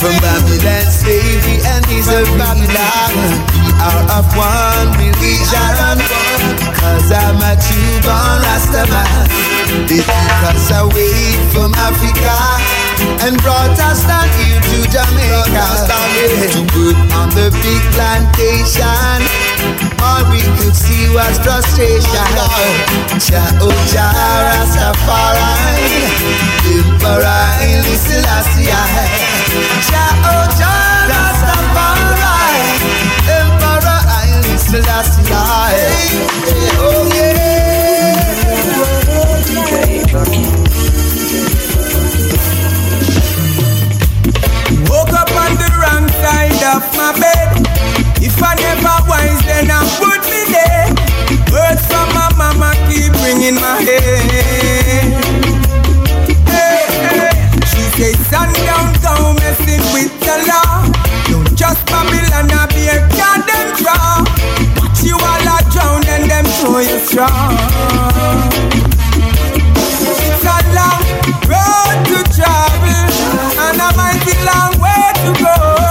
from 0.00 0.16
Babylon 0.24 0.88
slavery 0.88 1.60
and 1.60 1.84
misery. 1.92 2.24
We 2.24 3.70
are 3.84 4.02
of 4.16 4.26
one 4.32 4.88
religion, 4.96 6.00
cause 6.72 7.12
I'm 7.12 7.36
a 7.36 7.52
true 7.60 8.00
born 8.00 8.40
Rastaman. 8.40 9.28
They 9.86 10.00
took 10.00 10.40
us 10.48 10.72
away 10.72 11.36
from 11.52 11.76
Africa 11.76 12.36
and 13.28 13.36
brought 13.44 13.76
us 13.76 14.00
down 14.08 14.28
here 14.40 14.60
to 14.60 14.78
Jamaica 14.88 15.68
to 16.48 16.60
put 16.72 16.96
on 17.12 17.28
the 17.36 17.52
big 17.60 17.82
plantation. 17.92 19.29
All 20.02 20.24
we 20.30 20.40
could 20.58 20.74
see 20.74 21.08
was 21.14 21.38
frustration. 21.38 22.28
Jah, 23.20 23.60
oh 23.60 23.72
Jah, 23.92 24.12
Rastafari, 24.48 26.08
Emperor 26.66 27.46
Selassie. 27.94 28.72
Jah, 29.88 30.12
oh 30.30 30.44
Jah, 30.58 31.10
Rastafari, 31.10 32.34
Emperor 33.28 34.00
Selassie. 34.58 35.28
Oh 36.82 36.99
when 49.60 49.70
I 49.70 49.84
put 50.00 50.24
me 50.32 50.40
there. 50.48 50.88
Words 51.52 51.84
from 51.84 52.08
my 52.16 52.32
mama 52.40 52.72
keep 52.88 53.12
ringing 53.20 53.60
my 53.60 53.76
head. 53.84 55.12
Hey, 56.48 56.88
hey. 57.04 57.32
She 57.68 57.84
say, 57.92 58.12
says, 58.12 58.26
son 58.32 58.48
downtown 58.64 59.36
messing 59.36 59.84
with 59.92 60.12
the 60.24 60.36
law. 60.48 60.88
Don't 61.28 61.52
trust 61.58 61.84
Babylon, 61.92 62.48
I 62.48 62.64
be 62.72 62.88
a 62.88 63.04
goddamn 63.20 63.68
draw. 63.76 64.24
Watch 64.80 65.04
you 65.04 65.16
all 65.20 65.48
are 65.52 65.64
drown 65.68 66.08
and 66.08 66.24
them 66.30 66.46
throw 66.56 66.80
you 66.80 66.98
straw. 67.04 67.28
It's 70.08 70.44
a 70.44 70.58
long 70.72 71.04
road 71.52 71.96
to 72.08 72.18
travel 72.32 73.08
and 73.60 73.76
a 73.76 73.88
mighty 73.92 74.34
long 74.48 74.72
way 74.80 75.04
to 75.20 75.30
go. 75.44 75.89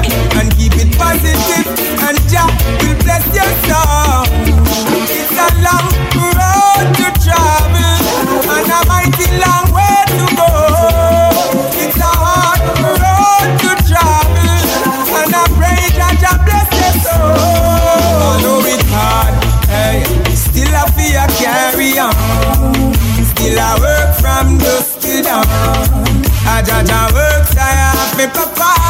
Keep 0.00 0.72
it 0.76 0.96
positive, 0.96 1.66
and 2.00 2.18
Jah 2.30 2.48
will 2.80 2.96
bless 3.04 3.24
your 3.34 3.50
soul. 3.68 4.24
It's 5.10 5.36
a 5.36 5.48
long 5.60 5.88
road 6.16 6.86
to 6.96 7.06
travel, 7.20 7.98
and 8.48 8.70
a 8.72 8.80
mighty 8.88 9.28
long 9.42 9.66
way 9.74 9.98
to 10.16 10.24
go. 10.38 10.48
It's 11.76 11.98
a 11.98 12.12
hard 12.24 12.62
road 13.02 13.48
to 13.62 13.70
travel, 13.84 14.64
and 15.18 15.34
I 15.34 15.44
pray 15.58 15.82
Jah 15.98 16.12
Jah 16.22 16.36
bless 16.46 16.68
your 16.72 16.94
soul. 17.04 17.36
Although 18.28 18.64
it's 18.72 18.88
hard, 18.88 19.34
hey, 19.68 20.04
still 20.34 20.72
I 20.72 20.88
fear 20.96 21.26
carry 21.36 21.98
on. 21.98 22.14
Still 23.34 23.58
I 23.58 23.76
work 23.80 24.10
from 24.20 24.58
dusk 24.58 25.00
till 25.00 25.22
dawn. 25.22 25.44
I 26.44 26.62
judge 26.62 26.90
I 26.90 27.10
work, 27.12 27.56
I 27.56 27.70
have 27.82 28.16
me 28.16 28.26
papa. 28.26 28.81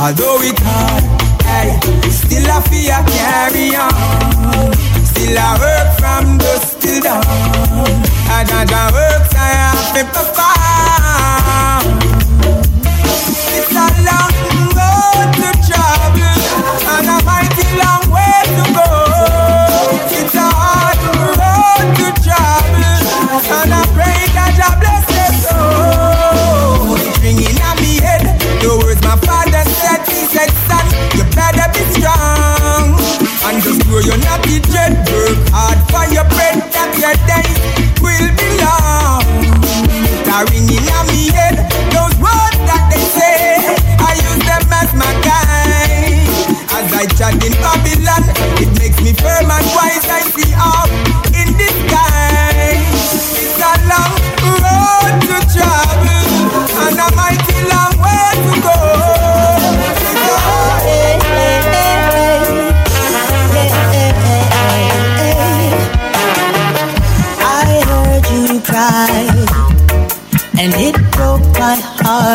Although 0.00 0.40
it 0.40 0.58
hard, 0.62 1.04
hey, 1.44 1.78
still 2.08 2.50
I 2.50 2.62
fear 2.72 3.04
carry 3.04 3.76
on. 3.76 4.72
Still 5.04 5.36
I 5.38 5.58
work 5.60 5.88
from 6.00 6.38
dusk 6.38 6.80
till 6.80 7.02
dawn. 7.02 7.22
I 8.32 8.46
I 8.48 8.92
work, 8.96 9.28
I 9.34 9.48
have 9.60 9.94
me 9.94 10.02
papa. 10.10 11.09
And 34.00 34.08
just 34.08 34.08
grow 34.08 34.08
your 34.08 34.18
naughty 34.24 34.60
dread. 34.60 34.96
Work 35.12 35.48
hard 35.52 35.78
for 35.92 36.04
your 36.12 36.24
bread 36.32 36.56
that 36.72 36.90
your 36.96 37.14
days 37.28 37.58
will 38.00 38.30
be 38.32 38.48
long. 38.60 39.24
It's 39.92 40.28
a 40.28 40.44
ringing 40.48 40.88
on 40.88 41.04
me 41.08 41.28
head. 41.32 41.56
Those 41.92 42.16
words 42.16 42.58
that 42.64 42.88
they 42.88 43.04
say, 43.12 43.76
I 44.00 44.16
use 44.16 44.44
them 44.44 44.64
as 44.72 44.90
my 44.96 45.12
guide. 45.20 46.28
As 46.72 46.88
I 46.92 47.04
chat 47.16 47.36
in 47.44 47.52
Babylon, 47.60 48.24
it 48.60 48.70
makes 48.78 49.00
me 49.02 49.12
firm 49.12 49.50
and 49.50 49.66
wise. 49.76 50.06
I 50.08 50.22
see 50.32 50.52
all 50.56 51.09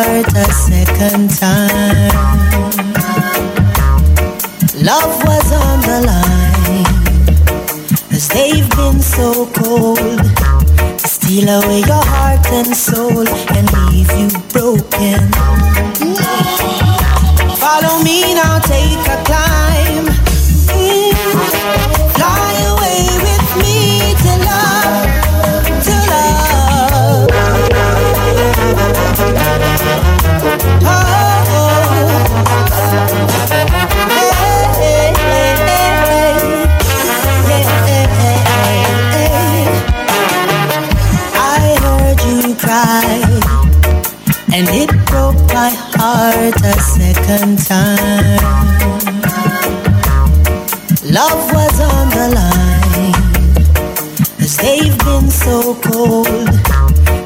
heart 0.06 0.32
a 0.36 0.52
second 0.52 1.30
time. 1.30 2.12
Love 4.90 5.14
was 5.24 5.48
on 5.52 5.78
the 5.88 5.98
line, 6.10 6.86
as 8.12 8.28
they've 8.28 8.68
been 8.76 9.00
so 9.00 9.46
cold. 9.58 9.98
Steal 10.98 11.48
away 11.48 11.80
your 11.80 12.04
heart 12.14 12.46
and 12.52 12.76
soul 12.76 13.26
and 13.56 13.66
leave 13.78 14.12
you 14.20 14.28
broken. 14.54 15.20
Follow 17.62 18.02
me 18.02 18.34
now, 18.34 18.55
second 47.26 47.58
time. 47.58 48.36
Love 51.10 51.52
was 51.52 51.80
on 51.80 52.08
the 52.10 52.26
line, 52.38 53.14
as 54.38 54.56
they've 54.58 54.98
been 54.98 55.30
so 55.30 55.74
cold. 55.74 56.26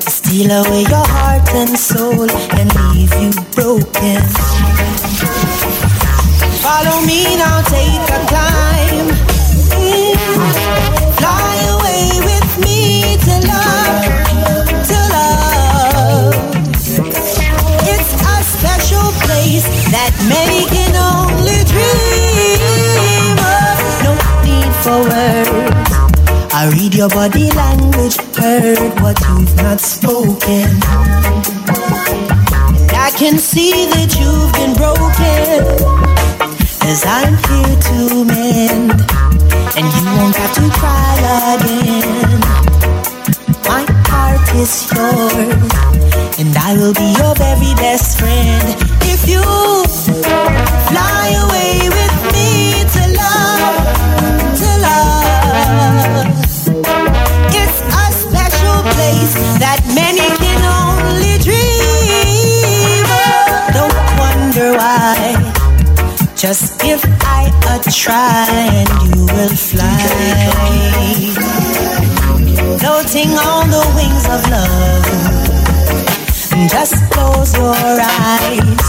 to 0.00 0.10
Steal 0.10 0.50
away 0.50 0.82
your 0.82 1.06
heart 1.14 1.48
and 1.54 1.78
soul 1.78 2.30
and 2.58 2.68
leave 2.80 3.14
you 3.20 3.32
broken. 3.54 4.22
Follow 6.64 7.00
me 7.04 7.36
now, 7.36 7.60
take 7.62 8.08
a 8.16 8.20
climb. 8.30 9.08
Fly 11.18 11.52
away 11.76 12.04
with 12.24 12.50
me 12.64 13.16
to 13.24 13.34
love, 13.48 13.79
many 20.28 20.66
can 20.66 20.94
only 20.96 21.64
dream 21.64 23.36
of. 23.38 23.78
No 24.04 24.12
need 24.44 24.72
for 24.84 24.98
words. 25.10 25.90
I 26.52 26.68
read 26.74 26.94
your 26.94 27.08
body 27.08 27.50
language, 27.52 28.16
heard 28.36 29.00
what 29.00 29.18
you've 29.28 29.56
not 29.56 29.80
spoken. 29.80 30.68
And 32.80 32.92
I 32.92 33.10
can 33.16 33.38
see 33.38 33.86
that 33.94 34.10
you've 34.18 34.52
been 34.58 34.74
broken. 34.74 35.64
Cause 36.80 37.04
I'm 37.06 37.34
here 37.46 37.76
to 37.88 38.24
mend, 38.24 38.90
and 39.78 39.86
you 39.94 40.04
won't 40.16 40.34
have 40.34 40.54
to 40.58 40.66
cry 40.74 41.14
again. 41.54 42.40
My 43.68 43.84
heart 44.10 44.42
is 44.56 44.90
yours, 44.90 45.70
and 46.40 46.56
I 46.56 46.74
will 46.74 46.94
be 46.94 47.14
your 47.20 47.34
very 47.36 47.74
best 47.76 48.18
friend. 48.18 48.74
If 49.02 49.28
you 49.28 49.40
Just 66.40 66.80
give 66.80 67.04
I 67.20 67.52
a 67.68 67.90
try 67.90 68.48
and 68.72 68.88
you 69.14 69.26
will 69.26 69.54
fly. 69.54 69.94
Floating 72.80 73.30
on 73.38 73.70
the 73.70 73.84
wings 73.94 74.24
of 74.24 74.40
love. 74.50 75.06
Just 76.70 76.96
close 77.12 77.54
your 77.58 77.76
eyes 77.76 78.79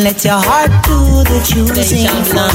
and 0.00 0.04
let 0.04 0.24
your 0.24 0.40
heart 0.40 0.70
do 0.84 1.24
the 1.24 1.40
choosing 1.44 2.06
for 2.24 2.48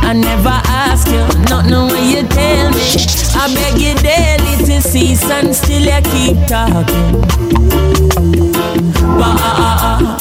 I 0.00 0.12
never 0.14 0.60
ask 0.66 1.08
you, 1.08 1.26
nothing 1.50 1.72
when 1.72 2.04
you 2.10 2.22
tell 2.28 2.70
me. 2.70 2.78
I 3.34 3.54
beg 3.54 3.80
you 3.80 3.94
daily 4.02 4.56
to 4.66 4.80
cease 4.82 5.30
and 5.30 5.54
still 5.54 5.82
you 5.82 6.02
keep 6.02 6.46
talking. 6.46 7.12
Bah. 9.18 10.18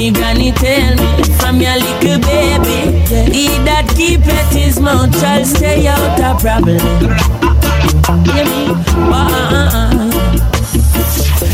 Me 0.00 0.10
granny 0.10 0.50
tell 0.52 0.96
me 0.96 1.22
from 1.40 1.60
your 1.60 1.76
little 1.76 2.18
baby, 2.20 3.04
he 3.30 3.48
that 3.68 3.86
keepeth 3.94 4.50
his 4.50 4.80
mouth 4.80 5.14
shall 5.20 5.44
stay 5.44 5.86
out 5.86 6.18
of 6.18 6.40
problem. 6.40 6.80
Hear 8.24 8.46
me? 8.46 8.72
Bah. 9.10 10.08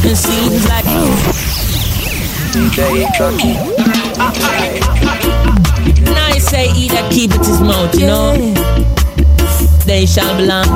It 0.06 0.14
seems 0.14 0.64
like 0.68 0.86
you. 0.94 1.10
Now 6.14 6.28
you 6.32 6.38
say 6.38 6.68
he 6.68 6.86
that 6.90 7.10
keepeth 7.10 7.44
his 7.44 7.60
mouth, 7.60 7.92
you 7.98 8.06
know. 8.06 8.36
They 9.86 10.06
shall 10.06 10.36
belong 10.36 10.70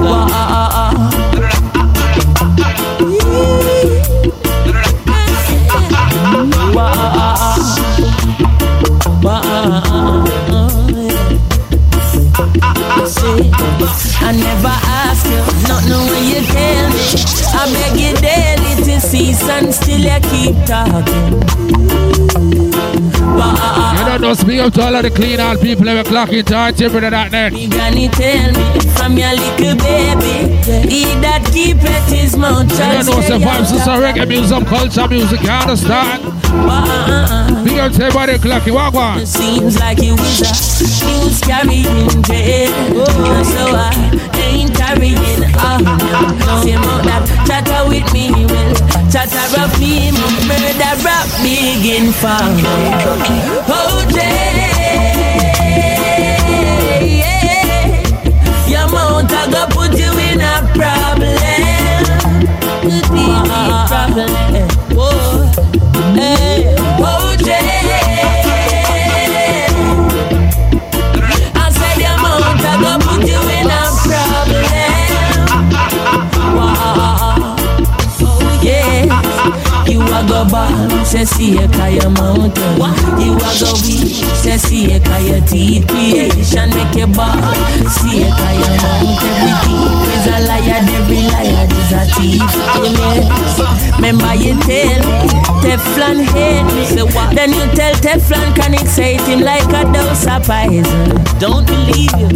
I 9.73 9.77
never 14.33 14.75
ask 14.83 15.25
you, 15.27 15.39
not 15.69 15.85
when 16.11 16.25
you 16.27 16.41
tell 16.51 16.91
me. 16.91 16.99
I 17.55 17.71
beg 17.73 17.95
you 18.01 18.13
daily 18.17 18.75
to 18.85 19.01
cease 19.01 19.49
and 19.49 19.73
still 19.73 20.01
you 20.01 20.21
keep 20.29 20.57
talking. 20.67 21.35
You 23.97 24.05
don't 24.07 24.21
know, 24.23 24.35
speak 24.35 24.61
up 24.61 24.73
to 24.75 24.83
all 24.83 24.97
of 24.97 25.03
the 25.05 25.11
clean 25.15 25.39
out 25.39 25.61
people 25.61 25.89
every 25.89 26.03
clocking 26.03 26.45
time, 26.45 26.75
different 26.75 27.03
than 27.03 27.13
that 27.13 27.31
net. 27.31 27.53
Me 27.53 27.69
granny 27.69 28.09
tell 28.09 28.53
me 28.53 28.81
from 28.97 29.17
your 29.17 29.33
little 29.35 29.77
baby, 29.77 30.49
he 30.89 31.05
that 31.21 31.49
keep 31.53 31.77
it 31.77 32.03
his 32.13 32.37
mouth. 32.37 32.69
You 32.73 32.77
don't 32.77 33.07
know, 33.07 33.21
survive, 33.23 33.69
so 33.69 34.01
reggae 34.03 34.27
music, 34.27 34.67
culture 34.67 35.07
music, 35.07 35.43
you 35.43 35.51
understand? 35.51 36.20
Big 36.51 37.79
up 37.79 37.93
to 37.93 38.03
everybody 38.05 38.39
clock, 38.39 38.67
you 38.67 38.75
walk 38.75 38.95
on. 38.95 39.19
It 39.21 39.27
Seems 39.27 39.79
like 39.79 40.01
he 40.01 40.11
was 40.11 40.41
a, 40.43 40.51
he 40.83 41.13
was 41.25 41.41
carrying 41.41 42.23
jail. 42.25 42.71
Oh, 42.97 43.43
so 43.47 43.63
I 43.77 43.95
ain't 44.35 44.75
carrying 44.75 45.45
on. 45.63 45.85
Same 46.63 46.83
out 46.83 47.05
that 47.07 47.23
chatter 47.47 47.89
with 47.89 48.13
me, 48.13 48.31
will 48.33 48.75
chatter 49.13 49.61
up 49.61 49.71
me, 49.79 50.11
my 50.11 50.27
murder 50.51 50.95
rap 51.07 51.27
begin 51.43 52.11
for 52.13 52.35
Oh, 53.71 54.03
yeah. 54.11 54.81
Your 58.67 58.87
mouth 58.91 59.31
I 59.31 59.47
go 59.51 59.67
put 59.71 59.99
you 59.99 60.11
in 60.19 60.41
a 60.41 60.67
problem. 60.75 61.39
A 62.93 63.87
problem. 63.89 64.70
See 81.25 81.59
a 81.59 81.67
kaya 81.69 82.09
mountain. 82.09 82.79
You 83.19 83.35
a 83.35 83.51
go 83.59 83.75
weak, 83.83 84.23
say 84.39 84.57
see 84.59 84.93
a 84.93 85.01
kaya 85.01 85.41
teeth. 85.43 85.87
Creation 85.89 86.71
make 86.71 86.95
you 86.95 87.07
ball, 87.07 87.35
see 87.91 88.23
a 88.23 88.31
kaya 88.31 88.71
mountain. 88.79 89.35
Every 89.43 89.55
thief 89.67 89.91
is 90.15 90.27
a 90.31 90.39
liar, 90.47 90.81
every 90.87 91.23
liar 91.35 91.67
is 91.67 91.93
a 91.93 92.03
thief. 92.15 92.47
Remember 93.97 94.35
you 94.35 94.55
tell 94.63 95.01
me, 95.03 95.29
Teflon 95.63 96.19
hate 96.31 96.69
me. 96.75 96.85
Then 97.35 97.51
you 97.53 97.67
tell 97.75 97.95
Teflon 97.95 98.55
can 98.55 98.75
excite 98.75 99.21
him 99.23 99.41
like 99.41 99.67
a 99.75 99.85
dose 99.93 100.27
of 100.27 100.47
poison. 100.47 101.11
Don't 101.39 101.67
believe 101.67 102.15
you, 102.19 102.31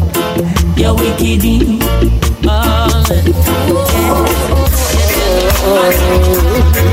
you're 0.76 0.94
wicked. 0.94 1.44
Oh, 2.46 3.04
have 5.66 6.76
a 6.76 6.83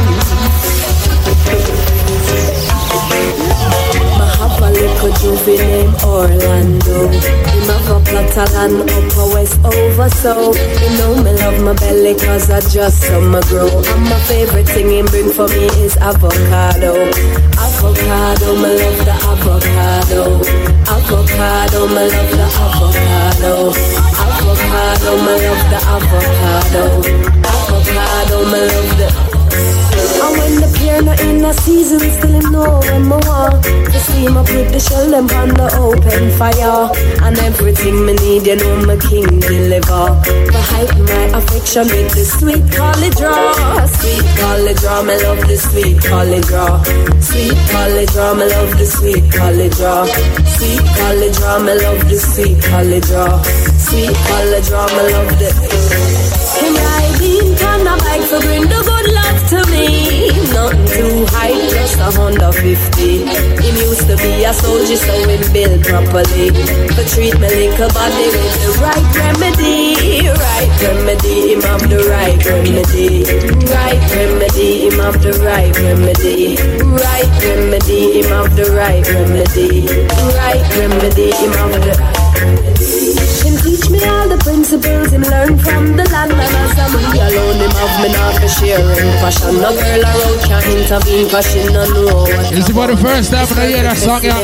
juvie 5.20 5.58
named 5.58 5.96
Orlando. 6.04 7.08
Him 7.10 7.68
have 7.68 7.90
a 7.90 8.00
plot 8.06 8.38
of 8.38 8.54
land 8.54 8.90
up 8.90 9.18
a 9.18 9.26
west 9.34 9.60
over 9.64 10.10
so 10.10 10.54
You 10.54 10.90
know 10.98 11.16
me 11.24 11.32
love 11.42 11.60
my 11.64 11.74
belly 11.74 12.16
cause 12.16 12.50
I 12.50 12.60
just 12.62 13.10
my 13.12 13.42
grow. 13.50 13.68
And 13.68 14.04
my 14.04 14.20
favorite 14.28 14.68
thing 14.68 14.90
him 14.90 15.06
bring 15.08 15.30
for 15.32 15.48
me 15.48 15.66
is 15.86 15.98
avocado. 15.98 16.94
Avocado, 17.58 18.56
me 18.56 18.70
love 18.80 19.00
the 19.06 19.16
avocado. 19.32 20.22
Avocado, 20.88 21.88
me 21.88 22.04
love 22.10 22.32
the 22.40 22.48
avocado. 22.66 23.74
Avocado, 24.22 25.12
me 25.26 25.34
love 25.46 25.64
the 25.72 25.80
avocado. 25.96 26.84
Avocado, 27.52 28.38
me 28.52 28.60
love 28.60 28.98
the 28.98 29.31
and 30.02 30.34
when 30.38 30.54
the 30.62 30.70
pear 30.78 31.02
not 31.02 31.20
in 31.22 31.46
a 31.46 31.54
season, 31.54 32.00
still 32.00 32.34
him 32.34 32.52
know 32.52 32.80
when 32.88 33.04
me 33.06 33.18
want 33.28 33.64
To 33.64 34.00
steam 34.00 34.38
up 34.38 34.48
with 34.50 34.72
the 34.72 34.80
shell, 34.80 35.10
them 35.10 35.30
on 35.30 35.50
the 35.50 35.68
open 35.78 36.24
fire. 36.38 36.90
And 37.22 37.38
everything 37.40 38.06
me 38.06 38.14
need, 38.14 38.48
you 38.48 38.56
know 38.56 38.76
my 38.86 38.98
king 38.98 39.28
deliver. 39.40 40.06
But 40.52 40.66
hype 40.74 40.98
my 41.06 41.38
affection 41.38 41.86
with 41.88 42.12
the 42.16 42.26
sweet 42.26 42.66
college 42.74 43.16
draw 43.16 43.86
Sweet 43.88 44.28
college 44.42 44.80
draw, 44.82 45.02
me 45.04 45.16
love 45.24 45.42
the 45.48 45.58
sweet 45.58 45.98
college 46.02 46.48
draw 46.48 46.84
Sweet 47.22 47.58
college 47.70 48.12
draw, 48.12 48.34
me 48.34 48.46
love 48.46 48.74
the 48.78 48.86
sweet 48.86 49.26
college 49.32 49.76
draw 49.78 50.06
Sweet 50.56 50.86
college 50.98 51.36
draw, 51.38 51.60
me 51.60 51.74
love 51.78 52.04
the 52.10 52.18
sweet 52.20 52.58
college 52.64 53.06
draw 53.06 53.42
Sweet 53.78 54.16
college 54.28 54.68
draw, 54.68 54.88
me 54.88 55.04
love 55.14 55.32
the 55.40 55.50
him 56.62 56.76
riding 56.76 57.58
on 57.66 57.88
a 57.88 57.96
bike 58.04 58.28
to 58.30 58.40
bring 58.46 58.64
the 58.64 58.80
good 58.86 59.14
luck 59.14 59.21
to 59.52 59.60
me. 59.70 60.32
Nothing 60.56 60.88
too 60.88 61.26
high, 61.28 61.52
just 61.76 62.00
a 62.00 62.10
hundred 62.16 62.56
fifty. 62.56 63.28
50. 63.28 63.68
Him 63.68 63.76
used 63.84 64.08
to 64.08 64.16
be 64.24 64.44
a 64.48 64.54
soldier, 64.54 64.96
so 64.96 65.14
him 65.28 65.44
build 65.52 65.84
properly. 65.84 66.56
But 66.96 67.08
treat 67.12 67.36
me 67.36 67.48
little 67.52 67.92
body 67.92 68.28
with 68.32 68.56
the 68.64 68.72
right 68.80 69.10
remedy. 69.20 70.32
Right 70.32 70.72
remedy, 70.80 71.36
him 71.52 71.62
have 71.68 71.84
the 71.92 72.00
right 72.08 72.40
remedy. 72.48 73.28
Right 73.76 74.04
remedy, 74.16 74.88
him 74.88 74.98
have 75.04 75.20
the 75.22 75.34
right 75.44 75.76
remedy. 75.84 76.56
Right 77.04 77.32
remedy, 77.44 78.02
him 78.20 78.32
have 78.32 78.56
the 78.56 78.72
right 78.72 79.04
remedy. 79.04 79.84
Right 80.40 80.64
remedy, 80.80 81.32
him 81.32 81.52
have 81.60 81.76
the 81.84 82.21
teach 83.64 83.90
me 83.90 84.04
all 84.06 84.28
the 84.28 84.38
principles 84.38 85.12
him 85.12 85.22
learn 85.24 85.58
from 85.58 85.96
the 85.98 86.04
land 86.10 86.32
and 86.32 86.42
as 86.42 86.80
I'm 86.80 86.92
me 86.98 87.20
alone 87.20 87.60
him 87.62 87.72
have 87.80 88.02
me 88.02 88.10
not 88.14 88.34
for 88.42 88.48
sharing 88.50 89.12
passion 89.22 89.56
no 89.62 89.70
girl 89.72 90.02
around 90.02 90.40
can't 90.50 90.66
intervene 90.66 91.28
cause 91.30 91.46
she 91.52 91.62
no 91.72 91.86
know 91.94 92.24
what 92.26 92.50
This 92.54 92.68
is 92.70 92.76
for 92.76 92.88
the 92.88 92.98
first 92.98 93.32
time 93.32 93.48
when 93.48 93.60
I 93.60 93.62
hear 93.68 93.84
that 93.84 93.98
song, 93.98 94.24
yeah. 94.24 94.32
Go 94.32 94.38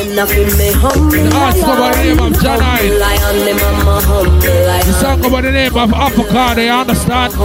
by 1.76 1.90
the 1.92 1.98
name 2.02 2.20
of 2.20 2.36
I. 2.38 2.40
The 4.86 4.92
song 5.00 5.20
by 5.20 5.40
the 5.42 5.50
name 5.52 5.76
of 5.76 5.92
Avocado, 5.92 6.62
you 6.62 6.70
understand? 6.70 7.32
This 7.32 7.38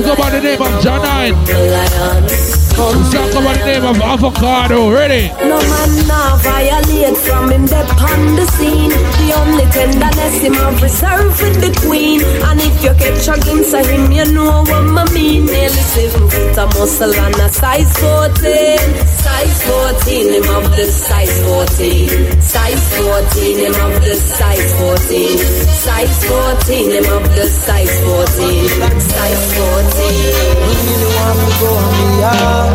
go 0.00 0.14
by 0.16 0.30
the 0.30 0.40
name 0.40 0.60
of 0.60 0.82
John 0.82 1.00
I. 1.00 1.32
The 1.32 3.06
song 3.10 3.30
go 3.32 3.40
by 3.44 3.54
the 3.56 3.64
name 3.64 3.84
of 3.84 4.00
Avocado, 4.00 4.90
ready? 4.92 5.28
No 5.46 5.58
man 5.60 6.06
now 6.06 6.36
violate 6.38 7.16
from 7.16 7.50
him 7.50 7.66
dep 7.66 7.88
on 8.00 8.34
the 8.36 8.46
scene. 8.56 8.92
Only 9.38 9.64
tenderness 9.72 10.36
him 10.40 10.54
have 10.54 10.82
reserved 10.82 11.40
with 11.42 11.56
the 11.64 11.72
queen. 11.86 12.20
And 12.46 12.60
if 12.60 12.82
you 12.84 12.92
catch 12.94 13.28
a 13.28 13.40
glimpse 13.40 13.72
of 13.72 13.86
him, 13.86 14.12
you 14.12 14.24
know 14.32 14.62
what 14.62 14.84
I 14.98 15.04
mean. 15.12 15.46
Nearly 15.46 15.84
seven 15.92 16.28
foot 16.28 16.58
of 16.58 16.68
muscle 16.78 17.14
and 17.14 17.34
a 17.36 17.48
size 17.48 17.92
14. 17.98 18.78
Size 19.22 19.58
14, 19.64 20.32
him 20.32 20.48
of 20.56 20.64
the 20.76 20.86
size 20.86 21.36
14. 21.44 22.40
Size 22.40 22.84
14, 22.98 23.58
him 23.58 23.74
of 23.74 23.94
the 24.04 24.14
size 24.14 24.72
14. 24.78 25.38
Size 25.38 26.24
14, 26.28 26.90
him 26.90 27.06
of 27.16 27.24
the 27.34 27.46
size 27.46 27.94
14. 28.04 28.68
Size 29.00 29.44
14. 29.56 30.42
really 30.76 31.10
want 31.16 31.38
to 31.40 31.48
go 31.60 31.68
on 31.72 31.90
the 31.96 32.06
yard. 32.20 32.72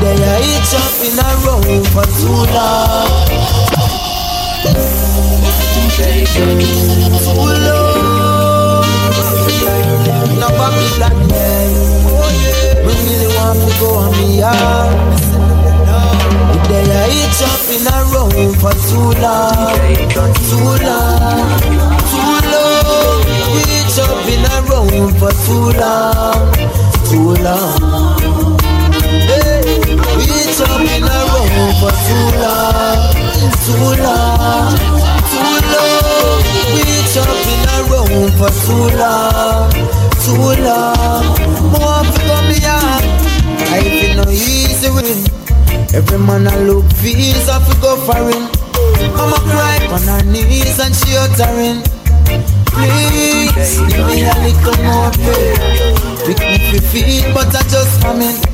They 0.00 0.18
are 0.20 0.40
each 0.44 0.72
up 0.76 0.94
in 1.00 1.16
a 1.16 1.30
row 1.44 1.62
for 1.92 2.04
too 2.04 2.40
long. 2.52 3.24
Too 3.24 3.24
long. 3.24 3.24
No 3.24 3.24
Babylon, 3.24 3.32
yeah. 3.32 3.32
We 3.32 3.32
really 3.32 3.32
want 3.32 3.32
to 3.32 3.32
go 3.32 3.32
on 3.32 3.32
the 3.32 3.32
yard. 3.32 3.32
They 3.32 3.32
are 3.32 3.32
each 3.32 3.32
up 3.34 3.34
in 3.34 3.34
a 3.34 3.34
row 3.34 3.34
for 3.34 3.46
too 3.64 3.64
long. 3.64 3.73
Hey, 29.26 29.62
we 30.16 30.24
up 30.60 30.80
in 30.80 31.02
a 31.02 31.18
row 31.30 31.46
for 31.80 31.92
too 32.06 32.26
long. 32.40 33.23
Too 33.64 34.02
long. 34.02 34.76
Too 35.30 35.56
long. 35.72 36.40
We 36.72 36.80
each 36.96 37.16
up 37.16 37.28
in 37.52 37.62
a 37.68 37.76
row 37.90 38.08
for 38.38 38.52
too 38.64 38.86
long. 38.96 39.70
Too 40.24 40.48
long. 40.64 41.24
More 41.72 42.04
to 42.04 42.20
come 42.28 42.50
here. 42.56 42.98
I 43.68 43.80
feel 43.82 44.24
no 44.24 44.30
easy 44.30 44.88
win. 44.90 45.20
Every 45.94 46.18
man 46.18 46.48
I 46.48 46.58
look 46.64 46.84
visa 47.02 47.60
fi 47.60 47.74
go 47.80 47.96
foreign. 48.06 48.48
Mama 49.16 49.38
cry 49.50 49.78
on 49.92 50.02
her 50.02 50.22
knees 50.24 50.78
and 50.80 50.94
she 50.94 51.16
uttering. 51.16 51.82
Please 52.66 53.78
give 53.88 54.06
me 54.06 54.24
a 54.24 54.34
little 54.42 54.78
more 54.84 55.10
pay. 55.10 55.54
Pick 56.26 56.40
me 56.72 56.78
feet, 56.80 57.24
but 57.34 57.54
I 57.54 57.62
just 57.68 58.00
coming. 58.02 58.53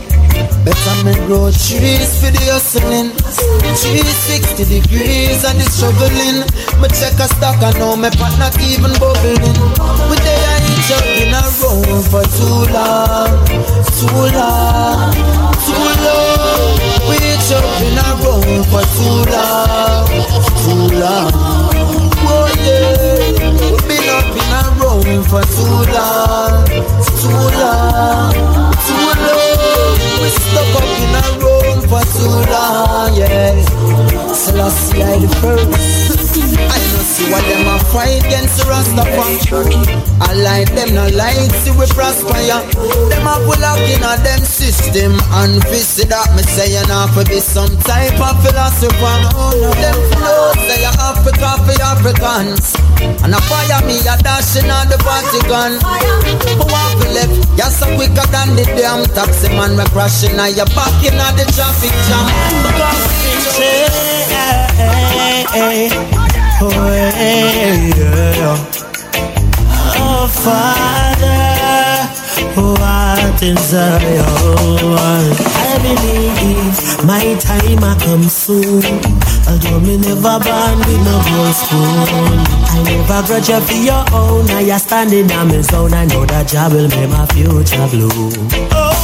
Better 0.64 0.96
me 1.04 1.14
grow 1.26 1.50
trees 1.50 2.20
for 2.20 2.30
the 2.32 2.44
hustling. 2.52 3.12
360 3.76 4.64
degrees 4.64 5.44
and 5.44 5.60
the 5.60 5.66
struggling. 5.68 6.44
Me 6.80 6.88
check 6.92 7.16
a 7.20 7.26
stock, 7.28 7.62
I 7.62 7.72
know 7.78 7.96
me 7.96 8.10
pot 8.16 8.36
not 8.38 8.56
even 8.60 8.92
bubbling. 9.00 9.56
We 10.08 10.16
there 10.20 10.60
in 10.60 10.76
jumping 10.84 11.32
around 11.32 12.04
for 12.12 12.24
too 12.36 12.68
long, 12.72 13.40
too 13.96 14.20
long, 14.36 15.12
too 15.64 15.86
long. 16.04 16.76
We 17.08 17.16
jumping 17.48 17.96
around 17.96 18.64
for 18.68 18.84
too 18.96 19.24
long, 19.32 20.08
too 20.60 20.84
long. 21.00 21.32
Oh 22.32 22.46
yeah, 22.64 23.32
we 23.56 23.72
been 23.88 24.08
up 24.12 24.28
in 24.28 24.52
a 24.52 24.62
room 24.76 25.24
for 25.24 25.44
too 25.56 25.88
long, 25.92 26.68
too 27.16 27.42
long, 27.58 28.32
too 28.84 29.08
long. 29.24 29.49
We 30.20 30.28
stuck 30.28 30.76
up 30.76 30.84
in 31.00 31.16
a 31.16 31.24
room 31.40 31.80
for 31.88 32.04
too 32.12 32.28
long, 32.52 33.14
yeah. 33.16 33.56
Selassie 34.34 35.02
I 35.02 35.18
the 35.18 35.28
first. 35.40 36.20
I 36.60 36.78
don't 36.78 37.08
see 37.08 37.26
why 37.32 37.40
them 37.48 37.66
a 37.66 37.78
fight 37.90 38.24
against 38.24 38.60
Rastafari. 38.68 39.80
I 40.20 40.32
like 40.34 40.70
them, 40.74 40.94
no 40.94 41.08
like 41.16 41.50
see 41.64 41.72
we 41.72 41.86
prosper. 41.86 42.36
Them 42.36 43.26
a 43.26 43.34
pull 43.44 43.64
out 43.64 43.80
in 43.80 44.02
a 44.02 44.16
them 44.22 44.40
system 44.44 45.18
and 45.40 45.62
visit 45.68 46.08
that 46.10 46.34
me 46.36 46.42
say 46.42 46.70
you 46.70 46.84
have 46.86 47.14
to 47.16 47.24
be 47.28 47.40
some 47.40 47.76
type 47.88 48.20
of 48.20 48.36
philosopher. 48.44 49.16
Them 49.80 49.98
know 50.20 50.52
say 50.68 50.82
you 50.84 50.94
Africa 51.00 51.58
for 51.64 51.76
Africans. 51.82 52.79
And 53.22 53.34
a 53.34 53.40
fire 53.48 53.82
me 53.86 53.98
a 54.00 54.16
dashing 54.20 54.70
on 54.70 54.88
the 54.88 54.96
Vatican. 55.00 55.80
Who 56.56 56.64
want 56.68 57.00
to 57.02 57.08
left? 57.16 57.34
You're 57.56 57.72
so 57.72 57.86
quicker 57.96 58.26
than 58.32 58.56
the 58.56 58.64
damn 58.76 59.04
taxi 59.14 59.48
man. 59.48 59.76
We 59.76 59.84
crashing 59.92 60.38
on 60.38 60.54
your 60.54 60.66
back 60.76 60.92
in 61.04 61.16
the 61.16 61.44
traffic 61.52 61.92
jam. 62.08 62.26
Oh, 70.02 70.26
Father, 70.44 71.40
what 72.60 73.42
is 73.42 73.58
Zion? 73.70 75.34
I 75.56 75.78
believe 75.82 77.04
my 77.04 77.34
time 77.40 77.80
will 77.80 77.96
come 78.00 78.28
soon. 78.28 78.82
Although 79.50 79.80
me 79.80 79.96
never 79.98 80.38
born 80.38 80.78
with 80.78 81.02
no 81.02 81.16
gold 81.26 81.54
spoon. 81.58 82.38
I 82.70 82.78
never 82.86 83.26
grudge 83.26 83.48
you 83.50 83.58
for 83.58 83.80
your 83.82 84.04
own. 84.14 84.46
Now 84.46 84.60
you're 84.60 84.78
standing 84.78 85.26
on 85.32 85.48
my 85.48 85.60
zone. 85.60 85.92
I 85.92 86.06
know 86.06 86.24
that 86.24 86.46
job 86.46 86.70
will 86.70 86.86
make 86.86 87.10
my 87.10 87.26
future 87.34 87.82
bloom. 87.90 88.30
Oh, 88.70 88.94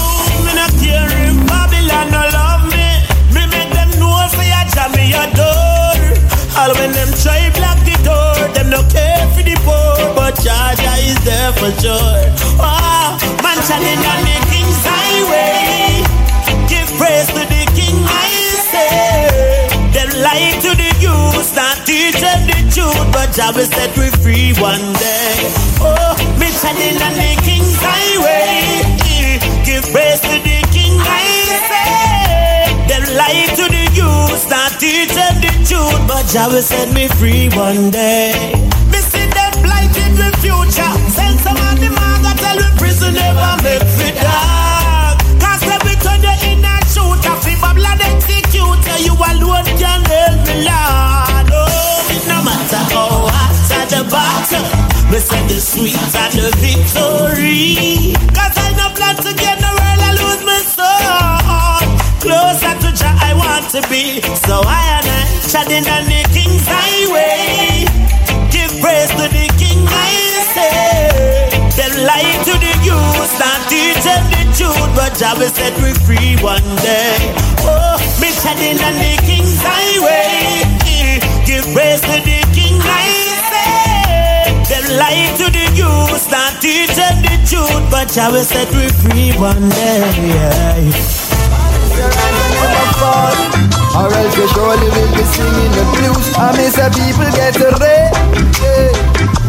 me 0.47 0.55
not 0.55 0.70
care 0.78 1.10
if 1.27 1.35
Babylon 1.51 2.14
no 2.14 2.23
love 2.31 2.62
me. 2.70 2.86
Me 3.35 3.43
make 3.51 3.74
them 3.74 3.90
know 3.98 4.14
for 4.31 4.47
your 4.47 4.64
jam 4.70 4.94
me 4.94 5.10
door. 5.35 5.98
All 6.55 6.70
when 6.78 6.94
them 6.94 7.10
try 7.18 7.51
block 7.59 7.82
the 7.82 7.98
door, 8.06 8.39
them 8.55 8.70
no 8.70 8.86
care 8.86 9.27
for 9.35 9.43
the 9.43 9.59
poor, 9.66 9.98
but 10.14 10.39
Jaja 10.39 10.94
is 11.10 11.18
there 11.27 11.51
for 11.59 11.74
sure. 11.82 12.23
Ah, 12.62 13.18
wow, 13.18 13.43
man 13.43 13.59
shining 13.66 13.98
on 13.98 14.20
the 14.23 14.36
king's 14.47 14.78
highway. 14.86 16.06
Give 16.70 16.86
praise 17.02 17.27
to 17.35 17.43
the 17.43 17.47
I 17.47 17.51
say. 17.51 17.55
Lie 20.36 20.60
to 20.60 20.76
the 20.76 20.92
youth, 21.00 21.56
not 21.56 21.80
teach 21.88 22.20
them 22.20 22.44
the 22.44 22.60
truth, 22.68 23.08
but 23.08 23.32
Jah 23.32 23.56
will 23.56 23.64
set 23.64 23.96
we 23.96 24.12
free 24.20 24.52
one 24.60 24.92
day. 25.00 25.32
Oh, 25.80 26.12
me 26.36 26.52
shining 26.52 27.00
on 27.00 27.14
the 27.16 27.40
king's 27.40 27.80
highway. 27.80 28.84
Give 29.64 29.80
praise 29.96 30.20
to 30.20 30.36
the 30.44 30.60
king, 30.76 30.92
I 31.00 31.24
say. 31.72 32.68
Them 32.84 33.16
lie 33.16 33.48
to 33.56 33.64
the 33.64 33.84
youth, 33.96 34.44
not 34.52 34.76
teach 34.76 35.08
them 35.16 35.40
the 35.40 35.56
truth, 35.64 36.04
but 36.04 36.28
Jah 36.28 36.52
will 36.52 36.60
set 36.60 36.92
me 36.92 37.08
free 37.16 37.48
one 37.56 37.88
day. 37.88 38.36
Me 38.92 39.00
see 39.00 39.24
them 39.32 39.52
blighted 39.64 40.20
with 40.20 40.36
future. 40.44 40.92
Send 41.16 41.40
some 41.40 41.56
of 41.56 41.80
the 41.80 41.88
man 41.88 42.20
that 42.28 42.36
tell 42.36 42.60
me 42.60 42.68
prison 42.76 43.14
never 43.14 43.56
make 43.64 43.88
fit 43.96 44.20
dog. 44.20 44.55
Execute 48.97 49.06
you 49.06 49.14
alone 49.14 49.64
can 49.78 50.05
help 50.05 50.47
me, 50.47 50.55
Lord. 50.64 51.51
Oh, 51.52 52.09
no 52.28 52.43
matter 52.44 52.82
how 52.93 53.28
hot 53.28 53.89
the 53.89 54.02
battle, 54.10 54.66
me 55.10 55.18
say 55.18 55.47
the 55.47 55.60
sweet 55.60 55.97
and 55.97 56.32
the 56.35 56.51
victory. 56.60 58.14
Cause 58.35 58.56
I 58.56 58.73
no 58.77 58.89
plan 58.94 59.16
to 59.16 59.32
get 59.35 59.59
the 59.59 59.68
world, 59.68 60.01
I 60.01 60.12
lose 60.16 60.43
my 60.44 60.60
soul. 60.64 61.86
Closer 62.20 62.74
to 62.81 62.90
Jah 62.97 63.14
I 63.23 63.35
want 63.35 63.70
to 63.70 63.81
be, 63.89 64.20
so 64.47 64.60
I 64.64 64.98
and 64.98 65.06
I 65.06 65.20
treading 65.48 65.86
on 65.89 66.05
the 66.05 66.20
King's 66.32 66.66
highway. 66.66 67.86
Give 68.51 68.73
praise 68.81 69.10
to 69.20 69.28
the 69.28 69.47
King, 69.60 69.85
I 69.86 70.12
say. 70.55 71.48
Them 71.77 71.94
lie 72.05 72.35
to 72.44 72.52
the 72.59 72.73
youth, 72.82 73.32
not 73.39 73.60
teach 73.68 74.01
them 74.02 74.24
the 74.32 74.43
truth, 74.56 74.90
but 74.97 75.14
Jah 75.18 75.35
will 75.39 75.51
set 75.51 75.77
we 75.82 75.93
free 76.05 76.36
one 76.43 76.64
day. 76.82 77.16
Oh, 77.68 77.95
me 78.55 78.77
treading 78.77 78.78
on 78.85 78.94
the 78.94 79.16
King's 79.27 79.59
highway. 79.59 80.62
Give 81.47 81.64
praise 81.74 82.01
to 82.02 82.20
the 82.23 82.39
King, 82.55 82.78
I 82.78 83.10
say. 83.51 84.55
Them 84.70 84.86
lie 84.98 85.35
to 85.39 85.51
the 85.51 85.66
youth, 85.74 86.31
not 86.31 86.60
teach 86.60 86.94
the 86.94 87.35
truth, 87.47 87.90
but 87.90 88.10
will 88.31 88.44
set 88.44 88.70
we 88.70 88.89
free 89.02 89.32
one 89.39 89.68
day. 89.70 90.02
Yeah. 90.31 91.27
Or 93.97 94.12
else 94.12 94.36
you 94.36 94.47
surely 94.48 94.89
will 94.93 95.10
be 95.16 95.24
singing 95.24 95.73
the 95.73 95.85
blues 95.97 96.27
I 96.36 96.52
miss 96.52 96.77
the 96.77 96.93
people 96.93 97.32
get 97.32 97.56
ready 97.56 98.12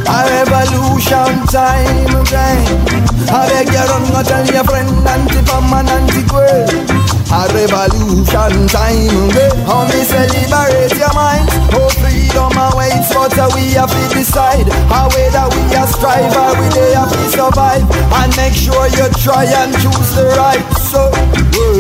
A 0.07 0.19
revolution 0.31 1.43
time 1.51 2.15
again 2.15 2.63
I 3.27 3.43
beg 3.51 3.67
you 3.67 3.83
run 3.83 4.07
go 4.07 4.23
tell 4.23 4.47
your 4.47 4.63
friend 4.63 4.87
Auntie 5.05 5.43
Pam 5.43 5.73
and 5.73 5.89
Auntie 5.89 6.23
Gwen 6.23 6.96
A 7.27 7.43
revolution 7.51 8.67
time 8.71 9.27
again 9.27 9.57
How 9.67 9.83
me 9.83 9.99
say 10.07 10.27
liberate 10.31 10.95
your 10.95 11.11
mind? 11.13 11.49
Oh 11.75 11.91
freedom 11.99 12.55
awaits 12.55 13.11
but 13.13 13.35
uh, 13.37 13.51
we 13.53 13.75
have 13.75 13.91
to 13.91 14.15
decide. 14.15 14.71
How 14.87 15.09
way 15.11 15.27
that 15.35 15.51
we 15.51 15.75
are 15.75 15.87
strive 15.87 16.31
How 16.31 16.55
we 16.55 16.67
they 16.71 16.95
have 16.95 17.11
to 17.11 17.23
survive. 17.27 17.83
And 18.15 18.31
make 18.37 18.55
sure 18.55 18.87
you 18.95 19.11
try 19.19 19.43
and 19.43 19.75
choose 19.75 20.15
the 20.15 20.31
right. 20.39 20.63
So 20.79 21.11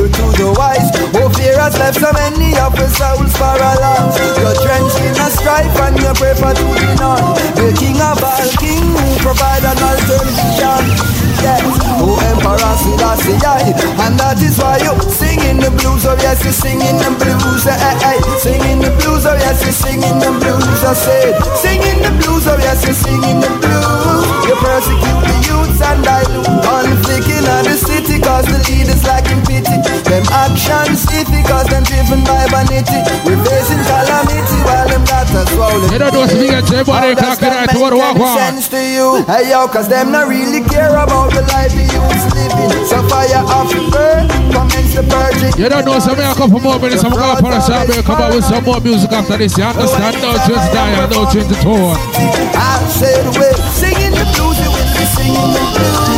word 0.07 0.13
to 0.15 0.25
the 0.39 0.47
wise. 0.55 0.89
Oh 1.15 1.29
fear 1.35 1.59
has 1.59 1.77
left 1.77 1.99
so 1.99 2.11
many 2.13 2.55
of 2.59 2.73
the 2.75 2.87
souls 2.87 3.33
paralyzed. 3.35 4.19
You're 4.39 4.55
drenched 4.63 4.99
in 5.03 5.15
a 5.19 5.27
strife 5.31 5.75
and 5.83 5.97
you 5.99 6.11
prefer 6.15 6.53
to 6.53 6.65
be 6.79 6.87
none 6.99 7.35
The 7.55 7.73
king 7.75 7.99
of 7.99 8.21
all 8.23 8.49
king 8.61 8.83
who 8.83 9.07
provide 9.19 9.63
an 9.63 9.77
alternative 9.77 10.87
Yes, 11.41 11.61
oh 12.01 12.17
Emperor 12.31 12.73
Selassie 12.77 13.37
I 13.43 13.73
And 14.05 14.17
that 14.19 14.39
is 14.41 14.57
why 14.57 14.79
you 14.81 14.93
singing 15.11 15.59
the 15.59 15.69
blues 15.71 16.05
Oh 16.05 16.15
yes, 16.21 16.43
you 16.45 16.51
singing 16.51 16.97
the 16.97 17.11
blues 17.17 17.65
eh, 17.67 17.75
eh, 17.75 18.13
eh. 18.13 18.19
Singing 18.39 18.79
the 18.79 18.91
blues 19.01 19.25
Oh 19.25 19.35
yes, 19.35 19.65
you 19.65 19.73
singing 19.73 20.17
the 20.19 20.31
blues 20.37 20.81
I 20.83 20.93
said. 20.93 21.33
Singing 21.59 21.99
the 22.01 22.11
blues 22.23 22.47
Oh 22.47 22.57
yes, 22.57 22.85
you 22.85 22.93
singing 22.93 23.39
the 23.41 23.51
blues. 23.59 24.25
You 24.47 24.55
persecute 24.61 25.23
the 25.27 25.37
youths 25.43 25.81
and 25.83 25.99
dilute 26.03 26.47
Conflict 26.63 27.27
in 27.27 27.43
the 27.43 27.75
city 27.75 28.06
Cause 28.27 28.43
the 28.43 28.59
leaders 28.67 29.07
lacking 29.07 29.39
pity 29.47 29.71
Them 30.03 30.27
actions 30.35 31.07
iffy 31.15 31.39
Cause 31.47 31.63
them 31.71 31.87
driven 31.87 32.27
by 32.27 32.43
vanity 32.51 32.99
We're 33.23 33.39
facing 33.39 33.79
calamity 33.87 34.59
While 34.67 34.83
them 34.91 35.07
data 35.07 35.47
swollen 35.55 35.87
You 35.87 35.95
don't 35.95 36.11
know 36.11 36.27
what's 36.27 36.35
being 36.35 36.51
said, 36.67 36.83
but 36.83 37.07
they 37.07 37.15
can't 37.15 37.39
get 37.39 37.55
out 37.55 37.71
to 37.71 37.79
what 37.79 37.95
walk 37.95 38.19
on. 38.19 38.35
sense 38.35 38.67
to 38.75 38.83
you 38.83 39.23
Hey 39.31 39.55
yo, 39.55 39.63
cause 39.71 39.87
them 39.87 40.11
not 40.11 40.27
really 40.27 40.59
care 40.67 40.91
about 40.91 41.31
the 41.31 41.47
life 41.55 41.71
the 41.71 41.87
youths 41.87 42.27
living 42.35 42.75
So 42.91 42.99
fire 43.07 43.47
off 43.47 43.71
the 43.71 43.79
burn 43.95 44.27
Commence 44.51 44.91
the 44.91 45.07
purging 45.07 45.55
You 45.55 45.71
don't 45.71 45.87
know, 45.87 45.95
so 46.03 46.11
me 46.11 46.27
a 46.27 46.35
couple 46.35 46.59
more 46.59 46.83
minutes, 46.83 47.07
I'm 47.07 47.15
gonna 47.15 47.39
put 47.39 47.55
a 47.55 47.63
here, 47.63 48.03
come 48.03 48.19
out 48.19 48.35
with 48.35 48.43
some 48.43 48.67
more 48.67 48.83
music 48.83 49.07
after 49.15 49.39
this. 49.39 49.55
You 49.55 49.71
understand? 49.71 50.19
No 50.19 50.35
change 50.43 50.67
to 50.67 50.71
die, 50.75 51.07
no 51.07 51.23
change 51.31 51.47
to 51.47 51.57
tone. 51.63 51.95
I 52.59 52.83
said 52.91 53.23
we're 53.39 53.55
singing 53.71 54.11
the 54.11 54.27
blues, 54.35 54.59
we 54.59 54.67
will 54.67 54.91
be 54.99 55.03
singing 55.15 55.51
the 55.55 55.63
blues 55.71 56.16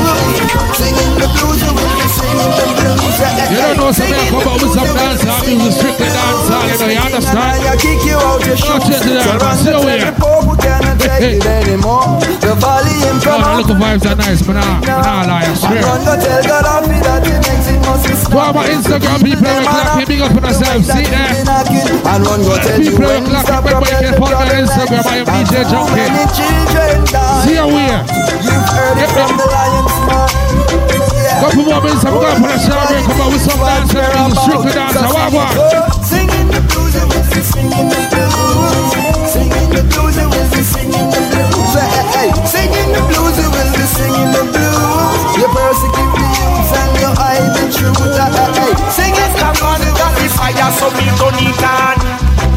the 1.19 1.27
blues, 1.35 1.59
we 1.59 1.71
will 1.75 1.91
be 1.99 2.07
singing 2.07 2.51
the 2.55 2.67
blues 2.79 3.17
You 3.51 3.57
don't 3.59 3.77
know, 3.77 3.91
so 3.91 4.03
me 4.07 4.15
a 4.15 4.23
come 4.31 4.47
out 4.47 4.59
with 4.63 4.73
some 4.73 4.91
dance 4.95 5.23
music, 5.43 5.73
strictly 5.75 6.07
dance 6.07 6.47
you 6.49 6.77
know, 6.79 6.87
you 6.87 6.99
understand? 6.99 7.59
I 7.59 7.75
kick 7.75 8.01
you 8.07 8.15
out 8.15 8.39
your 8.45 8.55
No 8.55 8.75
change 8.79 9.03
to 9.03 9.11
die, 9.19 9.37
man. 9.37 9.55
See 9.59 9.73
you 9.73 9.81
here. 9.83 10.11
People 10.15 10.55
take 10.55 11.39
it 11.39 11.45
anymore 11.45 12.19
The 12.39 12.55
volume 12.55 13.19
from 13.19 13.43
Oh, 13.43 13.57
look, 13.59 13.67
the 13.67 13.75
vibes 13.75 14.05
are 14.07 14.15
nice, 14.15 14.41
but 14.41 14.53
nah, 14.55 14.79
but 14.79 14.87
nah, 14.87 15.27
lie, 15.27 15.43
I 15.43 15.53
swear. 15.55 15.83
Run 15.83 16.01
go 16.05 16.15
tell 16.19 16.43
God 16.43 16.65
off 16.65 16.85
that 16.87 17.21
makes 17.23 17.67
it 17.67 17.79
must 17.83 18.03
be 18.07 18.13
To 18.15 18.37
all 18.37 18.53
my 18.53 18.67
Instagram 18.69 19.19
people, 19.23 19.43
we 19.43 19.65
clap, 19.67 20.07
big 20.07 20.21
up 20.21 20.35
on 20.35 20.45
ourselves, 20.45 20.87
see 20.87 21.07
there? 21.09 21.43
And 21.43 22.21
run 22.23 22.41
go 22.43 22.55
tell 22.63 22.79
you 22.79 22.95
we 22.95 23.05
when 23.05 23.25
clap, 23.25 23.45
stop 23.45 23.65
everybody 23.65 23.91
can 23.91 24.13
rebelling 24.13 24.21
follow 24.21 24.39
me 24.39 24.49
on 24.49 24.63
Instagram, 24.63 25.03
I 25.03 25.15
am 25.19 25.27
DJ 25.27 25.53
Junky. 25.67 25.95
Many 25.99 26.25
children 26.35 26.97
die 27.11 27.43
See 27.43 27.55
you 27.59 27.67
here. 27.67 28.01
You've 28.39 28.69
heard 28.71 28.97
it 29.03 29.09
from 29.11 29.31
the 29.35 29.47
lion's 29.49 29.97
mouth 30.07 30.38
Couple 31.39 31.63
more 31.63 31.79
minutes, 31.79 32.03
I'm 32.03 32.19
going 32.19 32.35
to 32.35 32.41
put 32.43 32.51
a 32.51 32.59
shower 32.59 32.91
in. 32.91 33.03
Come 33.07 33.21
on, 33.23 33.31
with 33.31 33.43
some 33.47 33.63
dance, 33.63 33.95
I'm. 33.95 34.35
Now, 34.35 35.15
I 35.15 35.31
want. 35.31 35.55
Singing 36.03 36.51
the 36.51 36.59
blues 36.67 36.99
will 36.99 37.07
be 37.31 37.39
singing 37.39 37.87
the 37.87 38.01
blues. 38.11 39.31
Singing 39.31 39.71
the 39.71 39.83
blues 39.87 40.19
will 40.19 40.51
be 40.51 40.61
singing 40.67 41.09
the 41.15 41.23
blues. 41.31 41.79
Your 45.39 45.47
and 46.75 46.99
your 46.99 47.15
singing 48.91 49.31
the 49.39 50.27
fire, 50.35 50.71
so 50.75 50.91
we 50.91 51.07
don't 51.15 51.35
need. 51.39 51.55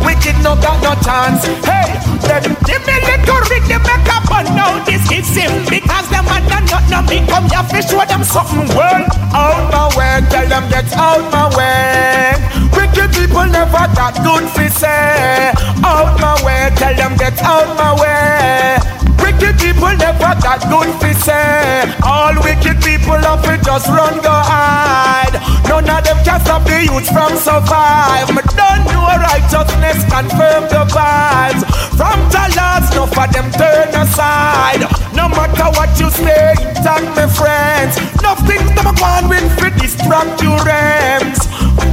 Wicked 0.02 0.42
no 0.42 0.58
got 0.58 0.82
no 0.82 0.98
chance. 1.06 1.46
Hey, 1.62 1.94
them 2.26 2.56
give 2.66 2.82
me 2.82 2.98
little 3.06 3.40
rhythm, 3.46 3.82
make 3.86 4.11
don't 4.44 4.56
know 4.56 4.84
this 4.84 5.02
is 5.10 5.28
him 5.34 5.64
because 5.68 6.08
them 6.10 6.24
man 6.24 6.46
done 6.48 6.64
not 6.66 6.88
know 6.90 7.02
me. 7.08 7.26
Come 7.26 7.48
here, 7.48 7.62
fish, 7.64 7.92
with 7.92 8.08
them 8.08 8.24
something. 8.24 8.68
Well, 8.76 9.06
out 9.34 9.70
my 9.70 9.86
way, 9.96 10.28
tell 10.30 10.48
them 10.48 10.68
get 10.68 10.92
out 10.94 11.30
my 11.32 11.56
way. 11.56 12.51
Wicked 12.74 13.12
people 13.14 13.46
never 13.46 13.86
got 13.94 14.14
good 14.22 14.48
fi 14.50 14.68
say. 14.68 15.52
Out 15.84 16.18
my 16.20 16.34
way, 16.44 16.70
tell 16.76 16.94
them 16.94 17.16
get 17.16 17.38
out 17.42 17.68
my 17.76 17.92
way. 18.00 18.78
Wicked 19.22 19.58
people 19.58 19.94
never 19.96 20.32
got 20.40 20.60
good 20.68 20.90
fi 21.00 21.12
say. 21.12 21.94
All 22.04 22.34
wicked 22.42 22.82
people 22.82 23.20
up 23.24 23.44
it 23.46 23.62
just 23.64 23.88
run 23.88 24.16
go 24.20 24.32
hide. 24.32 25.34
None 25.68 25.88
of 25.88 26.04
them 26.04 26.18
can 26.24 26.40
stop 26.40 26.64
the 26.64 26.84
youth 26.84 27.08
from 27.08 27.36
survive. 27.36 28.28
Me 28.34 28.42
don't 28.56 28.84
know 28.90 29.06
righteousness 29.20 30.04
confirm 30.10 30.68
the 30.68 30.84
vibes. 30.92 31.62
From 31.96 32.18
the 32.34 32.44
last, 32.56 32.94
no 32.94 33.06
for 33.06 33.26
them 33.32 33.50
turn 33.52 33.88
aside. 33.94 34.82
No 35.14 35.28
matter 35.28 35.68
what 35.78 35.92
you 36.00 36.10
say, 36.10 36.54
thank 36.82 37.06
me 37.16 37.26
friends. 37.30 37.96
Nothing 38.22 38.64
them 38.74 38.94
go 38.94 39.04
on 39.04 39.28
with 39.28 39.46
fi 39.58 39.70
distract 39.78 40.42
your 40.42 40.58
rems. 40.58 41.40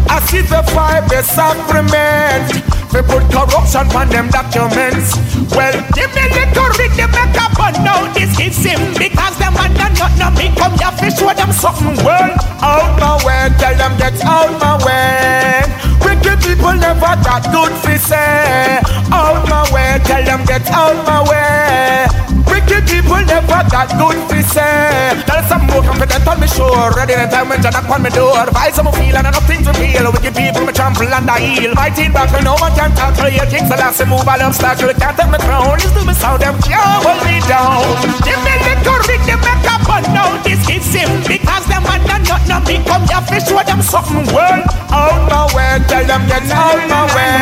I 0.09 0.19
see 0.25 0.41
the 0.41 0.63
five, 0.73 1.07
the 1.07 1.21
sacrament. 1.21 2.49
We 2.89 3.05
put 3.05 3.21
corruption 3.29 3.85
on 3.93 4.09
them 4.09 4.29
documents. 4.33 5.13
Well, 5.53 5.77
give 5.93 6.09
me 6.17 6.25
little 6.33 6.69
read 6.81 6.97
the 6.97 7.05
make 7.13 7.37
up 7.37 7.53
and 7.61 7.77
now 7.85 8.11
this 8.13 8.33
is 8.41 8.57
him 8.57 8.81
because 8.97 9.37
them 9.37 9.53
man 9.53 9.73
not 9.77 9.93
not 10.01 10.13
no 10.17 10.29
me 10.33 10.49
come 10.57 10.73
here 10.73 10.91
fish 10.97 11.13
show 11.13 11.29
them 11.31 11.51
something. 11.53 11.93
Well, 12.03 12.33
out 12.65 12.97
my 12.97 13.21
way, 13.21 13.53
tell 13.61 13.77
them 13.77 13.93
get 14.01 14.17
out 14.25 14.49
my 14.57 14.81
way. 14.81 15.61
Wicked 16.01 16.41
people 16.41 16.73
never 16.73 17.13
that 17.21 17.45
good 17.53 17.73
fi 17.85 17.97
say. 18.01 18.81
Out 19.13 19.45
my 19.45 19.61
way, 19.69 20.01
tell 20.05 20.25
them 20.25 20.43
get 20.45 20.65
out 20.73 20.97
my 21.05 21.21
way. 21.29 22.28
Wicked 22.69 22.85
people 22.85 23.17
never 23.25 23.65
that 23.73 23.89
good 23.97 24.13
fi 24.29 24.45
say. 24.45 25.17
Tell 25.25 25.41
some 25.49 25.65
more 25.73 25.81
confident 25.81 26.21
on 26.21 26.37
me 26.37 26.45
sure. 26.45 26.93
Ready 26.93 27.17
the 27.17 27.25
time 27.25 27.49
when 27.49 27.65
knock 27.65 27.89
on 27.89 28.05
me 28.05 28.13
door. 28.13 28.45
Vice 28.53 28.77
I'm 28.77 28.93
feel 28.93 29.17
and 29.17 29.25
I 29.25 29.33
nothing 29.33 29.65
to 29.65 29.73
feel. 29.73 30.05
Wicked 30.13 30.37
people 30.37 30.69
me 30.69 30.73
trample 30.77 31.09
and 31.09 31.25
I 31.25 31.41
heal. 31.41 31.73
Fighting 31.73 32.13
back 32.13 32.29
when 32.29 32.45
no 32.45 32.53
one 32.61 32.69
can 32.77 32.93
tackle 32.93 33.33
your 33.33 33.49
kings. 33.49 33.73
The 33.73 33.77
last 33.81 34.05
move 34.05 34.21
all 34.21 34.37
obstacle 34.37 34.93
can't 34.93 35.17
take 35.17 35.31
me 35.33 35.41
crown. 35.41 35.81
It's 35.81 35.89
to 35.97 36.05
me 36.05 36.13
sound 36.13 36.45
them 36.45 36.61
can't 36.61 37.01
hold 37.01 37.17
me 37.25 37.41
down. 37.49 37.89
Give 38.21 38.37
me 38.37 38.53
little 38.61 39.01
ring 39.09 39.23
the 39.25 39.35
make 39.41 39.65
up 39.65 39.89
and 39.89 40.05
now 40.13 40.29
this 40.45 40.61
is 40.69 40.85
him 40.93 41.09
because 41.25 41.65
them 41.65 41.81
man 41.89 42.05
not 42.05 42.21
not 42.29 42.45
no 42.45 42.61
me 42.69 42.85
come 42.85 43.01
here 43.09 43.25
fish 43.33 43.49
show 43.49 43.65
them 43.65 43.81
something. 43.81 44.29
Well, 44.29 44.61
out 44.93 45.25
my 45.25 45.49
way, 45.57 45.81
tell 45.89 46.05
them 46.05 46.21
get 46.29 46.45
out 46.53 46.77
my 46.85 47.01
way. 47.17 47.33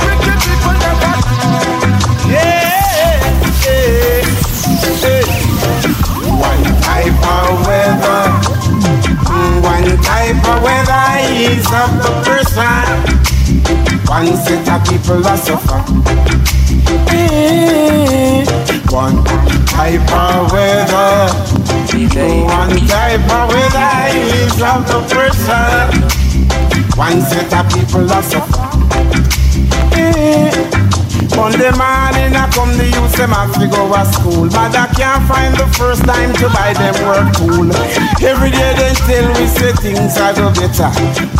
Wicked 0.00 0.38
people 0.48 0.76
never. 0.80 1.39
Yeah. 4.66 5.24
One 6.40 6.64
type 6.82 7.20
of 7.24 7.66
weather, 7.66 8.22
one 9.62 9.90
type 10.02 10.44
of 10.48 10.62
weather 10.62 11.06
is 11.32 11.66
of 11.66 11.90
the 12.02 12.12
person. 12.24 12.86
One 14.06 14.36
set 14.36 14.68
of 14.68 14.80
people 14.88 15.26
are 15.26 15.36
suffer. 15.36 15.80
One 18.90 19.24
type 19.66 20.12
of 20.12 20.52
weather, 20.52 21.32
one 22.44 22.76
type 22.86 23.30
of 23.30 23.48
weather 23.48 23.92
is 24.18 24.60
of 24.62 24.80
the 24.86 25.00
person. 25.08 25.88
One 26.96 27.20
set 27.22 27.52
of 27.54 27.64
people 27.72 28.12
are 28.12 28.22
suffer. 28.22 28.70
Monday 31.36 31.70
morning 31.78 32.34
I 32.34 32.50
come 32.52 32.74
the 32.76 32.86
youth 32.90 33.14
them 33.16 33.30
have 33.30 33.54
to 33.54 33.66
go 33.70 33.86
to 33.86 34.02
school. 34.12 34.46
Mother 34.50 34.86
can't 34.96 35.22
find 35.28 35.54
the 35.54 35.66
first 35.78 36.02
time 36.04 36.32
to 36.40 36.46
buy 36.50 36.74
them 36.74 36.94
work 37.06 37.28
tool 37.36 37.70
Every 38.22 38.50
day 38.50 38.72
they 38.76 38.92
tell 39.06 39.26
we 39.38 39.46
say 39.46 39.72
things 39.80 40.18
are 40.18 40.34
go 40.34 40.50
better. 40.52 40.90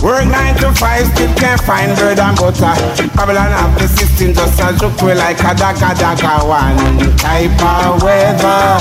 Work 0.02 0.26
nine 0.30 0.56
to 0.62 0.70
five 0.78 1.06
still 1.12 1.32
can't 1.34 1.60
find 1.62 1.96
bread 1.98 2.18
and 2.18 2.36
butter. 2.36 2.74
Babylon 3.16 3.50
have 3.50 3.74
the 3.78 3.88
system 3.88 4.32
just 4.34 4.60
a 4.60 4.72
joke 4.78 5.00
way 5.02 5.14
like 5.14 5.40
a 5.40 5.52
daga 5.58 5.94
daga 5.98 6.44
One 6.46 7.16
type 7.18 7.60
of 7.60 8.02
weather. 8.02 8.78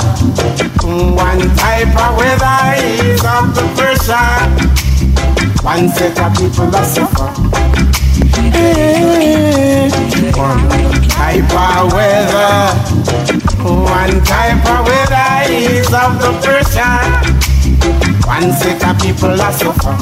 One 0.85 1.43
type 1.57 1.95
of 1.95 2.11
weather 2.17 2.59
is 2.77 3.21
of 3.25 3.53
the 3.55 3.65
pressure. 3.75 4.39
One 5.63 5.89
set 5.89 6.19
of 6.19 6.31
people 6.37 6.67
that 6.71 6.85
suffer 6.85 8.08
one 10.37 10.69
type 11.09 11.51
of 11.51 11.91
weather, 11.93 12.73
one 13.63 14.23
type 14.23 14.65
of 14.65 14.85
weather 14.87 15.51
is 15.51 15.93
of 15.93 16.19
the 16.21 16.31
pressure. 16.41 16.99
One 18.27 18.51
set 18.53 18.83
of 18.87 19.01
people 19.01 19.41
are 19.41 19.53
suffer. 19.53 19.95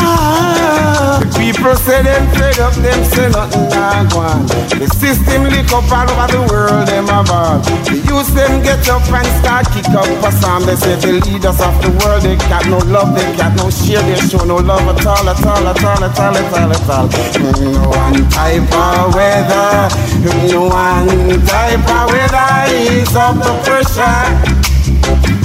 Ah, 0.00 1.20
people 1.36 1.74
say 1.76 2.02
them 2.02 2.24
fed 2.34 2.58
up, 2.60 2.74
them 2.74 3.00
say 3.04 3.28
nothing 3.30 3.68
not 3.70 4.12
one. 4.14 4.46
The 4.78 4.86
system 4.98 5.44
lick 5.50 5.70
up 5.72 5.86
all 5.90 6.08
over 6.08 6.28
the 6.32 6.42
world, 6.52 6.86
them 6.88 7.04
about. 7.10 7.64
The 7.86 7.96
youth 8.06 8.30
them 8.34 8.62
get 8.62 8.86
up 8.88 9.02
and 9.10 9.26
start 9.42 9.66
kick 9.74 9.88
up 9.94 10.06
for 10.22 10.30
some. 10.30 10.62
They 10.66 10.76
say 10.76 10.94
the 10.96 11.18
leaders 11.26 11.60
of 11.60 11.74
the 11.82 11.90
world, 12.04 12.22
they 12.22 12.36
got 12.50 12.66
no 12.66 12.78
love, 12.92 13.14
they 13.14 13.26
got 13.36 13.56
no 13.56 13.70
share, 13.70 14.02
they 14.02 14.16
show 14.28 14.44
no 14.44 14.56
love 14.56 14.86
at 14.86 15.04
all, 15.06 15.28
at 15.28 15.40
all, 15.44 15.66
at 15.66 15.82
all, 15.84 16.04
at 16.04 16.18
all, 16.18 16.36
at 16.36 16.52
all, 16.54 16.70
at 16.72 16.90
all. 16.90 17.08
Mm, 17.08 17.86
One 17.90 18.22
type 18.30 18.70
of 18.70 19.14
weather, 19.14 19.88
mm, 20.22 20.70
one 20.70 21.46
type 21.46 21.86
of 21.88 22.04
weather 22.12 22.50
is 22.70 23.10
of 23.16 23.34
the 23.42 23.52
pressure. 23.66 24.20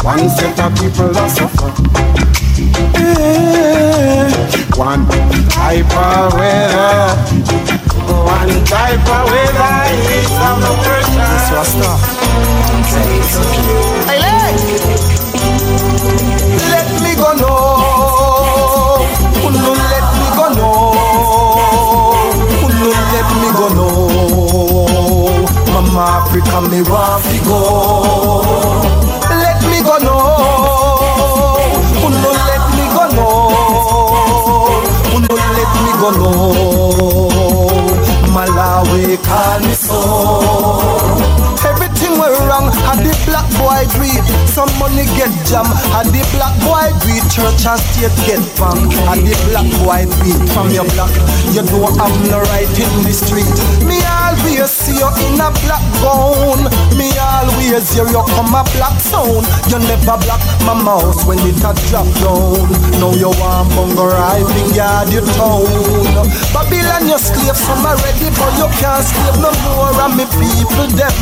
One 0.03 0.29
set 0.29 0.59
of 0.59 0.75
people 0.77 1.17
are 1.17 1.29
suffer. 1.29 2.32
One 4.75 5.05
type 5.49 5.93
of 5.95 6.33
weather, 6.33 7.15
one 8.25 8.53
type 8.65 9.07
of 9.07 9.23
weather 9.31 9.75
is 10.13 10.33
of 10.47 10.57
the 10.63 10.73
pressure. 10.83 11.29
It's 11.35 11.49
Rasta. 11.53 11.91
Let 16.71 16.87
me 17.03 17.11
go 17.15 17.29
no, 17.33 17.53
no 19.49 19.71
let 19.73 20.07
me 20.19 20.27
go 20.37 20.45
no, 20.57 20.69
no 22.69 22.87
let 23.13 23.27
me 23.41 23.49
go 23.57 23.67
no. 23.77 23.87
Mama 25.71 26.03
Africa 26.17 26.57
me 26.69 26.79
want 26.81 27.23
to 27.25 27.37
go. 27.45 28.92
No. 36.11 37.29
Malawi 38.33 39.15
call 39.23 39.59
me 39.61 39.73
so. 39.73 39.99
Everything 41.63 42.19
went 42.19 42.35
wrong, 42.49 42.67
and 42.91 42.99
the 43.05 43.13
black 43.29 43.47
boy 43.61 43.85
it. 43.87 44.25
Some 44.49 44.69
money 44.79 45.05
get 45.15 45.31
jam, 45.45 45.65
and 45.95 46.09
the 46.09 46.21
black 46.33 46.53
boy 46.65 46.89
it. 47.07 47.23
Church 47.31 47.65
and 47.65 47.79
state 47.79 48.13
get 48.25 48.43
bang, 48.59 48.89
and 49.09 49.21
the 49.23 49.33
black 49.49 49.69
boy 49.85 50.03
beat 50.21 50.41
from 50.51 50.69
your 50.73 50.85
block. 50.97 51.13
You 51.53 51.63
don't 51.63 51.95
have 51.97 52.15
no 52.29 52.41
right 52.51 52.67
in 52.67 52.91
the 53.05 53.13
street. 53.13 53.53
Me 53.85 54.01
always 54.33 54.71
see 54.71 54.97
you 54.97 55.09
in 55.25 55.39
a 55.39 55.49
black 55.61 55.83
gown. 56.01 56.65
Me 56.97 57.09
always 57.17 57.85
hear 57.93 58.07
you 58.07 58.23
come 58.33 58.55
a 58.55 58.63
black 58.73 58.97
sound. 58.99 59.45
You 59.69 59.79
never 59.79 60.17
black 60.25 60.41
my 60.65 60.73
mouse 60.73 61.25
when 61.25 61.39
it 61.45 61.61
a 61.61 61.71
drop 61.89 62.07
down. 62.21 62.69
Now 62.99 63.13
you 63.13 63.29
want 63.37 63.69
bungo 63.75 64.05
right 64.09 64.45
in 64.57 64.73
yard 64.73 65.11
your 65.13 65.25
town. 65.37 65.65
Babylon 66.53 67.07
you 67.07 67.17
slave 67.17 67.57
some 67.57 67.85
already, 67.85 68.29
but 68.33 68.53
you 68.57 68.69
can't 68.81 69.03
slave 69.05 69.37
no 69.41 69.51
more. 69.65 69.93
And 70.01 70.17
me 70.17 70.25
people 70.25 70.89
them. 70.97 71.13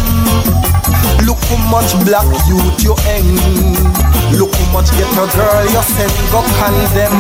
Look 1.26 1.38
how 1.52 1.60
much 1.70 1.92
black 2.06 2.28
youth 2.48 2.84
you 2.84 2.96
hang. 3.06 3.38
Look 4.40 4.56
how 4.56 4.72
much 4.72 4.90
ghetto 4.96 5.28
girl 5.36 5.66
you 5.68 5.84
send 5.84 6.14
go 6.32 6.42
condemn. 6.58 7.20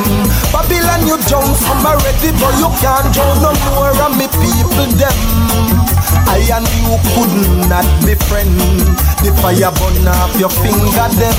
Babylon 0.51 1.07
you 1.07 1.18
drown 1.27 1.53
some 1.55 1.85
already, 1.85 2.31
but 2.39 2.53
you 2.57 2.69
can't 2.80 3.13
drown 3.13 3.35
no 3.43 3.51
more. 3.69 3.91
And 3.91 4.18
me 4.18 4.27
people 4.39 4.88
them. 4.97 5.90
I 6.27 6.43
and 6.51 6.67
you 6.83 6.95
could 7.13 7.33
not 7.69 7.88
be 8.05 8.15
friends. 8.27 8.83
The 9.23 9.31
fire 9.41 9.71
burn 9.77 10.07
off 10.07 10.33
your 10.39 10.49
finger 10.49 11.09
them. 11.15 11.38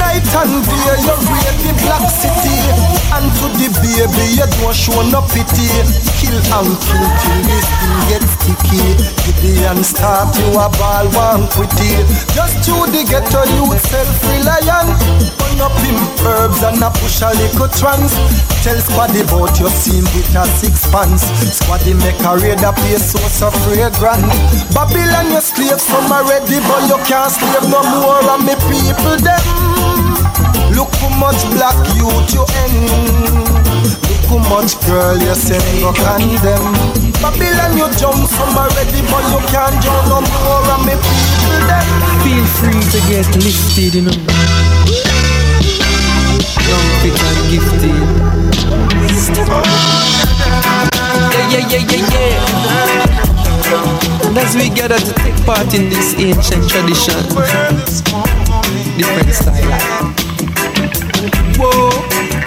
Night 0.00 0.24
and 0.32 0.64
day 0.64 0.96
you 1.04 1.16
raid 1.28 1.56
the 1.60 1.72
black 1.84 2.08
city 2.08 2.56
And 3.12 3.28
to 3.36 3.46
the 3.60 3.68
baby 3.84 4.32
you 4.32 4.48
don't 4.48 4.72
show 4.72 4.96
no 5.12 5.20
pity 5.28 5.68
Kill 6.16 6.40
and 6.40 6.72
kill 6.80 7.06
till 7.20 7.40
this 7.44 7.68
thing 7.68 7.94
get 8.08 8.24
sticky 8.40 8.96
Gideon 9.28 9.84
start 9.84 10.32
you 10.36 10.56
a 10.56 10.66
ball 10.80 11.06
one 11.12 11.44
quitty 11.52 12.00
Just 12.32 12.64
to 12.64 12.88
the 12.88 13.04
ghetto 13.04 13.44
youth 13.56 13.80
self-reliant. 13.84 14.96
Burn 15.36 15.60
up 15.60 15.76
him 15.84 15.98
herbs 16.24 16.62
and 16.64 16.80
a 16.80 16.90
push 16.90 17.20
a 17.20 17.30
little 17.36 17.68
trance. 17.76 18.16
Tell 18.64 18.76
squaddy 18.76 19.24
about 19.24 19.56
your 19.60 19.70
scene 19.70 20.04
with 20.16 20.36
a 20.36 20.44
six 20.60 20.84
pants 20.92 21.24
Squaddy 21.48 21.96
make 21.96 22.20
a 22.24 22.36
raid 22.36 22.60
a 22.60 22.72
place 22.72 23.12
so 23.12 23.20
so 23.28 23.48
fragrant 23.64 24.24
Babylon 24.76 25.32
you 25.32 25.40
slave 25.40 25.80
some 25.80 26.12
already 26.12 26.60
but 26.68 26.84
you 26.88 27.00
can't 27.08 27.32
slave 27.32 27.64
no 27.72 27.80
more 27.88 28.20
And 28.20 28.44
me 28.44 28.54
people 28.68 29.16
them. 29.20 29.44
Look 30.76 30.92
how 31.00 31.12
much 31.16 31.40
black 31.56 31.76
youth 31.96 32.32
you 32.32 32.44
hang. 32.52 32.84
Look 34.08 34.24
how 34.28 34.40
much 34.48 34.76
girl 34.86 35.16
you 35.16 35.34
send 35.34 35.64
go 35.80 35.92
condemn 35.92 37.09
Babylon 37.20 37.76
you 37.76 37.84
jump 38.00 38.16
but 38.16 38.72
you 39.28 39.40
can't 39.52 39.76
jump 39.84 40.08
no 40.08 40.20
more 40.24 40.64
and 40.72 40.84
me 40.86 40.94
people 40.96 42.00
Feel 42.24 42.46
free 42.56 42.80
to 42.80 42.98
get 43.08 43.28
lifted 43.36 43.94
you 43.94 44.02
know. 44.02 44.16
Young 46.64 46.88
fit 47.00 47.20
and 47.20 47.40
gifted. 47.50 47.98
Yeah 51.50 51.52
yeah 51.52 51.64
yeah 51.68 51.84
yeah 51.90 52.04
yeah. 52.10 52.40
And 54.26 54.38
as 54.38 54.54
we 54.54 54.70
gather 54.70 54.98
to 54.98 55.12
take 55.12 55.36
part 55.44 55.74
in 55.74 55.90
this 55.90 56.14
ancient 56.14 56.68
tradition 56.70 57.20
Different 58.96 59.34
style. 59.34 60.14
Whoa, 61.58 61.90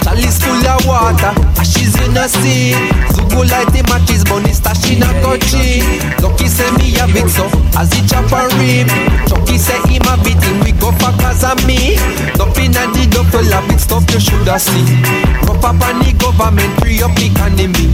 chalice 0.01 0.39
full 0.41 0.67
of 0.67 0.85
water, 0.87 1.33
ashes 1.59 1.95
in 2.01 2.17
a 2.17 2.27
sea. 2.27 3.22
Zugu 3.33 3.49
light 3.49 3.67
the 3.73 3.81
matches, 3.89 4.23
bunny 4.23 4.53
stash 4.53 4.91
in 4.93 5.01
a 5.01 5.09
country. 5.21 5.81
Lucky 6.21 6.47
say 6.47 6.69
me 6.77 6.93
have 7.01 7.15
it 7.15 7.29
so, 7.29 7.49
as 7.77 7.89
he 7.93 8.05
chop 8.05 8.29
a 8.29 8.45
rib. 8.61 8.87
Chucky 9.25 9.57
say 9.57 9.81
him 9.89 10.05
a 10.05 10.13
beat 10.21 10.37
him, 10.37 10.61
we 10.61 10.71
go 10.77 10.93
for 11.01 11.13
cause 11.17 11.43
of 11.43 11.57
me. 11.65 11.97
Nothing 12.37 12.77
a 12.77 12.83
the 12.93 13.09
duffel 13.09 13.41
a 13.41 13.59
big 13.65 13.79
stuff 13.79 14.05
you 14.13 14.19
shoulda 14.19 14.59
see. 14.59 14.85
Rough 15.49 15.65
up 15.65 15.81
on 15.81 15.97
the 16.05 16.13
government, 16.21 16.69
free 16.81 17.01
up 17.01 17.13
the 17.17 17.33
economy. 17.33 17.89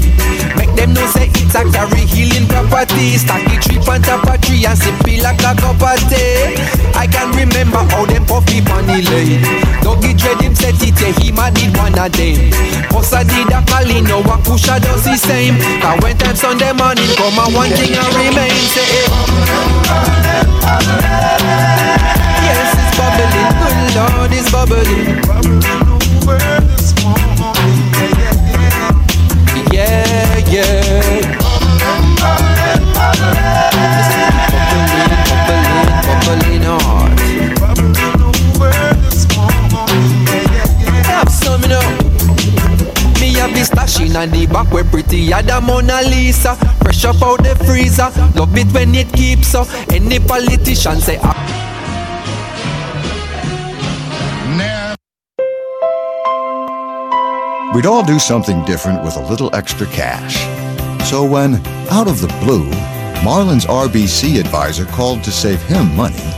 Make 0.59 0.75
them 0.75 0.93
know 0.93 1.07
say 1.07 1.31
it's 1.31 1.55
a 1.55 1.63
carry 1.71 2.03
healing 2.03 2.47
property. 2.47 3.15
Stack 3.15 3.43
the 3.47 3.55
tree 3.63 3.79
on 3.87 4.03
top 4.03 4.27
of 4.27 4.41
tree 4.43 4.67
and 4.67 4.75
sip 4.75 4.99
it 5.07 5.23
like 5.23 5.39
a 5.39 5.55
cup 5.55 5.79
of 5.79 5.99
tea. 6.11 6.59
I 6.99 7.07
can 7.07 7.31
remember 7.31 7.79
how 7.95 8.03
them 8.03 8.25
puffy 8.27 8.59
money 8.67 9.07
lay. 9.07 9.39
Dougie 9.79 10.17
dread 10.19 10.41
him 10.43 10.55
set 10.55 10.75
it, 10.83 10.99
yeah, 10.99 11.15
him 11.15 11.39
a 11.39 11.47
did 11.47 11.71
one 11.79 11.95
of 11.95 12.11
them. 12.11 12.35
Bossa 12.91 13.23
did 13.23 13.47
a 13.55 13.63
call 13.63 13.87
one 14.27 14.43
push 14.43 14.67
a 14.67 14.75
does 14.79 15.05
the 15.05 15.15
same. 15.29 15.55
Cause 15.81 15.99
when 16.01 16.17
time 16.17 16.35
Sunday 16.35 16.73
morning 16.73 17.05
come 17.15 17.37
and 17.37 17.53
one 17.53 17.69
thing 17.77 17.93
I 17.93 18.05
remain, 18.17 18.49
say 18.73 18.89
eh. 18.99 19.07
Yes, 22.45 22.69
it's 22.81 22.93
bubbling, 22.97 23.53
good 23.61 23.77
Lord, 23.97 24.31
it's 24.33 24.49
bubbling. 24.51 26.58
This 43.59 43.71
stashing 43.71 44.15
and 44.15 44.31
the 44.31 44.45
back 44.47 44.71
where 44.71 44.85
pretty 44.85 45.29
than 45.29 45.65
Mona 45.65 46.01
Lisa. 46.03 46.55
Fresh 46.81 47.03
up 47.03 47.21
out 47.21 47.43
the 47.43 47.55
freezer. 47.65 48.09
Love 48.39 48.57
it 48.57 48.71
when 48.71 48.95
it 48.95 49.11
keeps 49.11 49.53
up. 49.53 49.67
Any 49.91 50.17
politician 50.17 51.01
say. 51.01 51.19
ah. 51.21 51.35
We'd 57.75 57.85
all 57.85 58.01
do 58.01 58.17
something 58.17 58.63
different 58.63 59.03
with 59.03 59.17
a 59.17 59.27
little 59.27 59.53
extra 59.53 59.87
cash. 59.87 60.37
So 61.09 61.25
when, 61.25 61.55
out 61.91 62.07
of 62.07 62.21
the 62.21 62.29
blue, 62.39 62.69
Marlon's 63.25 63.65
RBC 63.65 64.39
advisor 64.39 64.85
called 64.85 65.21
to 65.25 65.31
save 65.31 65.61
him 65.63 65.93
money 65.97 66.31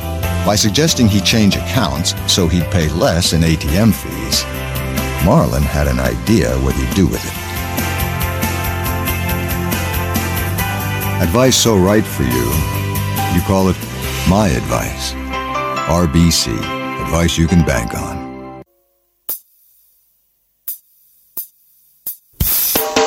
by 0.43 0.56
suggesting 0.56 1.07
he 1.07 1.22
change 1.22 1.56
accounts 1.56 2.15
so 2.26 2.48
he'd 2.48 2.65
pay 2.72 2.89
less 2.89 3.34
in 3.34 3.41
ATM 3.41 3.93
fees, 3.93 4.43
Marlon 5.23 5.61
had 5.61 5.88
an 5.88 5.99
idea 5.99 6.57
what 6.60 6.73
he'd 6.76 6.93
do 6.95 7.06
with 7.06 7.23
it. 7.23 7.41
Advice 11.22 11.56
so 11.56 11.77
right 11.77 12.03
for 12.03 12.23
you, 12.23 12.45
you 13.35 13.41
call 13.45 13.69
it 13.69 13.77
My 14.27 14.48
Advice. 14.49 15.14
RBC, 15.91 16.57
advice 17.03 17.38
you 17.38 17.48
can 17.48 17.64
bank 17.64 17.93
on. 17.93 18.64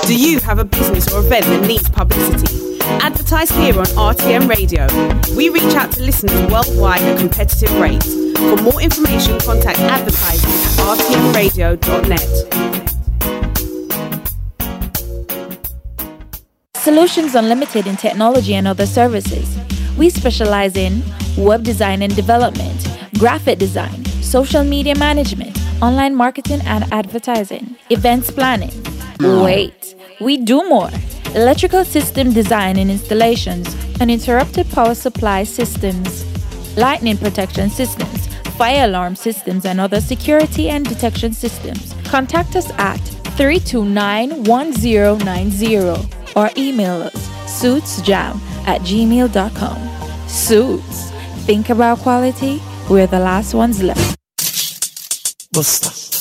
Do 0.07 0.15
you 0.15 0.39
have 0.41 0.59
a 0.61 0.65
business 0.65 1.13
or 1.13 1.21
event 1.21 1.47
that 1.47 1.67
needs 1.67 1.91
publicity? 1.91 2.79
Advertise 3.01 3.51
here 3.51 3.77
on 3.79 3.87
RTM 3.87 4.49
Radio. 4.49 4.87
We 5.35 5.49
reach 5.49 5.75
out 5.75 5.91
to 5.93 6.03
listeners 6.03 6.41
worldwide 6.53 7.03
at 7.03 7.19
competitive 7.19 7.73
rates. 7.81 8.24
For 8.37 8.57
more 8.63 8.81
information, 8.83 9.39
contact 9.41 9.79
advertising 9.81 10.51
at 10.51 10.77
rtmradio.net. 10.99 12.31
Solutions 16.77 17.35
Unlimited 17.35 17.87
in 17.87 17.97
technology 17.97 18.55
and 18.55 18.69
other 18.69 18.87
services. 18.87 19.59
We 19.97 20.11
specialize 20.11 20.77
in 20.77 21.03
web 21.37 21.63
design 21.65 22.03
and 22.03 22.15
development, 22.15 22.87
graphic 23.19 23.59
design, 23.59 24.05
social 24.23 24.65
media 24.65 24.95
management, 24.97 25.57
online 25.81 26.15
marketing 26.15 26.61
and 26.67 26.85
advertising, 26.93 27.77
events 27.91 28.31
planning. 28.31 28.73
Wait, 29.21 29.95
we 30.21 30.37
do 30.37 30.69
more. 30.69 30.91
Electrical 31.35 31.85
system 31.85 32.33
design 32.33 32.77
and 32.79 32.91
installations, 32.91 33.75
uninterrupted 34.01 34.69
power 34.71 34.95
supply 34.95 35.45
systems, 35.45 36.25
lightning 36.77 37.17
protection 37.17 37.71
systems, 37.71 38.27
fire 38.57 38.85
alarm 38.85 39.17
systems, 39.17 39.65
and 39.65 39.81
other 39.81 40.01
security 40.01 40.69
and 40.69 40.89
detection 40.89 41.33
systems. 41.33 41.95
Contact 42.05 42.57
us 42.57 42.71
at 42.79 43.01
329 43.37 44.45
1090 44.45 45.79
or 46.37 46.51
email 46.57 47.03
us 47.03 47.29
suitsjam 47.47 48.41
at 48.67 48.81
gmail.com. 48.83 50.29
Suits. 50.29 51.11
Think 51.47 51.71
about 51.71 51.99
quality, 51.99 52.63
we're 52.89 53.07
the 53.07 53.19
last 53.19 53.55
ones 53.55 53.83
left. 53.83 54.17
Buster. 55.53 56.14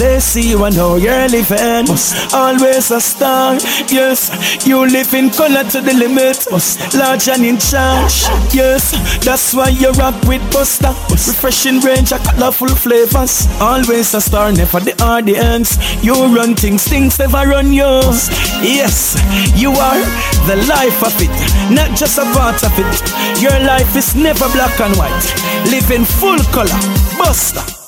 They 0.00 0.18
see 0.18 0.48
you 0.48 0.64
and 0.64 0.74
know 0.74 0.96
you're 0.96 1.28
living. 1.28 1.84
Always 2.32 2.90
a 2.90 3.02
star. 3.02 3.56
Yes, 3.92 4.32
you 4.66 4.86
live 4.86 5.12
in 5.12 5.28
color 5.28 5.62
to 5.62 5.82
the 5.82 5.92
limit. 5.92 6.46
Large 6.94 7.28
and 7.28 7.44
in 7.44 7.58
charge. 7.58 8.24
Yes, 8.54 8.96
that's 9.22 9.52
why 9.52 9.68
you 9.68 9.90
rock 10.00 10.14
with 10.24 10.40
Buster. 10.50 10.94
Refreshing 11.10 11.80
range 11.80 12.14
of 12.14 12.22
colorful 12.24 12.68
flavors. 12.68 13.46
Always 13.60 14.14
a 14.14 14.22
star, 14.22 14.50
never 14.52 14.80
the 14.80 14.96
audience. 15.04 15.76
You 16.02 16.14
run 16.34 16.54
things, 16.54 16.88
things 16.88 17.18
never 17.18 17.46
run 17.46 17.70
you. 17.70 18.00
Yes, 18.64 19.20
you 19.54 19.72
are 19.72 20.00
the 20.48 20.56
life 20.66 21.04
of 21.04 21.12
it, 21.20 21.30
not 21.70 21.94
just 21.94 22.16
a 22.16 22.24
part 22.32 22.64
of 22.64 22.72
it. 22.72 23.42
Your 23.42 23.58
life 23.68 23.94
is 23.94 24.16
never 24.16 24.48
black 24.56 24.80
and 24.80 24.96
white. 24.96 25.24
Live 25.70 25.90
in 25.90 26.06
full 26.06 26.38
color. 26.54 26.80
Buster. 27.18 27.79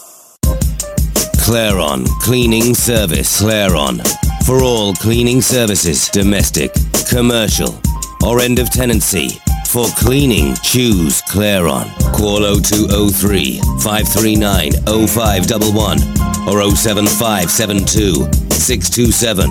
Claron 1.42 2.06
Cleaning 2.20 2.72
Service. 2.72 3.42
Claron. 3.42 4.00
For 4.46 4.62
all 4.62 4.94
cleaning 4.94 5.42
services, 5.42 6.08
domestic, 6.08 6.72
commercial, 7.08 7.80
or 8.24 8.40
end 8.40 8.60
of 8.60 8.70
tenancy. 8.70 9.40
For 9.66 9.88
cleaning, 9.96 10.54
choose 10.62 11.20
Claron. 11.22 11.90
Call 12.14 12.42
0203 12.60 13.58
539 13.82 14.72
0511 15.08 15.98
or 16.46 16.62
07572 16.76 18.14
627 18.52 19.50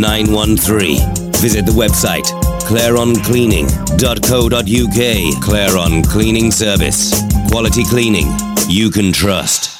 913. 0.00 1.32
Visit 1.34 1.66
the 1.66 1.72
website 1.72 2.24
claroncleaning.co.uk. 2.66 5.44
Claron 5.44 6.02
Cleaning 6.08 6.50
Service. 6.50 7.12
Quality 7.50 7.84
cleaning 7.84 8.28
you 8.68 8.90
can 8.90 9.12
trust. 9.12 9.75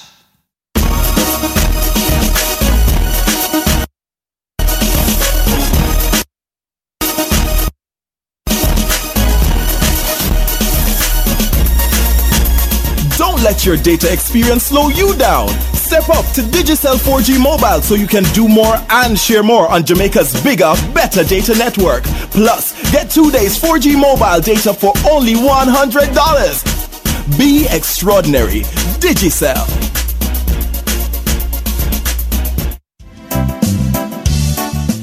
Your 13.67 13.77
data 13.77 14.13
experience 14.13 14.67
slow 14.67 14.89
you 14.91 15.13
down. 15.17 15.49
Step 15.75 16.09
up 16.09 16.25
to 16.35 16.41
Digicel 16.41 16.97
4G 16.97 17.43
mobile 17.43 17.83
so 17.83 17.95
you 17.95 18.07
can 18.07 18.23
do 18.33 18.47
more 18.47 18.77
and 18.91 19.19
share 19.19 19.43
more 19.43 19.69
on 19.69 19.85
Jamaica's 19.85 20.41
bigger, 20.43 20.73
better 20.95 21.25
data 21.25 21.53
network. 21.57 22.05
Plus, 22.31 22.73
get 22.93 23.11
two 23.11 23.33
days 23.33 23.61
4G 23.61 24.01
mobile 24.01 24.41
data 24.41 24.73
for 24.73 24.93
only 25.11 25.35
$100. 25.35 27.39
Be 27.39 27.67
extraordinary. 27.69 28.61
Digicel. 29.01 29.57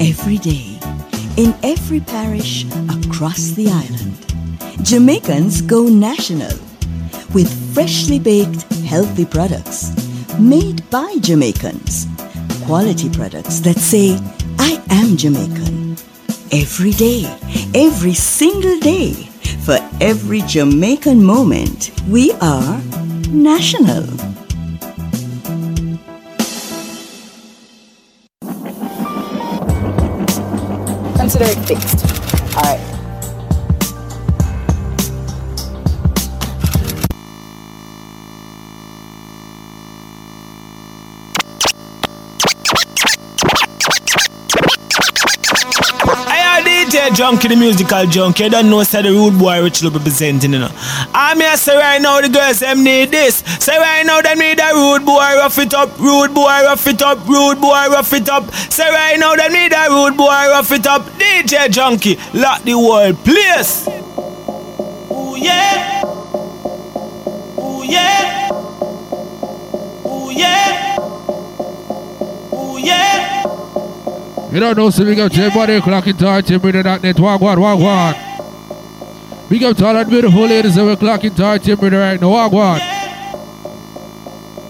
Every 0.00 0.38
day, 0.38 0.78
in 1.36 1.54
every 1.62 2.00
parish 2.00 2.64
across 2.88 3.50
the 3.50 3.68
island, 3.68 4.16
Jamaicans 4.86 5.60
go 5.60 5.86
national 5.86 6.73
with 7.34 7.74
freshly 7.74 8.20
baked, 8.20 8.62
healthy 8.84 9.24
products 9.24 9.90
made 10.38 10.88
by 10.88 11.16
Jamaicans. 11.20 12.06
Quality 12.64 13.10
products 13.10 13.58
that 13.60 13.76
say, 13.76 14.16
I 14.58 14.80
am 14.90 15.16
Jamaican. 15.16 15.96
Every 16.52 16.92
day, 16.92 17.24
every 17.74 18.14
single 18.14 18.78
day, 18.78 19.12
for 19.64 19.78
every 20.00 20.42
Jamaican 20.42 21.22
moment, 21.22 21.90
we 22.08 22.32
are 22.40 22.80
national. 23.30 24.04
Consider 31.16 31.46
it 31.46 31.58
fixed. 31.66 32.56
Alright. 32.56 32.93
DJ 47.04 47.10
Junky, 47.10 47.48
the 47.50 47.56
musical 47.56 48.06
junkie. 48.06 48.44
You 48.44 48.50
don't 48.50 48.70
know, 48.70 48.82
say 48.82 49.02
the 49.02 49.10
rude 49.10 49.38
boy 49.38 49.62
which 49.62 49.82
will 49.82 49.90
be 49.90 49.98
presenting, 49.98 50.54
you 50.54 50.58
know. 50.58 50.70
I'm 51.12 51.38
here, 51.38 51.54
say 51.58 51.76
right 51.76 52.00
now, 52.00 52.18
the 52.22 52.30
girls, 52.30 52.60
them 52.60 52.82
need 52.82 53.10
this. 53.10 53.44
Say 53.60 53.76
right 53.76 54.04
now, 54.06 54.22
they 54.22 54.34
need 54.34 54.58
a 54.58 54.72
rude 54.72 55.04
boy, 55.04 55.18
rough 55.36 55.58
it 55.58 55.74
up. 55.74 55.98
Rude 55.98 56.32
boy, 56.32 56.46
rough 56.46 56.86
it 56.86 57.02
up. 57.02 57.18
Rude 57.28 57.60
boy, 57.60 57.88
rough 57.90 58.12
it 58.14 58.30
up. 58.30 58.50
Say 58.54 58.88
right 58.88 59.18
now, 59.18 59.36
they 59.36 59.48
need 59.48 59.72
a 59.74 59.86
rude 59.90 60.16
boy, 60.16 60.48
rough 60.48 60.72
it 60.72 60.86
up. 60.86 61.02
DJ 61.18 61.68
Junky, 61.68 62.16
lock 62.32 62.62
the 62.62 62.74
world, 62.74 63.16
please. 63.22 63.86
Ooh, 65.10 65.36
yeah. 65.36 66.02
Ooh, 67.58 67.84
yeah. 67.84 68.48
Ooh, 70.06 70.30
yeah. 70.32 70.83
You 74.54 74.60
don't 74.60 74.76
know, 74.76 74.88
so 74.88 75.04
we 75.04 75.16
go 75.16 75.28
to 75.28 75.42
everybody 75.42 75.80
clock 75.80 76.06
into 76.06 76.24
RTMRadio.net. 76.26 77.18
Walk 77.18 77.40
one, 77.40 77.60
walk 77.60 77.80
one. 77.80 78.14
Big 79.48 79.64
up 79.64 79.76
to 79.76 79.84
all 79.84 79.94
that 79.94 80.08
beautiful 80.08 80.42
ladies 80.42 80.76
that 80.76 80.84
we 80.84 80.94
clock 80.94 81.24
into 81.24 81.42
RTMRadio 81.42 82.00
right 82.00 82.20
now. 82.20 82.28
Walk 82.28 82.52
one. 82.52 82.80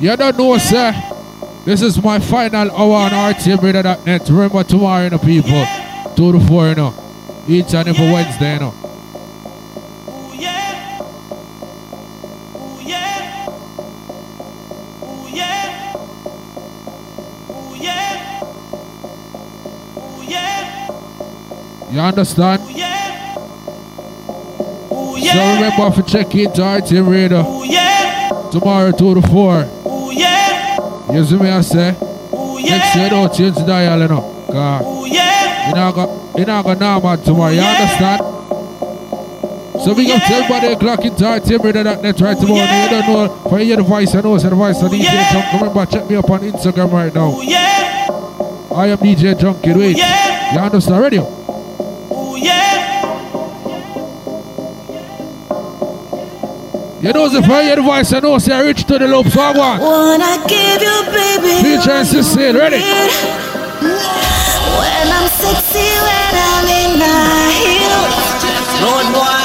You 0.00 0.16
don't 0.16 0.38
know, 0.38 0.56
sir. 0.56 0.94
This 1.66 1.82
is 1.82 2.02
my 2.02 2.18
final 2.18 2.70
hour 2.70 2.94
on 2.94 3.10
RTMRadio.net. 3.34 4.26
Remember 4.30 4.64
tomorrow, 4.64 5.04
you 5.04 5.10
know, 5.10 5.18
people. 5.18 5.66
2 6.16 6.32
to 6.32 6.40
4, 6.40 6.68
you 6.68 6.74
know. 6.76 6.94
Each 7.46 7.74
and 7.74 7.86
every 7.86 8.10
Wednesday, 8.10 8.54
you 8.54 8.60
know. 8.60 8.83
You 21.94 22.00
understand? 22.00 22.60
So 22.60 22.74
remember 25.54 25.94
to 25.94 26.02
check 26.02 26.34
into 26.34 26.60
RTM 26.60 27.08
Radio. 27.08 27.44
Tomorrow 28.50 28.90
2 28.90 29.14
to 29.14 29.22
4. 29.22 29.60
You 31.14 31.24
see 31.24 31.36
me 31.36 31.50
I 31.50 31.60
say? 31.60 31.92
Next 32.64 32.96
year 32.96 33.10
don't 33.10 33.32
change 33.32 33.54
the 33.54 33.64
dial 33.64 34.00
you 34.00 34.08
know. 34.08 34.22
Cause 34.50 35.06
you 35.06 35.74
not 35.74 35.94
got 35.94 36.36
you 36.36 36.44
not 36.44 36.64
got 36.64 36.80
normal 36.80 37.16
tomorrow, 37.16 37.52
you 37.52 37.60
understand? 37.60 38.20
So 39.80 39.94
we 39.94 40.08
got 40.08 40.28
everybody 40.28 40.74
clock 40.74 41.04
into 41.04 41.22
RTMRadio.net 41.22 42.20
right 42.20 42.36
tomorrow. 42.36 42.82
You 42.82 42.90
don't 42.90 43.06
know 43.06 43.28
for 43.48 43.60
you 43.60 43.66
hear 43.66 43.76
the 43.76 43.84
voice, 43.84 44.12
I 44.16 44.20
know 44.20 44.34
it's 44.34 44.42
the 44.42 44.50
voice 44.50 44.82
of 44.82 44.90
DJ 44.90 45.30
Junk. 45.30 45.60
Remember, 45.60 45.86
check 45.86 46.10
me 46.10 46.16
up 46.16 46.28
on 46.28 46.40
Instagram 46.40 46.90
right 46.90 47.14
now. 47.14 47.38
I 48.74 48.88
am 48.88 48.98
DJ 48.98 49.34
Junky. 49.34 49.76
Wait. 49.76 49.96
You 49.96 50.58
understand 50.58 51.00
radio? 51.00 51.43
You 57.04 57.12
know 57.12 57.28
the 57.28 57.42
fire 57.42 57.76
voice, 57.82 58.14
I 58.14 58.20
know, 58.20 58.38
say 58.38 58.54
I 58.54 58.62
reach 58.62 58.84
to 58.84 58.98
the 58.98 59.06
loop, 59.06 59.26
so 59.28 59.38
I 59.38 59.52
want. 59.52 59.82
Wanna 59.82 60.40
give 60.48 60.80
you, 60.80 61.04
baby. 61.12 61.60
Future 61.60 62.00
and 62.00 62.08
sister, 62.08 62.54
ready? 62.56 62.80
When 62.80 63.12
I'm 65.12 65.28
sexy, 65.28 65.84
when 66.00 66.32
I'm 66.48 66.64
in 66.64 66.96
my 66.96 67.52
heels. 67.60 68.16
Road 68.80 69.04
boy, 69.12 69.43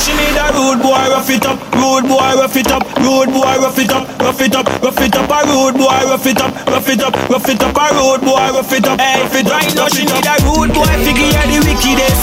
she 0.00 0.12
need 0.16 0.36
a 0.36 0.48
rude 0.56 0.80
boy, 0.80 1.04
rough 1.12 1.28
it 1.28 1.44
up. 1.44 1.60
Rude 1.76 2.08
boy, 2.08 2.32
rough 2.40 2.56
it 2.56 2.70
up. 2.72 2.84
Rude 2.98 3.30
boy, 3.30 3.54
rough 3.60 3.78
it 3.78 3.92
up. 3.92 4.08
Rough 4.20 4.40
it 4.40 4.54
up, 4.56 4.66
rough 4.82 5.00
it 5.00 5.16
up. 5.16 5.30
A 5.30 5.38
rude 5.46 5.76
boy, 5.76 6.00
rough 6.08 6.26
it 6.26 6.40
up. 6.40 6.52
Rough 6.66 6.88
it 6.88 7.02
up, 7.02 7.14
rough 7.28 7.48
it 7.48 7.62
up. 7.62 7.76
A 7.76 7.86
rude 7.94 8.22
boy, 8.24 8.46
rough 8.56 8.72
it 8.72 8.86
up. 8.88 9.00
Hey, 9.00 9.20
fit 9.28 9.46
right 9.46 9.72
now 9.76 9.88
she 9.88 10.04
need 10.04 10.26
a 10.26 10.34
rude 10.48 10.72
boy, 10.72 10.88
figure 11.04 11.28
the 11.44 11.58
wickedest. 11.68 12.22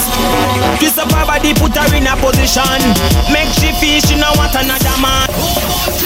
Twist 0.78 0.98
up 0.98 1.10
her 1.12 1.24
body, 1.26 1.54
put 1.54 1.76
her 1.76 1.88
in 1.94 2.06
a 2.06 2.14
position. 2.18 2.82
Make 3.30 3.50
she 3.54 3.70
feel 3.78 4.00
she 4.02 4.18
no 4.18 4.30
want 4.34 4.54
another 4.54 4.96
man. 4.98 5.97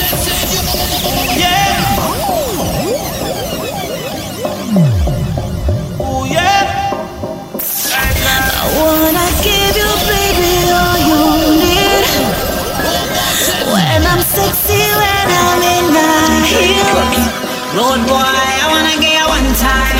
Road 17.72 18.04
boy, 18.04 18.20
I 18.20 18.68
wanna 18.68 19.00
get 19.00 19.16
you 19.16 19.24
one 19.24 19.48
time. 19.56 19.96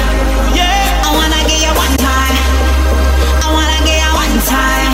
Yeah. 0.53 1.09
I 1.09 1.11
wanna 1.17 1.41
get 1.49 1.57
you 1.65 1.73
one 1.73 1.97
time. 1.97 2.37
I 3.41 3.49
wanna 3.49 3.81
get 3.89 3.97
you 3.97 4.13
one 4.13 4.37
time. 4.45 4.93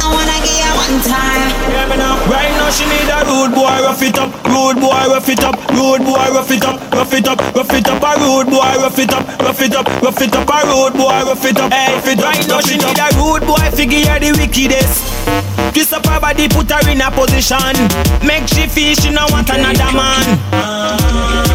I 0.00 0.06
wanna 0.08 0.38
get 0.40 0.64
you 0.64 0.72
one 0.80 0.96
time. 1.04 1.48
Yeah, 1.68 1.84
me 1.92 1.96
now. 2.00 2.16
Right 2.24 2.48
now 2.56 2.72
she 2.72 2.88
need 2.88 3.04
a 3.12 3.20
rude 3.28 3.52
boy, 3.52 3.84
rough 3.84 4.00
it 4.00 4.16
up. 4.16 4.32
Rude 4.48 4.80
boy, 4.80 4.96
rough 5.12 5.28
it 5.28 5.44
up. 5.44 5.60
Rude 5.76 6.04
boy, 6.08 6.24
rough 6.32 6.50
it 6.50 6.64
up. 6.64 6.80
Rough 6.88 7.12
it 7.12 7.28
up, 7.28 7.38
rough 7.52 7.72
it 7.76 7.88
up. 7.88 8.00
A 8.00 8.12
rude 8.16 8.48
boy, 8.48 8.72
rough 8.80 8.98
it 8.98 9.12
up. 9.12 9.24
Rough 9.44 9.60
it 9.60 9.76
up, 9.76 9.86
rough 10.00 10.22
it 10.24 10.34
up. 10.34 10.48
A 10.48 10.58
rude 10.64 10.96
boy, 10.96 11.20
rough 11.28 11.44
it 11.44 11.60
up. 11.60 11.68
Hey, 11.70 12.00
fit 12.00 12.16
right 12.24 12.48
now 12.48 12.60
she 12.64 12.80
need 12.80 12.96
a 12.96 13.12
rude 13.20 13.44
boy, 13.44 13.60
figure 13.76 14.16
the 14.24 14.32
wickedest. 14.40 15.04
Twist 15.76 15.92
up 15.92 16.06
her 16.06 16.18
body, 16.18 16.48
put 16.48 16.70
her 16.72 16.80
in 16.88 17.04
a 17.04 17.10
position. 17.12 17.76
Make 18.24 18.48
she 18.48 18.64
feel 18.72 18.96
she 18.96 19.10
no 19.12 19.28
want 19.28 19.50
another 19.52 19.92
man. 19.92 20.24
Girl 20.50 21.53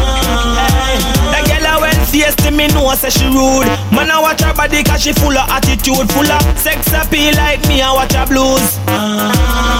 well 2.20 2.52
me 2.52 2.66
know 2.68 2.92
say 2.94 3.10
she 3.10 3.24
rude. 3.26 3.66
Man 3.92 4.10
I 4.10 4.20
watch 4.20 4.42
her 4.42 4.54
body 4.54 4.82
cause 4.84 5.02
she 5.02 5.12
full 5.12 5.36
of 5.36 5.48
attitude, 5.48 6.10
full 6.12 6.30
of 6.30 6.42
sex 6.58 6.92
appeal 6.92 7.34
like 7.36 7.66
me 7.68 7.80
I 7.82 7.92
watch 7.92 8.12
her 8.12 8.26
blues. 8.26 8.78
The 8.86 9.79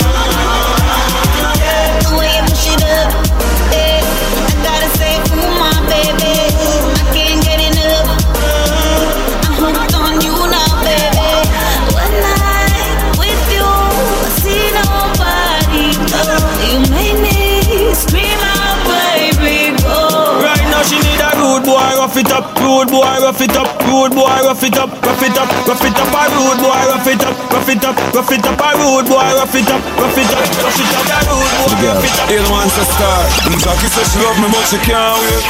it 22.30 22.36
up, 22.38 22.46
rude 22.62 22.90
boy, 22.90 23.14
rough 23.26 23.40
it 23.42 23.56
up, 23.58 23.66
rude 23.90 24.14
boy, 24.14 24.30
rough 24.46 24.62
it 24.62 24.78
up, 24.78 24.90
rough 25.02 25.22
it 25.22 25.34
up, 25.34 25.50
rough 25.66 25.82
it 25.82 25.98
up, 25.98 26.14
a 26.14 26.22
rude 26.30 26.62
boy, 26.62 26.78
rough 26.86 27.06
it 27.10 27.22
up, 27.26 27.34
rough 27.50 27.68
it 27.68 27.82
up, 27.82 27.96
rough 28.14 28.30
it 28.30 28.46
up, 28.46 28.60
a 28.62 28.70
rude 28.78 29.06
boy, 29.10 29.30
rough 29.34 29.54
it 29.54 29.66
up, 29.66 29.82
rough 29.98 30.14
it 30.14 30.30
up, 30.30 30.46
rough 30.62 30.78
it 30.78 30.94
up, 30.94 31.10
a 31.10 31.18
rude 31.26 31.54
boy, 31.58 31.74
rough 31.90 32.06
it 32.06 32.14
up. 32.22 32.30
Ill 32.30 32.46
wants 32.54 32.78
a 32.78 32.84
star. 32.86 33.20
Jackie 33.58 33.90
said 33.90 34.06
she 34.06 34.18
love 34.22 34.38
me 34.38 34.46
but 34.46 34.64
she 34.70 34.78
can't 34.86 35.18
wait. 35.26 35.44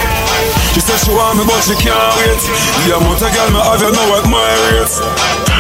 She 0.73 1.12
want 1.12 1.36
me 1.36 1.44
but 1.44 1.61
she 1.61 1.77
can't 1.77 2.16
wait. 2.16 2.40
Yeah, 2.89 2.97
but 2.97 3.20
a 3.20 3.28
girl 3.28 3.51
me 3.52 3.61
have 3.61 3.81
you 3.85 3.93
know 3.93 4.07
what 4.09 4.24
my 4.32 4.48
rates. 4.73 5.05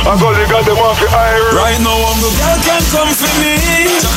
I 0.08 0.16
go 0.16 0.32
they 0.32 0.48
got 0.48 0.64
them 0.64 0.80
off 0.80 0.96
the 0.96 1.08
iron. 1.12 1.52
Right 1.52 1.78
now 1.84 2.00
I'm 2.00 2.18
the 2.24 2.30
girl 2.32 2.58
can 2.64 2.82
come 2.96 3.12
for 3.12 3.32
me. 3.44 3.60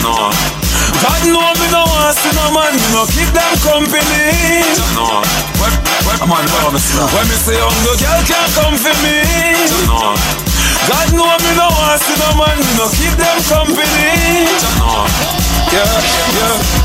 No. 0.07 0.62
God 1.03 1.21
know 1.27 1.51
me 1.59 1.67
no 1.67 1.84
want 1.84 2.15
see 2.15 2.31
no 2.31 2.47
man, 2.55 2.71
me 2.80 2.88
no 2.95 3.03
keep 3.11 3.27
them 3.35 3.53
company. 3.59 4.63
No. 4.95 5.19
When, 5.59 5.71
when, 6.07 6.15
I'm 6.23 6.31
on 6.31 6.47
When 7.11 7.27
me 7.27 7.35
say 7.35 7.59
oh, 7.59 7.67
I'm 7.67 7.84
the 7.84 7.93
girl 7.99 8.21
can 8.23 8.47
come 8.55 8.75
for 8.80 8.95
me. 9.03 9.19
No. 9.84 10.43
God 10.88 11.07
know 11.15 11.31
me 11.39 11.51
no 11.55 11.68
want 11.72 11.99
see 12.03 12.18
no 12.19 12.30
man, 12.35 12.57
me 12.60 12.72
no 12.76 12.91
keep 12.91 13.15
them 13.15 13.39
company. 13.47 14.51
Yeah, 15.72 15.89
yeah. 16.38 16.84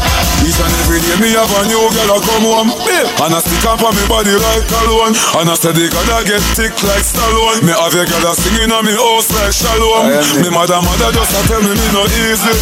Each 0.49 0.57
and 0.57 0.73
every 0.81 1.03
day 1.03 1.19
me 1.21 1.35
have 1.37 1.51
a 1.51 1.61
new 1.69 1.83
girl 1.93 2.15
a 2.15 2.19
come 2.25 2.47
home. 2.47 2.71
Yeah. 2.89 3.27
And 3.27 3.37
I 3.37 3.43
stick 3.45 3.61
up 3.69 3.85
on 3.85 3.93
me 3.93 4.01
body 4.09 4.33
like 4.33 4.65
cologne 4.65 5.13
And 5.37 5.51
I 5.51 5.55
steady 5.59 5.93
gotta 5.93 6.25
get 6.25 6.41
thick 6.57 6.73
like 6.89 7.05
Stallone. 7.05 7.61
Me 7.67 7.75
have 7.75 7.93
a 7.93 8.07
girl 8.07 8.25
a 8.25 8.33
singing 8.33 8.73
on 8.73 8.87
me 8.87 8.97
house 8.97 9.29
like 9.35 9.53
Shalom. 9.53 10.09
Me 10.41 10.49
mother 10.49 10.81
mother 10.81 11.11
just 11.13 11.37
a 11.37 11.41
tell 11.51 11.61
me 11.61 11.75
me 11.75 11.87
no 11.93 12.07
easy. 12.23 12.55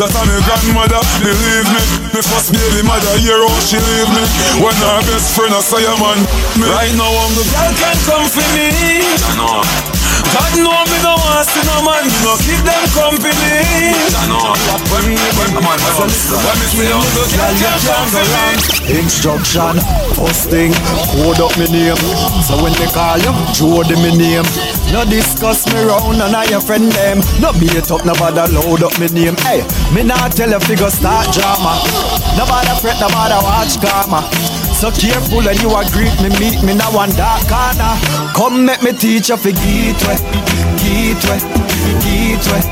That 0.00 0.14
a 0.14 0.20
me 0.24 0.40
grandmother, 0.46 1.02
believe 1.20 1.68
me. 1.68 1.82
Me 2.16 2.20
first 2.22 2.54
baby 2.54 2.80
mother 2.86 3.18
hear 3.20 3.36
how 3.36 3.52
she 3.60 3.76
leave 3.76 4.08
me. 4.14 4.24
When 4.62 4.78
her 4.78 5.04
best 5.04 5.36
friend 5.36 5.52
a 5.52 5.60
say 5.60 5.84
a 5.84 5.94
man. 6.00 6.22
Me. 6.56 6.64
Right 6.70 6.94
now 6.96 7.12
I'm 7.12 7.32
the 7.36 7.44
girl 7.44 7.72
can 7.76 7.96
come 8.08 8.26
for 8.30 8.46
me 8.56 9.97
God 10.34 10.52
no, 10.60 10.74
me 10.90 10.98
no 11.02 11.12
want 11.16 11.46
see 11.48 11.64
no 11.64 11.82
man, 11.86 12.04
me 12.04 12.18
no 12.26 12.34
keep 12.42 12.60
them 12.66 12.84
company. 12.92 13.94
I 14.12 14.26
know, 14.26 14.52
when 14.90 15.02
me, 15.06 15.16
when 15.38 15.50
me, 15.54 15.60
when 15.62 16.56
me 16.58 16.66
see 16.68 16.86
you, 16.86 16.98
girl, 16.98 17.54
you 17.56 17.72
can't 17.86 18.08
for 18.10 18.24
me. 18.26 18.98
Instruction, 18.98 19.78
first 20.16 20.50
thing, 20.50 20.72
hold 21.14 21.40
up 21.40 21.54
me 21.58 21.68
name. 21.68 21.96
So 22.44 22.56
when 22.62 22.72
they 22.80 22.88
call 22.90 23.18
you, 23.20 23.32
Jody 23.52 23.96
me 24.00 24.16
name. 24.16 24.46
No 24.92 25.04
discuss 25.04 25.66
me 25.72 25.84
round 25.84 26.20
and 26.20 26.34
I 26.34 26.44
your 26.48 26.60
friend 26.60 26.90
them. 26.92 27.20
No 27.40 27.52
beat 27.52 27.90
up, 27.90 28.04
no 28.04 28.14
bother 28.14 28.48
load 28.52 28.82
up 28.82 28.98
me 28.98 29.08
name. 29.08 29.36
Hey, 29.44 29.60
me 29.94 30.02
not 30.02 30.32
tell 30.32 30.50
you 30.50 30.60
figure 30.60 30.90
start 30.90 31.28
drama. 31.32 31.76
No 32.36 32.46
bother 32.46 32.74
fret, 32.80 32.98
no 33.00 33.08
bother 33.08 33.40
watch 33.44 33.76
karma. 33.80 34.24
So 34.78 34.92
careful 34.94 35.42
when 35.42 35.58
you 35.58 35.74
agree 35.74 36.06
me 36.22 36.30
meet 36.38 36.62
me 36.62 36.70
now 36.78 36.94
one 36.94 37.10
dark 37.18 37.42
corner. 37.50 37.98
Come 38.30 38.62
make 38.62 38.78
me 38.78 38.94
teach 38.94 39.26
you 39.28 39.36
for 39.36 39.50
get 39.50 39.98
way, 40.06 40.14
get 40.78 41.18
way, 41.26 41.42
get 42.06 42.46
way. 42.46 42.62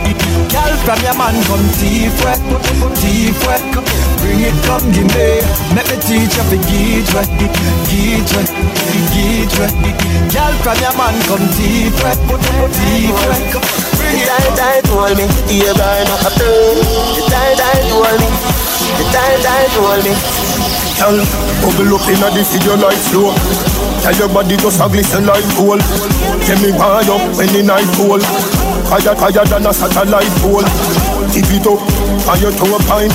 Girl 0.46 0.74
from 0.86 1.02
your 1.02 1.18
man 1.18 1.34
come 1.50 1.66
thief 1.74 2.14
way. 2.22 2.38
Bring 4.22 4.38
it 4.38 4.54
come 4.62 4.86
give 4.94 5.10
me. 5.18 5.42
Make 5.74 5.90
me 5.90 5.98
teach 5.98 6.30
you 6.30 6.46
for 6.46 6.62
get 6.70 7.10
way, 7.10 7.26
get 7.90 8.28
way, 8.38 8.46
get 9.10 9.50
way. 9.58 9.74
Girl 10.30 10.54
from 10.62 10.78
your 10.78 10.94
man 10.94 11.16
come 11.26 11.42
thief 11.58 11.90
way. 12.06 12.14
Bring 13.98 14.22
it 14.22 14.30
tight, 14.30 14.54
tight, 14.54 14.86
hold 14.94 15.18
me. 15.18 15.26
Yeah, 15.50 15.74
burn 15.74 16.06
up 16.14 16.22
a 16.22 16.30
pain. 16.38 16.78
The 17.18 17.22
tight, 17.34 17.58
tight, 17.58 17.90
hold 17.90 18.14
me. 18.14 18.30
Tight, 19.10 19.42
tight, 19.42 19.74
hold 19.74 20.04
me. 20.06 20.75
Girl, 20.96 21.20
bubble 21.60 21.92
up 21.92 22.08
inna 22.08 22.32
the 22.32 22.40
video 22.40 22.74
like 22.80 22.96
flow. 23.12 23.28
Tell 24.00 24.16
your 24.16 24.28
body 24.32 24.56
just 24.56 24.80
a 24.80 24.88
glisten 24.88 25.26
like 25.26 25.44
gold. 25.52 25.80
Tell 26.48 26.56
me 26.64 26.72
why 26.72 27.04
up 27.04 27.20
when 27.36 27.52
the 27.52 27.62
night 27.62 27.84
cold. 28.00 28.24
Higher, 28.88 29.12
higher 29.12 29.44
than 29.44 29.66
a 29.66 29.72
satellite 29.74 30.32
pole. 30.40 30.64
Tip 31.36 31.52
it 31.52 31.66
up 31.68 31.84
on 32.32 32.40
your 32.40 32.52
toe 32.56 32.80
pine. 32.88 33.12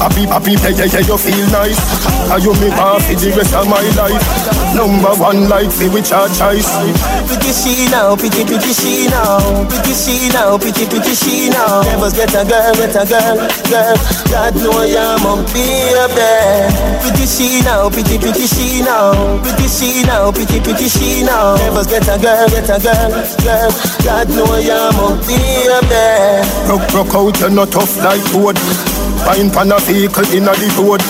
Happy, 0.00 0.24
happy, 0.24 0.56
yeah, 0.64 0.72
yeah, 0.72 0.88
yeah, 0.96 1.04
you 1.04 1.16
feel 1.20 1.44
nice. 1.52 1.76
Are 2.32 2.40
you 2.40 2.56
me 2.56 2.72
want 2.72 3.04
for 3.04 3.12
the 3.20 3.36
rest 3.36 3.52
of 3.52 3.68
my 3.68 3.84
life? 4.00 4.16
Number 4.72 5.12
one 5.20 5.44
like 5.52 5.68
me 5.76 5.92
with 5.92 6.08
your 6.08 6.24
choice. 6.32 6.64
Pretty 7.28 7.52
she 7.52 7.84
now, 7.92 8.16
pretty, 8.16 8.48
pretty 8.48 8.72
she 8.72 9.12
now. 9.12 9.44
Pretty 9.68 9.92
she 9.92 10.32
now, 10.32 10.56
pretty, 10.56 10.88
pretty 10.88 11.12
she 11.12 11.52
now. 11.52 11.84
Never 11.84 12.08
get 12.16 12.32
a 12.32 12.48
girl, 12.48 12.72
get 12.80 12.96
a 12.96 13.04
girl, 13.04 13.36
girl. 13.68 13.96
God 14.32 14.56
know 14.56 15.44
be 15.52 15.68
up 16.00 16.16
there. 16.16 16.72
Pretty 17.04 17.28
she 17.28 17.60
now, 17.60 17.92
pretty, 17.92 18.16
pretty 18.16 18.48
she 18.48 18.80
now. 18.80 19.12
Pretty 19.44 19.68
she 19.68 20.00
now, 20.08 20.32
pretty, 20.32 20.64
pretty 20.64 20.88
she 20.88 21.28
now. 21.28 21.60
Never 21.60 21.84
get 21.84 22.08
a 22.08 22.16
girl, 22.16 22.48
get 22.48 22.72
a 22.72 22.80
girl, 22.80 23.12
girl. 23.44 23.70
God 24.00 24.32
know 24.32 24.48
be 25.28 25.68
up 25.68 25.84
there. 25.92 26.40
Rock, 26.72 26.88
rock 26.96 27.12
out, 27.12 27.36
you're 27.36 27.52
not 27.52 27.68
tough 27.68 28.00
like 28.00 28.24
wood. 28.32 28.56
Fine 29.20 29.50
pan 29.50 29.70
a 29.70 29.76
vehicle 29.92 30.24
in 30.36 30.44
the 30.44 30.52
road. 30.78 31.00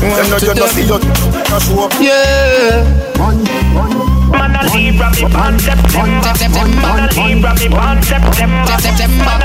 Them 0.00 0.30
not 0.30 0.40
not 0.56 0.70
see 0.70 0.86
you 0.86 0.98
show 1.60 1.84
up. 1.84 1.92
Yeah. 2.00 4.07
A 4.58 4.66
Libra 4.74 5.08
me 5.10 5.22
September. 5.60 6.34
Man 6.82 6.98
a 6.98 7.14
Libra 7.14 7.54
me 7.54 7.70
September. 8.02 8.74
September 8.82 9.38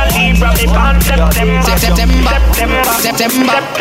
September 1.77 2.33
September 2.97 3.53
September 3.69 3.73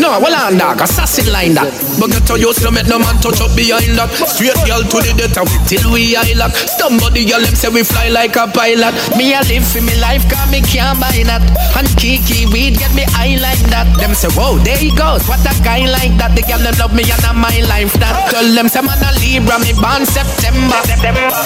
no, 0.00 0.18
well 0.20 0.34
on 0.34 0.56
dog, 0.56 0.80
assassin 0.80 1.28
line 1.28 1.52
that. 1.52 1.68
But 2.00 2.16
get 2.16 2.24
to 2.32 2.40
use 2.40 2.56
to 2.64 2.72
make 2.72 2.88
no 2.88 2.96
man 2.96 3.20
touch 3.20 3.44
up 3.44 3.52
behind 3.52 3.92
that. 4.00 4.08
Straight 4.24 4.56
girl 4.64 4.80
to 4.80 4.98
the 5.04 5.12
death 5.12 5.36
and 5.36 5.50
till 5.68 5.92
we 5.92 6.16
eye 6.16 6.32
lock 6.32 6.56
Somebody 6.56 7.28
girl 7.28 7.44
them 7.44 7.52
say 7.52 7.68
we 7.68 7.84
fly 7.84 8.08
like 8.08 8.40
a 8.40 8.48
pilot. 8.48 8.96
Me 9.20 9.36
a 9.36 9.44
live 9.44 9.68
for 9.68 9.84
me 9.84 9.92
life 10.00 10.24
cause 10.32 10.48
me 10.48 10.64
can't 10.64 10.96
buy 10.96 11.20
that. 11.28 11.44
And 11.76 11.88
Kiki 12.00 12.48
weed 12.48 12.80
get 12.80 12.94
me 12.96 13.04
high 13.12 13.36
like 13.36 13.60
that. 13.68 13.84
Them 14.00 14.16
say 14.16 14.32
whoa 14.32 14.56
there 14.64 14.80
he 14.80 14.88
goes, 14.96 15.28
what 15.28 15.44
a 15.44 15.52
guy 15.60 15.84
like 15.84 16.16
that. 16.16 16.32
The 16.32 16.42
girl 16.48 16.64
them 16.64 16.72
love 16.80 16.96
me 16.96 17.04
and 17.04 17.24
a 17.28 17.36
my 17.36 17.60
life. 17.68 17.92
That. 18.00 18.32
Tell 18.32 18.48
them 18.48 18.72
say 18.72 18.80
man 18.80 19.02
a 19.04 19.12
Libra 19.20 19.60
me 19.60 19.73
born 19.80 20.06
September 20.06 20.78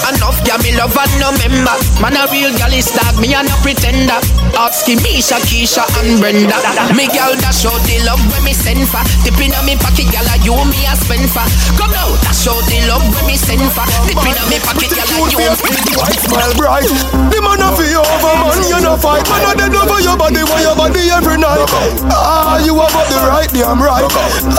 Enough 0.09 0.39
girl 0.45 0.59
me 0.61 0.71
love 0.77 0.95
and 0.95 1.13
no 1.21 1.29
member 1.37 1.75
Man 2.01 2.17
a 2.17 2.25
real 2.29 2.53
girl 2.57 2.73
is 2.73 2.89
dog 2.93 3.17
me 3.21 3.33
a 3.33 3.41
no 3.41 3.55
pretender 3.61 4.19
Ask 4.57 4.87
Misha, 4.89 5.37
Keisha 5.45 5.85
and 6.01 6.19
Brenda 6.19 6.57
Me 6.93 7.05
girl 7.13 7.33
dash 7.39 7.65
out 7.65 7.79
the 7.85 8.01
love 8.05 8.21
when 8.33 8.43
me 8.43 8.53
send 8.53 8.85
for 8.89 9.01
Dipping 9.25 9.53
on 9.55 9.65
me 9.65 9.75
pocket 9.77 10.09
girl 10.11 10.27
a 10.29 10.35
you 10.41 10.57
me 10.69 10.85
a 10.85 10.93
spend 10.97 11.27
for 11.29 11.45
Come 11.77 11.93
now 11.93 12.09
dash 12.25 12.47
out 12.49 12.61
the 12.69 12.77
love 12.89 13.05
when 13.15 13.25
me 13.25 13.35
send 13.37 13.63
for 13.73 13.85
Dipping 14.05 14.37
on 14.37 14.47
me 14.49 14.57
pocket 14.61 14.91
girl 14.93 15.09
a 15.09 15.17
you 15.29 15.79
White 15.97 16.19
smile 16.21 16.53
bright. 16.55 16.87
The 17.33 17.39
man 17.41 17.59
a 17.59 17.69
fi 17.75 17.91
over 17.95 18.33
man, 18.39 18.61
you 18.67 18.79
no 18.79 18.95
fight. 18.95 19.27
Man 19.29 19.43
a 19.45 19.51
dead 19.57 19.75
over 19.75 19.99
your 19.99 20.15
body, 20.15 20.43
want 20.43 20.61
your 20.61 20.75
body 20.75 21.09
every 21.09 21.37
night. 21.37 21.65
Ah, 22.11 22.59
you 22.63 22.73
a 22.75 22.85
body 22.87 23.15
right, 23.27 23.49
damn 23.49 23.81
right. 23.81 24.05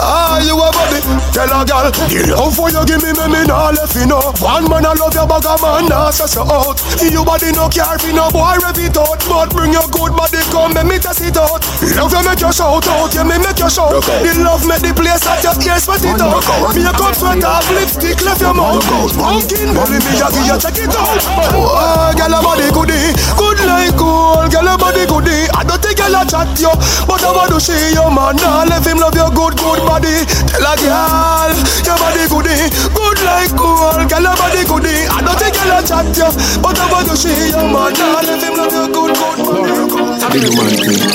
Ah, 0.01 0.39
you 0.43 0.53
a 0.53 0.67
body. 0.69 0.99
Tell 1.33 1.49
a 1.49 1.65
gal, 1.65 1.91
the 1.91 2.35
love 2.35 2.55
for 2.55 2.69
you 2.69 2.83
give 2.85 3.01
me, 3.01 3.11
me 3.13 3.25
me 3.31 3.41
nah 3.61 3.69
left 3.77 3.95
you 3.95 4.09
know. 4.09 4.33
One 4.41 4.65
man 4.65 4.85
a 4.89 4.97
love 4.97 5.13
your 5.13 5.29
bag 5.29 5.45
a 5.45 5.53
man, 5.61 5.85
nah 5.85 6.09
stress 6.09 6.33
you 6.33 6.41
out. 6.41 6.81
You 6.97 7.21
body 7.21 7.53
no 7.53 7.69
care 7.69 7.97
fi 8.01 8.09
no 8.09 8.33
boy 8.33 8.57
rev 8.57 8.81
it 8.81 8.97
out, 8.97 9.21
but 9.29 9.53
bring 9.53 9.73
your 9.77 9.85
good 9.93 10.17
body 10.17 10.41
come, 10.49 10.73
make 10.73 10.89
me 10.89 10.97
test 10.97 11.21
it 11.21 11.37
out. 11.37 11.61
Love 11.93 12.09
you 12.09 12.23
make 12.25 12.41
you 12.41 12.49
shout 12.49 12.87
out, 12.89 13.13
yeah 13.13 13.23
me 13.23 13.37
make 13.37 13.61
you 13.61 13.69
shout. 13.69 14.01
The 14.01 14.31
love 14.41 14.65
make 14.65 14.81
the 14.81 14.91
place 14.97 15.21
at 15.29 15.45
your 15.45 15.53
ears 15.61 15.85
sweat 15.85 16.01
it 16.01 16.17
out. 16.17 16.41
Me 16.73 16.81
a 16.81 16.91
come 16.97 17.13
sweat 17.13 17.43
off, 17.45 17.69
lipstick 17.69 18.25
left 18.25 18.41
your 18.41 18.57
mouth. 18.57 18.81
Pumpkin 19.13 19.69
belly 19.77 20.01
me 20.01 20.17
a 20.17 20.27
give 20.33 20.47
you 20.49 20.57
check 20.57 20.77
it 20.81 20.95
out. 20.97 21.21
Oh, 21.53 22.09
girl 22.17 22.33
a 22.33 22.39
body 22.41 22.67
goodie, 22.73 23.13
good 23.37 23.59
like 23.69 23.93
gold. 23.93 24.49
Girl 24.49 24.67
a 24.67 24.73
body 24.77 25.05
goodie. 25.05 25.45
I 25.53 25.61
don't 25.61 25.77
think 25.77 26.01
girl 26.01 26.17
a 26.17 26.25
chat 26.25 26.49
you, 26.57 26.73
but 27.05 27.21
I 27.21 27.29
want 27.29 27.53
to 27.53 27.59
see 27.61 27.93
your 27.93 28.09
man. 28.09 28.33
Nah, 28.41 28.65
let 28.65 28.81
him 28.81 28.97
love 28.97 29.13
your 29.13 29.29
good, 29.29 29.53
good 29.59 29.85
body. 29.85 30.25
Tell 30.49 30.65
a 30.65 30.73
girl, 30.79 31.51
your 31.85 31.97
body 31.99 32.25
goodie, 32.25 32.65
good 32.95 33.19
like 33.21 33.50
gold. 33.55 34.09
Girl 34.09 34.25
a 34.25 34.33
body 34.35 34.63
goodie. 34.65 35.07
I 35.07 35.21
don't 35.21 35.37
think 35.39 35.55
girl 35.55 35.73
a 35.75 35.79
chat 35.83 36.07
you, 36.17 36.29
but 36.61 36.77
I 36.79 36.85
want 36.91 37.07
to 37.09 37.15
see 37.17 37.49
your 37.49 37.67
man. 37.67 37.93
Nah, 37.95 38.21
let 38.23 38.41
him 38.41 38.53
love 38.57 38.73
your 38.73 38.87
good, 38.89 39.15
good 39.15 39.39
body. 39.45 41.11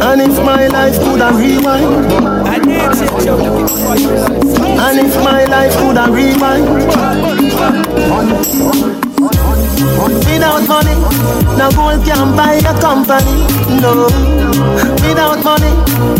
And 0.00 0.20
if 0.22 0.36
my 0.44 0.68
life 0.68 0.98
could 0.98 1.20
have 1.20 1.36
rewind 1.36 1.84
And 4.78 4.98
if 5.00 5.14
my 5.24 5.44
life 5.44 5.76
could 5.76 5.96
have 5.96 6.14
rewind 6.14 6.64
Without 9.98 10.68
money, 10.68 10.94
no 11.58 11.70
gold 11.74 12.04
can 12.06 12.36
buy 12.36 12.54
a 12.54 12.80
company. 12.80 13.46
No, 13.82 14.06
without 15.02 15.42
money, 15.42 15.72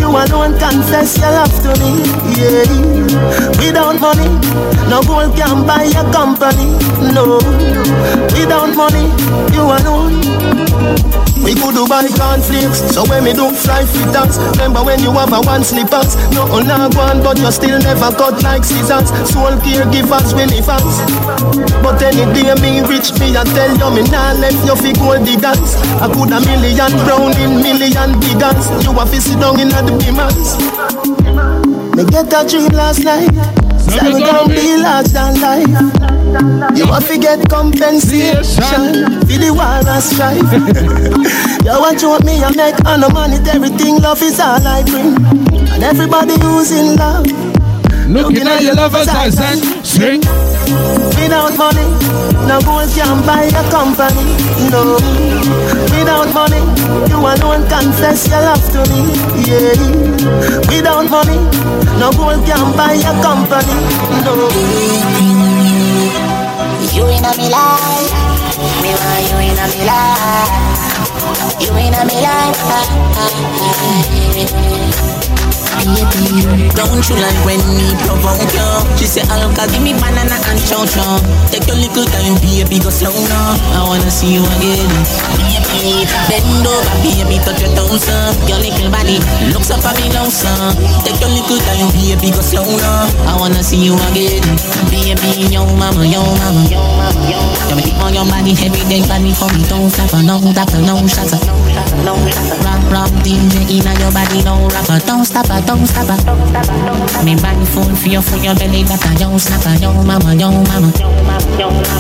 you 0.09 0.17
alone 0.17 0.59
confess 0.59 1.19
your 1.19 1.31
love 1.31 1.53
to 1.63 1.71
me. 1.81 2.01
Yeah, 2.37 2.65
without 3.61 4.01
money, 4.01 4.29
no 4.89 5.03
gold 5.03 5.37
can 5.37 5.67
buy 5.67 5.85
a 5.85 6.05
company. 6.13 6.79
No, 7.13 7.37
without 8.33 8.75
money, 8.75 9.13
you 9.53 9.63
alone. 9.63 10.39
We 11.45 11.55
could 11.55 11.73
do 11.73 11.87
buy 11.89 12.05
cornflakes, 12.13 12.83
so 12.93 13.09
when 13.09 13.25
me 13.25 13.33
do 13.33 13.49
fly 13.49 13.81
free 13.87 14.05
dance 14.13 14.37
Remember 14.59 14.85
when 14.85 15.01
you 15.01 15.13
have 15.17 15.33
a 15.33 15.41
one 15.41 15.65
slippers 15.65 16.13
No 16.35 16.45
oh, 16.45 16.61
on 16.61 16.93
one, 16.93 17.23
but 17.23 17.39
you 17.39 17.49
still 17.49 17.79
never 17.79 18.11
cut 18.13 18.43
like 18.43 18.65
scissors 18.65 19.09
Soul 19.25 19.57
caregivers 19.65 20.37
we 20.37 20.45
live 20.45 20.69
us 20.69 21.01
But 21.81 22.03
any 22.05 22.29
day 22.37 22.53
me 22.61 22.85
rich 22.85 23.17
me 23.17 23.33
I 23.33 23.49
tell 23.57 23.71
you 23.71 23.89
me 23.97 24.03
nah 24.13 24.37
left 24.37 24.61
you 24.67 24.77
fi 24.77 24.93
gold 25.01 25.25
diggers 25.25 25.79
I 26.03 26.13
could 26.13 26.29
a 26.35 26.39
million 26.43 26.93
brown 27.09 27.33
in 27.41 27.65
million 27.65 28.19
diggers 28.21 28.69
You 28.85 28.93
a 28.93 29.05
fi 29.09 29.17
sit 29.17 29.41
down 29.41 29.57
in 29.57 29.73
the 29.73 29.95
beamers 29.99 30.51
Me 31.97 32.05
get 32.11 32.33
a 32.33 32.49
dream 32.49 32.70
last 32.73 33.05
night 33.05 33.35
Say 33.79 34.12
we 34.12 34.20
gon' 34.20 34.49
be 34.49 34.77
large 34.77 35.09
than 35.09 35.41
life 35.41 36.09
you 36.77 36.85
have 36.87 37.09
to 37.09 37.19
get 37.19 37.49
compensation 37.49 38.45
for 38.45 39.39
the 39.41 39.51
war 39.51 39.81
and 39.81 40.03
strife. 40.03 40.37
you 41.65 41.81
want 41.81 41.99
to 42.01 42.19
me 42.27 42.43
and 42.45 42.55
make 42.55 42.85
on 42.85 43.01
no 43.01 43.09
monetary 43.09 43.70
thing. 43.70 44.01
Love 44.03 44.23
is 44.23 44.39
all 44.39 44.61
I 44.61 44.83
bring, 44.85 45.16
and 45.73 45.83
everybody 45.83 46.39
who's 46.39 46.70
in 46.70 46.97
love. 46.97 47.27
Looking 48.09 48.47
at 48.47 48.62
your 48.62 48.75
lovers 48.75 49.09
eyes 49.09 49.39
and 49.41 49.87
sing. 49.87 50.48
Without 51.19 51.57
money, 51.57 51.86
no 52.47 52.61
gold 52.61 52.89
can 52.95 53.24
buy 53.27 53.45
a 53.45 53.62
company. 53.70 54.36
No, 54.70 54.97
without 55.93 56.32
money, 56.35 56.61
you 57.09 57.19
alone 57.19 57.65
confess 57.69 58.28
your 58.28 58.40
love 58.40 58.65
to 58.73 58.81
me. 58.93 59.01
Yeah, 59.49 59.77
without 60.69 61.09
money, 61.11 61.39
no 61.99 62.11
gold 62.12 62.45
can 62.47 62.77
buy 62.77 62.95
a 62.95 63.12
company. 63.23 63.77
No. 64.24 64.49
You 66.93 67.05
in 67.07 67.24
a 67.24 67.32
me 67.36 67.49
life, 67.49 68.12
me 68.82 68.93
want 68.93 69.24
you 69.31 69.39
in 69.49 69.59
a 69.59 69.66
me 69.73 69.81
life. 69.85 70.53
You 71.61 71.73
in 71.77 71.95
a 71.95 72.05
me 72.05 72.16
life. 72.23 72.59
Don't 75.79 77.07
you 77.07 77.17
like 77.23 77.39
when 77.47 77.63
me 77.79 77.87
provoke 78.03 78.43
you? 78.51 78.67
She 78.99 79.07
say, 79.07 79.23
Alka, 79.31 79.71
give 79.71 79.83
me 79.83 79.95
banana 79.95 80.35
and 80.51 80.59
chow 80.67 80.83
chow. 80.83 81.23
Take 81.55 81.71
your 81.71 81.79
little 81.79 82.03
time, 82.03 82.35
baby, 82.43 82.83
go 82.83 82.91
slow 82.91 83.15
now. 83.31 83.55
I 83.79 83.87
wanna 83.87 84.11
see 84.11 84.35
you 84.35 84.43
again. 84.59 84.91
Baby, 85.39 86.03
bend 86.27 86.67
over, 86.67 86.95
baby, 87.07 87.39
touch 87.47 87.63
your 87.63 87.71
toes, 87.79 88.11
uh. 88.11 88.35
Your 88.51 88.59
little 88.59 88.91
body 88.91 89.23
looks 89.55 89.71
up 89.71 89.85
at 89.87 89.95
me 90.03 90.11
now, 90.11 90.27
son. 90.27 90.75
Take 91.07 91.21
your 91.23 91.31
little 91.31 91.63
time, 91.63 91.87
baby, 91.95 92.35
go 92.35 92.43
slow 92.43 92.67
now. 92.67 93.07
I 93.31 93.39
wanna 93.39 93.63
see 93.63 93.79
you 93.79 93.95
again. 94.11 94.43
Baby, 94.91 95.47
yo 95.55 95.63
mama, 95.79 96.03
yo 96.03 96.27
mama, 96.43 96.67
yo 96.67 96.83
mama, 96.99 97.23
yo 97.31 97.39
mama. 97.39 97.71
You 97.71 97.77
me 97.79 97.83
keep 97.87 98.03
on 98.03 98.15
your 98.15 98.27
body, 98.27 98.51
every 98.67 98.83
day 98.91 99.07
body 99.07 99.31
for 99.31 99.47
me. 99.55 99.63
Don't 99.71 99.87
stop, 99.95 100.11
no, 100.27 100.43
stop, 100.43 100.75
no, 100.83 101.07
shut 101.07 101.31
up. 101.39 101.68
Rock, 101.79 102.83
rock, 102.91 103.13
DJ, 103.23 103.71
inna 103.71 103.95
your 104.03 104.11
body, 104.11 104.43
no 104.43 104.67
rapper. 104.75 104.99
Don't 105.07 105.25
stop, 105.25 105.47
don't 105.63 105.87
stop. 105.87 106.11
Me 107.23 107.39
body 107.39 107.65
full 107.71 107.87
for 107.95 108.09
you, 108.09 108.23
for 108.23 108.35
your 108.43 108.55
belly, 108.59 108.83
that 108.83 108.99
I 109.07 109.15
yo 109.15 109.39
snapper, 109.39 109.79
yo 109.79 109.95
mama, 110.03 110.35
yo 110.35 110.51
mama. 110.51 110.91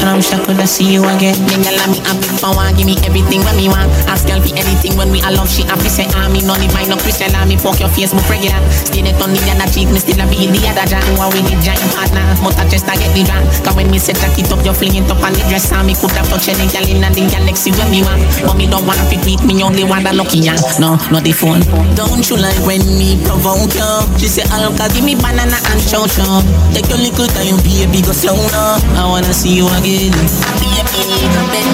And 0.02 0.08
I'm 0.10 0.18
shocked 0.18 0.48
when 0.48 0.58
I 0.58 0.66
see 0.66 0.90
you 0.98 1.06
again. 1.06 1.38
Nigga, 1.46 1.70
let 1.78 1.86
me 1.94 2.02
it 2.02 2.40
for 2.42 2.50
one, 2.58 2.74
give 2.74 2.90
me 2.90 2.98
everything 3.06 3.46
when 3.46 3.54
me 3.54 3.70
want. 3.70 3.86
Ask 4.10 4.26
girl 4.26 4.42
for 4.42 4.50
anything 4.58 4.98
when 4.98 5.14
we 5.14 5.22
love 5.22 5.46
she 5.46 5.62
happy 5.62 5.86
say 5.86 6.10
I 6.10 6.26
me 6.26 6.42
no 6.42 6.58
live 6.58 6.74
no 6.90 6.96
Christian 6.98 7.34
I 7.34 7.46
me 7.46 7.54
fuck 7.54 7.78
your 7.78 7.90
face, 7.94 8.10
my 8.10 8.22
regular. 8.26 8.58
Stay 8.70 9.02
net 9.02 9.20
on 9.22 9.30
the 9.30 9.38
other 9.46 9.70
cheek, 9.70 9.90
me 9.94 10.02
still 10.02 10.18
a 10.18 10.26
be 10.26 10.50
the 10.50 10.58
other 10.66 10.86
jack. 10.90 11.06
Who 11.06 11.22
are 11.22 11.30
we 11.30 11.42
the 11.46 11.54
giant 11.62 11.86
partner? 11.94 12.26
I 12.58 12.66
just 12.66 12.90
I 12.90 12.98
get 12.98 13.14
the 13.14 13.22
drunk. 13.22 13.46
Cause 13.62 13.76
when 13.78 13.90
me 13.90 14.02
say 14.02 14.14
jack 14.18 14.34
it 14.34 14.50
up, 14.50 14.58
you 14.66 14.74
fling 14.74 14.98
it 14.98 15.06
up 15.06 15.22
on 15.22 15.30
the 15.38 15.42
dress. 15.46 15.70
And 15.70 15.86
me 15.86 15.94
could 15.94 16.10
have 16.18 16.26
touched 16.26 16.50
any 16.50 16.66
girl 16.66 16.82
in 16.82 16.98
the 16.98 17.22
galaxy 17.30 17.70
when 17.78 17.90
me 17.94 18.02
want. 18.02 18.26
But 18.42 18.58
me 18.58 18.66
don't 18.66 18.82
wanna 18.82 19.06
fit 19.06 19.22
with 19.22 19.46
me, 19.46 19.62
only 19.68 19.84
want 19.84 20.04
the 20.04 20.12
lucky 20.16 20.38
young. 20.40 20.56
No, 20.80 20.96
not 21.12 21.22
the 21.22 21.32
phone. 21.32 21.60
Don't 21.92 22.24
you 22.24 22.36
like 22.40 22.56
when 22.64 22.80
me 22.96 23.20
provoke 23.28 23.76
you? 23.76 23.92
She 24.16 24.26
say, 24.26 24.48
Alka, 24.48 24.88
give 24.96 25.04
me 25.04 25.14
banana 25.14 25.60
and 25.60 25.80
chow 25.84 26.08
chow. 26.08 26.40
Take 26.72 26.88
your 26.88 26.96
little 26.96 27.28
time, 27.28 27.60
baby, 27.60 28.00
go 28.00 28.12
slow 28.16 28.40
now. 28.48 28.80
I 28.96 29.04
wanna 29.04 29.32
see 29.36 29.52
you 29.52 29.68
again. 29.76 30.16
Baby, 30.56 31.04
then. 31.52 31.68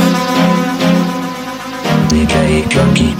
DJ 2.10 2.66
Junky. 2.66 3.14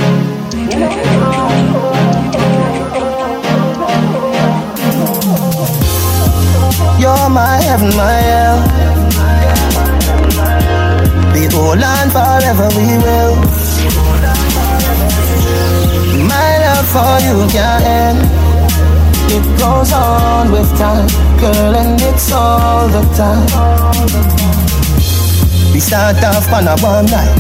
You're 6.98 7.30
my 7.30 7.62
heaven, 7.62 7.94
my 7.94 8.18
hell. 8.26 8.59
Be 11.32 11.46
hold 11.55 11.82
on 11.82 12.10
forever, 12.10 12.68
we 12.74 12.98
will. 12.98 13.64
For 16.94 17.18
you 17.26 17.42
can't 17.50 17.82
end. 17.82 18.20
It 19.26 19.42
goes 19.58 19.90
on 19.92 20.52
with 20.52 20.70
time, 20.78 21.08
girl, 21.42 21.74
and 21.74 22.00
it's 22.00 22.30
all 22.30 22.86
the 22.86 23.02
time. 23.18 23.50
We 25.72 25.80
start 25.80 26.22
off 26.22 26.46
on 26.52 26.68
a 26.68 26.78
one 26.78 27.06
night. 27.06 27.34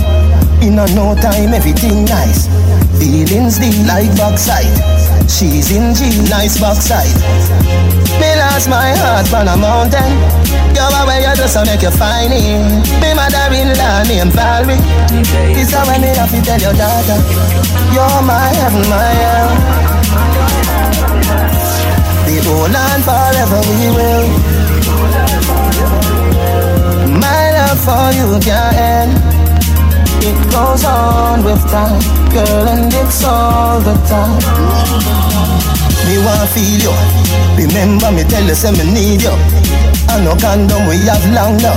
In 0.60 0.78
a 0.78 0.86
no 0.98 1.14
time, 1.14 1.54
everything 1.54 2.04
nice. 2.04 2.48
Feelings 2.98 3.58
deep 3.62 3.86
like 3.86 4.10
backside. 4.18 4.74
She's 5.30 5.70
in 5.70 5.94
G, 5.94 6.28
nice 6.28 6.58
backside. 6.58 7.14
Lost 8.54 8.70
my 8.70 8.94
heart 9.02 9.34
on 9.34 9.48
a 9.48 9.56
mountain. 9.56 10.14
Go 10.78 10.86
away, 11.02 11.26
you 11.26 11.34
just 11.34 11.58
make 11.66 11.82
you 11.82 11.90
find 11.90 12.30
it. 12.30 12.62
Me 13.02 13.10
mother-in-law 13.10 14.06
named 14.06 14.30
Valerie. 14.30 14.78
This 15.58 15.74
how 15.74 15.82
me 15.98 16.14
have 16.14 16.30
to 16.30 16.40
tell 16.40 16.60
your 16.62 16.72
daughter. 16.72 17.18
You're 17.90 18.22
my 18.22 18.54
heaven, 18.54 18.86
my 18.86 19.10
hell. 19.18 19.50
We 22.30 22.38
hold 22.46 22.70
on 22.70 23.02
forever, 23.02 23.58
we 23.74 23.90
will. 23.90 24.26
My 27.18 27.50
love 27.58 27.80
for 27.82 28.06
you 28.14 28.38
can't 28.38 28.76
end. 28.78 29.18
It 30.22 30.38
goes 30.54 30.84
on 30.84 31.42
with 31.42 31.58
time, 31.74 31.98
girl, 32.30 32.68
and 32.68 32.94
it's 32.94 33.24
all 33.24 33.80
the 33.80 33.94
time. 34.06 35.73
Me 36.06 36.18
want 36.20 36.48
feel 36.50 36.80
you. 36.90 36.94
Remember 37.56 38.10
me 38.12 38.24
tell 38.24 38.44
you 38.44 38.54
say 38.54 38.70
me 38.72 38.84
need 38.92 39.22
you. 39.22 39.34
I 40.08 40.20
no 40.22 40.36
condom 40.36 40.86
we 40.86 41.00
have 41.08 41.24
long 41.32 41.56
now. 41.58 41.74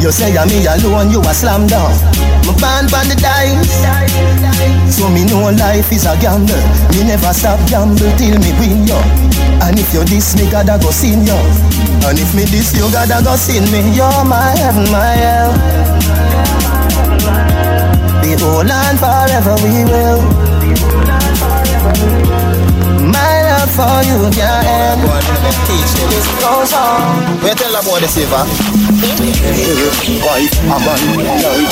You 0.00 0.12
say 0.12 0.36
I'm 0.36 0.48
me 0.48 0.64
alone, 0.66 1.10
you 1.10 1.20
a 1.20 1.32
slam 1.34 1.66
down. 1.66 1.90
Me 2.46 2.52
born 2.60 2.86
on 2.92 3.08
the 3.08 3.16
dice, 3.18 3.72
so 4.94 5.08
me 5.08 5.24
know 5.24 5.50
life 5.50 5.90
is 5.92 6.06
a 6.06 6.14
gamble. 6.20 6.54
Me 6.92 7.04
never 7.04 7.32
stop 7.32 7.58
gamble 7.68 8.12
till 8.16 8.38
me 8.38 8.52
win 8.60 8.86
you. 8.86 9.00
And 9.64 9.78
if 9.78 9.92
you 9.92 10.04
diss 10.04 10.36
me, 10.36 10.46
I 10.54 10.64
go 10.78 10.90
sin 10.90 11.24
you. 11.26 11.38
And 12.06 12.18
if 12.18 12.34
me 12.34 12.44
diss 12.44 12.76
you, 12.76 12.90
God 12.92 13.10
I 13.10 13.22
go 13.22 13.34
sin 13.36 13.64
me. 13.72 13.80
You're 13.96 14.24
my 14.24 14.54
heaven, 14.56 14.90
my 14.92 15.12
hell. 15.18 15.52
Be 18.20 18.36
hold 18.38 18.70
on 18.70 18.96
forever, 18.96 19.56
we 19.64 19.84
will. 19.84 20.43
For 23.74 23.98
you 24.06 24.30
can't 24.30 24.66
end. 24.66 25.02
Teach. 25.66 25.92
This 26.06 26.26
goes 26.38 26.72
on. 26.72 27.42
We 27.42 27.50
tell 27.58 27.74
about 27.74 27.98
the 28.00 28.08
silver. 28.08 28.46
Wife, 30.24 30.54
a 30.62 30.76
man, 30.78 31.02
girl, 31.42 31.62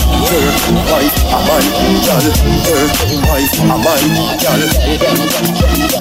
wife, 0.90 1.21
a 1.32 1.38
man, 1.48 1.64
girl, 2.04 2.26
girl, 2.68 2.88
wife, 3.24 3.56
a 3.56 3.76
man, 3.80 4.04
girl. 4.36 4.62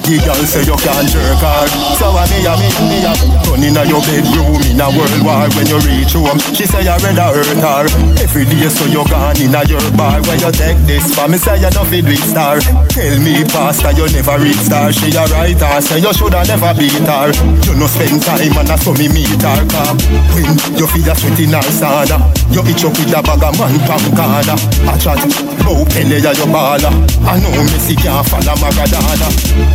The 0.02 0.18
girl 0.18 0.42
say 0.44 0.66
you 0.66 0.76
can't 0.76 1.08
jerk 1.08 1.40
hard, 1.40 1.70
so 1.96 2.12
I 2.12 2.26
me 2.28 2.44
a 2.44 2.52
me 2.58 2.68
me 2.90 2.98
a 3.06 3.12
run 3.48 3.62
inna 3.64 3.82
your 3.88 4.02
bedroom 4.04 4.60
in 4.68 4.82
a 4.82 4.90
world 4.92 5.22
war 5.24 5.46
when 5.56 5.64
you 5.70 5.78
reach 5.88 6.12
home. 6.12 6.36
She 6.52 6.66
say 6.68 6.84
you 6.84 6.92
rather 7.00 7.32
hurt 7.32 7.62
her 7.62 7.86
every 8.20 8.44
day, 8.44 8.68
so 8.68 8.84
you 8.90 9.00
gone 9.08 9.38
inna 9.40 9.64
your 9.70 9.80
bar 9.96 10.20
when 10.28 10.42
you 10.42 10.52
take 10.52 10.76
this 10.84 11.14
for 11.14 11.30
me 11.30 11.38
say 11.38 11.56
you 11.62 11.70
no 11.72 11.86
fit 11.88 12.04
with 12.04 12.20
star. 12.20 12.60
Tell 12.92 13.16
me, 13.24 13.46
pastor, 13.48 13.94
you 13.96 14.10
never 14.12 14.36
reach 14.42 14.60
star. 14.68 14.92
She 14.92 15.14
a 15.16 15.24
right 15.32 15.56
her, 15.56 15.80
say 15.80 16.02
you 16.02 16.12
shoulda 16.12 16.44
never 16.44 16.74
beat 16.76 17.06
her. 17.08 17.30
You 17.64 17.74
no 17.78 17.86
spend 17.88 18.20
time 18.20 18.52
and 18.58 18.68
I 18.68 18.76
saw 18.76 18.92
me 18.98 19.08
meet 19.08 19.40
her 19.40 19.62
car. 19.70 19.96
When 20.34 20.50
you 20.76 20.86
feel 20.90 21.08
a 21.08 21.14
sweat 21.16 21.40
in 21.40 21.54
her 21.56 21.62
sauna, 21.72 22.20
you 22.52 22.60
itch 22.68 22.84
up 22.84 22.92
with 22.98 23.16
a 23.16 23.22
bag 23.22 23.40
of 23.46 23.54
man 23.56 23.78
from 23.86 24.02
corner. 24.12 24.58
I 24.90 24.98
chat, 24.98 25.21
bow 25.64 25.84
pele 25.86 26.18
ya 26.18 26.32
your 26.32 26.48
baller. 26.50 26.92
I 27.22 27.38
know 27.38 27.54
Messi 27.70 27.94
can't 27.94 28.26
follow 28.26 28.56
Maradona. 28.58 29.28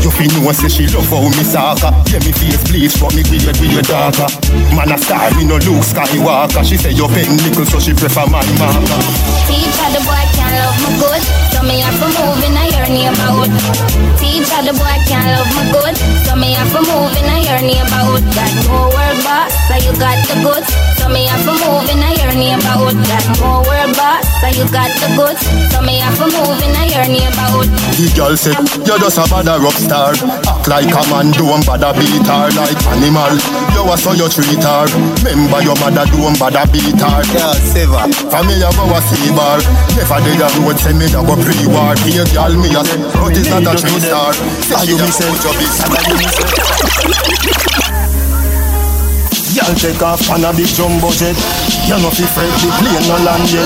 You 0.03 0.11
feel 0.11 0.31
know 0.35 0.51
say 0.51 0.67
she 0.67 0.87
love 0.91 1.07
how 1.09 1.23
me 1.23 1.43
soccer. 1.43 1.91
Yeah, 2.11 2.19
me 2.25 2.31
face 2.31 2.63
bleach, 2.67 2.99
but 2.99 3.15
me 3.15 3.23
weird 3.29 3.57
weird 3.59 3.87
darker. 3.87 4.27
Man 4.75 4.91
a 4.91 4.97
star, 4.97 5.31
me 5.35 5.45
no 5.45 5.55
Luke 5.63 5.85
Skywalker. 5.85 6.63
She 6.67 6.77
say 6.77 6.91
you 6.91 7.07
pen 7.07 7.37
nickel, 7.43 7.65
so 7.65 7.79
she 7.79 7.93
prefer 7.93 8.27
my 8.27 8.43
marker. 8.59 8.99
Teacher, 9.47 9.89
the 9.95 10.01
boy 10.03 10.23
can't 10.35 10.53
love 10.59 10.77
me 10.83 10.91
good. 10.99 11.23
So 11.55 11.63
me 11.63 11.79
have 11.79 11.97
to 11.97 12.07
move 12.11 12.43
in 12.43 12.57
a 12.59 12.63
your 12.67 12.87
neighborhood. 12.91 13.51
Teacher, 14.19 14.61
the 14.67 14.73
boy 14.75 14.97
can't 15.07 15.27
love 15.31 15.49
me 15.55 15.63
good. 15.71 15.95
So 16.27 16.35
me 16.35 16.51
have 16.53 16.71
to 16.75 16.81
move 16.83 17.15
in 17.15 17.31
a 17.31 17.37
your 17.47 17.61
neighborhood. 17.63 18.23
Got 18.35 18.51
more 18.67 18.91
world 18.91 19.19
boss, 19.23 19.55
so 19.71 19.75
you 19.79 19.93
got 19.97 20.19
the 20.27 20.35
goods. 20.43 20.96
So 21.07 21.13
me 21.13 21.23
have 21.23 21.39
to 21.47 21.55
move 21.55 21.87
in 21.87 22.03
a 22.03 22.11
your 22.19 22.35
neighborhood. 22.35 22.99
Got 23.07 23.23
more 23.39 23.63
world 23.63 23.95
boss, 23.95 24.27
so 24.43 24.51
you 24.51 24.67
got 24.67 24.91
the 24.99 25.07
goods. 25.15 25.39
So 25.71 25.79
me 25.79 26.03
have 26.03 26.19
to 26.19 26.27
move 26.27 26.59
in 26.59 26.75
a 26.75 26.83
your 26.83 27.07
neighborhood. 27.07 27.71
The 27.95 28.11
girl 28.11 28.35
say 28.35 28.51
you 28.51 28.91
just 28.99 29.15
a 29.15 29.23
bad 29.31 29.47
rock 29.47 29.79
star. 29.79 30.11
Act 30.19 30.67
like 30.67 30.91
a 30.91 30.99
man, 31.07 31.31
don't 31.31 31.63
bother 31.63 31.95
beat 31.95 32.27
her 32.27 32.51
like 32.59 32.75
animal. 32.91 33.39
You 33.71 33.87
a 33.87 33.95
so 33.95 34.19
you 34.19 34.27
treat 34.27 34.59
her. 34.59 34.83
Remember 35.23 35.63
your 35.63 35.79
mother 35.79 36.03
don't 36.11 36.35
bother 36.35 36.67
beat 36.75 36.99
her. 36.99 37.23
Yeah, 37.31 37.55
Seva. 37.55 38.03
For 38.27 38.43
me 38.43 38.59
a 38.59 38.67
go 38.75 38.91
a 38.91 38.99
see 39.07 39.31
bar. 39.31 39.63
Never 39.95 40.19
did 40.27 40.43
a 40.43 40.51
road 40.59 40.75
say 40.75 40.91
me 40.91 41.07
a 41.07 41.23
go 41.23 41.39
pre-war. 41.39 41.95
Here 42.03 42.27
girl 42.35 42.51
me 42.51 42.75
a 42.75 42.83
say, 42.83 42.99
but 43.15 43.31
it's 43.31 43.47
not 43.47 43.63
a 43.63 43.79
three 43.79 44.03
star. 44.03 44.35
Are 44.75 44.83
you 44.83 44.99
me 44.99 45.07
say? 45.07 45.23
Are 45.23 46.03
you 46.03 46.19
me 46.19 46.27
say? 46.35 48.16
Girl 49.57 49.73
take 49.73 50.01
off 50.05 50.21
on 50.29 50.45
a 50.45 50.53
big 50.53 50.69
jumbo 50.69 51.09
jet 51.17 51.33
You 51.89 51.97
know 51.97 52.13
fi 52.13 52.29
fret 52.29 52.51
the 52.61 52.69
plane 52.77 53.05
no 53.09 53.17
land 53.25 53.49
yet 53.49 53.65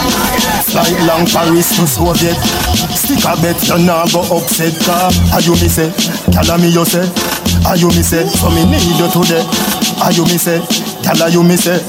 Flight 0.72 0.96
long 1.04 1.28
Paris 1.28 1.68
to 1.76 1.84
Soviet 1.84 2.38
Stick 2.96 3.20
a 3.28 3.36
bet 3.44 3.60
you 3.68 3.78
nah 3.84 4.08
go 4.08 4.24
upset 4.32 4.72
car 4.88 5.12
Are 5.36 5.44
you 5.44 5.52
me 5.60 5.68
say? 5.68 5.92
A 6.32 6.56
me 6.58 6.72
you 6.72 6.86
say? 6.88 7.04
Are 7.68 7.76
you 7.76 7.92
me 7.92 8.02
say? 8.02 8.24
So 8.24 8.48
me 8.56 8.64
need 8.72 8.88
you 8.96 9.12
today 9.12 9.44
Are 10.00 10.16
you 10.16 10.24
me 10.32 10.40
say? 10.40 10.64
Are 11.12 11.30
you 11.30 11.44
me 11.44 11.58
say? 11.58 11.84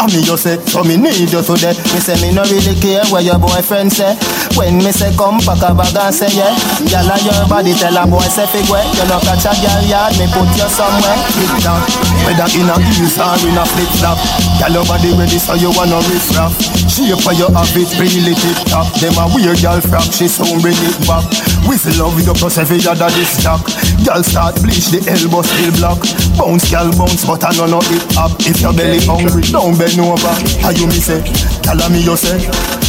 I 0.00 0.06
me 0.08 0.24
you 0.24 0.36
say, 0.36 0.56
so 0.66 0.82
me 0.82 0.96
need 0.96 1.30
you 1.30 1.42
today. 1.44 1.76
Me 1.92 1.98
say 2.00 2.16
me 2.24 2.32
no 2.34 2.42
really 2.48 2.74
care 2.80 3.04
what 3.12 3.22
your 3.22 3.38
boyfriend 3.38 3.92
say. 3.92 4.16
When 4.56 4.78
me 4.78 4.92
say 4.92 5.10
come 5.16 5.40
pack 5.40 5.64
a 5.64 5.72
bag 5.74 5.96
and 5.96 6.14
say 6.14 6.28
yeah. 6.36 6.52
Girl 6.90 7.08
a 7.08 7.16
your 7.24 7.42
body 7.48 7.72
tell 7.72 7.96
a 7.96 8.04
boy 8.06 8.22
say 8.28 8.46
fig 8.46 8.68
way 8.68 8.84
You 8.98 9.06
no 9.08 9.16
catch 9.24 9.48
a 9.48 9.52
girl 9.58 9.82
yard 9.88 10.12
me 10.20 10.26
put 10.30 10.48
you 10.54 10.68
somewhere. 10.68 11.18
Tick 11.36 11.52
tock 11.64 11.82
Whether 12.28 12.48
in 12.54 12.68
a 12.68 12.76
heels 12.92 13.16
or 13.16 13.34
in 13.48 13.56
a 13.56 13.64
flip 13.64 13.90
flop 13.98 14.18
Girl 14.60 14.72
your 14.80 14.84
body 14.86 15.10
ready 15.16 15.38
so 15.40 15.54
you 15.56 15.72
wanna 15.72 15.98
riff 16.12 16.28
raff. 16.36 16.52
Shape 16.86 17.16
for 17.24 17.32
your 17.32 17.48
habit 17.50 17.88
really 17.96 18.36
tip 18.36 18.58
top 18.68 18.86
Them 19.00 19.16
a 19.16 19.24
weird 19.32 19.58
girl 19.64 19.80
frock 19.80 20.04
she 20.12 20.28
soon 20.28 20.60
bring 20.60 20.76
it 20.76 20.96
back 21.08 21.24
Whistle 21.68 21.94
love 21.98 22.18
you 22.20 22.34
plus 22.34 22.58
every 22.58 22.80
other 22.86 23.10
this 23.14 23.38
stock. 23.38 23.64
Girl 24.04 24.22
start 24.22 24.56
bleach 24.62 24.90
the 24.90 25.00
elbow 25.06 25.42
still 25.42 25.72
block. 25.78 26.00
Bounce 26.36 26.70
girl 26.70 26.90
bounce 26.98 27.24
but 27.24 27.44
I 27.44 27.52
know 27.56 27.66
no 27.66 27.80
it 27.92 28.04
up 28.16 28.32
If 28.42 28.60
your 28.60 28.74
belly 28.74 29.00
hungry 29.04 29.42
don't 29.50 29.78
bend 29.78 29.98
over. 30.00 30.34
How 30.60 30.70
you 30.74 30.86
me 30.86 30.98
say? 30.98 31.22
Tell 31.62 31.78
me 31.90 32.02
you 32.02 32.16
say. 32.16 32.38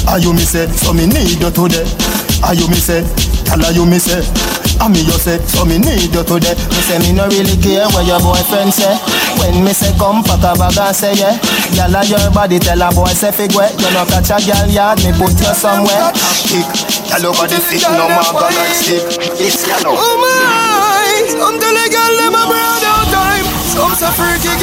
How 0.05 0.17
you 0.17 0.33
me 0.33 0.43
say? 0.43 0.67
So 0.71 0.93
me 0.93 1.05
need 1.05 1.39
you 1.39 1.51
today. 1.51 1.85
How 2.41 2.53
you 2.53 2.67
me 2.67 2.79
say? 2.79 3.05
Tell 3.45 3.61
you 3.71 3.85
me 3.85 3.99
say 3.99 4.62
I 4.81 4.89
me 4.89 5.01
you 5.05 5.15
say, 5.17 5.39
so 5.45 5.65
me 5.65 5.77
need 5.77 6.11
you 6.13 6.23
today. 6.23 6.55
Me 6.57 6.79
say 6.83 6.99
me 6.99 7.11
no 7.13 7.27
really 7.29 7.55
care 7.61 7.85
what 7.93 8.05
your 8.05 8.19
boyfriend 8.19 8.73
say. 8.73 8.93
When 9.39 9.63
me 9.63 9.73
say 9.73 9.91
come 9.97 10.23
pack 10.23 10.43
a 10.43 10.53
bag 10.57 10.77
and 10.77 10.95
say 10.95 11.13
yeah. 11.17 11.37
Gyal 11.73 11.95
uh, 11.95 12.03
your 12.05 12.27
body 12.33 12.59
tell 12.59 12.81
a 12.81 12.89
boy 12.93 13.09
say 13.15 13.31
fig 13.33 13.55
way 13.57 13.71
You 13.81 13.89
no 13.97 14.05
catch 14.05 14.29
a 14.29 14.37
gyal 14.37 14.69
yard, 14.69 14.99
me 15.01 15.11
put 15.17 15.33
you 15.39 15.53
somewhere. 15.55 16.11
Kick, 16.45 16.67
gyal 17.09 17.21
your 17.23 17.33
body 17.33 17.57
fit 17.63 17.81
no 17.89 18.05
more 18.11 18.33
gonna 18.35 18.63
stick. 18.75 19.03
It's 19.41 19.65
yellow 19.65 19.95
Oh 19.95 20.15
my, 20.21 21.25
I'm 21.41 21.55
telling 21.57 21.89
girl 21.89 22.13
them 22.19 22.35
a 22.37 22.43
brand 22.45 22.83
out 22.85 23.07
time. 23.09 23.45
Some 23.73 23.93
say 23.97 24.11
freaky 24.13 24.53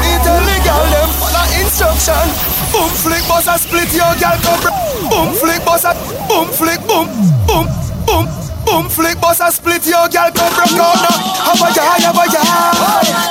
Me 0.00 0.10
tell 0.24 0.40
the 0.40 0.56
girl 0.64 0.84
them 0.92 1.10
follow 1.20 1.46
instruction. 1.60 2.26
Boom 2.72 2.88
flick 3.00 3.24
boss 3.28 3.48
a 3.48 3.56
split 3.58 3.88
your 3.92 4.12
girl 4.20 4.36
come 4.44 4.60
Boom 5.08 5.28
flick 5.34 5.64
boss 5.64 5.84
a 5.84 5.92
boom 6.28 6.48
flick 6.52 6.80
boom 6.86 7.08
boom 7.48 7.66
boom 8.68 8.84
boom 8.84 8.90
flick 8.90 9.20
boss 9.20 9.40
a 9.40 9.50
split 9.50 9.84
your 9.86 10.08
girl 10.12 10.30
come 10.32 10.52
broke 10.52 10.76
out 10.76 11.00
now. 11.00 11.16
Have 11.48 11.64
a 11.64 11.68
guy, 11.72 11.98
have 12.04 12.16
a 12.16 12.26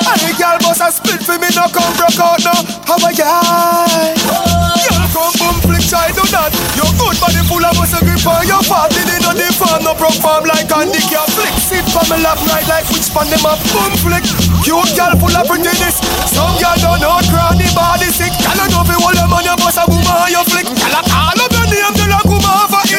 And 0.10 0.20
the 0.26 0.32
girl 0.34 0.58
boss 0.66 0.82
a 0.82 0.90
split 0.90 1.22
for 1.22 1.38
me 1.38 1.50
no 1.54 1.70
come 1.70 1.94
broke 1.98 2.18
out 2.18 2.42
now. 2.42 2.60
Have 2.90 3.06
a 3.06 3.12
guy 3.14 4.18
Girl 4.18 5.06
come 5.14 5.34
boom 5.38 5.56
flick 5.62 5.86
try 5.86 6.10
do 6.10 6.26
that 6.34 6.52
Your 6.74 6.90
good 6.98 7.18
body 7.22 7.42
full 7.46 7.62
of 7.62 7.74
muscle 7.78 8.02
grip 8.02 8.26
on 8.26 8.48
your 8.50 8.64
fat. 8.66 8.90
Did 8.90 9.10
it 9.14 9.26
on 9.30 9.38
the 9.38 9.48
no 9.86 9.94
farm 9.94 10.46
like 10.50 10.72
Andy 10.74 11.02
Care 11.06 11.30
flick 11.38 11.54
Sit 11.62 11.86
for 11.94 12.04
me 12.10 12.18
lap 12.24 12.42
right 12.50 12.66
like 12.66 12.88
which 12.90 13.10
pan 13.14 13.30
them 13.30 13.46
up. 13.46 13.62
Boom 13.70 13.94
flick 14.02 14.26
Cute 14.66 14.92
girl 14.98 15.14
full 15.22 15.36
of 15.38 15.46
prettiness. 15.46 16.02
Some 16.34 16.56
girl 16.58 16.78
don't 16.82 17.00
know 17.00 17.20
cranny 17.30 17.70
body 17.78 18.10
sick. 18.10 18.34
Girl 18.42 18.58
I 18.58 18.66
know 18.74 18.84
fi 18.84 18.96
hold 18.98 19.16
them 19.16 19.34
on 19.34 19.44
your 19.46 19.58
boss 19.60 19.78
a 19.78 19.86
woman 19.86 20.34
you 20.34 20.44
flick 20.50 20.66
Girl 20.66 20.96
I 20.98 21.02
call 21.06 21.40
up 21.40 21.52
your 21.54 21.68
name 21.70 21.94
till 21.94 22.27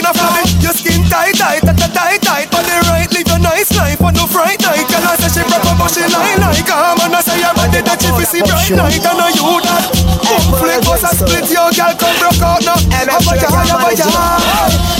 a 0.08 0.12
family 0.16 0.44
Your 0.64 0.72
skin 0.72 1.04
tight 1.12 1.36
tight 1.36 1.60
tight 1.60 1.92
tight 1.92 2.20
tight 2.24 2.48
But 2.50 2.64
the 2.64 2.76
right 2.88 3.08
live 3.12 3.28
a 3.28 3.38
nice 3.38 3.70
life. 3.76 3.98
But 4.00 4.16
no 4.16 4.24
fright 4.24 4.60
night. 4.64 4.88
Girl 4.88 5.04
I 5.04 5.16
say 5.20 5.28
she 5.28 5.42
proper 5.44 5.74
but 5.76 5.88
she 5.92 6.04
lie 6.08 6.36
like 6.40 6.64
Come 6.64 7.00
and 7.04 7.14
I 7.14 7.20
say 7.20 7.38
your 7.40 7.52
body 7.52 7.80
that 7.84 7.98
she 8.00 8.10
see 8.24 8.42
bright 8.44 8.72
night 8.72 9.04
And 9.04 9.20
I 9.20 9.28
you 9.36 9.60
that 9.64 9.84
Boom 10.24 10.44
flick 10.56 10.80
bust 10.84 11.04
a 11.04 11.10
split. 11.12 11.48
Your 11.52 11.68
girl 11.72 11.94
come 11.96 12.16
broke 12.20 12.42
out 12.44 12.64
now. 12.64 12.78
Have 12.92 13.24
a 13.24 13.32
jar 13.36 13.52
have 13.52 13.84
a 13.84 13.92
jar 13.96 14.10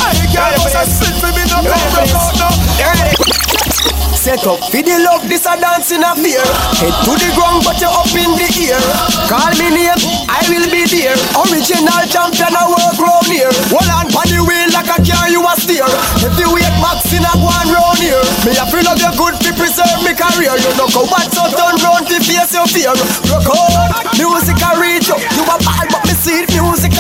Hey 0.05 0.29
girl 0.33 0.55
bust 0.61 0.77
a 0.77 0.83
split 0.85 1.17
for 1.21 1.31
me 1.33 1.45
no 1.49 1.59
come 1.65 1.89
broke 1.97 2.15
out 2.17 2.35
now 2.37 4.08
Set 4.29 4.45
up 4.45 4.61
for 4.61 4.85
the 4.85 4.93
love, 5.09 5.25
this 5.25 5.49
a 5.49 5.57
dance 5.57 5.89
in 5.89 6.05
a 6.05 6.13
fear. 6.13 6.45
Head 6.77 6.93
to 7.09 7.17
the 7.17 7.33
ground, 7.33 7.65
but 7.65 7.81
you're 7.81 7.89
up 7.89 8.13
in 8.13 8.29
the 8.37 8.45
ear. 8.61 8.77
Call 9.25 9.49
me 9.57 9.73
name, 9.73 9.97
I 10.29 10.45
will 10.53 10.69
be 10.69 10.85
there. 10.85 11.17
Original 11.33 12.05
champion, 12.13 12.53
I 12.53 12.69
work 12.69 13.01
round 13.01 13.25
here. 13.25 13.49
Hold 13.73 13.89
on, 13.89 14.05
on 14.13 14.29
the 14.29 14.45
wheel 14.45 14.69
like 14.77 14.93
a 14.93 15.01
car, 15.01 15.33
you 15.33 15.41
a 15.41 15.53
steer. 15.57 15.89
Heavyweight 16.21 16.77
max 16.77 17.09
in 17.09 17.25
a 17.25 17.33
one 17.41 17.73
round 17.73 18.05
here. 18.05 18.21
Me 18.45 18.53
a 18.53 18.69
feel 18.69 18.85
of 18.85 19.01
your 19.01 19.17
good 19.17 19.33
to 19.49 19.51
preserve 19.57 20.05
me 20.05 20.13
career. 20.13 20.53
You 20.61 20.77
know 20.77 20.93
go 20.93 21.09
back, 21.09 21.33
so 21.33 21.49
turn 21.49 21.81
round 21.81 22.05
to 22.13 22.21
face 22.21 22.53
your 22.53 22.69
fear. 22.69 22.93
Record, 23.33 24.13
music 24.13 24.61
a 24.61 24.77
reach 24.77 25.09
you. 25.09 25.17
You 25.41 25.45
a 25.49 25.57
ball, 25.57 25.88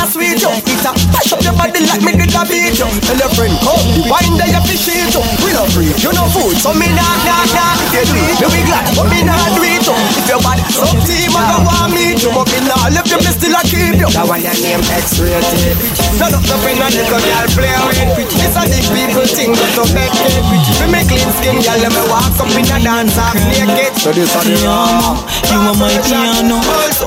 sweet 0.08 0.40
you. 0.40 0.50
It 0.50 0.84
a 0.84 0.90
touch 1.12 1.32
up 1.32 1.40
your 1.44 1.54
body 1.54 1.84
like 1.84 2.02
me 2.02 2.12
did 2.16 2.32
a 2.32 2.42
beat 2.48 2.80
you. 2.80 2.88
Tell 3.04 3.18
your 3.20 3.30
friend, 3.36 3.54
come, 3.60 3.84
the 3.92 4.02
wine 4.08 4.34
there 4.40 4.48
you 4.48 4.62
fish 4.64 4.88
it 4.88 5.12
you. 5.12 5.22
We 5.44 5.52
no 5.52 5.64
free, 5.70 5.92
you 6.00 6.12
no 6.16 6.24
food, 6.32 6.56
so 6.58 6.72
me 6.72 6.88
nah 6.96 7.14
nah 7.28 7.44
nah. 7.52 7.76
If 7.92 8.08
you 8.08 8.16
do 8.16 8.16
it, 8.16 8.40
you 8.40 8.48
be 8.48 8.60
glad, 8.64 8.88
but 8.96 9.06
me 9.12 9.20
nah 9.22 9.36
do 9.54 9.62
it 9.62 9.84
you. 9.84 9.96
If 10.18 10.26
your 10.28 10.40
body 10.40 10.64
some 10.72 10.98
team, 11.04 11.36
I 11.36 11.42
don't 11.52 11.64
want 11.68 11.92
me 11.92 12.16
to, 12.16 12.28
but 12.32 12.48
me 12.48 12.58
nah 12.64 12.88
left 12.90 13.12
you, 13.12 13.20
me 13.20 13.30
still 13.32 13.54
a 13.54 13.60
keep 13.62 14.00
you. 14.00 14.08
That 14.12 14.24
one 14.24 14.40
your 14.40 14.56
name 14.58 14.80
X-rated. 14.80 15.76
Turn 16.16 16.32
up 16.32 16.44
the 16.44 16.56
finger, 16.64 16.88
little 16.88 17.20
girl 17.20 17.46
play 17.52 17.76
with. 18.16 18.32
It's 18.40 18.56
a 18.56 18.62
big 18.64 18.84
people 18.88 19.28
thing, 19.28 19.52
but 19.52 19.70
to 19.76 19.84
make 19.92 20.16
it. 20.24 20.34
Me 20.80 20.86
make 20.88 21.08
clean 21.08 21.30
skin, 21.40 21.60
girl, 21.60 21.78
let 21.82 21.92
me 21.92 22.02
walk 22.08 22.32
up 22.40 22.48
in 22.56 22.64
a 22.64 22.78
dance 22.80 23.16
half 23.18 23.36
naked. 23.36 23.92
So 23.98 24.12
this 24.12 24.32
one 24.34 24.48
you 24.48 24.58
You 24.58 25.58
are 25.58 25.76
my 25.76 25.90
piano, 26.06 26.58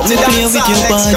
me 0.08 0.14
play 0.18 0.44
with 0.46 0.66
your 0.68 0.80
body. 0.88 1.14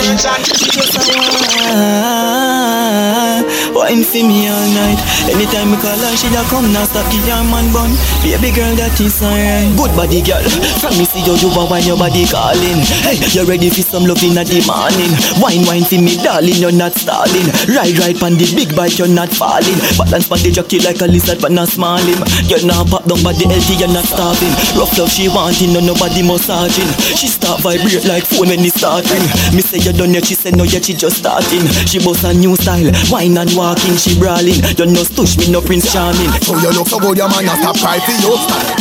Wine 3.75 4.07
for 4.07 4.23
me 4.23 4.47
all 4.47 4.67
night. 4.71 4.97
Anytime 5.27 5.69
me 5.71 5.77
call 5.77 5.91
her, 5.99 6.15
she 6.15 6.31
da 6.31 6.47
come 6.47 6.71
now 6.71 6.87
stop 6.87 7.03
give 7.11 7.27
your 7.27 7.43
man 7.51 7.67
bun. 7.75 7.91
Baby 8.23 8.55
girl, 8.55 8.71
that 8.79 8.95
is 9.03 9.19
alright. 9.19 9.67
Good 9.75 9.91
body 9.99 10.23
girl, 10.23 10.39
from 10.79 10.95
me 10.95 11.03
see 11.03 11.19
you, 11.27 11.35
you 11.35 11.51
want 11.51 11.67
wine 11.67 11.83
your 11.83 11.99
body 11.99 12.23
calling. 12.23 12.79
Hey, 13.03 13.19
you 13.35 13.43
ready 13.43 13.67
for 13.67 13.83
some 13.83 14.07
loving 14.07 14.39
at 14.39 14.47
the 14.47 14.63
morning? 14.63 15.11
Wine, 15.43 15.67
wine 15.67 15.83
for 15.83 15.99
me, 15.99 16.15
darling, 16.23 16.55
you're 16.55 16.71
not 16.71 16.95
stalling. 16.95 17.51
Ride, 17.67 17.99
ride 17.99 18.17
on 18.23 18.39
the 18.39 18.47
big 18.55 18.71
bike, 18.79 18.95
you're 18.95 19.11
not 19.11 19.27
falling. 19.35 19.75
Balance 19.99 20.31
on 20.31 20.39
the 20.39 20.55
jockey 20.55 20.79
like 20.79 21.03
a 21.03 21.07
lizard, 21.11 21.43
but 21.43 21.51
not 21.51 21.67
smiling. 21.67 22.23
You're 22.47 22.63
not 22.63 22.87
pop 22.87 23.03
down, 23.03 23.19
but 23.27 23.35
the 23.35 23.51
healthy, 23.51 23.75
you're 23.75 23.91
not 23.91 24.07
starving. 24.07 24.55
Rough 24.79 24.95
love 24.95 25.11
she 25.11 25.27
wanting, 25.27 25.75
no 25.75 25.83
nobody 25.83 26.23
massaging. 26.23 26.87
She 27.19 27.27
start 27.27 27.59
vibrate 27.59 28.07
like 28.07 28.23
phone 28.23 28.55
when 28.55 28.63
it 28.63 28.71
start 28.71 29.03
ring. 29.11 29.27
Me 29.51 29.59
say 29.59 29.83
you 29.83 29.91
done 29.91 30.15
yet, 30.15 30.23
she 30.23 30.37
say 30.37 30.55
no 30.55 30.63
yet, 30.63 30.87
she 30.87 30.95
just 30.95 31.19
starting. 31.19 31.64
She 31.87 31.99
boss 31.99 32.23
a 32.23 32.33
new 32.33 32.55
style, 32.55 32.91
wine 33.09 33.37
and 33.37 33.51
walking, 33.55 33.95
she 33.97 34.17
brawling. 34.17 34.59
You 34.77 34.85
no 34.89 35.01
stush 35.05 35.37
me, 35.37 35.51
no 35.51 35.61
Prince 35.61 35.91
Charming. 35.91 36.31
So 36.43 36.57
you 36.59 36.71
look 36.71 36.87
so 36.87 36.99
good, 36.99 37.17
your 37.17 37.29
man 37.29 37.49
a 37.49 37.55
stop 37.57 37.77
cry 37.77 37.99
for 37.99 38.15
you. 38.21 38.33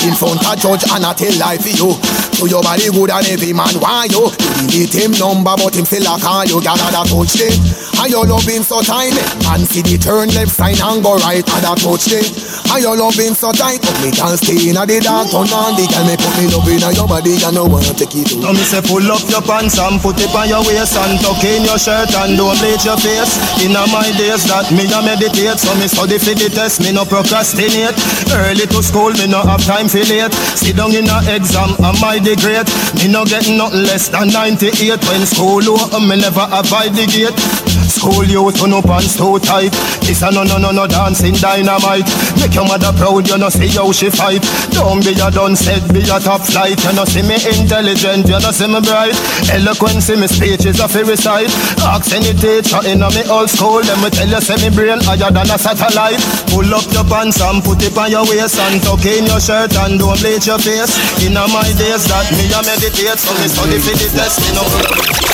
In 0.06 0.14
front 0.14 0.42
of 0.44 0.58
judge 0.58 0.84
and 0.90 1.04
a 1.04 1.12
tell 1.14 1.34
lie 1.38 1.58
for 1.58 1.72
you. 1.72 1.96
So 2.36 2.46
your 2.46 2.62
body 2.62 2.90
good 2.90 3.10
and 3.10 3.26
every 3.28 3.52
man 3.52 3.72
want 3.80 4.10
you. 4.12 4.28
You 4.60 4.88
delete 4.88 4.94
him 4.94 5.12
number, 5.16 5.54
but 5.56 5.74
him 5.74 5.86
still 5.86 6.04
a 6.04 6.18
call 6.18 6.44
you. 6.44 6.60
Gather 6.60 6.90
that 6.92 7.06
touch 7.08 7.38
it. 7.40 7.56
And 8.02 8.10
your 8.10 8.26
loving 8.26 8.66
so 8.66 8.82
tiny. 8.82 9.22
And 9.48 9.62
see 9.64 9.80
the 9.86 9.96
turn 9.96 10.28
left 10.34 10.50
side 10.50 10.82
and 10.82 11.00
go 11.00 11.16
right 11.22 11.46
and 11.46 11.62
that 11.62 11.78
touch 11.78 12.10
it. 12.10 12.26
And 12.68 12.82
your 12.82 12.98
loving 12.98 13.38
so 13.38 13.54
tight, 13.54 13.80
but 13.80 13.96
me 14.02 14.10
can 14.10 14.34
stay 14.36 14.68
in 14.68 14.76
the 14.76 14.98
dark. 14.98 15.30
Turn 15.30 15.48
on 15.54 15.78
the 15.78 15.86
girl, 15.86 16.04
me 16.04 16.18
put 16.18 16.34
me 16.36 16.44
love 16.50 16.68
in 16.68 16.82
your 16.96 17.06
body, 17.06 17.38
and 17.38 17.54
no 17.54 17.64
one 17.70 17.86
take 17.94 18.12
it. 18.18 18.34
So 18.34 18.50
me 18.50 18.64
say 18.66 18.82
pull 18.82 19.06
up 19.08 19.22
your 19.30 19.44
pants 19.46 19.78
and 19.78 20.02
put 20.02 20.18
it 20.18 20.34
on 20.34 20.50
your 20.50 20.60
waist 20.66 20.98
and 20.98 21.16
tuck 21.22 21.42
in 21.44 21.62
your 21.64 21.78
shirt 21.78 22.10
and 22.18 22.34
don't 22.34 22.58
bleach 22.74 22.86
your 22.86 22.96
face. 22.98 23.38
Inna 23.62 23.86
my 23.94 24.10
days 24.18 24.44
that 24.50 24.66
me 24.74 24.90
a 24.90 24.98
meditate, 25.02 25.58
so 25.58 25.70
me 25.78 25.86
study 25.86 26.18
for 26.18 26.34
the 26.34 26.50
test, 26.50 26.82
me 26.82 26.90
no 26.90 27.04
procrastinate. 27.04 27.94
Early 28.34 28.66
to 28.66 28.82
school, 28.82 29.12
me 29.14 29.26
no 29.30 29.42
have 29.42 29.62
time 29.64 29.88
for 29.88 30.02
late. 30.02 30.34
Sit 30.58 30.76
down 30.76 30.90
in 30.94 31.06
a 31.06 31.18
exam, 31.30 31.78
am 31.86 32.02
I 32.02 32.18
the 32.18 32.34
great? 32.34 32.66
Me 32.98 33.06
no 33.06 33.24
get 33.24 33.46
nothing 33.46 33.86
less 33.86 34.08
than 34.08 34.28
98 34.28 34.98
when 35.06 35.22
school 35.26 35.62
over, 35.62 36.00
me 36.02 36.18
never 36.18 36.46
avoid 36.50 36.98
the 36.98 37.06
gate. 37.06 37.83
School 38.04 38.28
youth 38.28 38.60
turn 38.60 38.76
up 38.76 38.84
pants 38.84 39.16
too 39.16 39.40
tight. 39.40 39.72
This 40.04 40.20
a 40.20 40.28
no 40.28 40.44
no 40.44 40.60
no 40.60 40.76
no 40.76 40.84
dancing 40.84 41.32
dynamite. 41.40 42.04
Make 42.36 42.52
your 42.52 42.68
mother 42.68 42.92
proud, 43.00 43.24
you 43.24 43.40
know 43.40 43.48
see 43.48 43.72
how 43.72 43.88
she 43.96 44.12
fight. 44.12 44.44
Don't 44.76 45.00
be 45.00 45.16
a 45.16 45.32
done 45.32 45.56
said, 45.56 45.80
be 45.88 46.04
a 46.04 46.20
top 46.20 46.44
flight. 46.44 46.76
You 46.84 46.92
know 46.92 47.08
see 47.08 47.24
me 47.24 47.40
intelligent, 47.40 48.28
you 48.28 48.36
know 48.44 48.52
see 48.52 48.68
me 48.68 48.84
bright. 48.84 49.16
Eloquence 49.56 50.12
in 50.12 50.20
me 50.20 50.28
speech 50.28 50.68
is 50.68 50.84
a 50.84 50.86
free 50.86 51.08
recite. 51.08 51.48
Ask 51.80 52.12
any 52.12 52.36
teacher 52.36 52.84
in 52.84 53.00
a 53.00 53.08
me 53.08 53.24
old 53.32 53.48
school, 53.48 53.80
them 53.80 53.96
me 54.04 54.12
tell 54.12 54.28
you 54.28 54.40
say 54.44 54.60
me 54.60 54.68
brain 54.68 55.00
higher 55.00 55.32
than 55.32 55.48
a 55.48 55.56
satellite. 55.56 56.20
Pull 56.52 56.68
up 56.76 56.84
your 56.92 57.08
pants 57.08 57.40
and 57.40 57.64
put 57.64 57.80
it 57.80 57.96
on 57.96 58.12
your 58.12 58.28
waist 58.28 58.60
and 58.68 58.84
tuck 58.84 59.00
in 59.08 59.24
your 59.24 59.40
shirt 59.40 59.72
and 59.80 59.96
don't 59.96 60.20
bleach 60.20 60.44
your 60.44 60.60
face. 60.60 60.92
In 61.24 61.40
a 61.40 61.48
my 61.48 61.64
days 61.80 62.04
that 62.12 62.28
me 62.36 62.52
a 62.52 62.60
meditate, 62.68 63.16
so 63.16 63.32
me 63.40 63.48
study 63.48 63.80
for 63.80 63.96
the 63.96 64.12
test. 64.12 64.44
Me 64.44 64.52
no. 64.52 64.64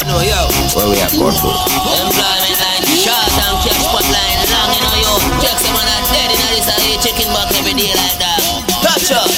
No 0.06 0.22
yo. 0.22 0.38
Where 0.78 0.86
we 0.86 1.02
at, 1.02 1.10
Corfu? 1.18 1.50
Employment 1.50 2.14
line, 2.14 2.59
short 3.00 3.32
and 3.48 3.56
cash 3.64 3.86
pot 3.88 4.04
line, 4.12 4.40
long 4.52 4.70
you 4.76 4.80
know 4.84 4.96
yo. 5.00 5.12
Check 5.40 5.56
some 5.56 5.72
man 5.72 5.88
are 5.88 6.04
dead 6.12 6.28
in 6.28 6.40
this 6.52 6.68
a 6.68 6.76
eat 6.84 7.00
chicken 7.00 7.28
back 7.32 7.48
every 7.56 7.72
day 7.72 7.96
like 7.96 8.20
that. 8.20 8.40
Touch 8.84 9.08
up. 9.16 9.28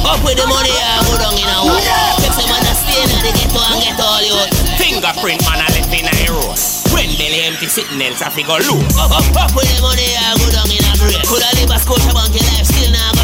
Up 0.00 0.20
with 0.24 0.36
the 0.36 0.44
money, 0.48 0.72
I 0.72 1.00
go 1.08 1.16
down 1.16 1.36
in 1.36 1.48
a 1.48 1.56
hole. 1.60 1.80
Check 2.20 2.32
some 2.36 2.48
man 2.52 2.60
are 2.60 2.76
staying 2.76 3.08
in 3.08 3.20
the 3.24 3.32
ghetto 3.32 3.60
and 3.72 3.80
get 3.80 4.00
all 4.00 4.20
you. 4.20 4.36
Fingerprint 4.76 5.40
man 5.48 5.64
a 5.64 5.68
left 5.72 5.92
in 5.92 6.04
a 6.04 6.14
road. 6.28 6.56
When 6.92 7.08
belly 7.16 7.40
empty 7.48 7.68
sitting 7.72 8.00
else 8.04 8.20
I 8.20 8.28
figure 8.28 8.60
loose. 8.68 8.96
Up, 9.00 9.12
up, 9.12 9.24
up 9.32 9.52
with 9.56 9.68
the 9.72 9.80
money, 9.80 10.12
I 10.20 10.36
go 10.36 10.46
down 10.52 10.68
in 10.68 10.84
a 10.84 10.92
grave. 11.00 11.24
Coulda 11.24 11.48
live 11.56 11.72
a 11.72 11.78
Scotia 11.80 12.12
bank, 12.12 12.36
your 12.36 12.44
life 12.52 12.68
still 12.68 12.92
now 12.92 13.19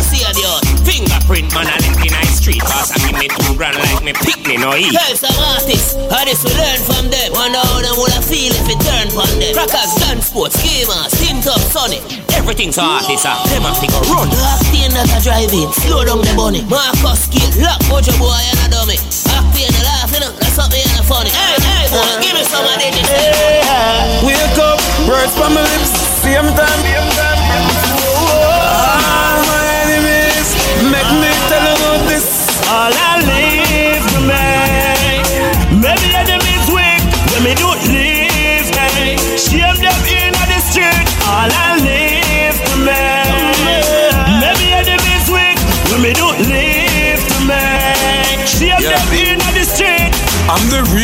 Fingerprint 0.87 1.51
man, 1.51 1.67
I 1.67 1.75
live 1.83 1.99
in 1.99 2.15
a 2.15 2.23
street. 2.31 2.63
Cause 2.63 2.95
I 2.95 3.03
give 3.03 3.19
me 3.19 3.27
two 3.27 3.59
grand 3.59 3.75
like 3.75 4.07
me 4.07 4.15
pick 4.15 4.47
me 4.47 4.55
no 4.55 4.79
eat. 4.79 4.95
Tell 4.95 5.19
some 5.19 5.35
artists, 5.43 5.99
how 6.07 6.23
this 6.23 6.47
we 6.47 6.55
learn 6.55 6.79
from 6.87 7.11
them. 7.11 7.35
Wonder 7.35 7.59
how 7.59 7.83
them 7.83 7.99
would 7.99 8.15
have 8.15 8.23
feel 8.23 8.55
if 8.55 8.71
it 8.71 8.79
turned 8.87 9.11
on 9.19 9.27
them. 9.43 9.51
Crackers, 9.59 9.99
gun 9.99 10.23
sports, 10.23 10.55
gamers, 10.63 11.11
tint 11.19 11.43
up, 11.51 11.59
sunny. 11.59 11.99
Everything's 12.39 12.79
artists, 12.79 13.27
ah. 13.27 13.43
Them 13.51 13.67
a 13.67 13.75
figure 13.83 13.99
run. 14.15 14.31
Octane 14.31 14.95
that 14.95 15.11
a 15.11 15.19
driving, 15.19 15.67
slow 15.83 16.07
down 16.07 16.23
the 16.23 16.31
bunny. 16.39 16.63
Marcus 16.71 17.27
skill, 17.27 17.51
lock 17.59 17.83
mojo 17.91 18.15
boy 18.23 18.39
and 18.55 18.63
a 18.63 18.67
dummy. 18.71 18.95
Octane 19.35 19.75
a 19.75 19.83
laugh, 19.83 20.15
you 20.15 20.23
know, 20.23 20.31
that's 20.39 20.55
something 20.55 20.79
and 20.79 21.03
a 21.03 21.05
funny. 21.05 21.35
Hey, 21.35 21.59
hey, 21.67 21.91
boy, 21.91 22.07
give 22.23 22.39
me 22.39 22.47
some 22.47 22.63
of 22.63 22.79
this. 22.79 22.95
Hey, 23.11 24.23
wake 24.23 24.59
up, 24.63 24.79
words 25.11 25.35
from 25.35 25.51
my 25.59 25.67
lips, 25.67 25.91
same 26.23 26.47
time. 26.55 26.79
Same 26.87 27.11
time. 27.19 27.36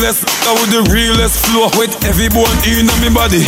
realest, 0.00 0.24
I 0.48 0.56
with 0.56 0.72
the 0.72 0.82
realest 0.88 1.36
flow 1.44 1.68
with 1.76 1.92
every 2.08 2.32
bone 2.32 2.48
in 2.64 2.88
my 3.04 3.12
body. 3.12 3.44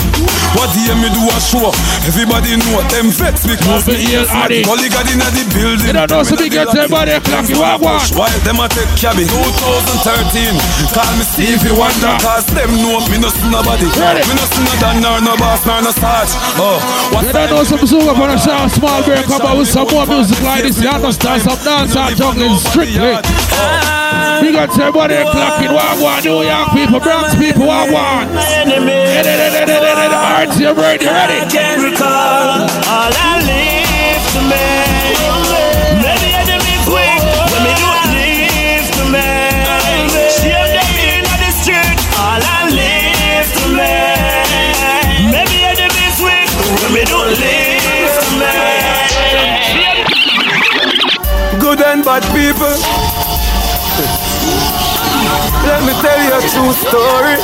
What 0.52 0.68
hear 0.76 0.92
me 1.00 1.08
do 1.08 1.24
a 1.32 1.38
show? 1.40 1.72
Everybody 2.04 2.60
know 2.60 2.76
what 2.76 2.92
them 2.92 3.08
vex 3.08 3.48
because 3.48 3.88
me 3.88 3.96
Open 3.96 4.12
ear, 4.12 4.20
is 4.20 4.28
mad. 4.28 4.52
Addy. 4.52 4.60
Gully 4.60 4.92
God 4.92 5.08
in 5.08 5.16
the 5.16 5.44
building. 5.56 5.88
You 5.88 5.96
don't 5.96 6.12
know, 6.12 6.20
so 6.20 6.36
Me 6.36 6.52
we 6.52 6.52
not 6.52 6.76
get 6.76 6.84
everybody 6.84 7.16
clock, 7.24 7.48
you 7.48 7.56
one. 7.56 8.04
While 8.12 8.36
them 8.44 8.60
a 8.60 8.68
take 8.68 8.92
cabin 9.00 9.24
2013 9.24 10.52
Call 10.92 11.08
me 11.16 11.24
Stevie 11.24 11.72
Wonder 11.72 12.12
Cause 12.20 12.44
them 12.52 12.68
know 12.84 13.00
me 13.08 13.16
no 13.16 13.32
see 13.32 13.48
nobody 13.48 13.88
Ready. 13.96 14.20
Me 14.28 14.34
no 14.36 14.44
see 14.44 14.60
no 14.60 14.72
Dan 14.76 15.00
nor 15.00 15.18
no 15.24 15.32
boss 15.40 15.64
nor 15.64 15.80
no 15.80 15.90
start 15.90 16.28
Oh, 16.60 16.76
what 17.16 17.24
You 17.24 17.32
don't 17.32 17.48
know 17.48 17.64
some 17.64 17.80
up 17.80 18.18
on 18.20 18.30
a 18.30 18.38
short 18.38 18.68
small 18.76 19.00
break 19.02 19.24
come 19.24 19.40
out 19.40 19.56
with 19.56 19.68
some 19.68 19.88
more 19.88 20.04
music 20.04 20.40
like 20.44 20.62
this. 20.62 20.76
You 20.82 20.90
understand 20.90 21.40
some 21.42 21.58
dance 21.64 21.96
and 21.96 22.16
juggling 22.16 22.58
strictly. 22.60 23.16
We 24.42 24.50
got 24.50 24.68
everybody 24.74 25.14
clocking 25.14 25.72
one 25.72 26.02
one 26.02 26.22
New 26.42 26.48
York 26.48 26.70
people, 26.74 26.98
Bronx 26.98 27.36
people 27.36 27.70
one 27.70 27.92
one. 27.92 28.26
Alright, 28.26 28.58
you 30.58 30.72
ready? 30.74 31.06
Ready? 31.06 31.38
I 31.46 31.94
all 32.02 33.14
I 33.14 33.38
live 33.46 34.26
to 34.34 34.40
me 34.42 34.66
do 37.78 37.94
live 38.10 38.42
to 38.90 39.06
the. 39.12 39.30
All 42.18 42.42
I 42.42 42.66
live 42.74 43.46
to 43.54 43.70
me 46.90 47.02
do 47.04 47.18
live 47.38 48.18
to. 48.18 48.42
Good 51.60 51.80
and 51.82 52.02
bad 52.04 52.24
people. 52.34 53.11
Let 55.64 55.80
me 55.86 55.92
tell 56.02 56.20
you 56.22 56.32
a 56.34 56.40
true 56.50 56.72
story. 56.74 57.36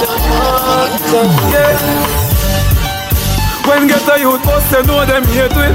When 3.69 3.87
get 3.87 4.09
a 4.09 4.19
youth 4.21 4.43
bust, 4.45 4.73
you 4.73 4.83
know 4.83 5.05
them 5.07 5.25
hate 5.25 5.55
we. 5.55 5.69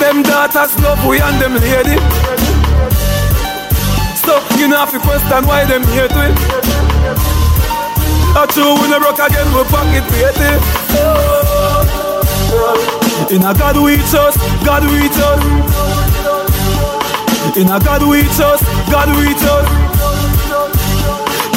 Them 0.00 0.22
daughters 0.22 0.78
love 0.80 1.04
we 1.06 1.20
and 1.20 1.40
them 1.40 1.54
lady. 1.54 1.96
So 4.24 4.40
you 4.58 4.68
know 4.68 4.78
have 4.78 4.90
to 4.92 4.98
question 4.98 5.46
why 5.46 5.64
them 5.64 5.84
hate 5.94 6.12
we. 6.16 6.28
A 8.36 8.46
true 8.48 8.74
we 8.82 8.88
no 8.90 8.98
broke 9.00 9.18
again, 9.20 9.48
we 9.54 9.64
pocket 9.70 10.04
pay 10.10 10.30
In 13.34 13.42
a 13.42 13.54
God 13.54 13.76
we 13.82 13.96
trust, 14.10 14.38
God 14.64 14.84
we 14.84 15.08
trust. 15.08 15.46
In 17.56 17.68
a 17.70 17.78
God 17.80 18.02
we 18.02 18.22
trust, 18.36 18.64
God 18.90 19.08
we 19.16 19.32
trust. 19.40 19.95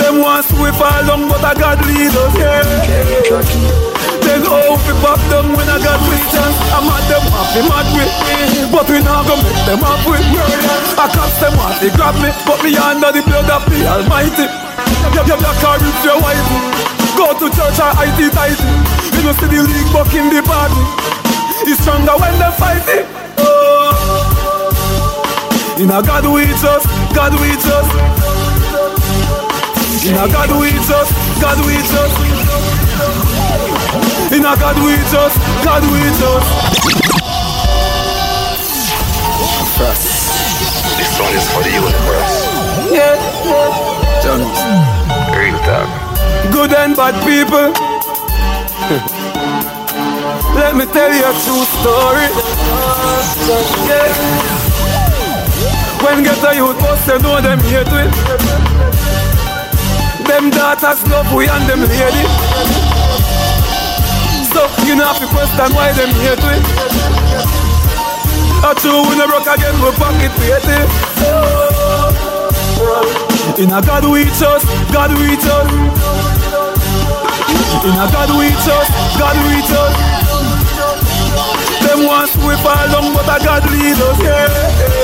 Them 0.10 0.26
want 0.26 0.50
we 0.58 0.74
fall 0.74 1.06
down, 1.06 1.30
but 1.30 1.38
a 1.46 1.54
God 1.54 1.86
lead 1.86 2.10
us, 2.10 2.34
yeah. 2.34 2.66
Then 4.26 4.42
how 4.42 4.74
we 4.74 4.94
pop 5.06 5.22
them 5.30 5.54
when 5.54 5.70
a 5.70 5.78
God 5.86 6.02
we 6.10 6.18
chance? 6.34 6.58
I'm 6.74 6.90
at 6.90 7.06
them 7.06 7.22
happy 7.30 7.62
mad 7.70 7.86
with 7.94 8.10
me, 8.26 8.66
but 8.74 8.90
we 8.90 9.06
not 9.06 9.30
gonna 9.30 9.46
make 9.46 9.62
them 9.70 9.86
up 9.86 10.02
with 10.10 10.26
murder. 10.34 10.66
I 10.98 11.06
catch 11.14 11.38
them 11.38 11.54
want 11.62 11.78
to 11.78 11.94
grab 11.94 12.18
me, 12.26 12.34
but 12.42 12.58
me 12.66 12.74
under 12.74 13.14
the 13.14 13.22
blood 13.22 13.54
of 13.54 13.62
the 13.70 13.86
Almighty. 13.86 14.50
You 15.14 15.22
you 15.30 15.38
you 15.38 15.54
can't 15.62 15.78
reach 15.78 16.02
your 16.02 16.18
wife. 16.26 16.42
Go 17.14 17.30
to 17.38 17.46
church 17.54 17.78
or 17.78 17.94
IT 18.02 18.34
tight. 18.34 18.58
You 19.14 19.30
know 19.30 19.38
see 19.38 19.46
the 19.46 19.62
league 19.62 19.94
buck 19.94 20.10
in 20.18 20.34
the 20.34 20.42
party. 20.42 20.82
It's 21.70 21.86
stronger 21.86 22.18
when 22.18 22.34
they 22.42 22.50
fight 22.58 22.82
it. 22.98 23.06
Oh. 23.46 23.94
In 25.78 25.94
a 25.94 26.02
God 26.02 26.26
we 26.34 26.50
trust, 26.58 26.90
God 27.14 27.38
we 27.38 27.54
trust. 27.62 28.49
In 30.08 30.16
a 30.16 30.28
God 30.32 30.50
we 30.62 30.72
trust, 30.88 31.12
God 31.42 31.60
we 31.68 31.76
trust. 31.92 32.16
In 34.32 34.46
a 34.46 34.56
God 34.56 34.78
we 34.80 34.96
trust, 35.12 35.38
God 35.64 35.84
we 35.92 36.00
trust. 36.16 36.48
First, 39.76 40.04
this 40.98 41.10
song 41.18 41.34
is 41.36 41.46
for 41.52 41.62
the 41.64 41.72
universe. 41.76 42.36
Yeah. 42.96 43.20
Jonas, 44.24 44.60
real 45.36 45.60
talk. 45.68 45.90
Good 46.54 46.74
and 46.74 46.96
bad 46.96 47.16
people. 47.28 47.74
Let 50.56 50.76
me 50.76 50.86
tell 50.86 51.12
you 51.12 51.28
a 51.28 51.34
true 51.44 51.66
story. 51.76 52.28
Yeah. 53.84 54.60
When 56.04 56.24
get 56.24 56.44
a 56.44 56.56
youth 56.56 56.80
bust, 56.80 57.08
you 57.08 57.20
know 57.20 57.42
them 57.42 57.60
hate 57.60 57.92
we. 57.92 58.99
Them 60.30 60.52
daughters 60.52 61.02
love 61.10 61.34
we 61.34 61.50
and 61.50 61.66
them 61.66 61.82
lady. 61.82 62.24
So 64.54 64.62
you 64.86 64.94
know 64.94 65.10
have 65.10 65.18
to 65.18 65.26
question 65.26 65.74
why 65.74 65.90
them 65.98 66.14
hate 66.22 66.38
we. 66.46 66.54
A 68.62 68.76
true 68.78 69.02
we 69.10 69.18
no 69.18 69.26
broke 69.26 69.50
again, 69.50 69.74
we 69.82 69.90
pocket 69.98 70.30
pay 70.38 70.62
In 73.58 73.72
a 73.74 73.82
God 73.82 74.06
we 74.06 74.26
trust, 74.38 74.70
God 74.94 75.10
we 75.18 75.34
trust. 75.42 75.74
In 77.90 77.96
a 77.98 78.06
God 78.14 78.30
we 78.38 78.54
trust, 78.62 78.92
God 79.18 79.38
we 79.50 79.66
trust. 79.66 79.98
Them 81.82 82.06
want 82.06 82.30
we 82.46 82.54
fall 82.62 82.86
down, 82.94 83.14
but 83.18 83.26
a 83.26 83.38
God 83.44 83.66
lead 83.72 83.98
us, 83.98 84.20
yeah. 84.22 84.99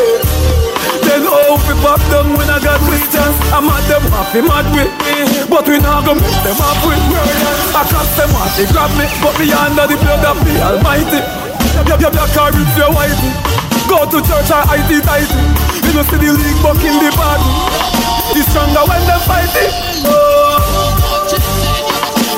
Then 1.16 1.32
how 1.32 1.56
we 1.56 1.72
pop 1.80 2.04
them 2.12 2.36
when 2.36 2.44
I 2.52 2.60
got 2.60 2.76
we 2.92 3.00
chance 3.08 3.40
I'm 3.56 3.72
at 3.72 3.88
them 3.88 4.04
happy 4.12 4.44
mad 4.44 4.68
with 4.76 4.92
me. 5.00 5.48
But 5.48 5.64
we 5.64 5.80
not 5.80 6.04
gonna 6.04 6.20
make 6.20 6.44
them 6.44 6.60
up 6.60 6.76
with 6.84 7.00
murder. 7.08 7.72
I 7.72 7.88
catch 7.88 8.12
them 8.20 8.36
want 8.36 8.52
to 8.60 8.68
grab 8.68 8.92
me. 9.00 9.08
But 9.24 9.32
me 9.40 9.48
under 9.56 9.88
the 9.88 9.96
blood 9.96 10.28
of 10.28 10.36
the 10.44 10.60
Almighty. 10.60 11.24
You 11.88 11.96
you 12.04 12.12
you 12.12 12.28
can't 12.36 12.52
reach 12.52 12.76
your 12.76 12.92
whitey 12.92 13.32
Go 13.88 14.04
to 14.12 14.20
church 14.28 14.52
or 14.52 14.60
IT 14.76 14.92
tighty 15.08 15.40
You 15.88 15.96
know 15.96 16.04
see 16.04 16.20
the 16.20 16.36
league 16.36 16.60
buck 16.60 16.84
in 16.84 17.00
the 17.00 17.08
party. 17.16 17.48
It's 18.36 18.52
stronger 18.52 18.84
when 18.84 19.00
they 19.08 19.20
fight 19.24 19.56
it. 19.56 19.72
Oh. 20.12 20.60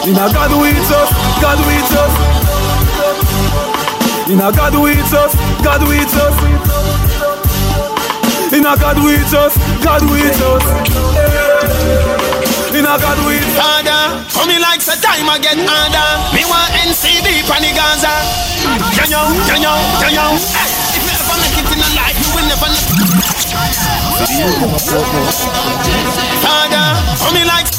In 0.05 0.21
a 0.21 0.29
God 0.29 0.53
we 0.53 0.69
trust, 0.85 1.17
God 1.41 1.57
we 1.65 1.81
trust. 1.89 2.17
In 4.29 4.37
a 4.37 4.53
God 4.53 4.77
we 4.77 4.93
trust, 5.09 5.33
God 5.65 5.81
we 5.89 5.97
trust 6.13 7.06
in 8.57 8.65
a 8.65 8.73
God 8.73 8.97
with 9.05 9.33
us, 9.37 9.53
God 9.85 10.01
with 10.09 10.41
us. 10.41 10.65
In 12.73 12.85
a 12.89 12.97
God 12.97 13.17
we 13.29 13.37
trust. 13.37 13.61
Harder, 13.61 14.25
coming 14.33 14.57
like 14.57 14.81
the 14.81 14.97
time 14.97 15.29
I 15.29 15.37
get 15.37 15.61
harder. 15.61 16.09
Me 16.33 16.41
want 16.49 16.73
NCB 16.81 17.45
pan 17.45 17.61
the 17.61 17.69
Gaza. 17.77 18.09
Yo 18.97 19.05
yo, 19.13 19.21
yo 19.45 19.55
yo, 19.61 19.73
yo 20.01 20.09
yo. 20.09 20.25
If 20.33 21.05
you 21.05 21.13
ever 21.13 21.37
make 21.37 21.53
it 21.53 21.69
in 21.69 21.85
a 21.85 21.89
life, 21.93 22.17
you 22.17 22.29
will 22.33 22.49
never. 22.49 22.69
Harder, 26.41 26.87
coming 27.21 27.45
like. 27.45 27.69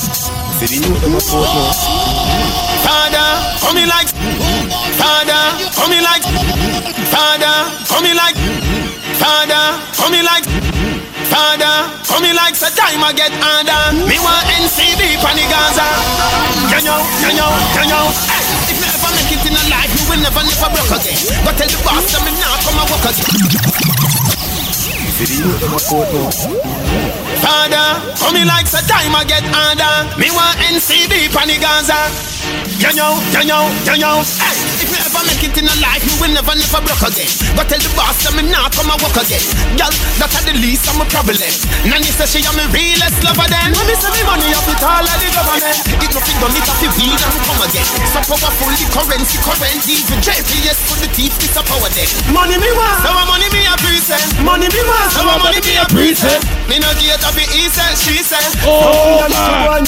Harder, 2.86 3.28
coming 3.66 3.88
like. 3.90 4.67
The 13.08 13.14
I 13.14 13.16
get 13.16 13.32
harder. 13.40 14.04
Me 14.04 14.18
want 14.20 14.44
NCB 14.52 15.16
pan 15.24 15.36
the 15.36 15.44
Gaza. 15.48 15.86
Yo 16.68 16.78
yo, 16.84 16.96
yo 17.24 17.30
yo, 17.32 17.48
yo 17.72 17.82
yo. 17.88 18.00
Hey, 18.28 18.44
if 18.68 18.76
you 18.76 18.84
ever 18.84 19.10
make 19.16 19.32
it 19.32 19.44
in 19.48 19.56
a 19.56 19.64
life, 19.72 19.88
you 19.96 20.04
will 20.08 20.20
never, 20.20 20.44
never 20.44 20.68
broke 20.68 20.92
again. 20.92 21.16
Go 21.44 21.50
tell 21.56 21.68
the 21.68 21.78
boss 21.84 22.04
that 22.12 22.20
me 22.24 22.32
now 22.36 22.52
come 22.60 22.76
and 22.76 22.88
walk 22.92 23.08
again. 23.08 23.24
Father, 27.40 27.88
for 28.16 28.32
me 28.32 28.44
like 28.44 28.68
a 28.68 28.82
time 28.84 29.16
I 29.16 29.24
get 29.24 29.44
harder. 29.48 30.18
Me 30.20 30.28
want 30.30 30.58
NCB 30.68 31.32
pan 31.32 31.48
Gaza. 31.60 32.37
You 32.78 32.94
know, 32.94 33.18
you 33.34 33.44
know. 33.44 34.24
Hey, 34.40 34.56
if 34.80 34.88
you 34.88 34.98
ever 35.02 35.22
make 35.28 35.42
it 35.44 35.52
in 35.58 35.66
a 35.68 35.76
life, 35.82 36.00
you 36.06 36.14
will 36.22 36.32
never, 36.32 36.54
never 36.54 36.80
broke 36.80 37.04
again. 37.04 37.28
Go 37.52 37.62
tell 37.66 37.76
the 37.76 37.90
boss 37.92 38.16
that 38.24 38.32
me 38.32 38.46
not 38.48 38.72
come 38.72 38.88
and 38.88 38.96
work 39.04 39.18
again. 39.18 39.42
Girl, 39.76 39.92
that's 40.16 40.40
the 40.46 40.54
least 40.56 40.88
of 40.88 40.96
my 40.96 41.04
problem. 41.12 41.36
Nanny 41.84 42.08
says 42.08 42.32
she 42.32 42.40
am 42.46 42.56
the 42.56 42.64
realest 42.72 43.20
lover 43.26 43.44
then. 43.50 43.74
Mommy 43.76 43.98
say 43.98 44.08
me 44.14 44.22
money 44.24 44.48
up 44.56 44.64
with 44.64 44.80
all 44.80 45.04
of 45.04 45.18
the 45.20 45.28
government. 45.36 45.76
It 46.00 46.10
nothing 46.14 46.38
done, 46.40 46.54
it 46.56 46.64
have 46.64 46.80
to 46.80 46.88
weed 46.96 47.18
and 47.18 47.40
come 47.44 47.60
again. 47.66 47.88
So 48.14 48.20
powerful, 48.24 48.70
the 48.72 48.86
currency, 48.94 49.36
current, 49.44 49.82
even 49.84 50.18
JPS 50.24 50.78
for 50.88 50.96
the 51.02 51.10
teeth, 51.12 51.36
it's 51.44 51.58
a 51.58 51.62
power 51.66 51.90
deck. 51.92 52.08
Money 52.32 52.56
me 52.56 52.70
want, 52.72 53.02
so 53.04 53.10
money 53.28 53.50
me 53.52 53.66
a 53.68 53.74
present. 53.82 54.22
Money 54.40 54.70
me 54.70 54.80
want, 54.86 55.10
so 55.12 55.26
money 55.26 55.60
me 55.60 55.74
a 55.76 55.84
present. 55.90 56.40
Me 56.70 56.78
no 56.78 56.88
get 56.96 57.20
up 57.26 57.34
it, 57.36 57.50
he 57.50 57.66
said, 57.68 57.92
she 57.98 58.22
said. 58.22 58.46
Oh, 58.64 59.26
man. 59.26 59.82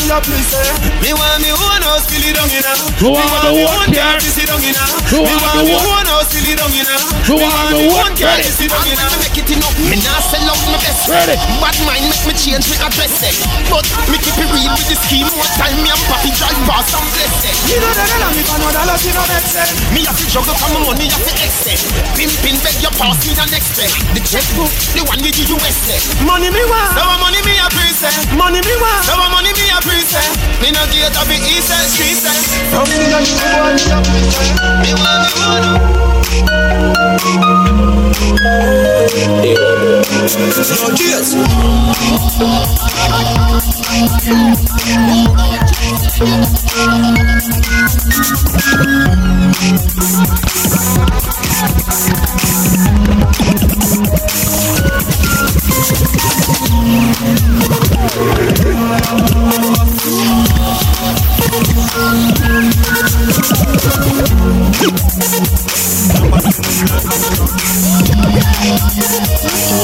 Me 1.00 1.10
want 1.14 1.38
me 1.38 1.50
own 1.54 1.82
house, 1.86 2.10
it 2.10 2.34
down, 2.34 2.49
you 2.50 2.62
know. 2.62 2.76
Who 3.00 3.08
want 3.14 3.30
the 3.46 3.52
one 3.64 3.90
car, 3.94 4.18
care? 4.18 4.20
feel 4.20 4.42
it 4.42 4.48
down, 4.50 4.60
you 4.62 4.74
know. 4.74 4.88
Who 5.10 5.18
want 5.22 5.54
the 5.54 5.74
one- 5.78 6.06
house, 6.10 6.30
feel 6.34 6.46
it 6.50 6.58
down, 6.58 6.72
you 6.74 6.84
know. 6.84 7.00
Who 7.30 7.34
want 7.38 7.70
the 7.70 7.86
one 7.90 8.10
own 8.10 8.14
car, 8.18 8.34
credit? 8.36 8.52
feel 8.58 8.70
down, 8.70 8.84
you 8.90 8.96
know. 8.98 9.10
Make 9.22 9.38
it 9.38 9.48
enough. 9.54 9.74
Me 9.86 9.96
nah 10.02 10.18
sell 10.30 10.46
out 10.50 10.60
my 10.66 10.78
best 10.82 11.06
friend. 11.06 11.30
Bad 11.62 11.76
mind 11.86 12.04
make 12.10 12.24
me 12.26 12.34
change 12.34 12.66
me 12.66 12.76
address 12.82 13.22
it. 13.22 13.36
But 13.70 13.86
me 14.10 14.16
keep 14.18 14.34
it 14.36 14.50
real 14.50 14.72
with 14.74 14.88
the 14.90 14.96
scheme. 15.06 15.28
One 15.30 15.52
time 15.58 15.78
me 15.82 15.90
and 15.94 16.02
Papi 16.10 16.30
drive 16.34 16.58
past 16.66 16.90
and 16.94 17.06
bless 17.14 17.34
it. 17.46 17.54
You 17.70 17.78
know 17.78 17.92
that 17.94 18.10
I 18.10 18.28
me 18.34 18.42
for 18.42 18.58
no 18.58 18.68
dollars, 18.74 19.02
you 19.06 19.12
know 19.14 19.26
that 19.30 19.44
sense. 19.46 19.74
Me 19.94 20.02
have 20.06 20.18
to 20.18 20.26
juggle 20.26 20.56
for 20.58 20.68
my 20.74 20.80
money, 20.90 21.06
have 21.10 21.22
to 21.22 21.32
excess. 21.38 21.86
Pimpin' 22.18 22.58
beg 22.66 22.76
your 22.82 22.94
pass 22.98 23.18
me 23.26 23.32
the 23.38 23.46
next 23.54 23.78
step. 23.78 23.90
The 24.16 24.20
checkbook, 24.26 24.72
the 24.98 25.02
one 25.06 25.20
with 25.22 25.34
the 25.38 25.44
US 25.54 25.76
set. 25.86 26.02
Money 26.26 26.50
me 26.50 26.62
want, 26.66 26.90
so 26.98 27.04
money 27.22 27.40
me 27.46 27.54
a 27.62 27.68
present. 27.70 28.16
Money 28.34 28.60
me 28.60 28.74
want, 28.82 29.02
so 29.06 29.14
money 29.30 29.52
me 29.54 29.66
a 29.70 29.78
present. 29.86 30.30
Me 30.58 30.68
no 30.74 30.82
get 30.90 31.14
a 31.14 31.22
bit 31.30 31.42
easy, 31.46 32.14
said. 32.18 32.29
From 32.70 32.86
me 32.88 33.00
and 33.12 33.26
you 33.26 33.36
want 33.60 33.80
me. 34.06 34.20
Me 39.42 40.09
me 40.20 40.50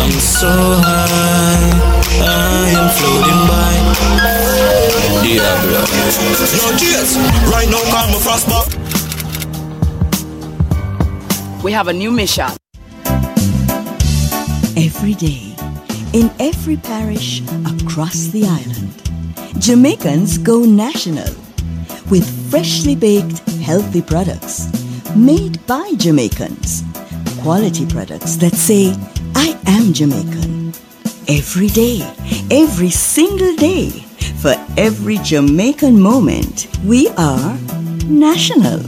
I'm 0.01 0.19
so 0.21 0.53
high, 0.85 1.73
I 2.21 2.71
am 2.79 2.89
floating 2.95 3.43
by. 3.49 3.75
Yeah, 5.27 5.57
bro. 5.63 5.83
No 6.59 6.67
cheers. 6.79 7.11
Right 7.51 7.69
now, 7.69 7.83
call 7.91 8.07
me 8.09 8.19
frostbite. 8.21 8.71
We 11.65 11.73
have 11.73 11.89
a 11.89 11.93
new 11.93 12.11
mission. 12.13 12.51
Every 14.77 15.15
day, 15.15 15.55
in 16.13 16.31
every 16.39 16.77
parish 16.77 17.43
across 17.67 18.29
the 18.29 18.45
island, 18.47 19.04
Jamaicans 19.59 20.37
go 20.39 20.65
national 20.65 21.33
with 22.11 22.51
freshly 22.51 22.95
baked, 22.95 23.39
healthy 23.63 24.03
products 24.03 24.69
made 25.17 25.65
by 25.67 25.93
Jamaicans. 25.97 26.83
Quality 27.41 27.87
products 27.87 28.37
that 28.37 28.55
say, 28.55 28.95
I 29.35 29.59
am 29.67 29.93
Jamaican. 29.93 30.75
Every 31.29 31.69
day, 31.69 32.01
every 32.51 32.91
single 32.91 33.55
day, 33.57 33.91
for 34.43 34.55
every 34.77 35.19
Jamaican 35.19 35.99
moment, 36.01 36.69
we 36.85 37.09
are 37.17 37.57
national. 38.07 38.81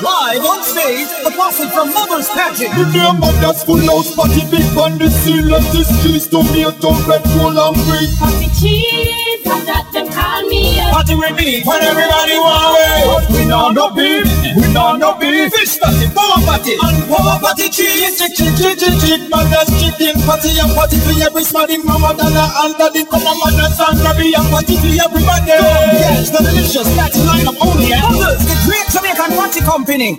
Live 0.00 0.44
on 0.44 0.62
stage, 0.62 1.08
the 1.24 1.32
posse 1.36 1.68
from 1.70 1.92
Mother's 1.92 2.28
Pageant. 2.28 2.70
Remember 2.72 3.32
that's 3.42 3.64
full 3.64 3.82
house 3.82 4.14
party 4.14 4.42
big 4.48 4.62
on 4.78 4.96
the 4.96 5.10
seal 5.10 5.46
Let 5.46 5.66
this 5.72 5.90
cheese 6.04 6.28
tomato 6.28 6.94
red 7.02 7.26
roll 7.34 7.58
and 7.58 7.74
green 7.82 8.14
Party 8.14 8.46
cheese, 8.54 9.27
and 9.48 9.64
that 9.68 9.88
them 9.92 10.08
call 10.12 10.44
me. 10.48 10.76
Party 10.92 11.14
with 11.16 11.34
me, 11.36 11.64
when 11.64 11.80
everybody 11.82 12.36
want 12.36 12.76
it. 12.76 13.32
We 13.32 13.42
know 13.48 13.70
no 13.70 13.90
beef, 13.90 14.28
we 14.56 14.66
know 14.72 14.96
no 14.96 15.16
beef. 15.16 15.52
Fish 15.52 15.80
party, 15.80 16.06
power 16.12 16.40
party, 16.44 16.76
and 16.76 16.98
power 17.08 17.40
party 17.40 17.68
cheese. 17.68 18.18
Chick, 18.18 18.36
chick, 18.36 18.52
chick, 18.56 18.76
chick, 18.78 18.96
chick, 19.00 19.22
man, 19.30 19.48
that's 19.48 19.72
chicken 19.80 20.20
party 20.24 20.52
and 20.60 20.72
party 20.76 20.98
for 21.00 21.16
every 21.22 21.44
smarty 21.44 21.78
mama, 21.78 22.12
dada, 22.16 22.44
and 22.64 22.74
daddy, 22.76 23.04
come 23.08 23.24
on, 23.24 23.36
man, 23.40 23.54
that's 23.56 23.80
and 23.80 23.98
grabby 24.00 24.36
and 24.36 24.48
party 24.52 24.76
for 24.76 24.92
everybody. 25.00 25.56
Yes, 26.00 26.30
the 26.30 26.40
delicious 26.44 26.88
party 26.96 27.20
lineup 27.24 27.56
only 27.64 27.92
at 27.92 28.04
Mothers, 28.04 28.44
the 28.44 28.56
great 28.68 28.86
Jamaican 28.92 29.32
party 29.36 29.60
company. 29.60 30.18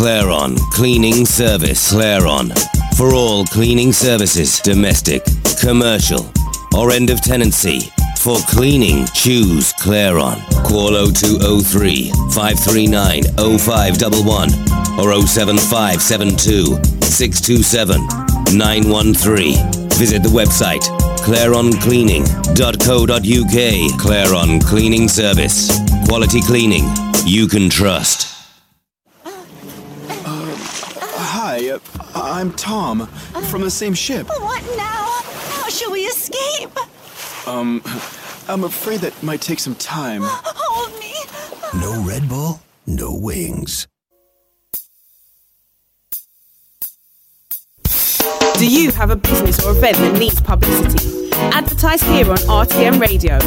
Claron 0.00 0.56
Cleaning 0.72 1.26
Service. 1.26 1.92
Claron. 1.92 2.56
For 2.96 3.14
all 3.14 3.44
cleaning 3.44 3.92
services, 3.92 4.58
domestic, 4.60 5.22
commercial, 5.60 6.30
or 6.74 6.90
end 6.90 7.10
of 7.10 7.20
tenancy. 7.20 7.90
For 8.20 8.36
cleaning, 8.48 9.06
choose 9.14 9.72
Claron. 9.72 10.44
Call 10.68 10.92
0203 11.10 12.10
539 12.32 13.22
0511 13.58 14.50
or 15.00 15.26
07572 15.26 16.76
627 17.02 18.06
913. 18.58 19.54
Visit 19.96 20.22
the 20.22 20.28
website 20.28 20.82
claroncleaning.co.uk. 21.24 23.98
Claron 23.98 24.60
Cleaning 24.66 25.08
Service. 25.08 25.70
Quality 26.06 26.42
cleaning 26.42 26.84
you 27.24 27.48
can 27.48 27.70
trust. 27.70 28.26
Hi, 31.32 31.70
uh, 31.70 31.78
I'm 32.14 32.52
Tom 32.52 33.06
from 33.48 33.62
the 33.62 33.70
same 33.70 33.94
ship. 33.94 34.28
What 34.28 34.62
now? 34.76 35.06
How 35.48 35.70
shall 35.70 35.90
we 35.92 36.00
escape? 36.00 36.68
Um, 37.46 37.82
I'm 38.48 38.64
afraid 38.64 39.00
that 39.00 39.20
might 39.22 39.40
take 39.40 39.58
some 39.58 39.74
time. 39.76 40.22
Hold 40.24 40.92
me. 41.00 41.14
No 41.80 42.02
Red 42.06 42.28
Bull, 42.28 42.60
no 42.86 43.14
wings. 43.14 43.86
Do 48.58 48.66
you 48.70 48.90
have 48.92 49.10
a 49.10 49.16
business 49.16 49.64
or 49.64 49.70
event 49.70 49.96
that 49.98 50.18
needs 50.18 50.38
publicity? 50.40 51.30
Advertise 51.32 52.02
here 52.02 52.30
on 52.30 52.36
RTM 52.36 53.00
Radio. 53.00 53.38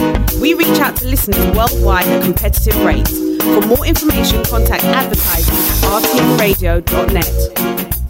We 0.41 0.55
reach 0.55 0.79
out 0.79 0.95
to 0.97 1.05
listeners 1.05 1.45
worldwide 1.55 2.07
at 2.07 2.23
competitive 2.23 2.75
rates. 2.83 3.11
For 3.43 3.61
more 3.67 3.85
information, 3.85 4.43
contact 4.45 4.83
advertising 4.85 5.53
at 5.53 6.01
rtmradio.net. 6.01 8.02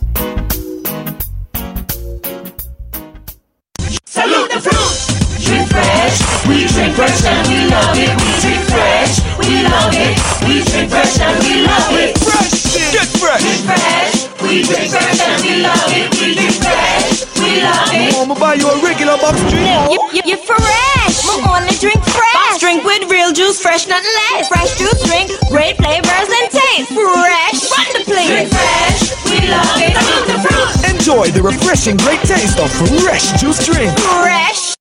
we 6.47 6.67
drink 6.67 6.93
fresh 6.95 7.23
and 7.23 7.47
we 7.47 7.67
love 7.71 7.95
it. 7.95 8.11
We 8.19 8.29
drink 8.43 8.63
fresh, 8.67 9.13
we 9.39 9.63
love 9.63 9.93
it. 9.95 10.15
We 10.47 10.63
drink 10.63 10.89
fresh 10.91 11.19
and 11.19 11.35
we 11.43 11.63
love 11.63 11.93
it. 11.95 12.17
Fresh, 12.19 12.75
get 12.91 13.07
fresh. 13.19 13.41
Drink 13.43 13.63
fresh, 13.63 14.15
we 14.43 14.63
drink 14.63 14.89
fresh 14.91 15.19
and 15.23 15.39
we 15.43 15.53
love 15.63 15.91
it. 15.91 16.07
We 16.19 16.35
drink 16.35 16.55
fresh, 16.59 17.23
we 17.39 17.63
love 17.63 17.91
it. 17.91 18.15
I'ma 18.19 18.35
buy 18.35 18.55
you 18.55 18.67
a 18.67 18.75
regular 18.83 19.17
box 19.17 19.39
drink. 19.47 19.67
You, 19.91 20.01
you, 20.11 20.23
you 20.35 20.37
fresh. 20.43 21.15
We 21.23 21.35
only 21.47 21.75
drink 21.79 22.01
fresh. 22.03 22.35
Box 22.35 22.59
drink 22.59 22.83
with 22.83 23.09
real 23.09 23.31
juice, 23.31 23.61
fresh, 23.61 23.87
nothing 23.87 24.11
less. 24.31 24.47
Fresh 24.51 24.77
juice 24.77 25.01
drink, 25.07 25.31
great 25.47 25.77
flavors 25.79 26.29
and 26.29 26.47
taste. 26.51 26.91
Fresh, 26.91 27.59
run 27.71 27.89
the 27.95 28.03
place. 28.03 28.27
Drink 28.27 28.49
fresh, 28.51 29.01
we 29.31 29.37
love 29.47 29.79
it. 29.79 29.95
Salute 29.95 30.27
the 30.27 30.37
fruit! 30.43 30.69
Enjoy 30.91 31.25
the 31.31 31.41
refreshing 31.41 31.97
great 31.97 32.19
taste 32.21 32.59
of 32.59 32.71
fresh 32.71 33.31
juice 33.39 33.63
drink. 33.65 33.91
Fresh. 33.99 34.75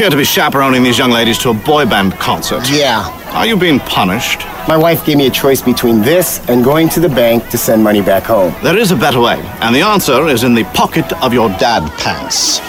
Appear 0.00 0.08
to 0.08 0.16
be 0.16 0.24
chaperoning 0.24 0.82
these 0.82 0.96
young 0.96 1.10
ladies 1.10 1.36
to 1.36 1.50
a 1.50 1.52
boy 1.52 1.84
band 1.84 2.14
concert. 2.14 2.66
Yeah. 2.70 3.04
Are 3.34 3.46
you 3.46 3.54
being 3.54 3.78
punished? 3.80 4.38
My 4.66 4.76
wife 4.76 5.04
gave 5.04 5.18
me 5.18 5.26
a 5.26 5.30
choice 5.30 5.60
between 5.60 6.00
this 6.00 6.40
and 6.48 6.64
going 6.64 6.88
to 6.90 7.00
the 7.00 7.08
bank 7.10 7.50
to 7.50 7.58
send 7.58 7.84
money 7.84 8.00
back 8.00 8.22
home. 8.22 8.54
There 8.62 8.78
is 8.78 8.92
a 8.92 8.96
better 8.96 9.20
way, 9.20 9.38
and 9.60 9.74
the 9.74 9.82
answer 9.82 10.26
is 10.28 10.42
in 10.42 10.54
the 10.54 10.64
pocket 10.72 11.12
of 11.22 11.34
your 11.34 11.50
dad 11.58 11.86
pants. 11.98 12.60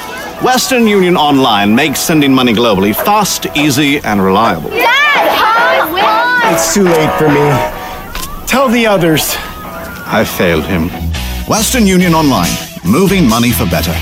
Western 0.43 0.87
Union 0.87 1.15
Online 1.15 1.73
makes 1.73 2.01
sending 2.01 2.33
money 2.33 2.51
globally 2.51 2.93
fast, 2.93 3.45
easy, 3.55 3.99
and 3.99 4.21
reliable. 4.21 4.71
It's 4.73 6.73
too 6.73 6.83
late 6.83 7.17
for 7.17 7.29
me. 7.29 7.47
Tell 8.45 8.67
the 8.67 8.85
others. 8.85 9.35
I 9.37 10.25
failed 10.25 10.65
him. 10.65 10.89
Western 11.47 11.87
Union 11.87 12.13
Online, 12.13 12.51
moving 12.83 13.25
money 13.25 13.51
for 13.51 13.65
better. 13.67 13.95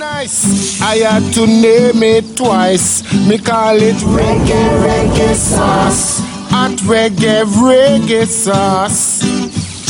Nice, 0.00 0.80
I 0.80 0.96
had 0.96 1.30
to 1.34 1.46
name 1.46 2.02
it 2.02 2.34
twice. 2.34 3.04
Me 3.28 3.36
call 3.36 3.76
it 3.76 3.96
reggae, 4.16 4.68
reggae 4.80 5.34
sauce. 5.34 6.20
Hot 6.48 6.72
reggae, 6.88 7.44
reggae 7.44 8.26
sauce. 8.26 9.20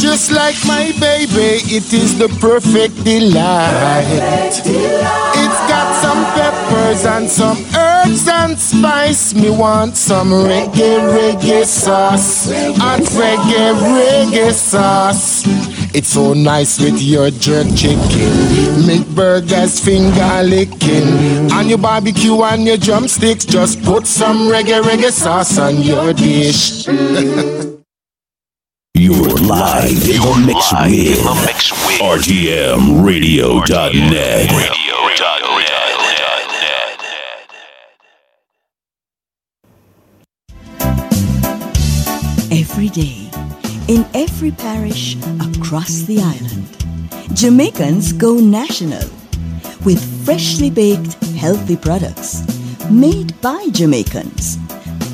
Just 0.03 0.33
like 0.33 0.57
my 0.67 0.91
baby, 0.99 1.63
it 1.71 1.93
is 1.93 2.19
the 2.19 2.27
perfect 2.41 3.05
delight. 3.05 4.59
It's 4.67 5.61
got 5.71 5.95
some 6.03 6.25
peppers 6.35 7.07
and 7.07 7.31
some 7.31 7.59
herbs 7.77 8.27
and 8.27 8.59
spice. 8.59 9.33
Me 9.33 9.51
want 9.51 9.97
some 9.97 10.31
reggae, 10.31 10.99
reggae 11.15 11.65
sauce. 11.65 12.51
Hot 12.79 13.01
reggae, 13.15 13.75
reggae 13.95 14.53
sauce. 14.53 15.45
It's 15.93 16.07
so 16.09 16.35
nice 16.35 16.79
with 16.81 17.03
your 17.03 17.31
jerk 17.31 17.67
chicken. 17.75 18.87
Make 18.87 19.07
burgers 19.09 19.81
finger 19.81 20.43
licking. 20.45 21.51
On 21.53 21.69
your 21.69 21.79
barbecue 21.79 22.41
and 22.43 22.65
your 22.65 22.77
drumsticks, 22.77 23.45
just 23.45 23.83
put 23.83 24.07
some 24.07 24.49
reggae, 24.49 24.81
reggae 24.83 25.11
sauce 25.11 25.59
on 25.59 25.83
your 25.83 26.13
dish. 26.13 26.87
You're 28.95 29.35
live 29.39 30.09
in 30.09 30.21
the 30.47 30.47
mix 30.47 30.73
with 31.73 32.01
RTMRadio.net. 32.01 34.51
Every 42.53 42.89
day, 42.89 43.30
in 43.89 44.07
every 44.15 44.51
parish 44.51 45.17
across 45.41 46.03
the 46.03 46.21
island, 46.21 47.37
Jamaicans 47.37 48.13
go 48.13 48.35
national 48.35 49.09
with 49.85 50.01
freshly 50.25 50.71
baked, 50.71 51.15
healthy 51.37 51.77
products 51.77 52.43
made 52.91 53.39
by 53.41 53.67
Jamaicans. 53.73 54.59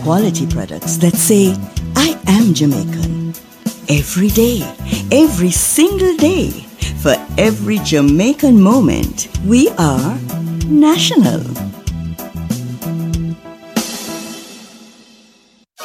Quality 0.02 0.46
products 0.46 0.96
that 0.98 1.14
say, 1.14 1.54
I 1.94 2.18
am 2.26 2.54
Jamaican. 2.54 3.34
Every 3.88 4.28
day, 4.28 4.62
every 5.12 5.50
single 5.50 6.16
day, 6.16 6.50
for 7.02 7.14
every 7.38 7.78
Jamaican 7.78 8.60
moment, 8.60 9.28
we 9.46 9.68
are 9.78 10.18
national. 10.66 11.40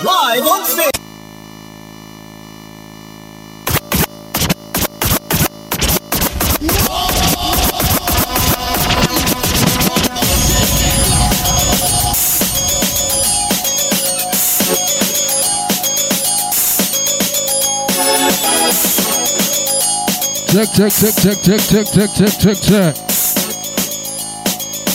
Live 0.04 0.48
on 0.48 0.66
stage. 0.66 1.01
Check, 20.52 20.68
check, 20.76 20.92
check, 20.92 21.16
check, 21.16 21.40
check, 21.40 21.62
check, 21.64 21.88
check, 21.88 22.10
check, 22.12 22.34
check, 22.36 22.58
check. 22.60 22.96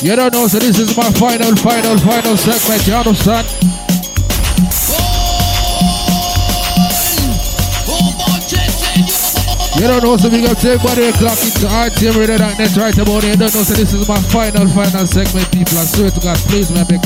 You 0.04 0.12
don't 0.14 0.28
know, 0.34 0.46
so 0.46 0.58
this 0.60 0.78
is 0.78 0.94
my 0.94 1.08
final, 1.16 1.56
final, 1.56 1.96
final 1.96 2.36
segment. 2.36 2.86
You 2.86 2.92
understand? 2.92 3.48
You 9.80 9.88
don't 9.88 10.04
know, 10.04 10.16
so 10.20 10.28
we 10.28 10.42
got 10.44 10.60
everybody 10.60 11.08
clock 11.16 11.40
into 11.40 11.64
RTMRadio.net 11.64 12.76
right 12.76 12.98
about 12.98 13.24
it. 13.24 13.32
You 13.32 13.36
don't 13.40 13.54
know, 13.56 13.64
so 13.64 13.72
this 13.72 13.94
is 13.94 14.06
my 14.06 14.20
final, 14.28 14.68
final 14.68 15.06
segment, 15.06 15.50
people. 15.52 15.78
I 15.78 15.88
swear 15.88 16.10
to 16.10 16.20
God, 16.20 16.36
please, 16.52 16.70
my 16.70 16.84
big. 16.84 17.00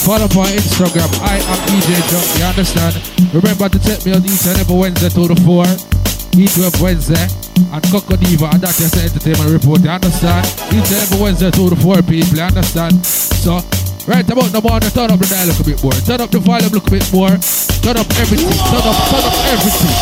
Follow 0.00 0.24
on 0.24 0.48
Instagram. 0.56 1.12
I 1.20 1.36
am 1.44 1.60
DJ 1.68 1.92
Junk. 2.08 2.24
You 2.40 2.44
understand? 2.56 2.96
Remember 3.36 3.68
to 3.68 3.78
check 3.84 4.00
me 4.06 4.16
on 4.16 4.24
each 4.24 4.48
and 4.48 4.56
every 4.56 4.76
Wednesday 4.76 5.10
to 5.10 5.28
the 5.28 5.36
4. 5.44 6.40
Each 6.40 6.56
every 6.56 6.82
Wednesday. 6.82 7.39
And 7.72 7.82
Coco 7.90 8.16
Diva. 8.16 8.50
And 8.52 8.60
that 8.62 8.74
is 8.80 8.90
the 8.90 9.02
entertainment 9.06 9.50
report. 9.50 9.80
You 9.82 9.90
understand? 9.90 10.46
Each 10.74 10.90
and 10.90 11.00
every 11.06 11.18
Wednesday 11.20 11.50
to 11.50 11.70
the 11.70 11.76
4 11.76 12.02
people. 12.02 12.36
You 12.36 12.46
understand? 12.46 12.98
So, 13.06 13.62
right 14.06 14.26
about 14.26 14.50
the 14.50 14.60
morning, 14.60 14.90
turn 14.90 15.10
up 15.10 15.18
the 15.20 15.26
dial 15.30 15.46
a 15.46 15.54
little 15.54 15.64
bit 15.64 15.78
more. 15.82 15.94
Turn 16.02 16.20
up 16.20 16.30
the 16.30 16.40
volume 16.40 16.70
a 16.70 16.74
little 16.74 16.90
bit 16.90 17.06
more. 17.12 17.34
Turn 17.80 17.96
up 17.96 18.10
everything. 18.18 18.50
Turn 18.68 18.84
up, 18.84 18.96
turn 19.08 19.24
up 19.24 19.36
everything. 19.54 19.94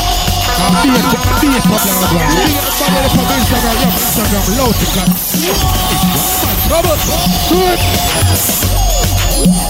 Now, 0.58 0.82
be 0.82 0.90
a, 0.90 1.02
be 1.38 1.48
a 1.54 1.60
as 1.60 1.68
well. 1.68 2.24
Be 2.34 2.56
a 2.56 2.72
problem 2.82 3.10
from 3.14 3.30
Instagram. 3.36 3.76
Your 3.78 3.92
Instagram. 3.94 4.44
Low 4.58 4.72
to 4.74 4.86
cut. 4.96 5.08
Trouble. 6.66 6.96
Do 7.48 7.58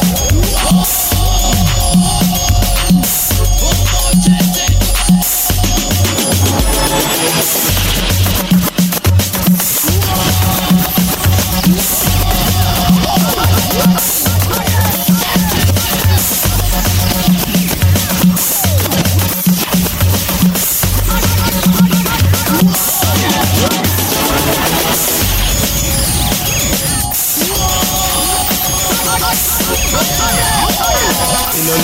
it. 0.02 0.07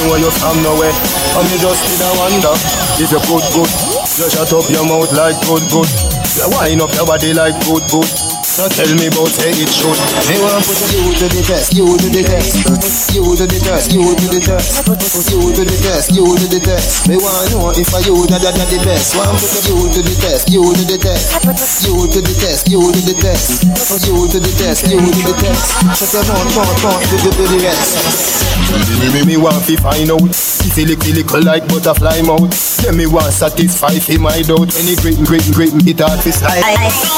Know 0.05 0.17
you 0.21 0.31
from 0.31 0.57
nowhere, 0.63 0.93
and 0.93 1.47
you 1.51 1.59
just 1.59 1.83
in 1.89 2.01
a 2.05 2.11
wonder. 2.21 2.55
If 3.01 3.11
you 3.11 3.21
good, 3.25 3.45
good, 3.57 3.71
just 4.17 4.37
shut 4.37 4.53
up 4.53 4.69
your 4.71 4.85
mouth 4.87 5.11
like 5.17 5.39
good, 5.49 5.65
good. 5.73 5.91
You 6.37 6.47
wind 6.53 6.83
up 6.83 6.93
your 6.95 7.07
body 7.07 7.33
like 7.33 7.57
good, 7.65 7.85
good. 7.91 8.24
So 8.55 8.71
tell 8.71 8.87
me 8.95 9.11
about 9.11 9.35
say 9.35 9.51
it 9.51 9.67
should. 9.67 9.99
They 10.31 10.39
want 10.39 10.55
to 10.55 10.63
put 10.63 10.79
you 10.95 11.11
to 11.11 11.27
the 11.27 11.43
test, 11.43 11.75
you 11.75 11.91
to 11.91 12.07
the 12.07 12.23
test, 12.23 12.63
you 13.11 13.27
to 13.35 13.47
the 13.51 13.59
test, 13.59 13.91
you 13.91 14.07
to 14.07 14.27
the 14.31 14.39
test, 14.39 14.79
you 14.79 15.43
to 15.51 15.63
the 15.67 15.75
test, 15.83 16.15
you 16.15 16.23
to 16.23 16.47
the 16.47 16.61
test. 16.63 17.03
They 17.11 17.19
want 17.19 17.51
to 17.51 17.59
know 17.59 17.75
if 17.75 17.91
I 17.91 17.99
you 18.07 18.15
that 18.31 18.47
that 18.47 18.55
the 18.55 18.79
best. 18.87 19.19
Want 19.19 19.35
to 19.35 19.47
put 19.51 19.67
you 19.67 19.91
to 19.91 20.01
the 20.07 20.15
test, 20.23 20.47
you 20.55 20.63
to 20.71 20.85
the 20.87 20.99
test, 21.03 21.35
you 21.83 21.99
to 22.07 22.21
the 22.23 22.35
test, 22.39 22.71
you 22.71 22.79
to 22.79 23.01
the 23.03 23.15
test, 23.19 23.67
you 24.07 24.23
to 24.23 24.39
the 24.39 24.53
test, 24.55 24.87
you 24.87 25.03
to 25.03 25.23
the 25.27 25.35
test. 25.35 25.75
Shut 25.99 26.15
your 26.15 26.23
mouth, 26.31 26.55
mouth, 26.55 26.79
mouth, 26.87 27.03
do 27.11 27.35
the 27.35 27.59
rest. 27.59 28.55
Me, 29.03 29.11
me, 29.11 29.27
me 29.27 29.37
want 29.37 29.63
fi 29.67 29.77
find 29.77 30.11
out 30.11 30.31
If 30.31 30.75
he 30.75 30.85
he 30.87 31.13
lick 31.13 31.31
like 31.45 31.69
butterfly 31.69 32.23
mouth 32.23 32.51
Then 32.83 32.97
me 32.97 33.07
want 33.07 33.27
to 33.27 33.33
satisfy 33.33 33.99
fi 33.99 34.17
my 34.17 34.41
doubt 34.43 34.73
he 34.73 34.97
great, 34.97 35.19
great, 35.27 35.45
great, 35.53 35.73
it 35.87 36.01
hard 36.01 36.19
fi 36.21 36.31
slide 36.31 36.65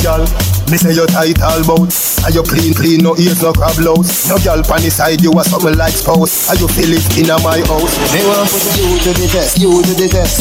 Girl, 0.02 0.26
me 0.68 0.76
say 0.76 0.92
you 0.92 1.06
tight 1.34 1.42
all 1.42 1.62
bout 1.66 1.90
Are 2.22 2.30
you 2.30 2.42
clean, 2.42 2.74
clean, 2.74 3.02
no 3.02 3.16
ears, 3.18 3.42
no 3.42 3.52
crab 3.52 3.78
louse 3.82 4.28
No 4.30 4.38
girl 4.38 4.62
pan 4.62 4.84
side, 4.90 5.22
you 5.22 5.32
a 5.32 5.42
something 5.42 5.74
like 5.74 5.94
spouse 5.94 6.50
Are 6.50 6.56
you 6.56 6.68
feel 6.68 6.92
it 6.94 7.02
in 7.18 7.26
my 7.42 7.58
house 7.66 7.94
They 8.14 8.22
want 8.22 8.46
put 8.46 8.62
you 8.78 8.86
to 9.02 9.10
the 9.10 9.26
test, 9.32 9.58
you 9.58 9.70
to 9.82 9.92
the 9.96 10.06
test, 10.06 10.38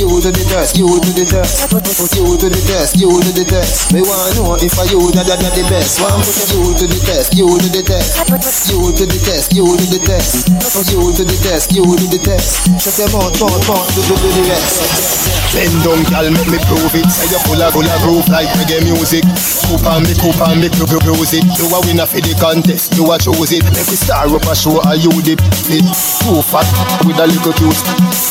you 0.00 0.08
to 0.08 0.30
the 0.30 0.44
test, 0.50 0.78
you 0.78 0.88
to 0.88 1.10
the 1.14 1.24
test, 1.26 1.70
you 2.16 2.26
to 2.38 2.48
the 2.48 2.62
test, 2.66 2.96
you 2.96 3.10
to 3.10 3.30
the 3.32 3.44
test. 3.44 3.92
They 3.92 4.02
want 4.02 4.34
know 4.36 4.56
if 4.58 4.74
I 4.78 4.84
you 4.90 5.00
that 5.14 5.26
that 5.28 5.42
the 5.42 5.64
best. 5.68 6.00
Want 6.00 6.24
put 6.24 6.48
you 6.50 6.74
to 6.74 6.86
the 6.86 7.00
test, 7.04 7.34
you 7.36 7.46
to 7.46 7.68
the 7.70 7.82
test, 7.82 8.18
you 8.70 8.78
to 8.94 9.04
the 9.04 9.18
test, 9.20 9.52
you 9.52 9.64
to 9.66 9.86
the 9.86 10.00
test, 10.00 10.48
you 10.90 11.02
to 11.12 11.22
the 11.24 11.36
test, 11.42 11.72
you 11.72 11.84
to 11.84 12.06
the 12.08 12.18
test. 12.18 12.66
Shut 12.80 12.98
your 12.98 13.10
mouth, 13.14 13.34
mouth, 13.40 13.62
mouth, 13.68 13.88
do 13.94 14.02
do 14.02 14.14
the 14.16 14.42
rest. 14.48 15.26
Bend 15.54 15.72
down, 15.84 16.02
girl, 16.10 16.28
make 16.30 16.50
me 16.50 16.58
prove 16.66 16.92
it 16.92 17.08
Say 17.08 17.30
you 17.30 17.40
full 17.46 17.62
of, 17.62 17.72
full 17.72 17.86
of 17.86 17.98
groove 18.02 18.28
like 18.28 18.50
reggae 18.58 18.82
music 18.82 19.24
Hoop 19.70 19.86
on 19.86 20.02
cup 20.16 20.40
and 20.48 20.60
make 20.60 20.74
you 20.80 20.86
bruise 20.86 21.32
it. 21.36 21.44
You 21.56 21.68
a 21.70 21.78
winner 21.84 22.06
for 22.06 22.20
the 22.20 22.34
contest, 22.40 22.96
you 22.96 23.04
a 23.12 23.16
choose 23.18 23.52
it. 23.52 23.64
We 23.64 23.96
star 23.96 24.26
up 24.26 24.46
a 24.48 24.54
show, 24.56 24.80
are 24.84 24.96
you 24.96 25.12
the 25.22 25.36
fit? 25.66 25.84
Too 26.24 26.42
fat 26.42 26.66
with 27.06 27.20
a 27.20 27.26
little 27.26 27.52
juice. 27.56 27.82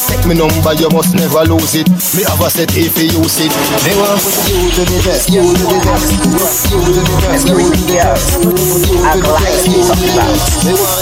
Take 0.09 0.25
me 0.25 0.35
number, 0.35 0.73
you 0.75 0.89
must 0.91 1.15
never 1.15 1.45
lose 1.45 1.75
it. 1.75 1.87
Me 2.15 2.23
have 2.25 2.41
a 2.41 2.49
set 2.49 2.75
if 2.75 2.97
you 2.97 3.09
use 3.13 3.39
it. 3.39 3.51
Me 3.85 3.91
want 3.97 4.19
put 4.21 4.35
you 4.49 4.71
to 4.73 4.83
the 4.85 4.99
test, 5.05 5.29
you 5.29 5.41
to 5.41 5.65
the 5.65 5.79
test, 5.83 6.11
you 6.71 6.81
to 6.81 7.01
the 7.01 7.15
test, 7.23 7.47
you 7.47 7.55
to 7.55 7.69
the 7.69 7.85
test. 7.93 8.41
I 9.05 9.21
collide 9.21 9.63
with 9.69 9.85
something 9.85 10.15
about 10.15 10.35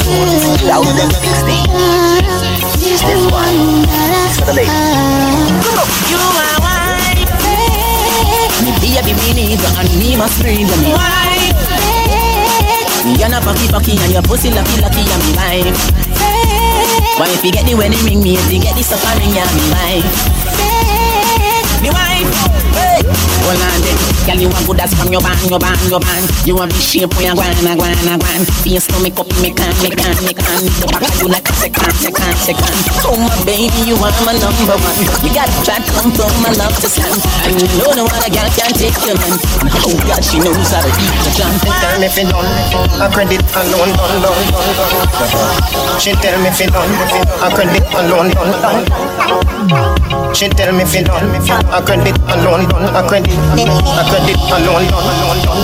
2016. 0.06 1.64
This 2.84 3.24
one 3.32 3.88
for 4.38 4.46
the 4.46 4.54
ladies. 4.54 4.72
You 6.10 6.18
are 6.18 6.62
white. 6.62 6.73
Me 6.73 6.73
baby 9.02 9.18
me 9.26 9.34
need 9.34 9.58
you 9.58 9.72
and 9.80 9.90
me 9.98 10.16
must 10.16 10.38
breathe 10.42 10.70
you 10.70 10.78
me 10.78 10.94
White. 10.94 11.58
You're 13.18 13.30
not 13.30 13.44
fucky 13.44 13.68
fucky 13.68 13.98
and 13.98 14.14
your 14.14 14.22
pussy 14.22 14.50
lucky 14.54 14.80
lucky 14.80 15.02
and 15.02 15.22
me 15.26 15.32
life 15.36 15.80
Why 17.18 17.28
if 17.34 17.44
you 17.44 17.52
get 17.52 17.66
the 17.66 17.76
wedding 17.76 18.00
ring 18.06 18.22
me 18.22 18.36
if 18.36 18.52
you 18.54 18.62
get 18.62 18.76
the 18.78 18.84
suffering 18.84 19.34
yeah 19.34 19.50
me 19.58 19.66
life 19.74 20.06
Me 21.82 21.90
wife 21.90 22.93
Hold 23.04 23.60
on 23.60 23.80
then 23.84 23.98
Girl 24.24 24.40
you 24.40 24.50
want 24.50 24.64
good 24.68 24.80
as 24.80 24.94
from 24.96 25.12
your 25.12 25.20
band 25.20 25.40
your 25.52 25.60
band 25.60 25.80
your 25.92 26.00
band. 26.00 26.24
You 26.48 26.56
have 26.64 26.72
the 26.72 26.80
shape 26.80 27.12
where 27.20 27.28
you 27.28 27.36
guana 27.36 27.76
guana 27.76 28.16
guan 28.16 28.42
Face 28.64 28.88
to 28.88 28.98
make 29.04 29.20
up 29.20 29.28
me 29.44 29.52
can 29.52 29.74
me 29.84 29.92
can 29.92 30.16
me 30.24 30.32
can. 30.32 30.62
The 30.80 30.88
back 30.88 31.04
of 31.04 31.16
you 31.20 31.28
like 31.28 31.44
a 31.44 31.54
second 31.60 31.94
second 32.00 32.36
second. 32.40 32.78
Oh 33.04 33.20
my 33.20 33.36
baby 33.44 33.84
you 33.84 34.00
are 34.00 34.16
my 34.24 34.32
number 34.40 34.78
one. 34.80 34.98
You 35.24 35.32
got 35.36 35.52
to 35.52 35.60
try 35.68 35.80
come 35.84 36.12
from 36.16 36.32
my 36.40 36.56
love 36.56 36.76
to 36.80 36.88
stand 36.88 37.20
And 37.44 37.60
you 37.60 37.68
know 37.76 37.92
no 37.94 38.04
other 38.08 38.32
girl 38.32 38.48
can 38.56 38.72
take 38.80 38.96
your 39.04 39.18
man 39.20 39.36
Oh 39.84 39.96
God 40.08 40.24
she 40.24 40.40
knows 40.40 40.72
how 40.72 40.80
to 40.80 40.92
eat 40.96 41.16
the 41.28 41.32
jam 41.36 41.52
Tell 41.60 42.00
me 42.00 42.08
if 42.08 42.16
you 42.16 42.26
done, 42.32 42.48
a 43.04 43.08
credit 43.12 43.44
alone 43.56 43.92
done, 43.98 44.24
done, 44.24 44.48
done, 44.48 45.08
done. 45.12 46.00
She 46.00 46.12
tell 46.24 46.40
me 46.40 46.48
if 46.48 46.60
you 46.60 46.68
done, 46.72 46.92
a 47.44 47.48
credit 47.52 47.84
alone 47.92 48.32
done, 48.32 48.52
done. 48.64 48.88
She 50.34 50.48
tell 50.50 50.72
me 50.74 50.84
if 50.84 50.94
you 50.96 51.04
done, 51.04 51.28
a 51.72 51.82
credit 51.84 52.18
alone 52.32 52.68
done, 52.70 52.88
a 52.94 53.02
credit, 53.08 53.34
a 53.34 54.04
credit 54.10 54.38
alone 54.54 54.86
done, 54.88 55.08
alone 55.10 55.42
done. 55.42 55.62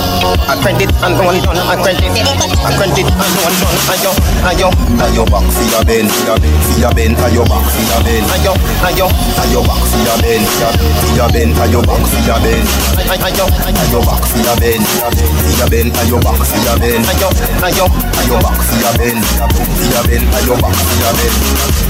A 0.50 0.56
credit 0.62 0.90
alone 1.06 1.38
done, 1.46 1.58
a 1.62 1.76
credit, 1.78 2.10
a 2.10 2.72
credit 2.74 3.06
alone 3.06 3.56
done. 3.62 3.78
Ayo, 3.94 4.12
ayo, 4.50 4.70
Ayo 5.00 5.24
back 5.30 5.46
for 5.54 5.66
your 5.70 5.84
bend, 5.86 6.10
for 6.10 6.78
your 6.80 6.92
bend, 6.94 7.16
ayo 7.22 7.44
back 7.46 7.66
for 7.70 7.84
your 7.86 8.02
bend. 8.04 8.26
ayo, 8.34 8.54
ayo, 8.86 9.06
Ayo 9.46 9.60
back 9.62 9.82
for 9.86 10.00
your 10.02 10.18
bend, 10.22 10.46
for 10.50 11.14
your 11.16 11.30
bend, 11.30 11.54
ayo 11.62 11.80
back 11.86 12.02
for 12.02 12.20
your 12.26 12.40
bend. 12.42 12.66
ayo, 13.14 13.46
Ayo 13.78 14.00
back 14.06 14.22
for 14.26 14.40
your 14.42 14.56
bend, 14.58 14.84
for 14.90 15.54
your 15.54 15.70
bend, 15.70 15.92
ayo 16.02 16.18
back 16.22 16.40
for 16.42 16.60
your 16.66 16.78
bend. 16.82 17.04
ayo, 17.14 17.30
ayo. 17.62 17.86
Ayo 18.20 18.36
back 18.42 18.58
for 18.62 18.78
your 18.78 18.94
bend, 18.98 19.22
for 19.26 19.88
your 19.90 20.04
bend, 20.06 20.26
ayo 20.38 20.54
back 20.62 20.74
for 20.76 20.96
your 20.98 21.14
bend. 21.14 21.36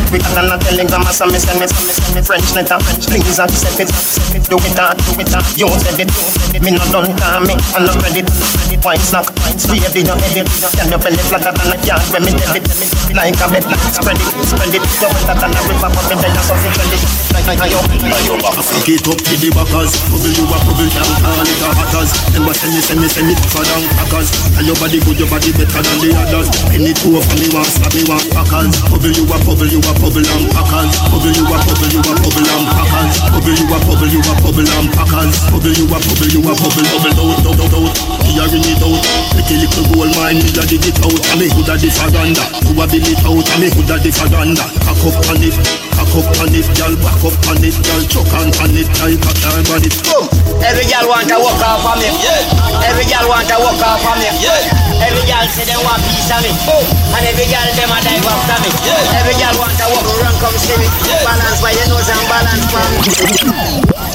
We 0.10 0.18
got 0.18 0.42
a 0.42 0.58
telegram, 0.64 1.04
so 1.14 1.26
me 1.28 1.38
send 1.38 1.60
me, 1.60 1.68
send 1.68 1.86
me, 1.86 1.94
send 1.94 2.16
me 2.16 2.22
French 2.22 2.50
letter. 2.56 2.78
Please 3.06 3.38
accept 3.38 3.80
it, 3.80 3.90
accept 3.90 4.36
it. 4.36 4.42
Do 4.50 4.58
it, 4.58 4.80
ah, 4.80 4.94
do 4.98 5.19
it, 5.19 5.19
ah. 5.36 5.44
You 5.56 5.68
said 5.80 6.00
it, 6.00 6.10
me 6.64 6.72
not 6.72 6.88
done 6.92 7.12
me. 7.46 7.56
I'm 7.76 7.86
not 7.86 8.00
ready. 8.04 8.24
Wine 8.80 9.04
snack, 9.04 9.28
wine 9.44 9.60
baby, 9.68 10.08
you 10.08 10.16
edit. 10.16 10.48
Can 10.78 10.88
you 10.88 11.00
belly 11.00 11.22
flatter 11.28 11.52
than 11.52 11.74
a 11.74 11.78
yard 11.84 12.04
when 12.16 12.24
me 12.24 12.32
debit? 12.32 12.64
Like 13.12 13.36
a 13.36 13.46
bed, 13.52 13.66
spread 13.92 14.16
it, 14.16 14.30
spread 14.48 14.72
it. 14.72 14.84
You 14.84 15.10
better 15.12 15.36
than 15.36 15.52
a 15.52 15.62
river, 15.68 15.90
but 15.92 16.06
me 16.08 16.16
you 16.32 16.44
something 16.48 16.74
spread 16.74 16.94
it. 16.96 17.02
Like 17.34 17.60
like 17.60 17.72
yo. 17.72 17.80
Pick 18.80 18.96
it 18.96 19.08
up 19.10 19.18
to 19.18 19.34
the 19.38 19.50
backers 19.54 19.94
Bubble 20.10 20.34
you 20.34 20.46
a 20.46 20.58
bubble 20.62 20.90
down 20.90 21.14
Call 21.24 21.46
it 21.46 21.62
a 21.62 21.70
hatters 21.78 22.12
Them 22.34 22.46
send 22.54 22.74
me, 22.74 22.82
send 22.82 23.00
me, 23.02 23.08
send 23.10 23.26
me 23.30 23.34
down 23.34 23.84
crackers 23.98 24.30
And 24.58 24.66
your 24.66 24.78
body 24.78 25.02
good, 25.02 25.18
your 25.18 25.30
body 25.30 25.50
better 25.54 25.82
than 25.82 25.98
the 26.02 26.10
others 26.14 26.48
Penny 26.70 26.94
two 26.94 27.18
of 27.18 27.26
me 27.38 27.48
want 27.54 27.70
me 27.94 28.02
want 28.10 28.26
Bubble 28.90 29.14
you 29.14 29.26
a 29.26 29.36
bubble, 29.46 29.70
you 29.70 29.82
a 29.82 29.92
bubble 29.98 30.26
and 30.26 30.46
packers 30.54 30.94
Bubble 31.10 31.34
you 31.34 31.46
a 31.46 31.56
bubble, 31.60 31.90
you 31.90 32.02
a 32.02 32.14
bubble 32.18 32.50
and 32.50 32.66
packers 32.70 33.14
Bubble 33.30 33.58
you 33.58 33.66
a 33.66 33.78
bubble, 33.82 34.10
you 34.10 34.22
a 34.22 34.34
bubble 34.42 34.70
and 34.70 34.88
packers 35.10 35.42
Bubble 35.50 35.74
you 35.74 35.86
a 35.90 35.98
bubble, 35.98 36.30
you 36.30 36.42
a 36.46 36.54
bubble, 36.54 36.86
bubble 36.86 37.34
out, 37.34 37.46
out, 37.46 37.62
out, 37.66 37.74
out 37.74 37.98
Hearing 38.30 38.66
it 38.70 38.82
out 38.86 39.02
a 39.50 39.56
little 39.58 39.86
gold 39.90 40.14
mine, 40.14 40.38
me 40.38 40.50
a 40.54 40.64
dig 40.70 40.86
it 40.86 41.00
out 41.02 41.26
me 41.42 41.50
hood 41.50 41.70
a 41.70 41.76
the 41.82 41.90
faganda 41.90 42.46
You 42.70 42.78
a 42.78 42.86
bill 42.86 43.10
it 43.10 43.22
out 43.26 43.50
me 43.58 43.68
hood 43.74 43.90
a 43.90 43.96
the 43.98 44.10
faganda 44.14 44.66
Cock 44.86 45.10
up 45.10 45.18
on 45.26 45.42
it 45.42 45.58
Cock 45.98 46.14
up 46.14 46.30
on 46.38 46.54
it, 46.54 46.68
girl 46.78 46.94
Back 47.02 47.22
up 47.26 47.38
on 47.50 47.64
it, 47.66 47.76
girl 47.82 48.04
Chuck 48.06 48.34
on 48.38 48.50
on 48.62 48.78
it, 48.78 48.90
like 49.02 49.18
a 49.18 49.72
on 49.74 49.82
it 49.82 49.96
Boom. 50.06 50.30
Every 50.62 50.86
girl 50.86 51.10
want 51.10 51.26
to 51.26 51.38
walk 51.40 51.62
off 51.64 51.88
of 51.88 51.96
me. 51.98 52.12
Yeah. 52.20 52.84
Every 52.84 53.08
girl 53.08 53.26
want 53.32 53.48
to 53.48 53.56
walk 53.64 53.80
off 53.80 54.04
of 54.04 54.16
me. 54.20 54.28
Yeah. 54.44 55.08
Every 55.08 55.24
girl 55.24 55.46
say 55.56 55.64
they 55.64 55.80
want 55.80 56.04
piece 56.04 56.30
of 56.30 56.44
me. 56.44 56.52
Boom. 56.68 56.84
And 57.16 57.24
every 57.26 57.48
girl 57.48 57.70
them 57.80 57.90
a 57.90 57.98
dive 58.04 58.28
after 58.28 58.60
me. 58.60 58.70
Yeah. 58.84 59.20
Every 59.24 59.36
girl 59.40 59.56
want 59.56 59.76
to 59.80 59.86
walk 59.88 60.04
run 60.20 60.36
come 60.44 60.58
see 60.60 60.76
me. 60.78 60.88
Yeah. 61.08 61.24
Balance 61.24 61.64
by 61.64 61.72
your 61.74 61.88
nose 61.88 62.12
and 62.12 62.24
balance 62.28 62.66
for 62.70 64.09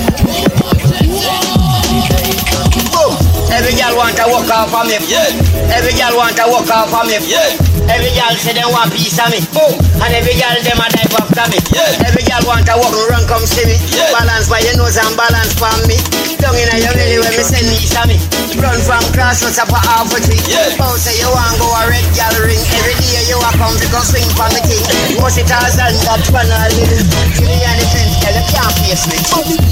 Every 3.55 3.71
girl 3.79 3.95
want 3.95 4.19
to 4.19 4.27
walk 4.27 4.51
off 4.51 4.75
of 4.75 4.83
me. 4.91 4.99
Yeah. 5.07 5.31
Every 5.71 5.95
girl 5.95 6.19
want 6.19 6.35
to 6.43 6.51
walk 6.51 6.67
off 6.75 6.91
of 6.91 7.07
me. 7.07 7.23
Yeah. 7.23 7.55
Every 7.87 8.11
girl 8.11 8.35
say 8.35 8.51
they 8.51 8.67
want 8.67 8.91
piece 8.91 9.15
of 9.15 9.31
me. 9.31 9.39
Boom. 9.55 9.79
And 10.03 10.11
every 10.11 10.35
girl 10.35 10.59
them 10.59 10.83
a 10.83 10.87
dive 10.91 11.15
after 11.15 11.47
me. 11.55 11.63
Yeah. 11.71 12.03
Every 12.03 12.27
girl 12.27 12.43
want 12.51 12.67
to 12.67 12.75
walk 12.75 12.91
run 13.07 13.23
come 13.31 13.47
see 13.47 13.63
me. 13.63 13.79
Yeah. 13.95 14.11
Balance 14.11 14.51
by 14.51 14.59
your 14.67 14.75
nose 14.75 14.99
and 14.99 15.15
balance 15.15 15.55
for 15.55 15.71
me. 15.87 16.03
Down 16.43 16.59
in 16.59 16.67
your 16.83 16.99
belly 16.99 17.23
when 17.23 17.31
me 17.31 17.47
send 17.47 17.71
piece 17.71 17.95
of 17.95 18.11
me. 18.11 18.19
Run 18.59 18.75
from 18.83 19.07
class 19.15 19.47
what's 19.47 19.63
up 19.63 19.71
a 19.71 19.79
half 19.79 20.11
a 20.11 20.19
tree. 20.19 20.43
Yeah. 20.51 20.75
Oh 20.83 20.99
say 20.99 21.15
you 21.15 21.31
want 21.31 21.55
go 21.63 21.71
a 21.71 21.87
red 21.87 22.03
girl 22.11 22.35
ring. 22.43 22.59
Every 22.59 22.99
day 22.99 23.23
you 23.31 23.39
a 23.39 23.51
come 23.55 23.79
to 23.79 23.87
go 23.95 24.03
swing 24.03 24.27
for 24.35 24.51
me 24.51 24.67
thing. 24.67 24.83
Must 25.23 25.39
it 25.39 25.47
all 25.55 25.71
stand 25.71 25.95
up 26.11 26.19
for 26.27 26.43
a 26.43 26.47
little. 26.75 27.07
Give 27.39 27.47
me 27.47 27.55
any 27.63 27.87
sense, 27.87 28.19
girl 28.19 28.35
you 28.35 28.45
can't 28.51 28.75
face 28.83 29.07
me. 29.07 29.23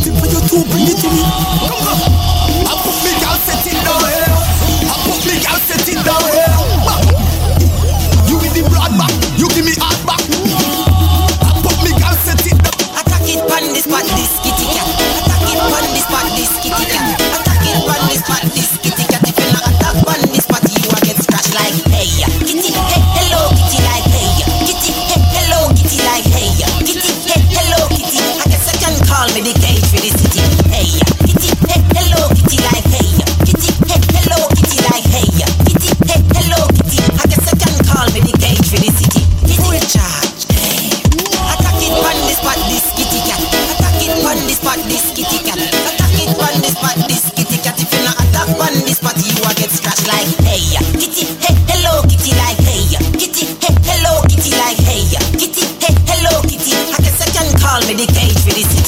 People 0.07 0.31
you 0.31 0.41
two 0.47 0.63
bring 0.71 0.87
it 0.87 1.03
to 1.03 1.11
me 1.11 1.27
I 2.63 2.75
put 2.79 3.02
down 6.05 6.25
here 6.35 6.53
You 8.29 8.37
back 8.99 9.13
You 9.39 9.49
give 9.55 9.65
me 9.65 9.75
back 10.07 10.23
me 11.83 11.93
girl 11.99 12.17
set 12.27 12.43
it 12.47 12.59
down 12.59 12.75
Attack 12.99 13.29
it 13.29 13.41
pan 13.49 13.73
this 13.73 13.85
spot 13.85 14.05
this 14.17 14.39
kitty 14.43 14.67
cat. 14.75 14.87
Attack 15.23 15.49
it 15.49 15.59
pan 15.59 15.85
this 15.95 16.05
spot 16.05 16.27
this 16.37 16.53
kitty 16.63 16.85
cat. 16.91 17.21
Attack 17.41 17.67
it 17.67 17.79
pan 17.87 18.01
this 18.09 18.21
spot 18.25 18.43
this 18.55 18.82
charge. 39.89 40.47
Hey. 40.55 41.03
Attack 41.51 41.83
it 41.83 41.95
on 41.95 42.17
this 42.27 42.39
spot, 42.39 42.59
this 42.71 42.87
kitty 42.95 43.21
cat. 43.27 43.41
Attack 43.41 44.03
it 44.03 44.15
on 44.23 44.39
this 44.47 44.59
spot, 44.59 44.79
this 44.87 45.11
kitty 45.15 45.39
cat. 45.43 45.59
Attack 45.59 46.15
it 46.19 46.31
on 46.39 46.55
this 46.63 46.75
spot, 46.77 46.97
this 47.09 47.31
kitty 47.35 47.59
cat. 47.63 47.75
If 47.81 47.91
you 47.91 48.03
not 48.05 48.19
attack 48.21 48.51
on 48.61 48.75
this 48.87 49.03
you 49.03 49.43
get 49.55 49.71
scratched 49.71 50.07
like 50.09 50.27
hey 50.47 50.63
kitty. 50.99 51.27
Hey 51.43 51.55
hello 51.67 52.03
kitty 52.07 52.33
like 52.39 52.59
hey 52.63 52.95
kitty. 53.19 53.47
Hey 53.59 53.75
hello 53.87 54.23
kitty 54.29 54.51
like 54.57 54.79
hey 54.79 55.03
kitty. 55.39 55.67
Hey 55.83 55.95
hello 56.07 56.43
kitty. 56.43 56.73
I 56.93 56.99
guess 57.03 57.21
I 57.21 57.29
can 57.35 57.49
call 57.59 57.81
me 57.87 57.95
the 57.95 58.07
cage 58.13 58.39
for 58.43 58.55
the 58.55 58.82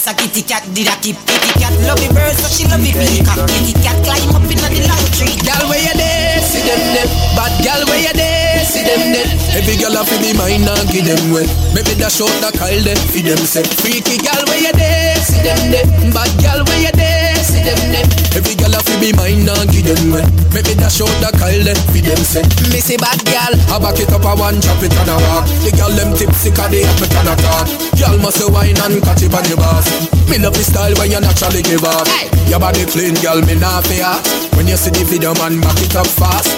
This 0.00 0.08
a 0.08 0.16
kitty 0.16 0.40
cat 0.40 0.64
did 0.72 0.88
a 0.88 0.96
keep. 1.04 1.20
Kitty 1.28 1.60
cat 1.60 1.76
love 1.84 2.00
the 2.00 2.08
bird 2.16 2.32
so 2.32 2.48
she 2.48 2.64
love 2.72 2.80
the 2.80 2.88
peacock. 2.88 3.36
Kitty 3.52 3.76
cat 3.84 4.00
climb 4.00 4.32
up 4.32 4.48
in 4.48 4.56
the 4.56 4.88
long 4.88 5.04
tree. 5.12 5.36
Girl, 5.44 5.68
where 5.68 5.76
you 5.76 5.92
there? 5.92 6.40
See 6.40 6.64
them 6.64 6.80
there. 6.96 7.04
Bad 7.36 7.52
girl, 7.60 7.84
where 7.84 8.00
you 8.00 8.14
there? 8.16 8.64
See 8.64 8.80
them 8.80 9.12
dead. 9.12 9.28
Every 9.52 9.76
girl 9.76 9.92
a 9.92 10.00
fi 10.00 10.16
be 10.24 10.32
mine 10.32 10.64
and 10.64 10.88
give 10.88 11.04
them 11.04 11.20
well. 11.28 11.44
Maybe 11.76 11.92
dash 12.00 12.16
out 12.24 12.32
the 12.40 12.48
Kyle 12.56 12.80
there, 12.80 12.96
fi 13.12 13.20
them 13.20 13.44
say. 13.44 13.60
Freaky 13.84 14.16
girl 14.24 14.40
where 14.48 14.64
you 14.64 14.72
there, 14.72 15.20
see 15.20 15.44
them 15.44 15.68
there. 15.68 15.84
Bad 16.16 16.32
girl 16.40 16.64
where 16.64 16.80
you 16.80 16.96
there, 16.96 17.36
see 17.60 17.92
them. 17.92 18.08
Every 18.32 18.54
girl 18.54 18.74
a 18.74 18.80
fi 18.80 18.94
be 19.00 19.12
mine 19.12 19.48
and 19.48 19.70
give 19.70 19.84
them 19.84 20.12
well. 20.12 20.26
Maybe 20.54 20.74
dash 20.74 21.00
out 21.00 21.12
the 21.20 21.30
Kyle 21.36 21.64
there, 21.64 21.76
fi 21.92 22.00
them 22.00 22.22
say. 22.24 22.44
Missy 22.72 22.96
bad 22.96 23.20
girl, 23.26 23.52
I 23.68 23.76
back 23.78 23.98
it 24.00 24.12
up 24.12 24.24
a 24.24 24.32
one, 24.34 24.60
drop 24.60 24.82
it 24.82 24.94
and 24.94 25.10
a 25.10 25.16
walk. 25.28 25.44
The 25.64 25.70
girl 25.76 25.92
them 25.92 26.16
tipsy 26.16 26.50
'cause 26.50 26.70
they 26.70 26.82
have 26.82 27.02
it 27.02 27.14
and 27.14 27.28
a 27.28 27.34
talk. 27.36 27.66
Girl 27.98 28.16
must 28.18 28.42
wine 28.50 28.78
and 28.78 29.02
catch 29.02 29.22
it 29.22 29.34
on 29.34 29.44
the 29.44 29.56
boss. 29.56 29.86
Me 30.28 30.38
love 30.38 30.54
the 30.54 30.64
style 30.64 30.94
when 30.96 31.10
you 31.10 31.20
naturally 31.20 31.62
give 31.62 31.84
up. 31.84 32.06
Your 32.48 32.58
body 32.58 32.84
clean, 32.86 33.14
girl, 33.20 33.40
me 33.42 33.54
not 33.54 33.86
fear. 33.86 34.14
When 34.54 34.66
you 34.66 34.76
see 34.76 34.90
the 34.90 35.04
video, 35.04 35.34
man, 35.34 35.60
back 35.60 35.80
it 35.80 35.94
up 35.96 36.06
fast. 36.06 36.48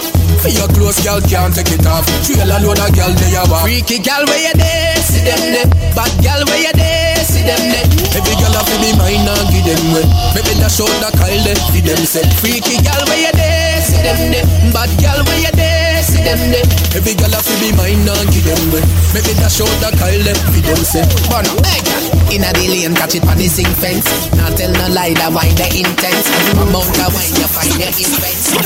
For 0.41 0.49
your 0.49 0.69
clothes, 0.69 1.01
girl, 1.01 1.21
can't 1.21 1.55
take 1.55 1.73
it 1.73 1.87
off. 1.87 2.05
Trail 2.25 2.51
a 2.51 2.59
load 2.61 2.79
of 2.79 2.93
girl, 2.93 3.13
they 3.15 3.37
are. 3.37 3.47
Freaky 3.63 3.99
girl, 3.99 4.25
where 4.27 4.41
you 4.41 4.55
there? 4.55 4.97
See 5.05 5.25
them 5.25 5.41
there. 5.55 5.69
Bad 5.95 6.13
girl, 6.23 6.45
where 6.47 6.61
you 6.61 6.73
there? 6.75 7.02
See 7.23 7.47
them 7.47 7.62
there. 7.70 7.86
Every 8.18 8.34
girl 8.34 8.51
to 8.51 8.75
be 8.83 8.91
mine 8.99 9.23
and 9.23 9.47
give 9.55 9.62
them 9.62 9.83
way. 9.94 10.07
Maybe 10.34 10.59
dash 10.59 10.81
out 10.81 10.91
the 10.99 11.10
Kyle. 11.15 11.55
See 11.70 11.81
them 11.81 12.02
say. 12.05 12.26
Freaky 12.42 12.83
girl, 12.83 13.02
where 13.07 13.20
you 13.23 13.33
there? 13.33 13.81
See 13.83 14.02
them 14.02 14.31
there. 14.33 14.47
Bad 14.73 14.91
girl, 14.99 15.23
where 15.25 15.39
you 15.39 15.52
there? 15.55 15.92
See 16.03 16.23
them 16.23 16.43
there. 16.51 16.67
Every 16.99 17.15
girl 17.15 17.31
have 17.31 17.47
to 17.47 17.55
be 17.63 17.71
mine 17.79 18.03
and 18.03 18.29
give 18.35 18.45
them 18.45 18.63
way. 18.75 18.83
Maybe 19.15 19.33
dash 19.39 19.63
out 19.63 19.71
the 19.79 19.95
Kyle 19.95 20.23
there. 20.27 20.35
See 20.51 20.63
them 20.67 20.83
say. 20.83 21.07
Burn 21.31 21.47
up. 21.47 21.63
Hey, 21.63 21.81
girl. 21.87 22.05
In 22.33 22.43
a 22.43 22.51
the 22.57 22.65
lane, 22.65 22.97
catch 22.97 23.15
it 23.15 23.29
on 23.29 23.37
the 23.37 23.45
sing 23.45 23.69
fence. 23.77 24.09
Not 24.41 24.57
tell 24.57 24.73
no 24.73 24.89
lie, 24.89 25.13
that 25.21 25.31
wine 25.31 25.53
the 25.53 25.69
intense. 25.69 26.27
Every 26.33 26.65
amount 26.65 26.97
of 26.97 27.13
wine 27.13 27.35
you 27.37 27.45
find 27.45 27.77
the 27.77 27.93
immense. 27.93 28.57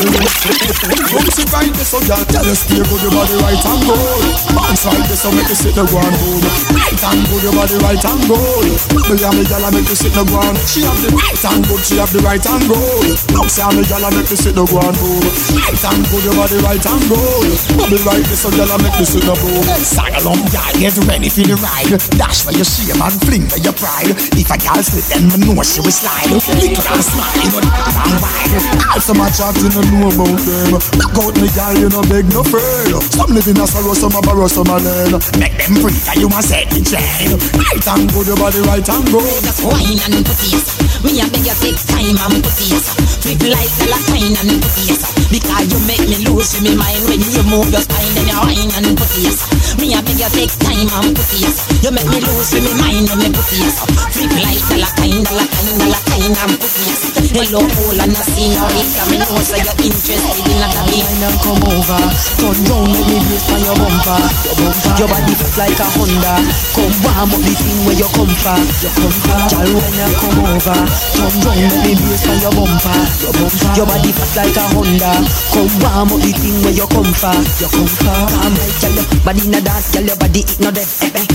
Once 1.11 1.35
you 1.35 1.47
find 1.51 1.75
this, 1.75 1.91
so 1.91 1.99
girl, 2.07 2.23
tell 2.31 2.47
us 2.47 2.63
stay 2.63 2.79
good, 2.79 3.03
your 3.03 3.11
body 3.11 3.35
right 3.43 3.59
and 3.59 3.83
good. 3.83 4.23
Bounce 4.55 4.87
like 4.87 5.07
this, 5.11 5.23
so 5.23 5.35
make 5.35 5.51
you 5.51 5.59
sit 5.59 5.75
the 5.75 5.83
ground 5.83 6.15
good. 6.15 6.47
Right 6.73 7.03
and 7.11 7.23
good, 7.27 7.43
your 7.43 7.55
body 7.59 7.77
right 7.83 8.05
and 8.07 8.23
good. 8.31 8.71
Me 9.11 9.15
and 9.19 9.35
me 9.35 9.43
girl, 9.51 9.67
I 9.67 9.71
make 9.75 9.91
you 9.91 9.99
sit 9.99 10.15
the 10.15 10.23
ground. 10.31 10.57
She 10.71 10.87
have 10.87 10.99
the 11.03 11.11
right 11.11 11.45
and 11.51 11.63
good, 11.67 11.83
she 11.83 11.99
have 11.99 12.13
the 12.15 12.23
right 12.23 12.47
and 12.47 12.65
good. 12.71 13.19
Bounce 13.35 13.59
and 13.59 13.75
me 13.75 13.83
girl, 13.91 14.07
I 14.07 14.15
make 14.15 14.31
you 14.31 14.39
sit 14.39 14.55
the 14.55 14.63
ground 14.63 14.95
good. 14.95 15.27
Right 15.59 15.85
and 15.91 16.03
good, 16.07 16.23
your 16.23 16.39
body 16.39 16.59
right 16.63 16.87
and 16.87 17.03
good. 17.27 17.51
Bubble 17.75 18.03
like 18.07 18.25
this, 18.31 18.43
so 18.43 18.49
I 18.55 18.77
make 18.79 18.97
you 18.99 19.07
sit 19.07 19.27
the 19.27 19.35
boom. 19.35 19.67
Sang 19.83 20.15
along, 20.23 20.43
get 20.55 20.95
ready 21.11 21.29
for 21.29 21.43
the 21.43 21.57
ride. 21.59 21.99
Dash 22.15 22.47
for 22.47 22.55
your 22.55 22.67
shame 22.67 23.03
and 23.03 23.17
fling 23.27 23.47
for 23.51 23.59
your 23.59 23.75
pride. 23.75 24.15
If 24.39 24.51
a 24.51 24.57
girl 24.63 24.81
slip, 24.83 25.07
then 25.11 25.27
me 25.31 25.37
know 25.43 25.63
she 25.67 25.83
will 25.83 25.95
slide. 25.95 26.31
Lick 26.31 26.79
and 26.79 27.03
smile, 27.03 27.49
but 27.51 27.67
and 27.67 28.17
wide. 28.23 28.53
All 28.95 29.03
so 29.03 29.13
much 29.15 29.39
I 29.43 29.51
do 29.59 29.67
not 29.75 29.87
know 29.91 30.11
about 30.15 30.39
them. 30.47 30.71
Look 30.79 31.17
out 31.19 31.35
me 31.43 31.49
girl, 31.51 31.75
you 31.75 31.89
no 31.91 32.01
beg 32.07 32.27
no 32.31 32.43
friend. 32.47 32.95
Some 33.11 33.33
live 33.35 33.49
in 33.51 33.59
a 33.59 33.67
sorrow, 33.67 33.95
some 33.95 34.15
a 34.15 34.21
borrow, 34.23 34.47
some 34.47 34.71
a 34.71 34.79
learn. 34.79 35.19
Make 35.43 35.59
them 35.59 35.75
free, 35.83 35.99
and 36.15 36.19
you 36.23 36.29
must 36.31 36.49
set 36.51 36.71
the 36.71 36.81
chain. 36.83 37.35
Right 37.59 37.87
and 37.87 38.07
good, 38.15 38.27
your 38.31 38.39
body 38.39 38.63
right 38.71 38.87
and 38.87 39.07
good. 39.11 39.43
Just 39.43 39.63
wine 39.67 39.99
and 40.07 40.23
yes. 40.47 40.79
Me 41.03 41.19
a 41.21 41.27
beg 41.29 41.45
you 41.45 41.57
take 41.59 41.81
time 41.91 42.19
and 42.31 42.45
yes. 42.63 42.95
Flip 43.21 43.43
like 43.51 43.73
the 43.79 43.87
latine 43.91 44.37
and 44.39 44.63
yes. 44.87 45.03
Because 45.27 45.67
you 45.73 45.81
make 45.91 46.07
me 46.07 46.23
lose 46.23 46.63
me 46.63 46.77
mind 46.77 47.16
you 47.21 47.43
move 47.49 47.71
your 47.71 47.81
spine 47.81 48.15
then 48.15 48.29
you 48.29 48.37
wine 48.37 48.71
and 48.77 48.99
put 48.99 49.09
yes. 49.17 49.66
Me 49.77 49.93
a 49.93 50.01
beg 50.01 50.17
you 50.17 50.31
take 50.33 50.55
time 50.65 50.89
and 50.89 51.13
put 51.13 51.31
yes. 51.37 51.69
You 51.85 51.93
make 51.93 52.09
me 52.09 52.19
lose 52.25 52.53
me 52.57 52.73
mind 52.81 53.07
when 53.13 53.19
me 53.21 53.29
put 53.31 53.51
yes. 53.53 53.77
Flip 54.17 54.33
like 54.41 54.63
the 54.73 54.77
latine, 54.81 55.21
the 55.21 55.33
latine, 55.37 55.77
the 55.77 55.87
latine 55.93 56.33
and 56.33 56.55
put 56.57 56.75
yes. 56.89 57.01
Hello, 57.37 57.61
all 57.61 58.01
and 58.01 58.17
I 58.17 58.23
see 58.33 58.49
now 58.57 58.65
it. 58.73 58.89
Me. 59.13 59.17
Know 59.21 59.37
so 59.45 59.57
you're 59.61 59.77
interested 59.85 60.17
in 60.49 60.65
a 60.65 60.69
Wine 60.89 61.25
and 61.25 61.37
come 61.45 61.61
over. 61.69 62.01
Turn 62.41 62.57
round 62.73 62.89
let 62.89 63.05
me 63.05 63.19
brace 63.29 63.45
for 63.45 63.61
your 63.61 63.77
bumper. 63.77 64.21
Your 64.49 64.57
bumper 64.57 64.93
Your 64.97 65.09
body 65.13 65.35
fit 65.37 65.53
like 65.61 65.77
a 65.77 65.87
Honda. 65.93 66.35
Come 66.73 66.97
warm 67.05 67.31
up 67.37 67.41
the 67.45 67.53
thing 67.53 67.79
where 67.85 67.99
you 68.01 68.09
come 68.17 68.33
from. 68.41 68.63
You 68.81 68.91
come 68.97 69.13
from 69.13 69.41
Child 69.53 69.73
wine 69.77 70.01
and 70.01 70.15
come 70.17 70.41
over. 70.57 70.79
Turn 71.13 71.35
round 71.45 71.61
let 71.69 71.81
me 71.85 71.93
brace 72.01 72.25
for 72.25 72.37
your 72.41 72.53
bumper. 72.57 72.99
Your 73.21 73.33
bumper 73.37 73.71
Your 73.77 73.87
body 73.87 74.11
fit 74.17 74.33
like 74.41 74.57
a 74.57 74.65
Honda. 74.73 75.13
Come 75.53 75.73
warm 75.85 76.09
up 76.17 76.21
the 76.25 76.31
thing 76.33 76.57
where 76.65 76.73
you 76.73 76.89
come 76.89 77.13
from. 77.13 77.41
You 77.61 77.69
come 77.69 77.91
from 77.93 78.25
Calm 78.33 78.53
right 78.57 78.75
girl 78.81 78.95
your 78.97 79.07
body 79.27 79.45
no 79.53 79.61
dance 79.67 79.91
Girl 79.91 80.07
your 80.07 80.17
body 80.17 80.47
it 80.47 80.61
no 80.63 80.71
dead. 80.71 80.87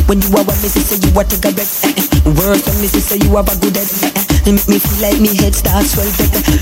When 0.07 0.23
you 0.23 0.31
are 0.39 0.45
with 0.47 0.59
me 0.63 0.69
say 0.71 0.95
you 1.03 1.11
a 1.19 1.23
take 1.27 1.43
a 1.43 1.51
breath 1.51 1.83
eh, 1.83 1.99
eh. 1.99 2.07
Worse 2.39 2.63
when 2.63 2.77
me 2.79 2.87
say 2.87 3.19
you 3.19 3.35
have 3.35 3.51
a 3.51 3.55
good 3.59 3.75
head. 3.75 3.91
Make 4.47 4.67
me 4.67 4.79
feel 4.79 4.99
like 5.03 5.19
me 5.21 5.35
head 5.37 5.53
starts 5.53 5.93
swell 5.93 6.09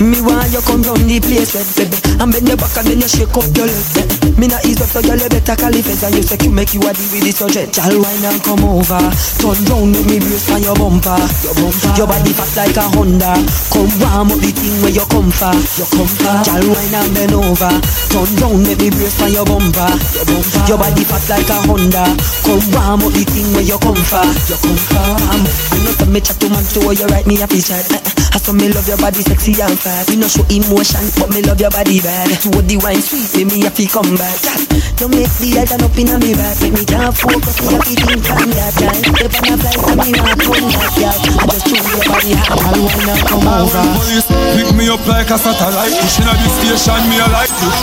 Me 0.04 0.20
want 0.20 0.52
you 0.52 0.60
come 0.60 0.82
round 0.82 1.08
the 1.08 1.18
place 1.20 1.56
baby 1.78 1.96
And 2.20 2.30
bend 2.32 2.46
your 2.46 2.56
back 2.58 2.76
and 2.76 2.86
then 2.86 3.00
you 3.00 3.08
shake 3.08 3.32
up 3.32 3.46
your 3.56 3.66
leg 3.66 3.96
eh. 3.96 4.19
Me 4.36 4.46
not 4.46 4.62
ease 4.66 4.80
up 4.80 4.88
so 4.88 5.00
girl 5.02 5.18
you 5.18 5.28
better 5.28 5.56
call 5.56 5.74
it 5.74 5.86
And 5.86 6.14
you 6.14 6.22
say 6.22 6.38
you 6.44 6.50
make 6.50 6.74
you 6.74 6.80
a 6.84 6.92
deal 6.92 7.10
with 7.10 7.24
the 7.24 7.32
subject. 7.32 7.74
Child 7.74 7.98
wine 7.98 8.24
and 8.24 8.40
come 8.42 8.64
over. 8.64 9.00
Turn 9.40 9.58
round 9.66 9.92
make 9.94 10.06
me 10.06 10.16
brace 10.20 10.46
for 10.46 10.58
your 10.60 10.76
bumper. 10.76 11.16
Your 11.42 11.54
bumper. 11.56 11.92
Your 11.96 12.06
body 12.06 12.32
fat 12.36 12.52
like 12.54 12.76
a 12.78 12.84
Honda. 12.94 13.32
Come 13.72 13.92
warm 13.98 14.30
up 14.30 14.38
the 14.38 14.50
thing 14.52 14.76
where 14.84 14.94
you 14.94 15.06
come 15.10 15.30
for 15.32 15.54
You 15.78 15.86
come 15.88 16.10
for 16.10 16.34
Child 16.46 16.68
wine 16.68 16.94
and 16.94 17.10
bend 17.16 17.34
over. 17.34 17.74
Turn 18.12 18.30
round 18.44 18.60
make 18.66 18.78
me 18.78 18.88
brace 18.92 19.16
for 19.16 19.30
your 19.30 19.46
bumper. 19.48 19.90
Your 20.14 20.26
bumper. 20.28 20.62
Your 20.68 20.78
body 20.78 21.04
fat 21.04 21.24
like 21.30 21.50
a 21.50 21.58
Honda. 21.66 22.04
Come 22.44 22.64
warm 22.76 23.02
up 23.02 23.12
the 23.16 23.24
thing 23.26 23.48
where 23.56 23.66
you 23.66 23.78
come 23.80 23.98
for 23.98 24.24
You 24.46 24.58
come 24.60 24.78
for 24.78 25.08
um, 25.30 25.42
I 25.46 25.76
know 25.82 25.92
some 25.96 26.12
me 26.12 26.20
chat 26.20 26.38
to 26.42 26.46
man 26.50 26.64
to 26.76 26.80
you 26.92 27.06
right 27.10 27.26
me 27.26 27.40
a 27.40 27.46
feature 27.46 27.80
chat. 27.80 28.02
I 28.30 28.38
saw 28.38 28.52
me 28.52 28.68
love 28.70 28.86
your 28.86 28.98
body 28.98 29.22
sexy 29.22 29.58
and 29.58 29.74
fat. 29.78 30.08
Me 30.08 30.16
no 30.16 30.28
show 30.28 30.46
emotion, 30.50 31.02
but 31.18 31.30
me 31.30 31.42
love 31.42 31.60
your 31.60 31.70
body 31.70 32.00
bad. 32.00 32.30
To 32.46 32.50
the 32.62 32.76
wine 32.78 33.02
sweet, 33.02 33.34
me 33.36 33.44
me 33.44 33.60
have 33.66 33.74
to 33.74 33.86
come 33.86 34.14
back. 34.20 34.36
Chat. 34.44 34.60
You 35.00 35.08
make 35.08 35.32
the 35.40 35.48
head 35.56 35.72
and 35.72 35.80
up 35.80 35.96
in 35.96 36.12
a 36.12 36.16
me 36.20 36.36
back. 36.36 36.60
Make 36.60 36.76
me 36.76 36.84
can't 36.84 37.16
focus, 37.16 37.56
me 37.64 37.72
have 37.72 37.88
to 37.88 37.94
think 37.96 38.28
on 38.28 38.48
that 38.52 38.72
guy. 38.76 38.92
If 39.16 39.32
I'm 39.40 39.48
a 39.48 39.56
flight, 39.56 39.80
so 39.80 39.92
me 39.96 40.12
want 40.20 40.36
to 40.36 40.44
come 40.44 40.68
back, 40.76 40.92
girl. 41.00 41.16
I 41.40 41.44
just 41.48 41.64
choose 41.64 41.86
your 41.88 42.02
body 42.04 42.36
hot. 42.36 42.60
I 42.60 42.72
wanna 42.76 43.16
come 43.24 43.48
over. 43.48 43.80
Police 43.96 44.28
pick 44.28 44.68
me 44.76 44.92
up 44.92 45.00
like 45.08 45.32
a 45.32 45.38
satellite. 45.40 45.96
Pushing 45.96 46.28
at 46.28 46.36
the 46.36 46.50
station, 46.60 47.00
me 47.08 47.16
a 47.16 47.26
like 47.32 47.48
it. 47.48 47.74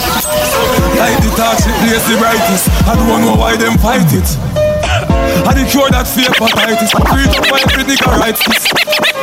Like 1.01 1.17
the 1.25 1.29
torch, 1.33 1.65
it 1.65 1.75
blaze 1.81 2.05
the 2.05 2.15
brightest. 2.21 2.69
I 2.85 2.93
don't 2.93 3.21
know 3.25 3.33
why 3.33 3.57
them 3.57 3.81
fight 3.81 4.05
it. 4.13 4.29
I 5.49 5.51
the 5.57 5.65
cure 5.65 5.89
that 5.89 6.05
fear 6.05 6.29
hepatitis. 6.29 6.93
Breathe 6.93 7.33
up 7.33 7.49
my 7.49 7.59
every 7.65 7.83
nigga 7.89 8.13
writes 8.13 8.45
this. 8.45 9.16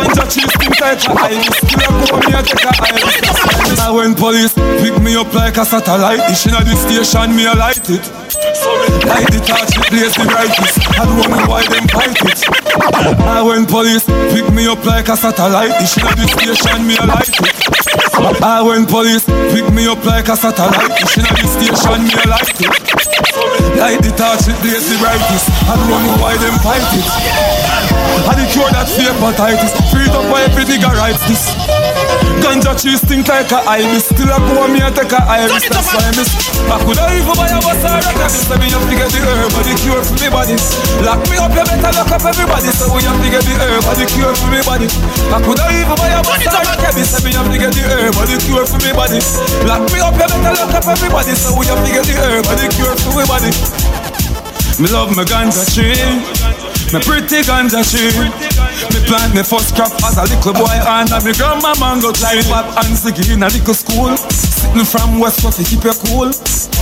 Ganja 0.00 0.24
things 0.32 0.80
like 0.80 1.04
a 1.04 1.12
iris. 1.28 1.56
Still 1.60 1.76
a 1.76 1.92
go 2.08 2.16
me 2.24 2.32
a 2.32 2.40
take 2.40 2.64
a 2.64 2.72
iris. 2.88 3.20
When 3.90 4.14
police 4.14 4.54
pick 4.54 4.96
me 5.02 5.16
up 5.16 5.32
like 5.34 5.56
a 5.56 5.64
satellite, 5.64 6.24
dishing 6.28 6.54
at 6.54 6.64
the 6.64 6.76
station, 6.76 7.36
me 7.36 7.44
a 7.44 7.54
light 7.54 7.84
it. 7.90 8.00
The 8.00 9.40
torch, 9.44 9.76
it 9.76 9.84
blaze 9.90 10.14
the 10.14 10.24
brightest. 10.24 10.78
I 10.96 11.04
don't 11.04 11.28
know 11.28 11.44
why 11.50 11.66
them 11.68 11.84
fight 11.90 12.16
it. 12.16 12.40
And 13.20 13.46
when 13.46 13.66
police 13.66 14.06
pick 14.32 14.48
me 14.54 14.66
up 14.68 14.84
like 14.86 15.08
a 15.08 15.16
satellite, 15.16 15.76
dishing 15.80 16.06
at 16.06 16.16
the 16.16 16.26
station, 16.32 16.86
me 16.86 16.96
a 16.96 17.04
light 17.04 17.28
it. 17.28 18.40
And 18.40 18.66
when 18.66 18.86
police 18.86 19.24
pick 19.52 19.68
me 19.74 19.86
up 19.90 20.04
like 20.04 20.28
a 20.28 20.36
satellite, 20.36 20.96
dishing 20.96 21.26
at 21.26 21.36
the 21.36 21.46
station, 21.50 22.00
me 22.06 22.14
a 22.14 22.24
light 22.30 22.56
it. 22.56 22.72
Like 23.76 24.00
the 24.00 24.12
torch, 24.16 24.48
it 24.48 24.56
blaze 24.62 24.88
the 24.88 24.96
brightest. 25.02 25.50
I 25.68 25.76
don't 25.76 25.90
know 25.90 26.16
why 26.22 26.36
them 26.38 26.56
fight 26.62 26.86
it. 26.94 27.79
I 28.26 28.34
the 28.36 28.44
cure 28.52 28.68
that 28.72 28.88
fear 28.88 29.12
hepatitis. 29.16 29.72
Freed 29.88 30.12
up 30.12 30.26
by 30.28 30.44
every 30.44 30.64
nigga 30.68 30.92
writes 30.92 31.22
this. 31.24 31.52
Ganja 32.40 32.72
cheese 32.76 33.00
think 33.04 33.28
like 33.28 33.52
a 33.52 33.60
ibis. 33.68 34.08
Still 34.08 34.32
I 34.32 34.40
go 34.40 34.64
on 34.64 34.72
me 34.72 34.80
and 34.80 34.92
take 34.96 35.12
a 35.12 35.20
iris. 35.20 35.68
That's 35.68 35.92
why 35.92 36.04
I 36.04 36.12
miss. 36.16 36.30
I 36.68 36.76
could 36.80 36.96
have 36.96 37.12
even 37.12 37.36
buy 37.36 37.48
a 37.52 37.60
bus 37.60 37.80
or 37.84 37.96
a 37.96 38.00
cabin. 38.00 38.40
So 38.40 38.56
me 38.56 38.68
have 38.72 38.84
to 38.84 38.94
get 38.96 39.08
the 39.12 39.20
herb 39.24 39.52
or 39.52 39.62
the 39.64 39.74
cure 39.80 40.02
for 40.04 40.16
me 40.20 40.28
body. 40.32 40.56
Lock 41.04 41.20
me 41.28 41.36
up, 41.36 41.52
you 41.52 41.64
better 41.64 41.92
lock 41.92 42.12
up 42.12 42.24
everybody. 42.24 42.70
So 42.72 42.84
we 42.92 43.00
have 43.04 43.20
to 43.20 43.28
get 43.28 43.44
the 43.44 43.54
herb 43.60 43.84
or 43.84 43.94
the 43.96 44.06
cure 44.08 44.34
for 44.36 44.48
me 44.48 44.60
body. 44.64 44.88
I 45.30 45.38
could 45.44 45.60
have 45.60 45.72
even 45.72 45.96
buy 45.96 46.10
a 46.12 46.20
bus 46.24 46.44
or 46.44 46.64
a 46.64 46.74
cabin. 46.80 47.04
So 47.04 47.18
me 47.20 47.30
have 47.36 47.48
to 47.48 47.56
get 47.56 47.72
the 47.76 47.82
herb 47.84 48.16
or 48.16 48.26
the 48.26 48.36
cure 48.40 48.64
for 48.64 48.80
me 48.80 48.90
body. 48.96 49.20
Lock 49.68 49.84
me 49.92 49.98
up, 50.00 50.16
you 50.16 50.26
better 50.28 50.52
lock 50.56 50.72
up 50.76 50.86
everybody. 50.88 51.32
So 51.36 51.52
we 51.56 51.68
have 51.68 51.80
to 51.80 51.90
get 51.92 52.04
the 52.08 52.14
herb 52.16 52.44
or 52.48 52.56
the 52.56 52.66
cure 52.72 52.96
for 53.00 53.12
me 53.16 53.24
body. 53.28 53.52
Me 54.80 54.88
love 54.88 55.12
my 55.12 55.24
ganja 55.28 55.60
tree 55.76 56.39
Me 56.90 56.98
pretty 57.06 57.38
ganja 57.46 57.86
tree 57.86 58.10
Me 58.90 58.98
plant 59.06 59.30
me 59.30 59.46
first 59.46 59.78
crop 59.78 59.94
as 60.02 60.18
a 60.18 60.26
little 60.26 60.50
boy 60.50 60.74
Under 60.82 61.22
me 61.22 61.30
grandma 61.38 61.70
mango 61.78 62.10
tree 62.10 62.42
Pop 62.50 62.66
and 62.82 62.98
ziggy 62.98 63.30
in 63.30 63.42
a 63.42 63.46
little 63.46 63.74
school. 63.74 64.10
Sitting 64.18 64.82
from 64.82 65.22
West 65.22 65.38
Coast 65.38 65.62
to 65.62 65.64
keep 65.64 65.86
you 65.86 65.94
cool. 66.10 66.34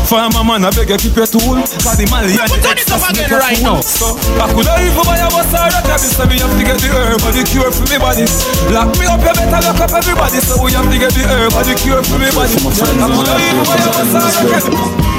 Farmer 0.08 0.40
man 0.40 0.64
I 0.64 0.72
beg 0.72 0.88
you 0.88 0.96
keep 0.96 1.12
your 1.12 1.28
tool. 1.28 1.60
Cause 1.60 2.00
the 2.00 2.08
Mali 2.08 2.40
and 2.40 2.48
the 2.48 2.72
excess 2.72 3.04
make 3.12 3.28
you 3.28 3.36
right 3.36 3.60
now. 3.60 3.84
So 3.84 4.16
I 4.40 4.48
could 4.48 4.64
have 4.64 4.80
even 4.80 5.04
buy 5.04 5.20
a 5.20 5.28
bus 5.28 5.52
or 5.52 5.68
a 5.68 5.80
cabin 5.84 6.08
So 6.08 6.24
me 6.24 6.40
have 6.40 6.56
to 6.56 6.64
get 6.64 6.80
the 6.80 6.88
herb 6.88 7.20
or 7.28 7.32
the 7.36 7.44
cure 7.44 7.68
for 7.68 7.84
me 7.92 8.00
body. 8.00 8.24
Lock 8.72 8.88
me 8.96 9.04
up 9.04 9.20
you 9.20 9.34
better 9.36 9.60
lock 9.60 9.80
up 9.84 9.92
everybody. 9.92 10.40
So 10.40 10.56
we 10.64 10.72
have 10.72 10.88
to 10.88 10.96
get 10.96 11.12
the 11.12 11.28
herb 11.28 11.52
or 11.52 11.64
the 11.68 11.76
cure 11.76 12.00
for 12.00 12.16
me 12.16 12.32
body. 12.32 12.56
I 12.56 13.06
could 13.12 13.28
have 13.28 13.44
even 13.44 13.60
buy 13.60 13.76
a 13.76 13.90
bus 13.92 14.16
or 14.16 14.24
a 14.24 14.42
cabin 14.56 15.17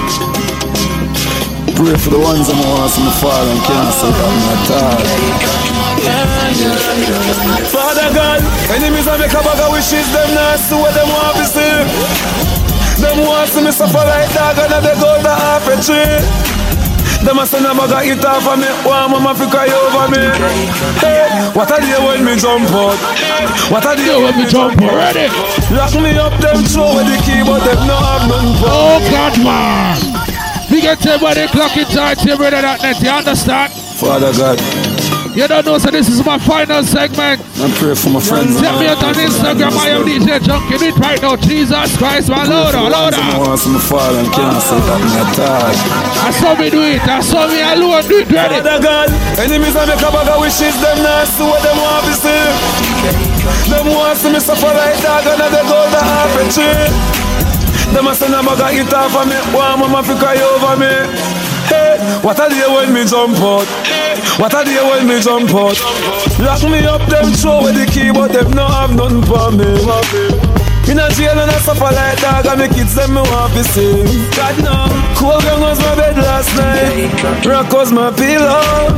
Pray 1.80 1.95
for 1.95 2.11
the 2.11 2.19
ones 2.19 2.51
I'm 2.51 2.59
lost 2.75 2.99
in 2.99 3.08
the 3.08 3.16
fall 3.24 3.32
and 3.32 3.56
can't 3.64 3.88
say 3.95 4.11
that 4.11 4.35
at 4.51 4.67
all. 4.83 4.99
Father 7.72 8.11
God, 8.11 8.43
enemies 8.75 9.08
are 9.08 9.16
make 9.16 9.32
a 9.32 9.40
bag 9.40 9.64
of 9.64 9.72
wishes, 9.72 10.03
them 10.11 10.27
not 10.35 10.59
see 10.59 10.75
what 10.75 10.91
them 10.91 11.08
want 11.08 11.40
to 11.40 11.48
see. 11.48 11.88
Them 12.99 13.24
want 13.24 13.48
see 13.48 13.64
me 13.64 13.72
suffer 13.72 13.95
like 13.95 14.27
dog 14.35 14.59
and 14.59 14.83
they 14.83 14.91
go 14.99 15.24
to 15.24 15.32
half 15.32 15.64
a 15.72 15.80
tree. 15.80 16.19
Them 17.24 17.40
a 17.40 17.48
send 17.48 17.64
a 17.64 17.72
bag 17.72 17.95
of 17.95 18.03
it 18.11 18.25
off 18.27 18.43
of 18.43 18.59
me 18.59 18.67
One 18.83 19.11
mama 19.11 19.32
fi 19.35 19.48
cry 19.48 19.72
over 19.72 20.08
me 20.11 20.24
Hey, 20.99 21.27
what 21.56 21.72
a 21.72 21.80
day 21.80 21.95
when 21.99 22.24
me 22.24 22.35
jump 22.35 22.67
out 22.72 22.95
What 23.72 23.88
a 23.88 23.95
day 23.95 24.16
when 24.16 24.35
me 24.40 24.48
jump 24.48 24.82
out 24.83 24.95
Ready? 24.95 25.27
Lock 25.72 25.95
me 25.99 26.16
up, 26.16 26.35
them 26.40 26.64
throw 26.64 26.95
with 26.95 27.08
the 27.11 27.19
key 27.27 27.43
But 27.43 27.64
them 27.67 27.88
no 27.88 27.95
have 27.99 28.27
nothing 28.27 28.56
for 28.56 28.67
Oh 28.67 28.99
God 29.11 29.35
man 29.43 30.28
We 30.72 30.81
get 30.81 31.06
everybody 31.06 31.48
clocking 31.48 31.93
time 31.93 32.15
to 32.15 32.35
ready 32.35 32.61
that 32.61 32.81
net, 32.81 33.01
you 33.01 33.09
understand? 33.09 33.73
Father 33.73 34.31
God 34.33 34.59
you 35.39 35.48
don't 35.48 35.65
know, 35.65 35.77
so 35.77 35.88
this 35.91 36.09
is 36.09 36.25
my 36.25 36.38
final 36.38 36.83
segment. 36.83 37.39
I'm 37.61 37.72
pray 37.77 37.93
for 37.93 38.09
my 38.09 38.19
friends. 38.19 38.59
Check 38.59 38.75
me 38.75 38.91
out 38.91 38.99
on 38.99 39.14
Instagram. 39.14 39.72
I 39.77 39.95
am 39.95 40.03
DJ 40.03 40.41
Junky. 40.41 40.75
Do 40.75 40.89
it 40.89 40.98
right 40.98 41.22
now. 41.22 41.35
Jesus 41.38 41.95
Christ, 41.95 42.27
my 42.27 42.43
Lord, 42.43 42.73
Lord. 42.73 43.14
I 43.14 43.38
want 43.38 43.59
some 43.59 43.80
fall 43.80 44.11
and 44.19 44.27
can't 44.33 44.59
say 44.59 44.75
that 44.75 44.99
in 44.99 46.27
I 46.27 46.31
saw 46.35 46.57
me 46.59 46.69
do 46.69 46.81
it. 46.81 46.99
I 47.07 47.22
saw 47.22 47.48
me 47.48 47.61
alone 47.61 48.03
do 48.09 48.19
it. 48.19 48.27
Ready? 48.27 48.59
Father 48.59 48.81
God, 48.81 49.09
enemies 49.38 49.75
and 49.80 49.88
make 49.88 50.01
a 50.01 50.09
bag 50.09 50.27
of 50.27 50.41
wishes. 50.41 50.75
Them 50.81 50.98
not 51.07 51.23
see 51.23 51.45
what 51.45 51.61
them 51.61 51.77
want 51.77 52.03
to 52.09 52.14
see. 52.19 52.43
Them 53.69 53.85
want 53.95 54.17
to 54.17 54.23
see 54.23 54.33
me 54.33 54.39
suffer 54.41 54.73
like 54.75 54.98
dog 54.99 55.23
and 55.23 55.39
they 55.39 55.64
go 55.72 55.80
to 55.88 56.01
half 56.03 56.35
a 56.35 56.43
tree. 56.51 57.49
Them 57.93 58.08
a 58.08 58.14
send 58.16 58.34
a 58.34 58.42
bag 58.43 58.61
of 58.61 58.88
it 58.88 58.93
off 58.93 59.16
of 59.16 59.26
me. 59.27 59.38
One 59.56 59.80
mama 59.80 60.03
fi 60.03 60.18
cry 60.19 60.38
over 60.38 60.76
me. 60.77 60.93
Hey, 61.69 61.98
what 62.22 62.40
a 62.40 62.50
day 62.50 62.66
when 62.68 62.93
me 62.93 63.06
jump 63.06 63.38
out. 63.38 63.68
What 64.40 64.53
a 64.53 64.64
day 64.64 64.82
when 64.82 65.08
me 65.08 65.22
jump 65.22 65.50
out. 65.53 65.77
Lock 66.40 66.64
me 66.64 66.80
up, 66.85 67.01
them 67.09 67.34
throw 67.34 67.64
with 67.64 67.76
the 67.76 67.85
key, 67.85 68.11
but 68.11 68.32
them 68.32 68.51
no 68.51 68.66
have 68.68 68.95
nothing 68.95 69.24
for 69.24 69.51
me. 69.51 70.59
In 70.90 70.98
a 70.98 71.08
jail 71.11 71.38
and 71.38 71.51
I 71.51 71.59
suffer 71.59 71.93
like 71.93 72.19
dog 72.19 72.48
And 72.48 72.61
my 72.61 72.68
kids 72.68 72.95
them 72.95 73.14
me 73.14 73.22
want 73.22 73.53
to 73.53 73.64
see 73.64 74.26
God 74.35 74.58
no 74.66 74.90
Cool 75.16 75.40
gang 75.42 75.61
was 75.61 75.77
my 75.77 75.95
bed 75.95 76.18
last 76.18 76.50
night 76.58 77.45
Rock 77.45 77.72
was 77.72 77.92
my 77.92 78.09
pillow 78.09 78.98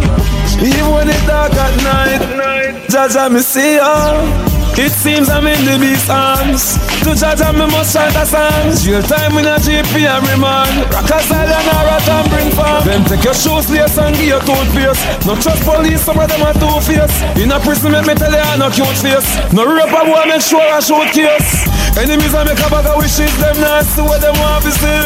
Even 0.63 0.89
when 0.89 1.09
it's 1.09 1.27
dark 1.27 1.51
at 1.51 1.75
night 1.83 2.95
I 2.95 3.27
me 3.27 3.41
see 3.41 3.75
ya 3.75 4.50
it 4.77 4.91
seems 4.91 5.29
I'm 5.29 5.47
in 5.47 5.59
the 5.65 5.75
beast 5.79 6.09
arms. 6.09 6.77
To 7.03 7.11
judge 7.15 7.41
me 7.55 7.65
must 7.67 7.93
chant 7.93 8.15
a 8.15 8.25
song. 8.25 8.71
Jail 8.77 9.01
time 9.03 9.35
in 9.37 9.45
a 9.45 9.57
GP 9.59 10.05
and 10.05 10.23
remand. 10.29 10.87
Rock 10.93 11.11
a 11.11 11.19
silent 11.23 11.67
or 11.67 11.91
and 11.91 12.27
bring 12.31 12.49
farm. 12.51 12.85
Then 12.85 13.03
take 13.05 13.23
your 13.23 13.33
shoes, 13.33 13.69
lace 13.69 13.97
and 13.97 14.15
give 14.15 14.37
your 14.37 14.43
toothpaste. 14.45 15.03
No 15.25 15.35
trust 15.35 15.63
police, 15.65 16.01
some 16.01 16.19
of 16.19 16.29
them 16.29 16.43
are 16.45 16.55
two 16.55 16.77
face. 16.85 17.15
In 17.41 17.51
a 17.51 17.59
prison, 17.59 17.91
make 17.91 18.07
me 18.07 18.13
tell 18.15 18.31
you 18.31 18.39
I'm 18.39 18.59
no 18.59 18.69
cute 18.69 18.87
face. 19.01 19.27
No 19.51 19.67
rape 19.67 19.91
a 19.91 20.01
boy, 20.05 20.23
make 20.29 20.41
sure 20.41 20.61
I 20.61 20.79
shoot 20.79 21.09
case. 21.11 21.67
Enemies 21.97 22.33
I 22.33 22.47
make 22.47 22.61
a 22.61 22.67
bag 22.71 22.87
of 22.87 22.95
wishes, 22.95 23.33
them 23.41 23.57
not 23.59 23.83
see 23.83 24.01
what 24.01 24.21
them 24.21 24.35
want 24.39 24.63
to 24.63 24.71
see. 24.71 25.03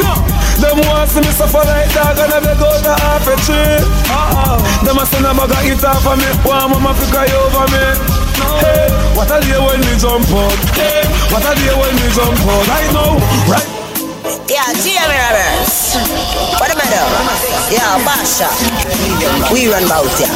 No. 0.00 0.12
Them 0.62 0.78
want 0.86 1.10
see 1.10 1.20
me 1.20 1.28
suffer 1.34 1.60
like 1.66 1.92
dog 1.92 2.16
and 2.16 2.32
I 2.32 2.54
go 2.56 2.70
to 2.70 2.94
half 3.02 3.26
a 3.26 3.34
tree. 3.42 3.82
Uh-uh. 4.08 4.84
Them 4.86 4.98
a 4.98 5.04
send 5.04 5.26
a 5.26 5.34
bag 5.34 5.50
of 5.50 5.66
it 5.66 5.84
off 5.84 6.06
of 6.06 6.16
me. 6.16 6.30
One 6.46 6.70
mama 6.70 6.94
fi 6.94 7.04
cry 7.10 7.28
over 7.34 7.66
me. 7.74 8.23
Hey, 8.62 8.90
what 9.14 9.30
a 9.30 9.38
day 9.40 9.58
when 9.58 9.80
we 9.80 9.94
jump 9.98 10.28
out. 10.30 10.58
Hey, 10.74 11.02
what 11.30 11.44
a 11.44 11.52
day 11.54 11.74
when 11.74 11.94
we 11.94 12.08
jump 12.14 12.38
out. 12.46 12.64
Right 12.68 12.90
now, 12.92 13.18
right. 13.50 13.68
Yeah, 14.48 14.68
Jamie 14.80 15.16
Roberts. 15.16 15.96
What 16.60 16.68
the 16.68 16.76
matter? 16.76 17.04
Yeah, 17.72 17.96
Basha. 18.04 18.48
We 19.52 19.68
run 19.68 19.88
bout 19.88 20.08
ya. 20.20 20.28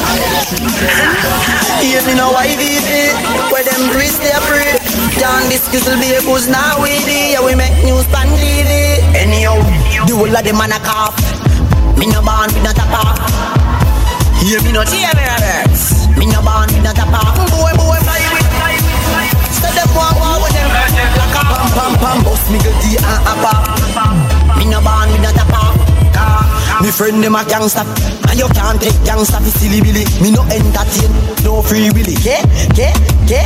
Hear 1.81 2.01
me 2.05 2.13
now, 2.17 2.33
YVP. 2.33 2.89
Where 3.51 3.63
them 3.63 3.89
twist 3.93 4.21
their 4.21 4.41
free. 4.49 4.77
John 5.19 5.47
Biscuits 5.49 5.85
will 5.85 5.99
be 5.99 6.13
a 6.15 6.21
booze 6.21 6.47
now 6.47 6.81
we 6.81 6.97
Yeah, 7.05 7.45
we 7.45 7.55
make 7.55 7.73
news 7.83 8.05
on 8.13 8.27
TV. 8.37 8.97
Anyhow, 9.13 9.61
the 10.05 10.15
whole 10.15 10.35
of 10.35 10.43
them 10.43 10.57
man 10.57 10.71
a 10.71 10.79
cough. 10.79 11.17
Me 11.97 12.07
no 12.07 12.21
born 12.21 12.49
with 12.53 12.63
no 12.63 12.71
top 12.73 12.89
off. 12.93 13.19
Hear 14.41 14.61
me 14.63 14.71
no 14.71 14.83
Jamie 14.85 15.21
Roberts. 15.21 16.08
Me 16.19 16.27
no 16.27 16.43
born 16.43 16.67
with 16.75 16.83
no 16.83 16.91
top 16.91 17.15
off. 17.15 17.33
Boy, 17.49 17.71
boy 17.79 17.97
fly 18.03 18.19
with 18.35 18.51
Say 19.55 19.71
them 19.71 19.89
want 19.95 20.19
war 20.19 20.43
with 20.43 20.51
them. 20.51 20.67
A 20.67 21.23
pam 21.31 21.63
pam 21.71 21.93
pam. 21.95 22.17
Bust 22.27 22.51
me 22.51 22.59
good 22.59 22.75
D 22.83 22.99
and 22.99 23.23
a 23.23 23.33
pop. 23.39 23.63
Me 24.59 24.65
no 24.67 24.83
born 24.83 25.07
with 25.15 25.23
no 25.23 25.31
tapa 25.31 25.59
me 26.81 26.91
friend 26.91 27.21
them 27.21 27.35
a 27.35 27.43
gangster 27.43 27.83
And 28.31 28.39
you 28.39 28.47
can't 28.55 28.79
take 28.79 28.95
gangster 29.03 29.35
for 29.43 29.51
silly 29.59 29.81
billy. 29.83 30.07
Me 30.23 30.31
no 30.31 30.47
entertain, 30.47 31.11
no 31.43 31.61
free 31.61 31.91
willy. 31.91 32.15
Yeah, 32.23 32.39
yeah, 32.71 32.95
yeah. 33.27 33.43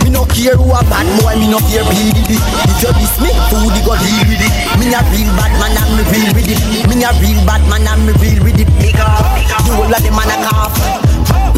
Me 0.00 0.08
no 0.08 0.24
care 0.24 0.56
who 0.56 0.72
a 0.72 0.80
bad 0.88 1.04
boy, 1.20 1.36
me 1.36 1.52
no 1.52 1.60
care 1.68 1.84
PDD 1.84 2.40
If 2.40 2.80
you 2.80 2.92
diss 2.96 3.20
me, 3.20 3.36
food 3.52 3.68
you 3.76 3.84
go 3.84 4.00
deal 4.00 4.24
with 4.24 4.40
it. 4.40 4.52
Me 4.80 4.88
a 4.96 5.00
real 5.12 5.28
bad 5.36 5.52
man 5.60 5.76
and 5.76 5.92
me 5.92 6.02
real 6.08 6.32
with 6.32 6.48
it. 6.48 6.60
Me 6.88 7.04
a 7.04 7.12
real 7.20 7.40
bad 7.44 7.60
man 7.68 7.84
and 7.84 8.00
me 8.08 8.12
real 8.16 8.42
with 8.44 8.56
it. 8.56 8.68
Big 8.80 8.96
up, 8.96 9.28
the 9.36 9.72
whole 9.76 9.84
of 9.84 10.00
them 10.00 10.16
man 10.16 10.32
a 10.32 10.36
cough 10.48 11.09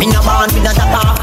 Me 0.03 0.11
no 0.11 0.19
born 0.27 0.51
with 0.51 0.67
no 0.67 0.73
tapa 0.75 1.15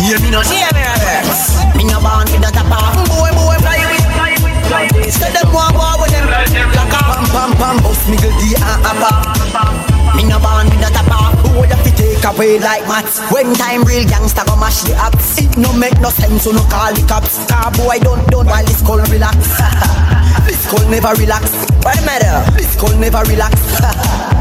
Hear 0.00 0.16
me 0.24 0.32
no 0.32 0.40
hear 0.40 0.64
me 0.72 0.80
reverse. 0.80 1.60
Me 1.76 1.84
no 1.84 2.00
born 2.00 2.24
with 2.32 2.40
a 2.40 2.48
top 2.48 2.72
off. 2.72 2.96
Boy, 3.04 3.28
boy, 3.36 3.52
fly 3.60 4.88
with. 4.96 5.12
Say 5.12 5.28
them 5.28 5.52
want 5.52 5.76
war 5.76 6.00
with 6.00 6.08
them. 6.08 6.24
Like 6.24 6.88
a 6.88 7.00
pam 7.04 7.28
pam 7.28 7.52
pam. 7.60 7.76
Bust 7.84 8.08
me 8.08 8.16
good 8.16 8.32
D 8.40 8.56
and 8.56 8.80
a 8.80 8.92
pop. 8.96 10.16
Me 10.16 10.24
no 10.24 10.40
born 10.40 10.72
with 10.72 10.80
a 10.80 10.88
top 10.88 11.12
off. 11.12 11.36
Boy, 11.52 11.68
you 11.68 11.76
fi 11.84 11.90
take 11.92 12.24
away 12.24 12.58
like 12.58 12.88
mats. 12.88 13.20
When 13.28 13.52
time 13.52 13.84
real 13.84 14.08
gangsta 14.08 14.40
go 14.48 14.56
mash 14.56 14.80
the 14.88 14.96
axe. 14.96 15.36
It 15.36 15.58
no 15.58 15.70
make 15.76 16.00
no 16.00 16.08
sense, 16.08 16.44
so 16.44 16.52
no 16.52 16.64
call 16.72 16.94
the 16.96 17.04
cops. 17.04 17.44
Car 17.44 17.70
boy 17.76 18.00
don't 18.00 18.24
don't 18.32 18.46
while 18.46 18.64
this 18.64 18.80
cold 18.80 19.04
relax. 19.12 19.36
this 20.60 20.68
cold 20.70 20.90
never 20.90 21.14
relax. 21.16 21.52
What 21.80 21.96
the 21.96 22.04
matter? 22.04 22.44
This 22.52 22.76
cold 22.76 23.00
never 23.00 23.24
relax. 23.24 23.56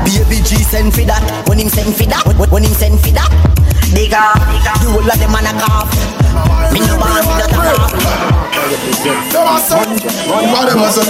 Baby 0.04 0.44
send 0.44 0.92
for 0.94 1.08
that. 1.08 1.24
When 1.48 1.60
him 1.60 1.70
send 1.70 1.96
for 1.96 2.04
that. 2.12 2.28
When, 2.36 2.64
him 2.64 2.76
send 2.76 3.00
for 3.00 3.16
that. 3.16 3.32
Digga, 3.96 4.36
the 4.84 4.92
whole 4.92 5.00
of 5.00 5.16
them 5.16 5.32
man 5.32 5.48
a 5.48 5.56
cough. 5.56 5.88
Me 6.76 6.84
no 6.84 7.00
born 7.00 7.24
with 7.24 7.40
a 7.40 7.48
cough. 7.56 7.96
Them 9.32 9.48
a 9.48 9.56
say, 9.64 9.80
what 10.28 10.68
them 10.68 10.84
a 10.84 10.92
say? 10.92 11.08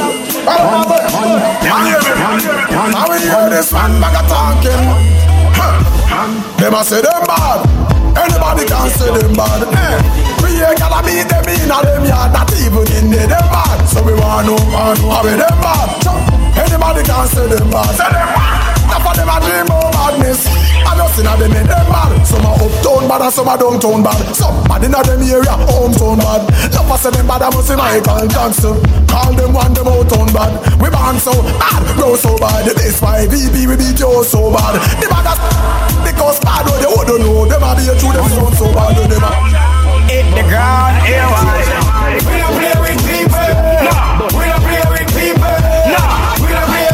How 2.94 3.10
we 3.10 3.18
hear 3.18 3.50
this 3.50 3.74
man 3.74 3.98
bag 3.98 4.14
a 4.14 4.22
talking? 4.30 4.86
Them 6.62 6.74
a 6.78 6.82
say 6.86 7.02
them 7.02 7.26
bad. 7.26 7.66
Anybody 8.14 8.66
can 8.70 8.90
say 8.94 9.10
them 9.10 9.34
bad. 9.34 10.29
We 10.50 10.66
ain't 10.66 10.82
gotta 10.82 11.06
beat 11.06 11.30
them 11.30 11.46
in 11.46 11.70
a 11.70 11.78
them 11.86 12.06
yard, 12.10 12.34
not 12.34 12.50
even 12.58 12.86
in 12.98 13.14
there 13.14 13.30
them 13.30 13.46
bad. 13.54 13.86
So 13.86 14.02
we 14.02 14.18
want 14.18 14.50
to 14.50 14.58
know 14.58 15.14
how 15.14 15.22
we 15.22 15.38
them 15.38 15.58
bad. 15.62 16.02
Anybody 16.58 17.06
can 17.06 17.26
say 17.30 17.46
them 17.46 17.70
bad. 17.70 17.94
Say 17.94 18.10
them 18.10 18.30
bad. 18.34 18.70
Enough 18.90 19.06
of 19.06 19.14
them 19.14 19.30
a 19.30 19.38
dream 19.46 19.70
of 19.70 19.94
madness. 19.94 20.50
I 20.50 20.98
know 20.98 21.06
see 21.14 21.22
them 21.22 21.54
in 21.54 21.70
them 21.70 21.86
bad. 21.94 22.26
Some 22.26 22.42
are 22.50 22.58
uptown 22.58 23.06
bad 23.06 23.22
and 23.30 23.34
some 23.34 23.46
are 23.46 23.62
downtown 23.62 24.02
bad. 24.02 24.18
Some 24.34 24.58
bad 24.66 24.82
in 24.82 24.92
them 24.92 25.22
area, 25.22 25.54
hometown 25.70 26.18
bad. 26.18 26.42
Love 26.74 26.92
us 26.98 27.06
them 27.06 27.28
bad, 27.30 27.46
I 27.46 27.50
must 27.54 27.70
see 27.70 27.78
Michael 27.78 28.26
Jackson. 28.26 28.76
Call 29.06 29.30
them 29.38 29.54
one 29.54 29.74
them 29.78 29.86
outtown 29.86 30.34
bad. 30.34 30.58
We 30.82 30.90
born 30.90 31.22
so 31.22 31.32
bad, 31.62 31.86
grow 31.94 32.18
so 32.18 32.34
bad. 32.42 32.66
This 32.74 32.98
why 32.98 33.30
VP 33.30 33.70
we 33.70 33.78
beat 33.78 34.02
you 34.02 34.26
so 34.26 34.50
bad. 34.50 34.82
The 34.98 35.06
bad 35.14 35.30
because 36.02 36.42
bad, 36.42 36.66
oh, 36.66 36.74
they 36.82 36.90
wouldn't 36.90 37.22
know. 37.22 37.46
Them 37.46 37.62
a 37.62 37.78
be 37.78 37.86
a 37.86 37.94
true, 38.02 38.10
them 38.10 38.26
sound 38.34 38.58
so 38.58 38.74
bad, 38.74 38.98
oh, 38.98 39.06
them 39.06 39.22
a. 39.22 39.69
Hit 40.10 40.26
the 40.34 40.42
ground, 40.42 41.06
air 41.06 41.22
We 42.26 42.40
don't 42.42 42.56
play 42.58 42.74
with 42.82 42.98
people. 43.06 43.50
No, 43.86 44.26
we 44.36 44.46
don't 44.50 44.64
play 44.66 44.82
with 44.90 45.08
people. 45.14 45.56
No. 45.94 46.02
We 46.42 46.50
don't 46.50 46.66
play 46.66 46.90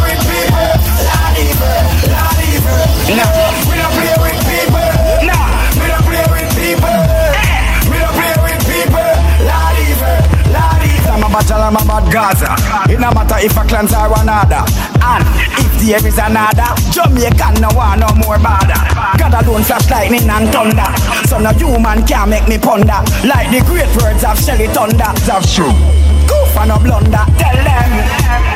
I'm 11.66 11.74
a 11.74 11.80
battle, 11.82 11.82
I'm 11.82 11.82
a 11.82 11.88
bad 11.88 12.06
Gaza. 12.14 12.94
It 12.94 13.00
no 13.00 13.10
matter 13.10 13.42
if 13.42 13.58
a 13.58 13.64
clans 13.66 13.94
are 13.94 14.14
another. 14.22 14.62
And 15.02 15.26
if 15.58 15.74
there 15.82 16.06
is 16.06 16.18
another, 16.22 16.70
Jamaican 16.94 17.58
no 17.58 17.70
want 17.74 18.02
no 18.02 18.10
more 18.22 18.38
bother. 18.38 18.78
God 19.18 19.34
alone 19.34 19.64
flash 19.64 19.90
lightning 19.90 20.30
and 20.30 20.46
thunder. 20.54 20.86
So 21.26 21.40
no 21.40 21.50
human 21.58 22.06
can 22.06 22.30
make 22.30 22.48
me 22.48 22.60
ponder. 22.60 23.02
Like 23.26 23.50
the 23.50 23.66
great 23.66 23.90
words 23.98 24.24
of 24.24 24.38
Shelly 24.38 24.68
Thunder. 24.68 25.10
That's 25.26 25.56
true. 25.56 25.74
Goof 26.30 26.54
and 26.62 26.70
no 26.70 26.78
blunder. 26.78 27.26
Tell 27.42 27.58
them. 27.58 27.92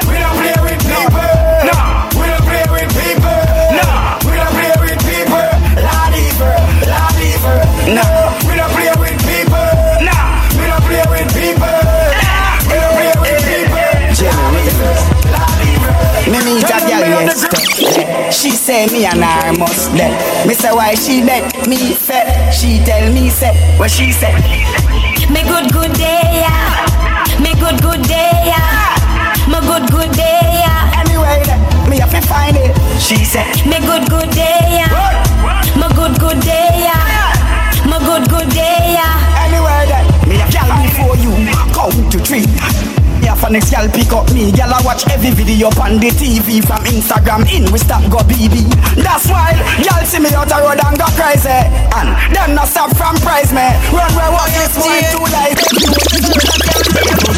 We 0.06 0.22
don't 0.22 0.38
play 0.38 0.58
with 0.62 0.82
people. 0.86 1.34
No, 1.66 1.78
we 2.14 2.30
don't 2.30 2.46
play 2.46 2.66
with 2.70 2.94
people. 2.94 3.42
No. 3.74 4.22
We 4.22 4.38
don't 4.38 4.54
play 4.54 4.80
a. 17.28 18.32
She 18.32 18.52
say 18.52 18.88
me 18.88 19.06
and 19.06 19.24
her 19.24 19.54
must 19.58 19.92
dead. 19.96 20.14
Me 20.48 20.54
say 20.54 20.72
why 20.72 20.96
she 20.96 21.22
dead? 21.22 21.68
Me 21.68 21.94
fed. 21.94 22.54
She 22.54 22.80
tell 22.86 23.12
me 23.14 23.30
say 23.30 23.54
what 23.78 23.92
she 23.92 24.12
said. 24.12 24.36
Me 25.30 25.44
good 25.44 25.72
good 25.74 25.94
day, 25.94 26.22
yeah. 26.46 26.86
Me 27.42 27.54
good 27.60 27.82
good 27.82 28.02
day, 28.04 28.32
yeah. 28.46 28.96
Me 29.48 29.60
good 29.68 29.90
good 29.92 30.12
day, 30.14 30.64
yeah. 30.64 31.02
Anyway, 31.02 31.42
me 31.90 31.98
have 32.00 32.12
to 32.12 32.22
find 32.28 32.56
it. 32.58 32.72
She 33.00 33.24
said, 33.26 33.48
Me 33.66 33.80
good 33.86 34.08
good 34.10 34.30
day, 34.32 34.80
yeah. 34.80 35.24
My 35.76 35.88
good 35.96 36.20
good 36.20 36.40
day, 36.42 36.88
yeah. 36.88 37.34
My 37.86 38.00
good 38.00 38.30
good 38.30 38.50
day, 38.50 38.94
yeah. 38.96 39.30
That 39.90 40.06
me 40.28 40.36
a 40.36 40.46
gal 40.52 40.70
before 40.84 41.16
you 41.18 41.32
count 41.74 42.12
to 42.12 42.20
three. 42.20 42.46
Yeah, 43.40 43.46
for 43.46 43.52
next 43.54 43.72
gal 43.72 43.88
pick 43.88 44.12
up 44.12 44.28
me. 44.34 44.52
Gal 44.52 44.74
I 44.74 44.82
watch 44.84 45.08
every 45.08 45.32
video 45.32 45.68
on 45.80 46.00
the 46.00 46.12
TV 46.12 46.60
from 46.60 46.84
Instagram 46.84 47.48
in 47.48 47.72
we 47.72 47.80
stop 47.80 48.04
go 48.12 48.20
BB. 48.28 48.68
That's 49.00 49.32
why 49.32 49.56
gal 49.80 50.04
see 50.04 50.20
me 50.20 50.28
out 50.36 50.50
the 50.52 50.60
road 50.60 50.80
and 50.84 50.98
go 51.00 51.08
crazy. 51.16 51.48
And 51.48 52.10
them 52.36 52.56
not 52.56 52.68
stop 52.68 52.92
from 52.98 53.16
prize 53.24 53.54
me. 53.56 53.64
Run 53.96 54.12
where 54.16 54.32
what 54.32 54.52
this 54.52 54.76
boy 54.76 55.00
too 55.08 55.24
like. 55.32 55.56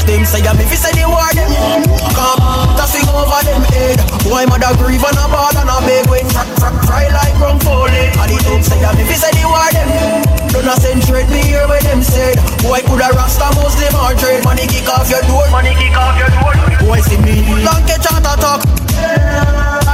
Them 0.10 0.26
say 0.26 0.42
I'm 0.42 0.58
if 0.58 0.72
you 0.74 0.78
say 0.82 0.92
the 0.98 1.06
word 1.06 1.38
them 1.38 1.86
Come, 2.18 2.42
tossing 2.76 3.06
over 3.08 3.42
them 3.46 3.62
head 3.70 4.02
Boy 4.26 4.44
mother 4.50 4.74
grieve 4.76 5.00
and 5.06 5.16
a 5.16 5.26
ball 5.30 5.54
and 5.54 5.70
a 5.70 5.78
beg 5.86 6.10
When 6.10 6.26
fr 6.26 6.44
fr 6.58 6.74
fry 6.84 7.06
like 7.14 7.38
rum 7.40 7.62
foley 7.62 8.10
And 8.18 8.28
the 8.28 8.38
them 8.44 8.60
say 8.66 8.82
I'm 8.82 8.98
if 8.98 9.08
you 9.08 9.16
say 9.16 9.32
the 9.38 9.46
word 9.46 9.72
them 9.72 9.88
Don't 10.52 10.68
a 10.68 10.76
centrate 10.82 11.30
me 11.30 11.46
hear 11.48 11.64
what 11.70 11.86
them 11.86 12.02
said 12.02 12.36
Boy 12.66 12.82
coulda 12.90 13.14
rasta 13.14 13.54
Muslim 13.56 13.94
or 13.94 14.12
trade 14.18 14.44
Money 14.44 14.66
kick 14.68 14.90
off 14.90 15.08
your 15.08 15.22
door 15.30 15.48
Money 15.54 15.72
kick 15.78 15.80
off 15.80 15.80
your 15.80 15.86
door 15.86 15.91
Boy 16.86 17.00
see 17.02 17.18
me. 17.18 17.64
Long 17.64 17.84
catch 17.86 18.08
out 18.12 18.26
a 18.26 18.34
talk. 18.40 18.62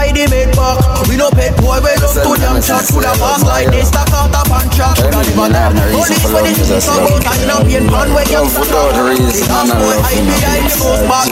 I 0.07 0.11
the 0.13 0.27
made 0.29 0.51
back 0.55 0.77
We 1.07 1.17
no 1.17 1.29
pet 1.29 1.55
boy 1.57 1.79
we 1.79 1.91
love 1.99 2.15
to 2.15 2.31
them 2.39 2.61
shot 2.61 2.83
Coulda 2.87 3.13
pass 3.19 3.43
like 3.43 3.69
this 3.71 3.89
Stack 3.89 4.11
out 4.11 4.31
a 4.31 4.41
pan 4.47 4.67
track 4.75 4.97
Coulda 4.97 5.19
live 5.19 5.39
on 5.39 5.51
that 5.51 5.71
Police 5.73 6.23
when 6.31 6.43
they 6.43 6.53
think 6.53 6.83
about 6.83 7.25
I 7.27 7.43
know 7.45 7.61
pain. 7.63 7.87
Pan 7.87 8.07
where 8.13 8.27
you 8.27 8.47
foot 8.47 8.71
out 8.71 8.93
The 8.95 9.45
last 9.47 9.73
boy 9.75 9.97
hide 9.99 10.25
behind 10.27 10.71
the 10.71 10.77
most 10.79 11.03
back 11.07 11.27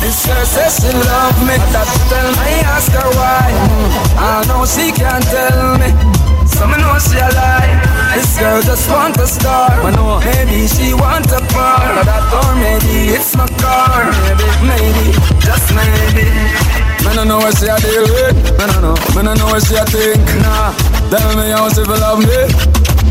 This 0.00 0.26
girl 0.26 0.44
says 0.46 0.80
she 0.80 0.90
love 0.92 1.38
me. 1.46 1.56
That 1.72 1.88
tell 2.08 2.28
me 2.40 2.64
ask 2.64 2.92
her 2.92 3.10
why. 3.12 3.52
I 4.16 4.44
know 4.48 4.64
she 4.64 4.90
can't 4.92 5.24
tell 5.24 5.76
me 5.78 6.17
So 6.58 6.66
me 6.66 6.74
know 6.82 6.98
she 6.98 7.14
a 7.22 7.30
lie. 7.38 7.70
This 8.18 8.34
girl 8.36 8.60
just 8.60 8.90
want 8.90 9.16
a 9.18 9.26
star. 9.30 9.70
I 9.78 9.94
know 9.94 10.18
maybe 10.18 10.66
she 10.66 10.90
want 10.92 11.30
a 11.30 11.38
car. 11.54 12.02
That 12.02 12.26
or 12.34 12.50
maybe 12.58 13.14
it's 13.14 13.30
my 13.38 13.46
car. 13.62 14.10
Maybe, 14.26 14.42
maybe, 14.66 15.06
just 15.38 15.70
maybe. 15.70 16.26
Me 17.06 17.14
no 17.14 17.22
know 17.22 17.38
what 17.38 17.54
she 17.54 17.70
a 17.70 17.78
deal 17.78 18.10
with. 18.10 18.34
Me 18.58 18.64
no 18.74 18.90
know, 18.90 18.96
me 19.14 19.22
no 19.22 19.38
know 19.38 19.54
what 19.54 19.62
she 19.62 19.78
a 19.78 19.86
think. 19.86 20.18
Nah, 20.42 20.74
tell 21.14 21.30
me 21.38 21.46
how 21.54 21.70
she 21.70 21.86
feel 21.86 21.94
love 21.94 22.26
me. 22.26 22.42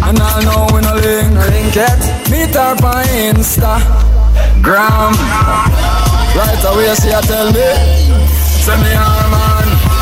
And 0.03 0.19
I 0.19 0.43
know 0.43 0.67
we 0.75 0.83
no 0.83 0.99
link, 0.99 1.31
no 1.31 1.47
link 1.47 1.71
yet. 1.71 2.03
Meet 2.27 2.51
her 2.51 2.75
on 2.83 3.07
Insta. 3.31 3.79
Gram. 4.59 5.15
Right 6.35 6.63
away 6.67 6.91
she 6.99 7.15
a 7.15 7.23
tell 7.23 7.47
me. 7.55 7.67
Say 8.59 8.75
me 8.83 8.91
her 8.91 9.27
man 9.31 9.46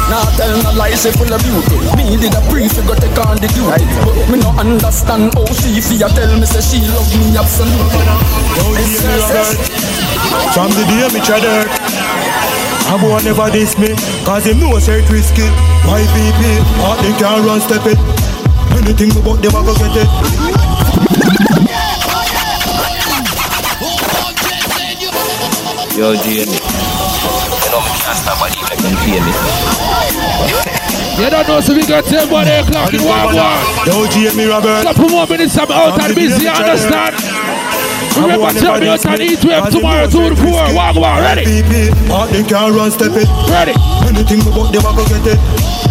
Nah 0.09 0.21
tell 0.37 0.53
no 0.61 0.71
lie 0.77 0.93
she 0.93 1.09
full 1.11 1.31
of 1.33 1.41
beauty. 1.41 1.77
Me 1.97 2.15
did 2.17 2.33
a 2.37 2.41
brief 2.49 2.73
go 2.85 2.93
take 2.93 3.17
on 3.25 3.37
the 3.41 3.49
duty. 3.49 3.85
But 4.05 4.15
me 4.29 4.37
no 4.37 4.53
understand 4.53 5.33
how 5.33 5.45
she 5.49 5.81
feel 5.81 6.07
Tell 6.13 6.29
me 6.37 6.45
say 6.45 6.61
she 6.61 6.77
love 6.93 7.09
me 7.17 7.33
absolutely. 7.33 8.05
It's 8.77 9.01
her 9.01 9.19
say- 9.25 9.57
From 10.53 10.69
the 10.77 10.85
day 10.85 11.09
me 11.13 11.19
try 11.25 11.39
dirt 11.41 11.69
I 12.87 12.93
won't 13.01 13.25
never 13.25 13.49
diss 13.49 13.77
me 13.79 13.95
Cause 14.23 14.45
him 14.45 14.59
know 14.59 14.77
say 14.79 14.99
it 15.01 15.09
risky. 15.09 15.49
YPP 15.89 16.41
oh, 16.61 16.63
Heart 16.85 16.99
they 17.01 17.13
can't 17.17 17.41
run 17.45 17.59
step 17.61 17.85
it. 17.89 17.97
Anything 18.77 19.09
about 19.17 19.41
them 19.41 19.55
I 19.55 19.61
go 19.65 19.73
get 19.73 20.05
it. 20.05 21.15
Yo, 25.97 26.13
Jamie. 26.21 26.94
You 28.05 28.13
can't 28.13 28.21
stop 28.21 28.37
body 28.37 28.61
make 28.69 28.77
them 28.85 28.93
pay 29.01 29.17
me. 29.17 29.33
You 31.17 31.25
don't 31.25 31.47
know, 31.47 31.59
so 31.59 31.73
we 31.73 31.87
got 31.87 32.05
10 32.05 32.29
one 32.29 32.45
o'clock 32.45 32.93
in 32.93 33.01
one 33.01 33.33
one. 33.33 33.65
Yo, 33.89 34.05
Jamie 34.13 34.45
Robert. 34.45 34.83
Couple 34.83 35.09
more 35.09 35.25
minutes, 35.25 35.57
I'm 35.57 35.71
out 35.71 35.99
and 35.99 36.13
busy, 36.13 36.43
you 36.43 36.49
understand? 36.49 37.15
Remember, 38.15 38.53
tell 38.59 38.79
me 38.79 38.89
out 38.89 39.03
and 39.07 39.21
Heatwave 39.21 39.71
tomorrow, 39.71 40.07
2 40.07 40.29
to 40.29 40.35
4. 40.35 40.75
Walk 40.75 40.95
on, 40.97 41.19
ready? 41.19 41.63
Heart 42.05 42.29
they 42.29 42.43
can't 42.43 42.75
run 42.75 42.91
step 42.91 43.11
it 43.17 43.27
Ready 43.49 43.73
Anything 44.05 44.41
about 44.45 44.71
them 44.71 44.85
I 44.85 44.95
go 44.95 45.03
get 45.09 45.25
it 45.25 45.84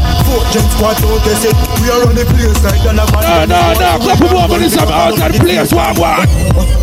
Squad 0.75 0.99
don't 0.99 1.21
test 1.23 1.47
it 1.47 1.57
We 1.81 1.91
are 1.91 2.03
on 2.03 2.15
the 2.15 2.25
place 2.27 2.59
like 2.65 2.83
that 2.83 2.95
No, 2.95 3.07
no, 3.47 3.61
no, 3.79 3.91
couple 4.03 4.31
more 4.35 4.49
minutes, 4.49 4.77
I'm 4.77 4.89
out 4.89 5.19
and 5.21 5.35
place, 5.35 5.73
walk 5.73 5.99
on. 5.99 6.27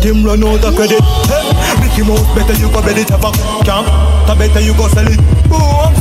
Them 0.00 0.24
run 0.24 0.42
out 0.44 0.64
of 0.64 0.74
credit. 0.74 1.02
Hey, 1.28 1.52
Mickey 1.80 2.02
Mouse 2.02 2.26
better 2.34 2.54
you 2.58 2.68
go 2.72 2.82
bet 2.82 2.98
it 2.98 3.08
have 3.10 3.24
a 3.24 3.30
camp. 3.64 3.86
Better 4.38 4.60
you 4.60 4.74
go 4.74 4.88
sell 4.88 5.06
it. 5.06 5.20
Oh 5.50 5.86
I'm 5.86 5.94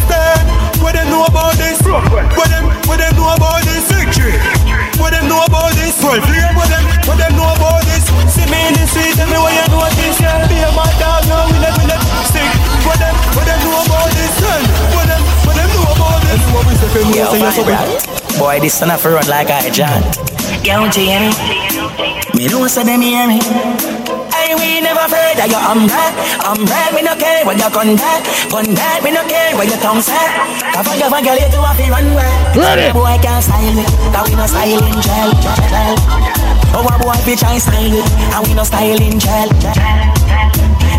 we 17.31 17.39
say 17.39 17.39
for 17.39 17.39
me 17.39 17.39
Yo, 17.39 17.39
Say 17.39 17.39
you 17.39 17.51
so 17.51 17.63
big. 17.65 18.39
Boy, 18.39 18.59
this 18.59 18.73
son 18.73 18.91
of 18.91 19.05
a 19.05 19.09
run 19.09 19.27
like 19.27 19.49
I 19.49 19.69
John. 19.69 20.01
Yo, 20.63 20.87
Jamie. 20.89 21.31
Me 22.35 22.47
know 22.47 22.67
say 22.67 22.83
them 22.83 23.01
hear 23.01 23.27
me. 23.27 23.39
Hey, 24.31 24.55
we 24.55 24.81
never 24.81 25.05
afraid 25.05 25.39
of 25.39 25.47
your 25.51 25.61
umbrella. 25.61 26.11
Umbrella, 26.47 26.91
me 26.95 27.01
no 27.03 27.15
care 27.15 27.45
what 27.45 27.57
you 27.57 27.69
gun 27.69 27.95
back. 27.95 28.23
Gun 28.49 28.73
back, 28.75 29.03
me 29.03 29.11
no 29.11 29.23
care 29.27 29.55
what 29.55 29.67
your 29.67 29.77
tongue 29.77 30.01
say. 30.01 30.17
Cover 30.73 30.95
your 30.97 31.09
girl, 31.09 31.37
you 31.37 31.49
do 31.51 31.59
have 31.61 31.77
to 31.77 31.85
run 31.91 32.07
way. 32.15 32.31
Ready. 32.55 32.91
Boy 32.91 33.17
can't 33.21 33.43
style 33.43 33.77
it, 33.77 33.87
cause 34.15 34.29
we 34.29 34.35
no 34.35 34.45
style 34.47 34.83
in 34.83 34.97
jail. 35.01 35.31
jail. 35.69 35.95
Oh, 36.73 36.87
a 36.87 36.93
boy 37.03 37.19
be 37.25 37.35
try 37.35 37.57
style 37.57 37.93
it, 37.93 38.07
and 38.33 38.47
we 38.47 38.53
no 38.53 38.63
style 38.63 39.01
in 39.01 39.19
jail. 39.19 39.49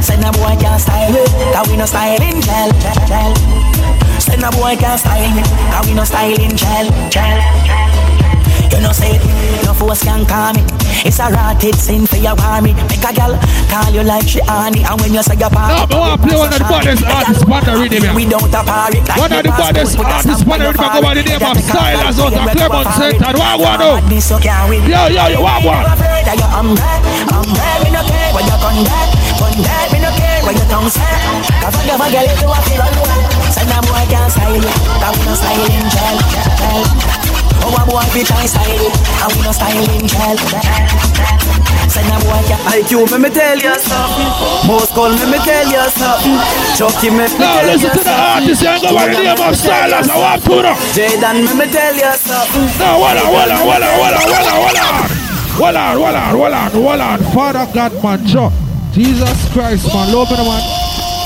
Say 0.03 0.17
no 0.21 0.31
boy 0.33 0.55
can't 0.61 0.81
style 0.81 1.17
it, 1.17 1.31
cause 1.55 1.69
we 1.69 1.77
no 1.77 1.87
style 1.87 2.23
in 2.23 2.41
jail. 2.41 3.72
Say 4.33 4.41
no 4.41 4.51
boy 4.57 4.73
can't 4.81 4.99
style 4.99 5.21
it, 5.21 5.45
cause 5.45 5.87
we 5.87 5.93
no 5.93 6.05
style 6.05 6.41
in 6.41 6.57
jail. 6.57 6.89
jail. 7.13 7.37
You 8.73 8.81
know 8.81 8.93
say 8.97 9.21
no 9.69 9.77
force 9.77 10.01
can 10.01 10.25
call 10.25 10.57
me 10.57 10.65
It's 11.05 11.21
a 11.21 11.29
rotted 11.29 11.77
sin 11.77 12.07
for 12.09 12.17
your 12.17 12.33
army 12.41 12.73
Make 12.89 13.05
a 13.05 13.13
gal 13.13 13.37
call 13.69 13.93
you 13.93 14.01
like 14.01 14.25
she 14.25 14.41
honey 14.49 14.81
And 14.89 14.97
when 14.97 15.13
you 15.13 15.21
say 15.23 15.37
your 15.37 15.53
party 15.53 15.77
No, 15.77 15.85
but 15.85 16.01
I 16.01 16.17
play 16.17 16.33
one 16.41 16.49
of 16.49 16.57
the 16.57 16.65
baddest 16.65 17.05
artists 17.05 17.45
on 17.45 17.61
the 17.69 17.73
rhythm 17.77 18.01
here. 18.01 18.17
Without 18.17 18.49
a 18.49 18.65
party 18.65 19.05
like 19.05 19.21
One 19.21 19.29
of 19.29 19.45
the 19.45 19.53
baddest 19.53 20.01
artists 20.01 20.41
on 20.41 20.57
the 20.57 20.73
rhythm 20.73 20.89
go 20.89 21.01
by 21.05 21.13
the 21.13 21.23
name 21.23 21.45
of 21.45 21.57
Silas 21.61 22.17
out 22.17 22.33
of 22.33 22.49
Clermont 22.57 22.89
Center. 22.97 23.29
Walk 23.37 23.61
on, 23.61 23.77
no. 23.77 23.91
Yo, 24.89 25.01
yo, 25.13 25.25
yo, 25.37 25.41
on. 25.45 25.85
afraid 25.93 26.27
of 26.33 26.37
your 26.41 26.51
umbrella 26.57 27.13
Umbrella, 27.29 27.85
me 27.85 27.91
no 27.93 28.03
care 28.09 28.33
when 28.33 28.45
you 28.49 28.57
gun 28.57 28.79
back 28.89 29.09
Gun 29.37 29.55
back, 29.69 29.87
me 29.93 29.99
no 30.01 30.11
care 30.17 30.41
when 30.49 30.57
your 30.57 30.69
tongue 30.73 30.89
say 30.89 31.13
Cause 31.61 31.77
I 31.77 31.83
never 31.85 32.09
get 32.09 32.25
it 32.25 32.41
to 32.41 32.49
a 32.49 32.57
feel 32.65 32.81
alone 32.81 33.32
Say 33.53 33.65
no 33.69 33.79
boy 33.85 34.05
can't 34.09 34.33
style 34.33 34.57
it 34.57 34.77
Cause 35.01 35.15
we 35.19 35.25
no 35.29 35.35
style 35.37 35.65
in 35.69 35.85
jail, 35.93 36.19
jail. 36.59 36.85
Oh, 37.65 37.77
a 37.79 37.83
boy 37.87 38.03
be 38.13 38.25
try 38.25 38.47
style 38.49 38.67
it 38.67 38.95
And 39.23 39.31
we 39.37 39.41
no 39.45 39.53
style 39.53 39.77
in 39.77 40.05
jail, 40.09 40.37
Say 41.93 42.03
no 42.09 42.17
boy 42.25 42.41
IQ, 42.73 43.13
me 43.13 43.19
me 43.21 43.31
tell 43.31 43.59
you 43.59 43.75
something 43.79 44.31
Most 44.67 44.95
call 44.97 45.13
me 45.13 45.27
me 45.29 45.39
tell 45.45 45.67
you 45.69 45.85
something 45.93 46.39
Chucky, 46.75 47.11
me 47.13 47.29
me 47.29 47.37
Now 47.39 47.61
tell 47.61 47.67
you 47.69 47.77
listen 47.77 47.93
to 47.93 48.03
the 48.03 48.17
artist 48.17 48.65
and 48.65 48.81
go 48.83 48.95
by 48.97 49.07
the 49.13 49.21
name 49.21 49.37
of 49.37 49.55
Silas. 49.57 50.09
I 50.09 50.17
want 50.17 50.43
to 50.45 50.63
know. 50.63 50.77
Jaden, 50.97 51.37
me 51.45 51.53
me 51.61 51.67
tell 51.69 51.95
you 51.95 52.13
something 52.17 52.67
No, 52.81 52.97
hold 52.97 53.21
on, 53.21 53.29
hold 53.29 53.53
on, 53.53 53.61
hold 53.61 53.83
on, 53.83 53.93
hold 53.93 54.17
on, 54.17 54.25
hold 54.33 54.49
on, 54.49 54.57
hold 54.57 54.79
on. 54.81 55.23
Hold 55.53 55.77
on, 55.77 55.97
hold 56.01 56.17
on, 56.17 56.31
hold 56.33 56.53
on, 56.55 56.71
hold 56.73 57.01
on. 57.01 57.19
Father 57.35 57.67
God, 57.75 57.93
man, 58.03 58.27
Joe. 58.27 58.51
Jesus 58.93 59.53
Christ, 59.53 59.87
man, 59.93 60.13
love 60.13 60.31
me, 60.31 60.37
man. 60.39 60.82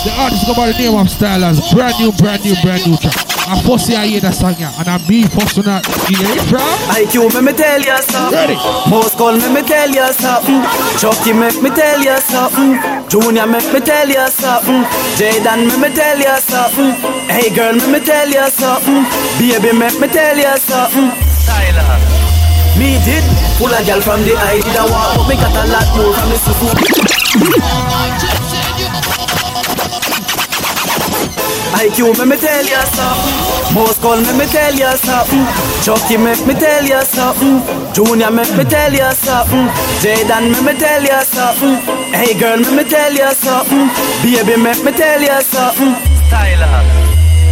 The 0.06 0.14
artist 0.22 0.46
go 0.46 0.54
by 0.54 0.70
the 0.70 0.78
name 0.78 0.94
of 0.94 1.10
Stylers. 1.10 1.58
Brand 1.74 1.98
new, 1.98 2.14
brand 2.14 2.38
new, 2.46 2.54
brand 2.62 2.86
new 2.86 2.94
track. 2.94 3.18
I 3.50 3.58
first 3.66 3.90
I 3.90 4.06
hear 4.06 4.22
the 4.22 4.30
song, 4.30 4.54
yeah, 4.54 4.70
and 4.78 4.86
I'm 4.86 5.02
me 5.10 5.26
first 5.26 5.58
to 5.58 5.66
not 5.66 5.82
hear 6.06 6.22
it, 6.30 6.46
bro. 6.46 6.62
IQ, 6.94 7.34
me 7.34 7.50
me 7.50 7.50
tell 7.50 7.82
you 7.82 7.98
something 8.06 8.38
Ready. 8.38 8.54
Most 8.86 9.18
call 9.18 9.34
me 9.34 9.50
me 9.50 9.66
tell 9.66 9.90
you 9.90 10.06
something 10.14 10.62
Chucky, 11.02 11.34
make 11.34 11.58
me 11.58 11.74
tell 11.74 11.98
you 11.98 12.14
something 12.22 12.78
Junior, 13.10 13.50
make 13.50 13.66
me 13.74 13.82
tell 13.82 14.06
you 14.06 14.22
something 14.30 14.86
Jaden, 15.18 15.66
me 15.66 15.74
me 15.74 15.90
tell 15.90 16.18
you 16.22 16.38
something 16.38 16.94
Hey 17.26 17.50
girl, 17.50 17.74
me 17.74 17.86
me 17.90 17.98
tell 17.98 18.30
you 18.30 18.46
something 18.46 19.02
Baby, 19.42 19.74
make 19.74 19.98
me 19.98 20.06
tell 20.06 20.38
you 20.38 20.54
something 20.54 21.10
Tyler 21.50 21.98
Me 22.78 22.94
did 23.02 23.26
pull 23.58 23.74
a 23.74 23.82
girl 23.82 23.98
from 23.98 24.22
the 24.22 24.38
I 24.38 24.62
did 24.62 24.70
a 24.70 24.86
walk 24.86 25.18
But 25.18 25.26
me 25.26 25.34
got 25.34 25.50
a 25.50 25.66
lot 25.66 25.86
more 25.98 26.14
from 26.14 26.30
the 26.30 26.38
susu 26.38 26.70
IQ, 31.76 32.18
me 32.18 32.24
me 32.24 32.36
tell 32.36 32.64
you 32.64 32.82
something 32.96 33.36
uh. 33.36 33.74
Most 33.74 34.00
call 34.00 34.16
me, 34.16 34.32
me 34.38 34.46
tell 34.46 34.74
you 34.74 34.90
something. 34.96 35.44
Uh. 35.44 35.82
Chucky 35.84 36.16
make 36.16 36.44
me 36.46 36.54
tell 36.54 36.84
you 36.84 37.02
something. 37.04 37.60
Uh. 37.62 37.92
Junior 37.92 38.30
make 38.30 38.54
me 38.56 38.64
tell 38.64 38.92
you 38.92 39.10
something. 39.12 39.68
Jaden 40.00 40.52
make 40.52 40.64
me 40.64 40.72
tell 40.78 41.02
you 41.02 41.20
something. 41.22 41.76
Hey 42.16 42.32
girl, 42.38 42.58
make 42.58 42.72
me 42.72 42.84
tell 42.88 43.12
you 43.12 43.30
something. 43.32 43.88
Baby, 44.22 44.56
make 44.56 44.82
me 44.84 44.92
tell 44.92 45.20
you 45.20 45.40
something. 45.42 45.92
Tyler. 46.30 47.06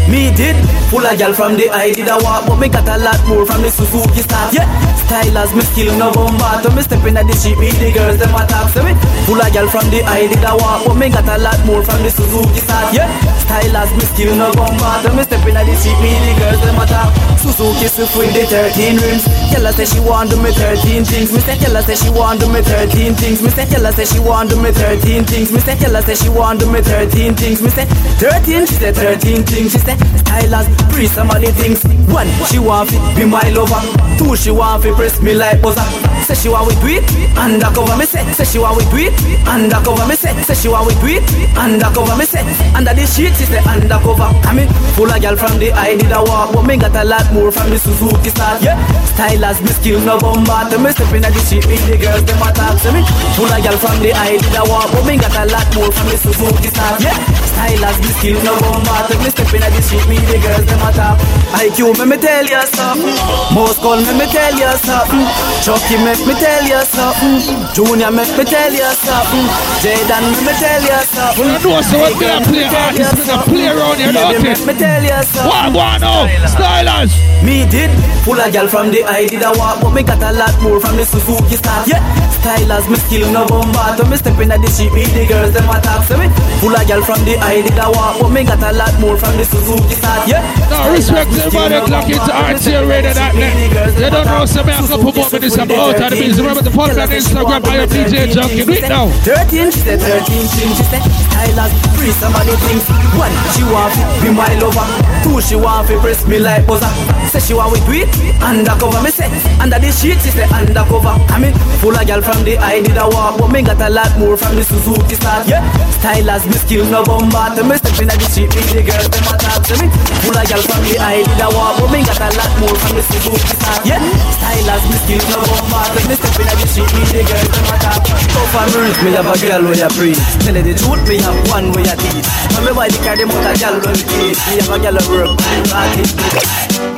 Me 0.09 0.29
did, 0.37 0.57
full 0.93 1.01
of 1.01 1.17
gal 1.17 1.33
from 1.33 1.57
the 1.57 1.71
I 1.71 1.91
did 1.91 2.09
a 2.09 2.21
walk, 2.21 2.45
but 2.47 2.57
me 2.61 2.69
got 2.69 2.85
a 2.85 2.99
lot 3.01 3.17
more 3.27 3.47
from 3.47 3.63
the 3.63 3.71
Suzuki 3.73 4.21
start. 4.21 4.53
Yeah, 4.53 4.69
stylers, 5.09 5.57
me 5.57 5.63
skill 5.65 5.97
no 5.97 6.13
bomba. 6.13 6.61
To 6.61 6.69
me 6.77 6.83
step 6.83 7.01
in 7.09 7.17
at 7.17 7.25
the 7.25 7.33
sheep, 7.33 7.57
me 7.57 7.73
the 7.73 7.89
girls 7.91 8.21
them 8.21 8.35
attack. 8.37 8.69
So 8.77 8.85
me 8.85 8.93
full 9.25 9.41
of 9.41 9.49
gal 9.53 9.67
from 9.73 9.89
the 9.89 10.05
I 10.05 10.29
did 10.29 10.45
a 10.45 10.53
walk, 10.61 10.85
but 10.85 10.95
me 11.01 11.09
got 11.09 11.25
a 11.25 11.41
lot 11.41 11.57
more 11.65 11.83
from 11.83 12.03
the 12.05 12.11
Suzuki 12.13 12.61
start. 12.61 12.93
Yeah, 12.93 13.09
stylers, 13.45 13.91
me 13.97 14.05
skill 14.11 14.37
no 14.37 14.53
bomba. 14.53 15.03
To 15.05 15.13
me 15.15 15.23
step 15.23 15.47
in 15.47 15.57
at 15.57 15.67
the 15.67 15.75
sheep, 15.77 15.99
me 16.01 16.11
the 16.25 16.33
girls 16.41 16.61
them 16.65 16.81
attack. 16.81 17.34
Suzuki 17.45 17.89
Swift 17.93 18.17
with 18.17 18.33
the 18.33 18.49
13 18.49 18.97
rims. 19.05 19.25
Tell 19.53 19.69
say 19.77 19.85
she 19.85 20.01
want 20.01 20.31
do 20.31 20.41
me 20.41 20.49
13 20.49 21.05
things. 21.05 21.29
Me 21.29 21.41
say 21.45 21.61
say 21.61 21.95
she 21.95 22.09
want 22.09 22.41
do 22.41 22.49
me 22.49 22.63
13 22.65 23.13
things. 23.13 23.43
Me 23.45 23.51
say 23.53 23.69
say 23.69 24.05
she 24.09 24.19
want 24.19 24.49
do 24.49 24.57
me 24.57 24.73
13 24.73 25.25
things. 25.25 25.53
Me 25.53 25.61
say 25.61 25.77
say 25.77 26.15
she 26.17 26.29
want 26.33 26.61
do 26.61 26.67
me 26.73 26.81
13 26.81 27.35
things. 27.35 27.61
Say 27.61 27.85
13, 27.85 28.65
she 28.65 28.75
say 28.81 28.93
13 28.93 29.45
things. 29.45 29.73
She 29.73 29.79
say 29.79 29.97
stylers, 30.25 30.65
pre 30.89 31.07
some 31.07 31.29
of 31.29 31.41
the 31.45 31.53
things. 31.53 31.85
One, 32.09 32.29
she 32.49 32.59
want 32.59 32.89
to 32.91 32.97
be 33.13 33.29
my 33.29 33.45
lover. 33.53 33.83
Two, 34.17 34.37
she 34.37 34.51
want 34.51 34.83
to 34.85 34.95
press 34.95 35.21
me 35.21 35.35
like 35.35 35.61
buzzer. 35.61 35.85
Say 36.25 36.35
she 36.35 36.49
want 36.49 36.73
we 36.83 37.05
it 37.05 37.05
undercover. 37.37 37.97
Me 38.01 38.07
say, 38.07 38.25
say 38.33 38.45
she 38.45 38.59
want 38.59 38.81
we 38.93 39.13
it 39.13 39.15
undercover. 39.45 40.07
Me 40.09 40.17
say, 40.17 40.33
say 40.49 40.55
she 40.55 40.69
want 40.69 40.89
we 41.05 41.21
it 41.21 41.25
undercover. 41.59 42.17
Me 42.17 42.25
say, 42.25 42.41
under 42.73 42.95
the 42.95 43.05
sheet 43.05 43.37
she 43.37 43.45
say 43.45 43.61
undercover. 43.69 44.33
I 44.49 44.55
mean, 44.57 44.69
full 44.97 45.11
of 45.13 45.21
girl 45.21 45.37
from 45.37 45.59
the 45.59 45.73
I 45.73 45.97
did 45.97 46.11
a 46.11 46.25
walk, 46.25 46.55
but 46.55 46.63
me 46.65 46.77
got 46.79 46.97
a 46.97 47.05
lot 47.05 47.27
more 47.35 47.51
from 47.51 47.69
the 47.69 47.79
Suzuki 47.79 48.31
start. 48.31 48.63
Yeah, 48.63 48.79
stylers, 49.11 49.59
me 49.61 49.75
skill 49.75 50.01
no 50.07 50.17
bomba. 50.23 50.71
To 50.71 50.79
me 50.79 50.95
step 50.95 51.13
in 51.13 51.27
the 51.27 51.43
sheet, 51.43 51.67
me 51.67 51.77
the 51.91 51.99
girls 51.99 52.23
them 52.23 52.39
attack. 52.39 52.79
So 52.79 52.95
me, 52.95 53.03
full 53.35 53.51
of 53.51 53.59
girl 53.59 53.77
from 53.83 53.99
the 53.99 54.15
I 54.15 54.39
did 54.39 54.55
a 54.55 54.63
walk, 54.71 54.95
but 54.95 55.03
me 55.05 55.19
got 55.19 55.35
a 55.35 55.45
lot 55.51 55.67
more 55.75 55.91
from 55.91 56.07
the 56.09 56.17
Suzuki 56.17 56.71
start. 56.71 57.03
Yeah, 57.03 57.19
stylers, 57.55 57.99
me 58.03 58.11
skill 58.19 58.39
no 58.43 58.59
bomba. 58.59 59.07
To 59.09 59.15
me 59.23 59.31
step 59.31 59.55
in 59.55 59.63
the 59.63 59.81
sheet, 59.87 60.05
me 60.11 60.19
the 60.27 60.39
girls 60.43 60.67
them 60.67 60.83
attack. 60.83 61.17
IQ, 61.55 61.95
me 61.99 62.05
me 62.11 62.17
tell 62.19 62.47
ya 62.47 62.67
something. 62.67 63.15
Most 63.55 63.79
call 63.79 64.03
me 64.03 64.13
me 64.19 64.27
tell 64.27 64.55
ya 64.59 64.75
something. 64.83 65.27
Chucky 65.63 65.97
make 66.03 66.23
me 66.27 66.35
tell 66.35 66.65
ya 66.67 66.83
something. 66.83 67.39
Junior 67.75 68.11
make 68.11 68.35
me 68.35 68.45
tell 68.45 68.73
ya 68.75 68.91
something. 68.99 69.47
Jaden 69.83 70.25
make 70.35 70.43
me 70.43 70.55
tell 70.59 70.83
you 70.83 71.01
something. 71.15 71.51
You 71.55 71.71
know 71.71 71.83
so 71.83 71.99
what 72.03 72.13
gonna 72.19 72.45
play 72.45 72.67
artists 72.67 73.27
gonna 73.27 73.47
play 73.47 73.67
around 73.71 73.99
here, 74.03 74.13
don't 74.13 74.45
it? 74.45 74.59
me 74.67 74.75
tell 74.75 75.03
you 75.03 75.21
something. 75.31 75.47
What 75.47 75.73
go 75.73 75.81
on 75.81 76.01
now? 76.03 76.27
Stylers. 76.51 77.13
Me 77.45 77.69
did 77.69 77.93
full 78.25 78.41
of 78.41 78.51
gal 78.53 78.67
from 78.69 78.91
the 78.91 79.05
I 79.05 79.27
did 79.27 79.43
a 79.45 79.53
walk, 79.61 79.81
but 79.81 79.93
me 79.93 80.03
got 80.03 80.23
a 80.23 80.33
lot 80.33 80.55
more 80.63 80.81
from 80.81 80.97
the 80.97 81.05
Suzuki 81.05 81.57
start. 81.61 81.87
Yeah, 81.87 82.01
stylers, 82.41 82.89
me 82.89 82.97
skill 82.97 83.31
no 83.31 83.47
bomba. 83.47 83.95
To 84.01 84.05
me 84.09 84.17
step 84.17 84.41
in 84.41 84.51
at 84.51 84.61
the 84.61 84.71
sheet, 84.73 84.93
me 84.93 85.05
the 85.13 85.27
girls 85.29 85.53
them 85.53 85.69
attack. 85.69 86.09
So 86.09 86.17
me 86.17 86.29
Pull 86.61 86.75
a 86.75 86.85
gal 86.89 87.03
from 87.05 87.21
the 87.29 87.37
I 87.45 87.61
did 87.61 87.77
a 87.77 87.93
walk, 87.93 88.17
but 88.21 88.31
me 88.33 88.43
got 88.43 88.63
a 88.65 88.73
lot 88.73 88.95
more 89.01 89.19
from 89.21 89.37
the 89.37 89.45
Suzuki 89.45 89.95
start. 90.01 90.27
Yeah, 90.27 90.41
Now 90.73 90.89
respect 90.91 91.29
everybody 91.29 91.77
clock 91.85 92.09
into 92.09 92.33
RTM 92.33 92.89
Radio 92.89 93.13
that 93.13 93.37
net. 93.37 93.53
They 94.01 94.09
don't 94.09 94.25
know 94.25 94.47
some 94.47 94.69
a 94.69 94.73
couple 94.89 95.13
more 95.13 95.29
minutes 95.29 95.57
about 95.61 96.01
out 96.01 96.09
of 96.09 96.11
the 96.11 96.17
business. 96.17 96.41
Remember 96.41 96.65
to 96.65 96.73
follow 96.73 96.95
me 96.97 97.03
on 97.05 97.09
Instagram, 97.13 97.61
I 97.69 97.85
am 97.85 97.89
DJ 97.93 98.33
Junky. 98.33 98.65
Do 98.65 98.73
it 98.73 98.89
now. 98.89 99.13
13, 99.29 99.71
she 99.71 99.81
said 99.85 100.01
13 100.01 100.25
things. 100.25 100.73
She 100.73 100.85
said 100.89 101.05
stylers, 101.05 101.73
free 102.01 102.17
some 102.17 102.33
of 102.33 102.49
the 102.49 102.57
things. 102.65 102.89
One, 103.13 103.35
she 103.53 103.63
want 103.69 103.93
to 103.93 104.03
be 104.25 104.33
my 104.33 104.49
lover. 104.57 105.14
Two, 105.25 105.41
she 105.41 105.57
want 105.57 105.89
to 105.89 105.97
press 106.05 106.21
me 106.29 106.39
like 106.39 106.69
buzzer. 106.69 106.93
Say 107.33 107.41
she 107.41 107.55
want 107.57 107.73
we 107.73 107.81
do 107.89 108.05
it 108.05 108.13
undercover. 108.45 109.01
Me 109.01 109.09
say 109.09 109.33
under 109.57 109.81
the 109.81 109.89
sheet, 109.89 110.21
she 110.21 110.29
say 110.29 110.45
undercover. 110.53 111.17
I 111.33 111.41
mean, 111.41 111.57
full 111.81 111.97
of 111.97 112.05
gal 112.05 112.21
from 112.21 112.45
the 112.45 112.61
I 112.61 112.85
did 112.85 113.01
a 113.01 113.09
walk, 113.09 113.41
but 113.41 113.49
me 113.49 113.65
got 113.65 113.81
a 113.81 113.89
lot 113.89 114.13
more 114.21 114.37
from 114.37 114.61
the 114.61 114.65
Suzuki 114.65 115.17
start. 115.17 115.49
Yeah, 115.49 115.65
stylers, 115.97 116.45
me 116.45 116.61
skill 116.61 116.85
no 116.93 117.01
bomba. 117.09 117.57
To 117.57 117.65
me 117.65 117.81
step 117.81 117.97
in 118.05 118.13
the 118.13 118.29
sheet, 118.29 118.53
me 118.53 118.61
the 118.69 118.85
girls 118.85 119.09
them 119.09 119.25
attack. 119.33 119.65
To 119.65 119.75
me, 119.81 119.89
full 120.21 120.37
of 120.37 120.45
gal 120.45 120.61
from 120.61 120.85
the 120.85 121.01
I 121.01 121.25
did 121.25 121.41
a 121.41 121.49
walk, 121.57 121.81
but 121.81 121.89
me 121.89 122.05
got 122.05 122.21
a 122.21 122.29
lot 122.37 122.53
more 122.61 122.77
from 122.77 122.93
the 122.93 123.03
Suzuki 123.09 123.57
start. 123.57 123.81
Yeah, 123.89 124.05
stylers, 124.37 124.85
me 124.93 124.97
skill 125.09 125.25
no 125.33 125.41
bomba. 125.41 125.89
To 125.89 126.01
me 126.05 126.15
step 126.21 126.37
in 126.37 126.53
the 126.53 126.67
sheet, 126.69 126.91
me 126.93 127.03
the 127.09 127.23
girls 127.25 127.49
them 127.49 127.73
attack. 127.73 128.05
Tough 128.05 128.57
and 128.61 128.77
rich, 128.77 129.01
me 129.01 129.17
have 129.17 129.25
a 129.25 129.35
girl 129.41 129.73
where 129.73 129.81
you 129.81 129.91
free. 129.97 130.17
Tell 130.45 130.53
her 130.53 130.61
the 130.61 130.77
truth, 130.77 131.01
me 131.09 131.17
have 131.25 131.41
one 131.49 131.73
way 131.73 131.89
you 131.89 131.97
teach. 131.97 132.29
Why 132.75 132.89
the 132.91 132.99
carry 133.07 133.23
mouth 133.23 133.47
a 133.47 133.55
girl 133.55 133.79
when 133.87 133.95
me 133.95 134.03
teach. 134.03 134.41
Me 134.51 134.59
have 134.59 134.75
a 134.75 134.77
girl 134.83 134.99
who 135.15 135.21
work, 135.21 135.39
party. 135.71 136.94